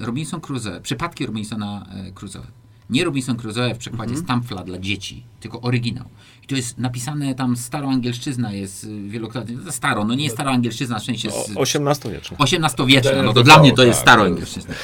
Robinson 0.00 0.40
Crusoe, 0.40 0.80
przypadki 0.80 1.26
Robinsona 1.26 1.86
Crusoe. 2.14 2.46
Nie 2.90 3.04
Robinson 3.04 3.36
Crusoe 3.36 3.74
w 3.74 3.78
przekładzie 3.78 4.16
Stamfla 4.16 4.64
dla 4.64 4.78
dzieci, 4.78 5.22
tylko 5.40 5.60
oryginał. 5.60 6.04
I 6.42 6.46
to 6.46 6.56
jest 6.56 6.78
napisane 6.78 7.34
tam 7.34 7.56
staroangielszczyzna 7.56 8.52
jest 8.52 8.88
wielokrotnie, 9.08 9.56
staro, 9.70 10.04
no 10.04 10.14
nie 10.14 10.24
jest 10.24 10.36
staroangielszczyzna, 10.36 10.94
na 10.94 11.00
szczęście 11.00 11.28
O, 11.28 11.66
z, 11.66 11.74
XVIII-wieczne. 11.74 12.36
XVIII-wieczna, 12.40 13.22
no 13.22 13.32
to 13.32 13.42
dla 13.42 13.58
mnie 13.58 13.72
to 13.72 13.84
jest 13.84 13.98
tak, 13.98 14.02
staroangielszczyzna. 14.02 14.74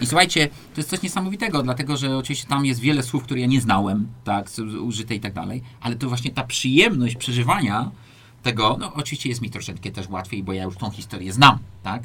I 0.00 0.06
słuchajcie, 0.06 0.46
to 0.46 0.80
jest 0.80 0.90
coś 0.90 1.02
niesamowitego, 1.02 1.62
dlatego 1.62 1.96
że 1.96 2.16
oczywiście 2.16 2.46
tam 2.46 2.66
jest 2.66 2.80
wiele 2.80 3.02
słów, 3.02 3.22
które 3.22 3.40
ja 3.40 3.46
nie 3.46 3.60
znałem, 3.60 4.08
tak, 4.24 4.50
użyte 4.82 5.14
i 5.14 5.20
tak 5.20 5.32
dalej, 5.32 5.62
ale 5.80 5.96
to 5.96 6.08
właśnie 6.08 6.30
ta 6.30 6.44
przyjemność 6.44 7.16
przeżywania 7.16 7.90
tego, 8.42 8.76
no 8.80 8.92
oczywiście 8.94 9.28
jest 9.28 9.42
mi 9.42 9.50
troszeczkę 9.50 9.90
też 9.90 10.08
łatwiej, 10.08 10.42
bo 10.42 10.52
ja 10.52 10.64
już 10.64 10.76
tą 10.76 10.90
historię 10.90 11.32
znam, 11.32 11.58
tak, 11.82 12.02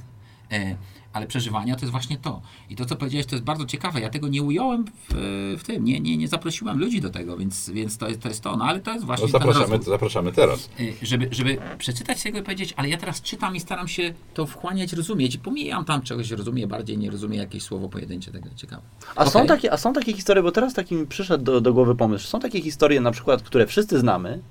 e, 0.52 0.76
ale 1.16 1.28
przeżywania 1.28 1.76
to 1.76 1.82
jest 1.82 1.92
właśnie 1.92 2.18
to. 2.18 2.42
I 2.70 2.76
to, 2.76 2.86
co 2.86 2.96
powiedziałeś, 2.96 3.26
to 3.26 3.36
jest 3.36 3.46
bardzo 3.46 3.66
ciekawe. 3.66 4.02
Ja 4.02 4.10
tego 4.10 4.28
nie 4.28 4.44
ująłem 4.44 4.86
w, 4.86 5.14
w 5.60 5.64
tym, 5.64 5.86
nie, 5.86 6.00
nie, 6.00 6.18
nie 6.18 6.28
zaprosiłem 6.28 6.80
ludzi 6.80 7.02
do 7.02 7.10
tego, 7.10 7.38
więc, 7.38 7.70
więc 7.70 7.98
to, 7.98 8.10
jest, 8.10 8.22
to 8.22 8.28
jest 8.30 8.42
to. 8.42 8.56
No 8.56 8.66
ale 8.66 8.80
to 8.80 8.94
jest 8.94 9.06
właśnie 9.06 9.26
No, 9.26 9.32
zapraszamy, 9.32 9.84
zapraszamy 9.84 10.32
teraz. 10.32 10.70
Y, 10.80 10.94
żeby, 11.02 11.28
żeby 11.32 11.58
przeczytać 11.78 12.24
tego 12.24 12.40
i 12.40 12.44
powiedzieć, 12.44 12.74
ale 12.78 12.90
ja 12.90 12.98
teraz 12.98 13.22
czytam 13.22 13.56
i 13.56 13.60
staram 13.60 13.88
się 13.88 14.14
to 14.34 14.46
wchłaniać, 14.46 14.94
rozumieć. 14.94 15.38
Pomijam 15.38 15.86
tam 15.86 16.02
czegoś, 16.02 16.32
rozumiem 16.32 16.70
bardziej, 16.70 16.98
nie 16.98 17.12
rozumiem 17.12 17.40
jakieś 17.40 17.64
słowo 17.64 17.90
pojedyncze, 17.90 18.32
tego 18.32 18.50
ciekawe. 18.56 18.82
A, 19.16 19.26
są 19.26 19.40
Okej. 19.40 19.48
takie, 19.48 19.74
a 19.74 19.78
są 19.78 19.94
takie 19.94 20.14
historie, 20.14 20.44
bo 20.44 20.52
teraz 20.52 20.74
taki 20.74 20.96
mi 20.96 21.08
przyszedł 21.08 21.44
do, 21.44 21.62
do 21.62 21.74
głowy 21.74 21.96
pomysł. 21.96 22.28
Są 22.28 22.40
takie 22.40 22.62
historie 22.62 23.02
na 23.02 23.12
przykład, 23.12 23.44
które 23.44 23.68
wszyscy 23.68 24.00
znamy. 24.00 24.42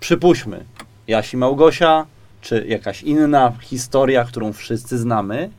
Przypuśćmy, 0.00 0.64
Jasi 1.06 1.36
Małgosia, 1.36 2.06
czy 2.42 2.64
jakaś 2.68 3.02
inna 3.02 3.52
historia, 3.60 4.24
którą 4.24 4.52
wszyscy 4.52 4.98
znamy. 4.98 5.50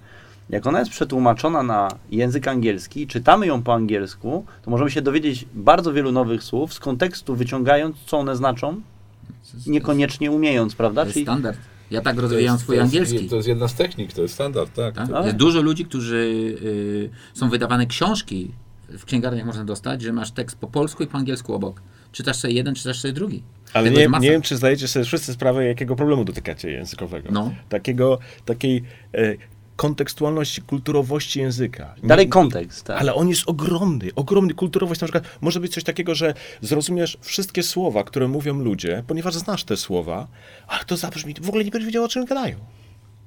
Jak 0.50 0.68
ona 0.68 0.80
jest 0.80 0.92
przetłumaczona 0.92 1.64
na 1.64 1.88
język 2.12 2.48
angielski, 2.48 3.08
czytamy 3.08 3.48
ją 3.48 3.64
po 3.64 3.74
angielsku, 3.74 4.46
to 4.62 4.72
możemy 4.72 4.92
się 4.92 5.02
dowiedzieć 5.02 5.46
bardzo 5.54 5.94
wielu 5.94 6.12
nowych 6.12 6.44
słów, 6.44 6.74
z 6.74 6.80
kontekstu 6.80 7.36
wyciągając, 7.36 7.96
co 8.06 8.18
one 8.20 8.36
znaczą, 8.36 8.76
To 8.76 9.58
jest- 9.58 9.68
niekoniecznie 9.68 10.32
umiejąc, 10.32 10.74
To 10.74 10.78
prawda? 10.78 11.02
jest 11.02 11.14
Czyli 11.14 11.26
standard. 11.26 11.58
Ja 11.92 12.02
tak 12.02 12.16
To 12.16 12.22
rozwijam 12.22 12.54
jest- 12.54 12.64
swój 12.64 12.76
to 12.78 12.82
jest- 12.82 12.94
angielski. 12.96 13.30
To 13.30 13.36
jest 13.36 13.48
jedna 13.48 13.68
z 13.68 13.74
technik, 13.76 14.14
to 14.14 14.22
jest 14.22 14.34
standard, 14.34 14.74
tak. 14.76 14.96
Tak? 14.96 15.10
Ale- 15.14 15.26
Jest 15.26 15.38
dużo 15.38 15.62
ludzi, 15.62 15.86
którzy 15.86 16.16
y, 16.62 17.10
są 17.34 17.50
wydawane 17.50 17.86
książki, 17.86 18.52
w 18.90 19.06
księgarniach 19.06 19.46
można 19.46 19.66
dostać, 19.66 20.02
że 20.02 20.14
masz 20.14 20.32
tekst 20.32 20.58
po 20.58 20.68
polsku 20.68 21.04
i 21.04 21.08
po 21.08 21.18
angielsku 21.18 21.54
obok. 21.54 21.82
Czytasz 22.14 22.38
sobie 22.38 22.54
jeden, 22.54 22.76
czytasz 22.76 23.00
sobie 23.00 23.14
drugi. 23.14 23.44
Ale 23.74 23.92
nie, 23.92 24.08
nie 24.20 24.32
wiem, 24.32 24.42
czy 24.42 24.58
zdajecie 24.58 24.88
sobie 24.88 25.06
wszyscy 25.06 25.34
sprawę, 25.34 25.66
jakiego 25.66 25.96
problemu 25.96 26.26
dotykacie 26.26 26.72
językowego. 26.72 27.30
No. 27.32 27.54
Takiego, 27.70 28.20
takiej 28.46 28.84
e, 29.14 29.36
kontekstualności, 29.76 30.62
kulturowości 30.62 31.40
języka. 31.40 31.96
Nie- 32.04 32.10
dalej 32.10 32.30
kontekst. 32.30 32.86
Tak? 32.86 33.02
Ale 33.02 33.14
on 33.14 33.30
jest 33.30 33.44
ogromny, 33.46 34.10
ogromny. 34.16 34.54
Kulturowość 34.54 35.02
na 35.02 35.08
przykład 35.08 35.24
może 35.42 35.60
być 35.60 35.74
coś 35.74 35.84
takiego, 35.84 36.16
że 36.16 36.34
zrozumiesz 36.62 37.18
wszystkie 37.22 37.64
słowa, 37.64 38.04
które 38.04 38.28
mówią 38.28 38.60
ludzie, 38.60 39.04
ponieważ 39.08 39.36
znasz 39.36 39.64
te 39.64 39.78
słowa, 39.78 40.28
ale 40.68 40.84
to 40.84 40.98
zabrzmi, 40.98 41.36
w 41.42 41.50
ogóle 41.50 41.64
nie 41.64 41.72
będziesz 41.72 41.86
wiedział, 41.86 42.04
o 42.04 42.08
czym 42.08 42.26
gadają. 42.26 42.58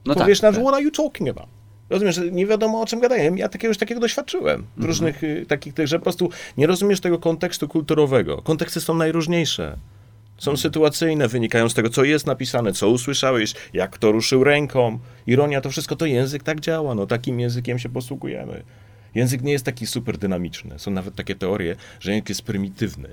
no 0.05 0.14
Powiesz 0.14 0.41
tak, 0.41 0.53
nawet, 0.53 0.66
what 0.66 0.74
are 0.74 0.84
you 0.84 0.91
talking 0.91 1.28
about? 1.28 1.49
Rozumiesz, 1.91 2.14
że 2.14 2.30
nie 2.30 2.47
wiadomo 2.47 2.80
o 2.80 2.87
czym 2.87 3.01
gadają. 3.01 3.34
Ja 3.34 3.49
takiego 3.49 3.70
już 3.70 3.78
takiego 3.78 4.01
doświadczyłem. 4.01 4.62
W 4.62 4.64
Mhm. 4.68 4.87
różnych 4.87 5.24
y, 5.24 5.47
takich, 5.49 5.74
że 5.84 5.99
po 5.99 6.03
prostu 6.03 6.30
nie 6.57 6.66
rozumiesz 6.66 7.01
tego 7.01 7.18
kontekstu 7.18 7.68
kulturowego. 7.68 8.43
Konteksty 8.43 8.80
są 8.80 8.95
najróżniejsze. 8.95 9.76
Są 10.39 10.51
Mhm. 10.51 10.57
sytuacyjne, 10.62 11.28
wynikają 11.28 11.68
z 11.68 11.74
tego, 11.74 11.89
co 11.91 12.05
jest 12.05 12.26
napisane, 12.26 12.72
co 12.72 12.89
usłyszałeś, 12.89 13.55
jak 13.72 13.91
kto 13.91 14.12
ruszył 14.12 14.45
ręką. 14.45 14.99
Ironia, 15.26 15.61
to 15.61 15.70
wszystko 15.70 15.97
to 15.97 16.07
język 16.07 16.43
tak 16.43 16.61
działa. 16.61 16.95
No, 16.95 17.07
takim 17.07 17.41
językiem 17.41 17.78
się 17.78 17.89
posługujemy. 17.89 18.62
Język 19.14 19.43
nie 19.43 19.53
jest 19.53 19.64
taki 19.64 19.87
super 19.87 20.18
dynamiczny. 20.18 20.78
Są 20.78 20.91
nawet 20.91 21.14
takie 21.14 21.34
teorie, 21.34 21.76
że 22.01 22.11
język 22.11 22.28
jest 22.28 22.43
prymitywny. 22.43 23.09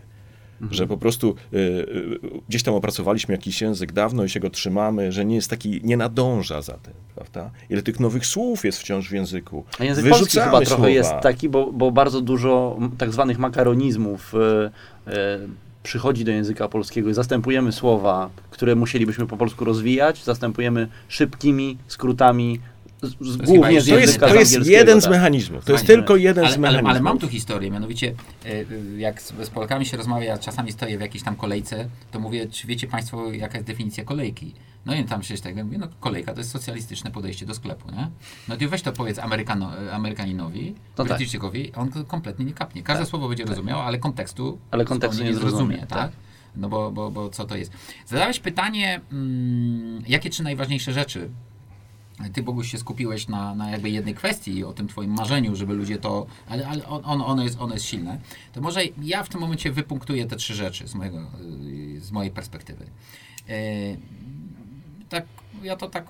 Mhm. 0.64 0.74
Że 0.74 0.88
po 0.88 0.97
prostu 0.97 1.36
y, 1.53 1.57
y, 1.57 2.20
gdzieś 2.49 2.64
tam 2.64 2.74
opracowaliśmy 2.74 3.32
jakiś 3.32 3.61
język 3.61 3.91
dawno 3.91 4.24
i 4.24 4.30
się 4.30 4.39
go 4.39 4.49
trzymamy, 4.49 5.11
że 5.11 5.26
nie 5.26 5.36
jest 5.36 5.49
taki, 5.49 5.82
nie 5.84 5.97
nadąża 5.97 6.61
za 6.61 6.74
tym, 6.74 6.93
prawda? 7.16 7.51
Ile 7.70 7.82
tych 7.82 7.99
nowych 7.99 8.26
słów 8.26 8.66
jest 8.66 8.80
wciąż 8.80 9.09
w 9.09 9.11
języku. 9.11 9.64
A 9.80 9.84
język 9.84 10.03
polski 10.03 10.20
Wyrzucamy 10.24 10.45
chyba 10.45 10.59
trochę 10.59 10.76
słowa. 10.76 10.89
jest 10.89 11.14
taki, 11.22 11.49
bo, 11.49 11.72
bo 11.72 11.91
bardzo 11.91 12.22
dużo 12.22 12.80
tak 12.97 13.11
zwanych 13.11 13.39
makaronizmów 13.39 14.34
e, 14.36 14.72
e, 15.07 15.39
przychodzi 15.84 16.26
do 16.26 16.32
języka 16.32 16.68
polskiego 16.68 17.09
i 17.09 17.14
zastępujemy 17.14 17.72
słowa, 17.72 18.30
które 18.51 18.76
musielibyśmy 18.76 19.28
po 19.28 19.38
polsku 19.38 19.66
rozwijać, 19.66 20.24
zastępujemy 20.24 20.88
szybkimi 21.07 21.78
skrótami, 21.88 22.59
z, 23.08 23.16
z, 23.22 23.38
głównie 23.38 23.82
z 23.82 23.88
To 23.88 23.99
języka 23.99 23.99
jest, 23.99 24.20
to 24.20 24.36
jest 24.36 24.51
angielskiego, 24.51 24.78
jeden 24.78 25.01
z 25.01 25.04
tak. 25.04 25.12
mechanizmów. 25.14 25.66
To 25.66 25.72
jest 25.72 25.88
Fajnie. 25.88 25.97
tylko 25.97 26.16
jeden 26.16 26.43
z 26.43 26.47
ale, 26.47 26.54
ale, 26.54 26.60
mechanizmów. 26.62 26.89
ale 26.91 27.01
mam 27.01 27.20
tu 27.20 27.28
historię, 27.28 27.72
mianowicie 27.72 28.14
y, 28.45 28.49
y, 28.49 28.66
jak 28.97 29.22
z, 29.22 29.34
z 29.43 29.49
Polkami 29.49 29.86
się 29.86 29.97
rozmawia, 29.97 30.26
ja 30.26 30.38
czasami 30.38 30.72
stoję 30.72 30.97
w 30.97 31.01
jakiejś 31.01 31.24
tam 31.24 31.36
kolejce, 31.36 31.89
to 32.12 32.20
mówię, 32.20 32.47
czy 32.47 32.68
wiecie 32.68 32.88
Państwo, 32.88 33.32
jaka 33.34 33.58
jest 33.58 33.68
definicja 33.68 34.04
kolejki? 34.04 34.54
No 34.86 34.95
i 34.95 35.04
tam 35.04 35.22
przecież 35.22 35.41
tak, 35.41 35.56
ja 35.58 35.64
mówię, 35.64 35.78
no 35.78 35.88
kolejka 35.99 36.34
to 36.34 36.39
jest 36.39 36.51
socjalistyczne 36.51 37.12
podejście 37.12 37.45
do 37.45 37.54
sklepu, 37.54 37.91
nie? 37.91 38.08
No 38.47 38.56
i 38.56 38.68
weź 38.68 38.82
to 38.82 38.91
powiedz 38.91 39.20
Amerykano, 39.20 39.72
Amerykaninowi, 39.91 40.76
No 40.97 41.04
tak. 41.04 41.08
Brytyjczykowi, 41.08 41.74
on 41.74 41.89
go 41.89 42.04
kompletnie 42.06 42.45
nie 42.45 42.54
kapnie. 42.54 42.84
Każde 42.84 43.06
słowo 43.06 43.28
będzie 43.28 43.45
rozumiał, 43.45 43.82
ale 43.82 43.97
kontekstu 43.97 44.60
Ale 44.72 44.86
kontekstu 44.86 45.24
nie 45.24 45.34
zrozumie, 45.34 45.86
tak? 45.88 46.12
No 46.55 46.70
bo, 46.70 46.92
bo, 46.92 47.12
bo 47.12 47.30
co 47.30 47.46
to 47.46 47.55
jest? 47.55 47.71
Zadałeś 48.05 48.39
pytanie, 48.39 49.01
mm, 49.12 50.04
jakie 50.08 50.30
trzy 50.30 50.43
najważniejsze 50.43 50.93
rzeczy 50.93 51.30
ty, 52.34 52.44
Boguś, 52.44 52.72
się 52.72 52.78
skupiłeś 52.78 53.28
na, 53.28 53.56
na 53.56 53.70
jakby 53.70 53.90
jednej 53.90 54.16
kwestii, 54.16 54.64
o 54.64 54.74
tym 54.74 54.88
twoim 54.88 55.12
marzeniu, 55.12 55.56
żeby 55.56 55.74
ludzie 55.74 55.98
to, 55.98 56.26
ale, 56.48 56.68
ale 56.68 56.88
on, 56.88 57.02
on, 57.06 57.22
ono, 57.22 57.44
jest, 57.44 57.62
ono 57.62 57.74
jest 57.74 57.86
silne, 57.86 58.20
to 58.54 58.62
może 58.62 58.82
ja 59.02 59.24
w 59.24 59.30
tym 59.30 59.42
momencie 59.42 59.72
wypunktuję 59.72 60.26
te 60.26 60.36
trzy 60.36 60.56
rzeczy 60.56 60.88
z, 60.88 60.96
mojego, 60.96 61.18
y, 61.18 62.02
z 62.02 62.12
mojej 62.12 62.32
perspektywy. 62.32 62.86
E, 63.50 63.56
tak, 65.10 65.26
ja 65.64 65.76
to 65.76 65.90
tak 65.90 66.06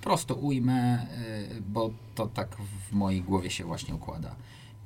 prosto 0.00 0.34
ujmę, 0.34 1.06
y, 1.56 1.62
bo 1.68 1.90
to 2.14 2.26
tak 2.26 2.56
w 2.90 2.92
mojej 2.92 3.22
głowie 3.22 3.50
się 3.50 3.64
właśnie 3.64 3.94
układa. 3.94 4.34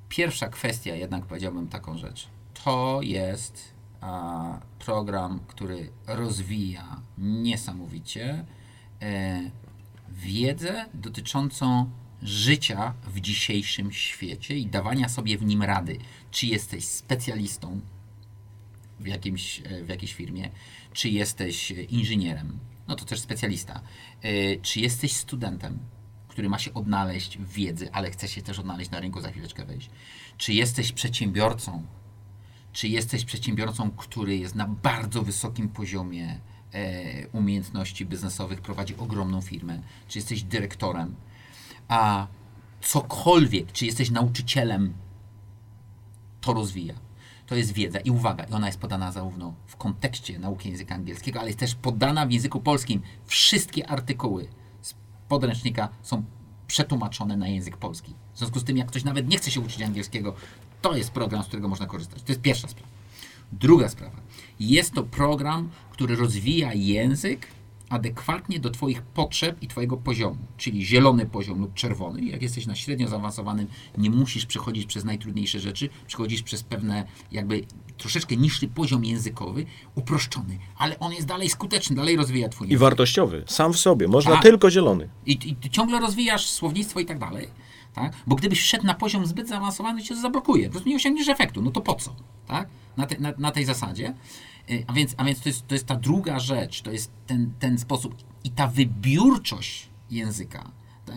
Pierwsza 0.08 0.48
kwestia, 0.48 0.94
jednak 0.94 1.26
powiedziałbym 1.26 1.68
taką 1.68 1.98
rzecz. 1.98 2.28
To 2.64 3.00
jest 3.02 3.72
a, 4.00 4.60
program, 4.78 5.40
który 5.46 5.90
rozwija 6.06 7.00
niesamowicie 7.18 8.44
e, 9.02 9.40
wiedzę 10.22 10.86
dotyczącą 10.94 11.90
życia 12.22 12.94
w 13.06 13.20
dzisiejszym 13.20 13.92
świecie 13.92 14.58
i 14.58 14.66
dawania 14.66 15.08
sobie 15.08 15.38
w 15.38 15.44
nim 15.44 15.62
rady. 15.62 15.98
Czy 16.30 16.46
jesteś 16.46 16.84
specjalistą 16.84 17.80
w, 19.00 19.06
jakimś, 19.06 19.62
w 19.84 19.88
jakiejś 19.88 20.14
firmie, 20.14 20.50
czy 20.92 21.08
jesteś 21.08 21.70
inżynierem, 21.70 22.58
no 22.88 22.96
to 22.96 23.04
też 23.04 23.20
specjalista, 23.20 23.82
E, 24.22 24.56
czy 24.56 24.80
jesteś 24.80 25.12
studentem, 25.12 25.78
który 26.28 26.48
ma 26.48 26.58
się 26.58 26.74
odnaleźć 26.74 27.38
w 27.38 27.52
wiedzy, 27.52 27.92
ale 27.92 28.10
chce 28.10 28.28
się 28.28 28.42
też 28.42 28.58
odnaleźć 28.58 28.90
na 28.90 29.00
rynku, 29.00 29.20
za 29.20 29.30
chwileczkę 29.30 29.64
wejść. 29.64 29.90
Czy 30.38 30.52
jesteś 30.52 30.92
przedsiębiorcą, 30.92 31.82
czy 32.72 32.88
jesteś 32.88 33.24
przedsiębiorcą, 33.24 33.90
który 33.90 34.36
jest 34.36 34.54
na 34.54 34.66
bardzo 34.68 35.22
wysokim 35.22 35.68
poziomie 35.68 36.26
e, 36.26 36.51
umiejętności 37.32 38.06
biznesowych, 38.06 38.60
prowadzi 38.60 38.96
ogromną 38.96 39.40
firmę, 39.40 39.80
czy 40.08 40.18
jesteś 40.18 40.42
dyrektorem, 40.42 41.14
a 41.88 42.26
cokolwiek, 42.80 43.72
czy 43.72 43.86
jesteś 43.86 44.10
nauczycielem, 44.10 44.94
to 46.40 46.52
rozwija. 46.52 46.94
To 47.46 47.56
jest 47.56 47.72
wiedza 47.72 47.98
i 47.98 48.10
uwaga, 48.10 48.44
i 48.44 48.52
ona 48.52 48.66
jest 48.66 48.78
podana 48.78 49.12
zarówno 49.12 49.54
w 49.66 49.76
kontekście 49.76 50.38
nauki 50.38 50.68
języka 50.70 50.94
angielskiego, 50.94 51.40
ale 51.40 51.48
jest 51.48 51.58
też 51.58 51.74
podana 51.74 52.26
w 52.26 52.30
języku 52.30 52.60
polskim. 52.60 53.02
Wszystkie 53.26 53.90
artykuły 53.90 54.48
z 54.82 54.94
podręcznika 55.28 55.88
są 56.02 56.24
przetłumaczone 56.66 57.36
na 57.36 57.48
język 57.48 57.76
polski. 57.76 58.14
W 58.34 58.38
związku 58.38 58.58
z 58.58 58.64
tym, 58.64 58.76
jak 58.76 58.88
ktoś 58.88 59.04
nawet 59.04 59.28
nie 59.28 59.36
chce 59.36 59.50
się 59.50 59.60
uczyć 59.60 59.82
angielskiego, 59.82 60.34
to 60.82 60.96
jest 60.96 61.10
program, 61.10 61.42
z 61.42 61.46
którego 61.46 61.68
można 61.68 61.86
korzystać. 61.86 62.22
To 62.22 62.32
jest 62.32 62.42
pierwsza 62.42 62.68
sprawa. 62.68 62.88
Druga 63.52 63.88
sprawa. 63.88 64.16
Jest 64.60 64.94
to 64.94 65.02
program, 65.02 65.70
który 66.02 66.16
rozwija 66.16 66.74
język 66.74 67.46
adekwatnie 67.88 68.60
do 68.60 68.70
Twoich 68.70 69.02
potrzeb 69.02 69.62
i 69.62 69.68
Twojego 69.68 69.96
poziomu, 69.96 70.36
czyli 70.56 70.84
zielony 70.86 71.26
poziom 71.26 71.60
lub 71.60 71.74
czerwony. 71.74 72.24
Jak 72.24 72.42
jesteś 72.42 72.66
na 72.66 72.74
średnio 72.74 73.08
zaawansowanym, 73.08 73.66
nie 73.98 74.10
musisz 74.10 74.46
przechodzić 74.46 74.86
przez 74.86 75.04
najtrudniejsze 75.04 75.60
rzeczy, 75.60 75.88
przechodzisz 76.06 76.42
przez 76.42 76.62
pewne 76.62 77.04
jakby 77.32 77.64
troszeczkę 77.98 78.36
niższy 78.36 78.68
poziom 78.68 79.04
językowy, 79.04 79.66
uproszczony, 79.94 80.58
ale 80.76 80.98
on 80.98 81.12
jest 81.12 81.26
dalej 81.26 81.50
skuteczny, 81.50 81.96
dalej 81.96 82.16
rozwija 82.16 82.48
Twój 82.48 82.66
I 82.66 82.70
język. 82.70 82.80
wartościowy, 82.80 83.44
sam 83.46 83.72
w 83.72 83.78
sobie. 83.78 84.08
Można 84.08 84.32
Tak. 84.32 84.42
tylko 84.42 84.70
zielony. 84.70 85.08
I, 85.26 85.56
I 85.64 85.70
ciągle 85.70 86.00
rozwijasz 86.00 86.46
słownictwo 86.50 87.00
i 87.00 87.06
tak 87.06 87.18
dalej. 87.18 87.48
Tak? 87.94 88.12
Bo 88.26 88.36
gdybyś 88.36 88.60
wszedł 88.60 88.86
na 88.86 88.94
poziom 88.94 89.26
zbyt 89.26 89.48
zaawansowany, 89.48 90.02
cię 90.02 90.16
zablokuje. 90.16 90.64
Po 90.66 90.70
prostu 90.70 90.88
nie 90.88 90.96
osiągniesz 90.96 91.28
efektu. 91.28 91.62
No 91.62 91.70
to 91.70 91.80
po 91.80 91.94
co? 91.94 92.14
Tak? 92.46 92.68
Na, 92.96 93.06
te, 93.06 93.18
na, 93.20 93.32
na 93.38 93.50
tej 93.50 93.64
zasadzie. 93.64 94.14
Y, 94.72 94.84
A 94.86 94.92
więc, 94.92 95.14
a 95.16 95.24
więc 95.24 95.40
to, 95.40 95.48
jest, 95.48 95.66
to 95.68 95.74
jest 95.74 95.86
ta 95.86 95.96
druga 95.96 96.40
rzecz, 96.40 96.82
to 96.82 96.92
jest 96.92 97.10
ten, 97.26 97.52
ten 97.58 97.78
sposób 97.78 98.14
i 98.44 98.50
ta 98.50 98.66
wybiórczość 98.66 99.88
języka, 100.10 100.70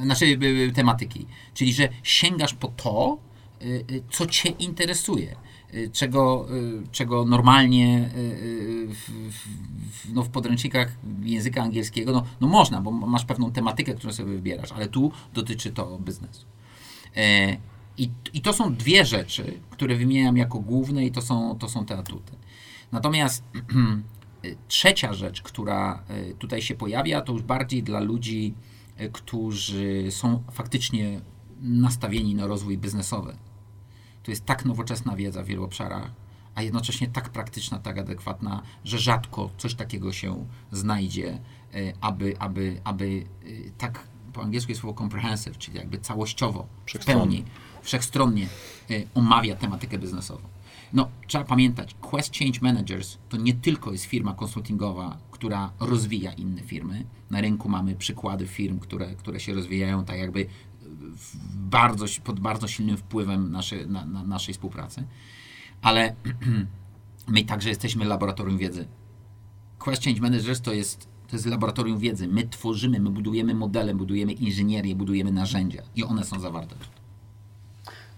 naszej 0.05 0.33
y, 0.43 0.69
y, 0.69 0.71
tematyki. 0.71 1.25
Czyli, 1.53 1.73
że 1.73 1.89
sięgasz 2.03 2.53
po 2.53 2.67
to, 2.67 3.17
co 4.11 4.25
Cię 4.25 4.49
interesuje. 4.49 5.35
Czego, 5.93 6.47
czego 6.91 7.25
normalnie 7.25 8.09
w, 8.87 9.11
w, 9.29 9.31
w- 9.91 10.13
no 10.13 10.23
w 10.23 10.29
podręcznikach 10.29 10.91
języka 11.23 11.63
angielskiego 11.63 12.11
no, 12.11 12.25
no 12.41 12.47
można, 12.47 12.81
bo 12.81 12.91
masz 12.91 13.25
pewną 13.25 13.51
tematykę, 13.51 13.93
którą 13.93 14.13
sobie 14.13 14.29
wybierasz, 14.33 14.71
ale 14.71 14.87
tu 14.87 15.11
dotyczy 15.33 15.71
to 15.71 15.99
biznesu. 15.99 16.45
E, 17.15 17.57
I, 17.97 18.09
I 18.33 18.41
to 18.41 18.53
są 18.53 18.75
dwie 18.75 19.05
rzeczy, 19.05 19.59
które 19.69 19.95
wymieniam 19.95 20.37
jako 20.37 20.59
główne 20.59 21.05
i 21.05 21.11
to 21.11 21.21
są, 21.21 21.57
to 21.59 21.69
są 21.69 21.85
te 21.85 21.97
atuty. 21.97 22.33
Natomiast 22.95 23.43
y, 24.45 24.55
trzecia 24.67 25.13
rzecz, 25.13 25.41
która 25.41 26.03
y, 26.09 26.35
tutaj 26.39 26.61
się 26.61 26.75
pojawia, 26.75 27.21
to 27.21 27.33
już 27.33 27.41
bardziej 27.41 27.83
dla 27.83 27.99
ludzi, 27.99 28.53
y, 29.01 29.09
którzy 29.09 30.07
są 30.09 30.43
faktycznie 30.51 31.21
nastawieni 31.61 32.35
na 32.35 32.47
rozwój 32.47 32.77
biznesowy. 32.77 33.35
To 34.23 34.31
jest 34.31 34.45
tak 34.45 34.65
nowoczesna 34.65 35.15
wiedza 35.15 35.43
w 35.43 35.45
wielu 35.45 35.63
obszarach, 35.63 36.11
a 36.55 36.61
jednocześnie 36.61 37.07
tak 37.07 37.29
praktyczna, 37.29 37.79
tak 37.79 37.97
adekwatna, 37.97 38.61
że 38.83 38.99
rzadko 38.99 39.49
coś 39.57 39.75
takiego 39.75 40.13
się 40.13 40.45
znajdzie, 40.71 41.39
aby, 42.01 42.35
aby, 42.39 42.81
aby 42.83 43.25
tak 43.77 44.07
po 44.33 44.41
angielsku 44.41 44.71
jest 44.71 44.81
słowo 44.81 44.99
comprehensive, 44.99 45.57
czyli 45.57 45.77
jakby 45.77 45.97
całościowo, 45.97 46.67
w 46.87 47.05
pełni, 47.05 47.43
wszechstronnie 47.81 48.47
omawia 49.15 49.55
tematykę 49.55 49.97
biznesową. 49.97 50.54
No, 50.95 51.09
trzeba 51.27 51.43
pamiętać, 51.43 51.95
Quest 52.01 52.37
Change 52.37 52.59
Managers 52.61 53.17
to 53.29 53.37
nie 53.37 53.53
tylko 53.53 53.91
jest 53.91 54.05
firma 54.05 54.33
konsultingowa, 54.33 55.17
która 55.31 55.71
rozwija 55.79 56.33
inne 56.33 56.61
firmy. 56.61 57.05
Na 57.29 57.41
rynku 57.41 57.69
mamy 57.69 57.95
przykłady 57.95 58.47
firm, 58.47 58.79
które, 58.79 59.15
które 59.15 59.39
się 59.39 59.53
rozwijają 59.53 60.05
tak 60.05 60.17
jakby 60.17 60.45
bardzo, 61.55 62.05
pod 62.23 62.39
bardzo 62.39 62.67
silnym 62.67 62.97
wpływem 62.97 63.51
nasze, 63.51 63.85
na, 63.85 64.05
na, 64.05 64.23
naszej 64.23 64.53
współpracy. 64.53 65.07
Ale 65.81 66.15
my 67.27 67.43
także 67.43 67.69
jesteśmy 67.69 68.05
laboratorium 68.05 68.57
wiedzy. 68.57 68.87
Quest 69.79 70.03
Change 70.03 70.21
Managers 70.21 70.61
to 70.61 70.73
jest, 70.73 71.07
to 71.27 71.35
jest 71.35 71.45
laboratorium 71.45 71.99
wiedzy. 71.99 72.27
My 72.27 72.47
tworzymy, 72.47 72.99
my 72.99 73.09
budujemy 73.09 73.53
modele, 73.53 73.95
budujemy 73.95 74.33
inżynierię, 74.33 74.95
budujemy 74.95 75.31
narzędzia 75.31 75.83
i 75.95 76.03
one 76.03 76.23
są 76.23 76.39
zawarte. 76.39 76.75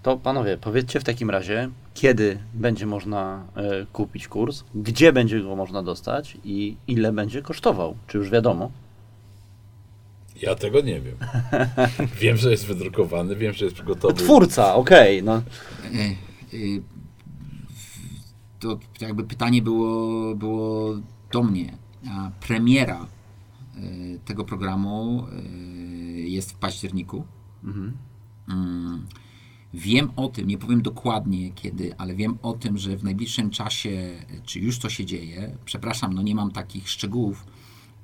To 0.07 0.17
panowie, 0.17 0.57
powiedzcie 0.57 0.99
w 0.99 1.03
takim 1.03 1.29
razie, 1.29 1.69
kiedy 1.93 2.39
będzie 2.53 2.85
można 2.85 3.47
e, 3.55 3.85
kupić 3.85 4.27
kurs, 4.27 4.63
gdzie 4.75 5.13
będzie 5.13 5.41
go 5.41 5.55
można 5.55 5.83
dostać 5.83 6.37
i 6.43 6.77
ile 6.87 7.11
będzie 7.11 7.41
kosztował. 7.41 7.95
Czy 8.07 8.17
już 8.17 8.29
wiadomo? 8.29 8.71
Ja 10.41 10.55
tego 10.55 10.81
nie 10.81 11.01
wiem. 11.01 11.15
Wiem, 12.21 12.37
że 12.37 12.51
jest 12.51 12.65
wydrukowany, 12.65 13.35
wiem, 13.35 13.53
że 13.53 13.65
jest 13.65 13.83
gotowy. 13.83 14.13
Twórca, 14.13 14.75
okej, 14.75 15.23
no. 15.23 15.41
Y, 16.53 16.57
y, 16.57 16.81
to 18.59 18.79
jakby 19.01 19.23
pytanie 19.23 19.61
było, 19.61 20.35
było 20.35 20.95
do 21.31 21.43
mnie. 21.43 21.77
A 22.11 22.31
premiera 22.39 23.07
tego 24.25 24.43
programu 24.45 25.27
jest 26.15 26.51
w 26.51 26.55
październiku. 26.55 27.25
Mm, 28.49 29.07
Wiem 29.77 30.11
o 30.15 30.27
tym, 30.27 30.47
nie 30.47 30.57
powiem 30.57 30.81
dokładnie 30.81 31.51
kiedy, 31.51 31.97
ale 31.97 32.15
wiem 32.15 32.37
o 32.41 32.53
tym, 32.53 32.77
że 32.77 32.97
w 32.97 33.03
najbliższym 33.03 33.49
czasie, 33.49 34.15
czy 34.43 34.59
już 34.59 34.79
to 34.79 34.89
się 34.89 35.05
dzieje, 35.05 35.57
przepraszam, 35.65 36.13
no 36.13 36.21
nie 36.21 36.35
mam 36.35 36.51
takich 36.51 36.89
szczegółów, 36.89 37.45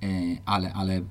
y, 0.04 0.08
ale, 0.46 0.74
ale 0.74 1.02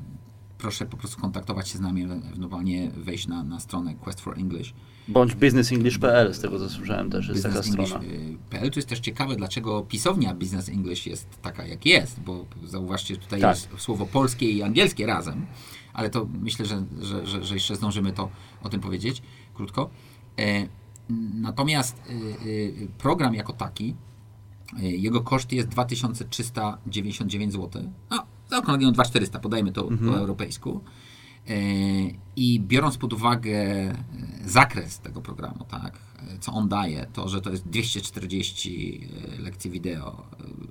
proszę 0.58 0.86
po 0.86 0.96
prostu 0.96 1.20
kontaktować 1.20 1.68
się 1.68 1.78
z 1.78 1.80
nami, 1.80 2.02
ewentualnie 2.02 2.90
wejść 2.90 3.26
na, 3.26 3.42
na 3.42 3.60
stronę 3.60 3.94
Quest 3.94 4.20
for 4.20 4.38
English. 4.38 4.74
Bądź 5.08 5.34
businessenglish.pl, 5.34 6.34
z 6.34 6.40
tego 6.40 6.58
co 6.58 6.70
słyszałem 6.70 7.10
też 7.10 7.28
jest 7.28 7.42
taka 7.42 7.62
strona. 7.62 7.82
Businessenglish.pl 7.82 8.70
to 8.70 8.78
jest 8.78 8.88
też 8.88 9.00
ciekawe, 9.00 9.36
dlaczego 9.36 9.82
pisownia 9.82 10.34
Business 10.34 10.68
English 10.68 11.06
jest 11.06 11.42
taka, 11.42 11.66
jak 11.66 11.86
jest, 11.86 12.20
bo 12.20 12.46
zauważcie, 12.64 13.16
tutaj 13.16 13.40
Tak. 13.40 13.56
jest 13.56 13.68
słowo 13.78 14.06
polskie 14.06 14.50
i 14.50 14.62
angielskie 14.62 15.06
razem, 15.06 15.46
ale 15.92 16.10
to 16.10 16.28
myślę, 16.40 16.66
że, 16.66 16.84
że, 17.00 17.26
że, 17.26 17.44
że 17.44 17.54
jeszcze 17.54 17.76
zdążymy 17.76 18.12
to 18.12 18.30
o 18.62 18.68
tym 18.68 18.80
powiedzieć 18.80 19.22
krótko. 19.54 19.90
E, 20.38 20.68
natomiast 21.34 21.98
e, 21.98 22.02
e, 22.02 22.14
program 22.98 23.34
jako 23.34 23.52
taki, 23.52 23.94
jego 24.78 25.20
koszt 25.20 25.52
jest 25.52 25.68
2399 25.68 27.52
zł. 27.52 27.82
No, 28.10 28.26
zaokrąglimy 28.50 28.92
2400, 28.92 29.38
podajmy 29.38 29.72
to 29.72 29.84
po 29.84 30.16
europejsku. 30.18 30.80
I 32.36 32.60
biorąc 32.60 32.96
pod 32.96 33.12
uwagę 33.12 33.56
zakres 34.44 34.98
tego 34.98 35.20
programu, 35.20 35.64
tak, 35.68 35.98
co 36.40 36.52
on 36.52 36.68
daje, 36.68 37.06
to, 37.12 37.28
że 37.28 37.40
to 37.40 37.50
jest 37.50 37.68
240 37.68 39.08
e, 39.38 39.42
lekcji 39.42 39.70
wideo, 39.70 40.26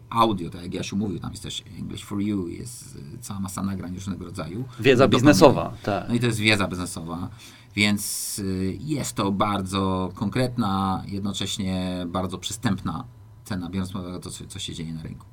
audio, 0.10 0.50
tak 0.50 0.64
jak 0.64 0.74
Jasiu 0.74 0.98
mówił, 0.98 1.20
tam 1.20 1.32
jest 1.32 1.44
też 1.44 1.64
English 1.80 2.04
for 2.04 2.22
You, 2.22 2.48
jest 2.48 2.98
cała 3.22 3.40
masa 3.40 3.64
nagrań 3.64 3.94
różnego 3.94 4.26
rodzaju. 4.26 4.64
Wiedza 4.80 5.08
biznesowa, 5.08 5.74
tak. 5.84 6.10
no 6.10 6.16
i 6.16 6.20
to 6.20 6.26
jest 6.26 6.40
wiedza 6.40 6.68
biznesowa, 6.68 7.30
więc 7.76 8.40
y, 8.40 8.78
jest 8.80 9.14
to 9.14 9.32
bardzo 9.32 10.12
konkretna, 10.16 11.04
jednocześnie 11.08 12.06
bardzo 12.08 12.38
przystępna 12.38 13.04
cena, 13.44 13.70
biorąc 13.70 13.92
pod 13.92 14.02
uwagę 14.02 14.20
to, 14.20 14.30
co, 14.30 14.46
co 14.46 14.60
się 14.60 14.74
dzieje 14.74 14.94
na 14.94 15.04
rynku. 15.04 15.26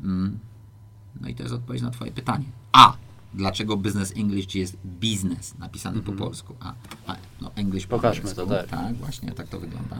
Mm. 0.00 0.38
No 1.20 1.28
i 1.28 1.34
to 1.34 1.42
jest 1.42 1.54
odpowiedź 1.54 1.82
na 1.82 1.90
Twoje 1.90 2.12
pytanie. 2.12 2.44
A. 2.72 2.96
Dlaczego 3.34 3.76
Business 3.76 4.12
English 4.16 4.54
jest 4.54 4.76
biznes 4.86 5.58
napisany 5.58 6.02
po 6.02 6.12
polsku? 6.12 6.54
A, 6.60 6.74
a 7.06 7.16
no 7.40 7.50
English 7.54 7.86
po 7.86 7.96
Pokażmy 7.96 8.30
angielsku. 8.30 8.46
to, 8.46 8.56
tak. 8.56 8.68
Tak, 8.68 8.96
właśnie 8.96 9.32
tak 9.32 9.48
to 9.48 9.60
wygląda. 9.60 9.96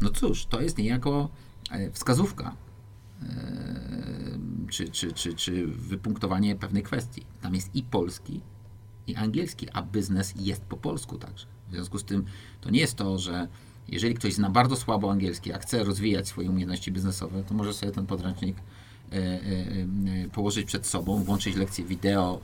No 0.00 0.10
cóż, 0.10 0.46
to 0.46 0.60
jest 0.60 0.78
niejako 0.78 1.28
e, 1.70 1.90
wskazówka 1.90 2.54
e, 3.22 3.26
czy, 4.70 4.88
czy, 4.88 5.12
czy, 5.12 5.34
czy 5.34 5.66
wypunktowanie 5.66 6.56
pewnej 6.56 6.82
kwestii. 6.82 7.22
Tam 7.40 7.54
jest 7.54 7.74
i 7.74 7.82
polski, 7.82 8.40
i 9.06 9.16
angielski, 9.16 9.70
a 9.72 9.82
biznes 9.82 10.34
jest 10.36 10.62
po 10.62 10.76
polsku 10.76 11.18
także. 11.18 11.46
W 11.68 11.72
związku 11.72 11.98
z 11.98 12.04
tym 12.04 12.24
to 12.60 12.70
nie 12.70 12.80
jest 12.80 12.94
to, 12.94 13.18
że 13.18 13.48
jeżeli 13.88 14.14
ktoś 14.14 14.34
zna 14.34 14.50
bardzo 14.50 14.76
słabo 14.76 15.10
angielski, 15.10 15.52
a 15.52 15.58
chce 15.58 15.84
rozwijać 15.84 16.28
swoje 16.28 16.50
umiejętności 16.50 16.92
biznesowe, 16.92 17.44
to 17.44 17.54
może 17.54 17.74
sobie 17.74 17.92
ten 17.92 18.06
podręcznik 18.06 18.56
e, 18.56 19.16
e, 19.16 19.18
e, 19.18 20.28
położyć 20.32 20.66
przed 20.66 20.86
sobą, 20.86 21.22
włączyć 21.24 21.56
lekcję 21.56 21.84
wideo 21.84 22.40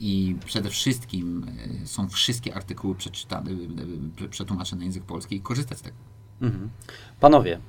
i 0.00 0.36
przede 0.44 0.70
wszystkim 0.70 1.46
są 1.84 2.08
wszystkie 2.08 2.54
artykuły 2.54 2.94
przeczytane, 2.94 3.50
przetłumaczone 4.30 4.78
na 4.78 4.84
język 4.84 5.04
polski 5.04 5.36
i 5.36 5.40
korzystać 5.40 5.78
z 5.78 5.82
tego. 5.82 5.96
Mhm. 6.42 6.70
Panowie, 7.20 7.60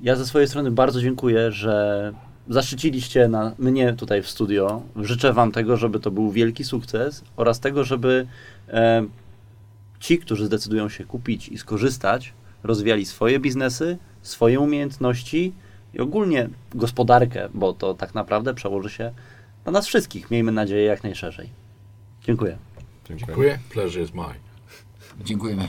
ja 0.00 0.16
ze 0.16 0.26
swojej 0.26 0.48
strony 0.48 0.70
bardzo 0.70 1.00
dziękuję, 1.02 1.52
że 1.52 2.12
zaszczyciliście 2.48 3.28
na, 3.28 3.52
mnie 3.58 3.92
tutaj 3.92 4.22
w 4.22 4.28
studio. 4.28 4.82
Życzę 4.96 5.32
Wam 5.32 5.52
tego, 5.52 5.76
żeby 5.76 6.00
to 6.00 6.10
był 6.10 6.30
wielki 6.30 6.64
sukces 6.64 7.24
oraz 7.36 7.60
tego, 7.60 7.84
żeby 7.84 8.26
e, 8.68 9.06
ci, 10.00 10.18
którzy 10.18 10.46
zdecydują 10.46 10.88
się 10.88 11.04
kupić 11.04 11.48
i 11.48 11.58
skorzystać, 11.58 12.32
rozwijali 12.62 13.06
swoje 13.06 13.40
biznesy, 13.40 13.98
swoje 14.22 14.60
umiejętności 14.60 15.52
i 15.94 15.98
ogólnie 15.98 16.48
gospodarkę, 16.74 17.48
bo 17.54 17.72
to 17.72 17.94
tak 17.94 18.14
naprawdę 18.14 18.54
przełoży 18.54 18.90
się 18.90 19.12
na 19.66 19.72
nas 19.72 19.86
wszystkich. 19.86 20.30
Miejmy 20.30 20.52
nadzieję 20.52 20.84
jak 20.84 21.02
najszerzej. 21.02 21.50
Dziękuję. 22.24 22.58
Dziękuję. 23.08 23.26
Dziękuję. 23.26 23.58
Pleasure 23.70 24.04
is 24.04 24.14
mine. 24.14 24.48
Dziękujemy. 25.24 25.68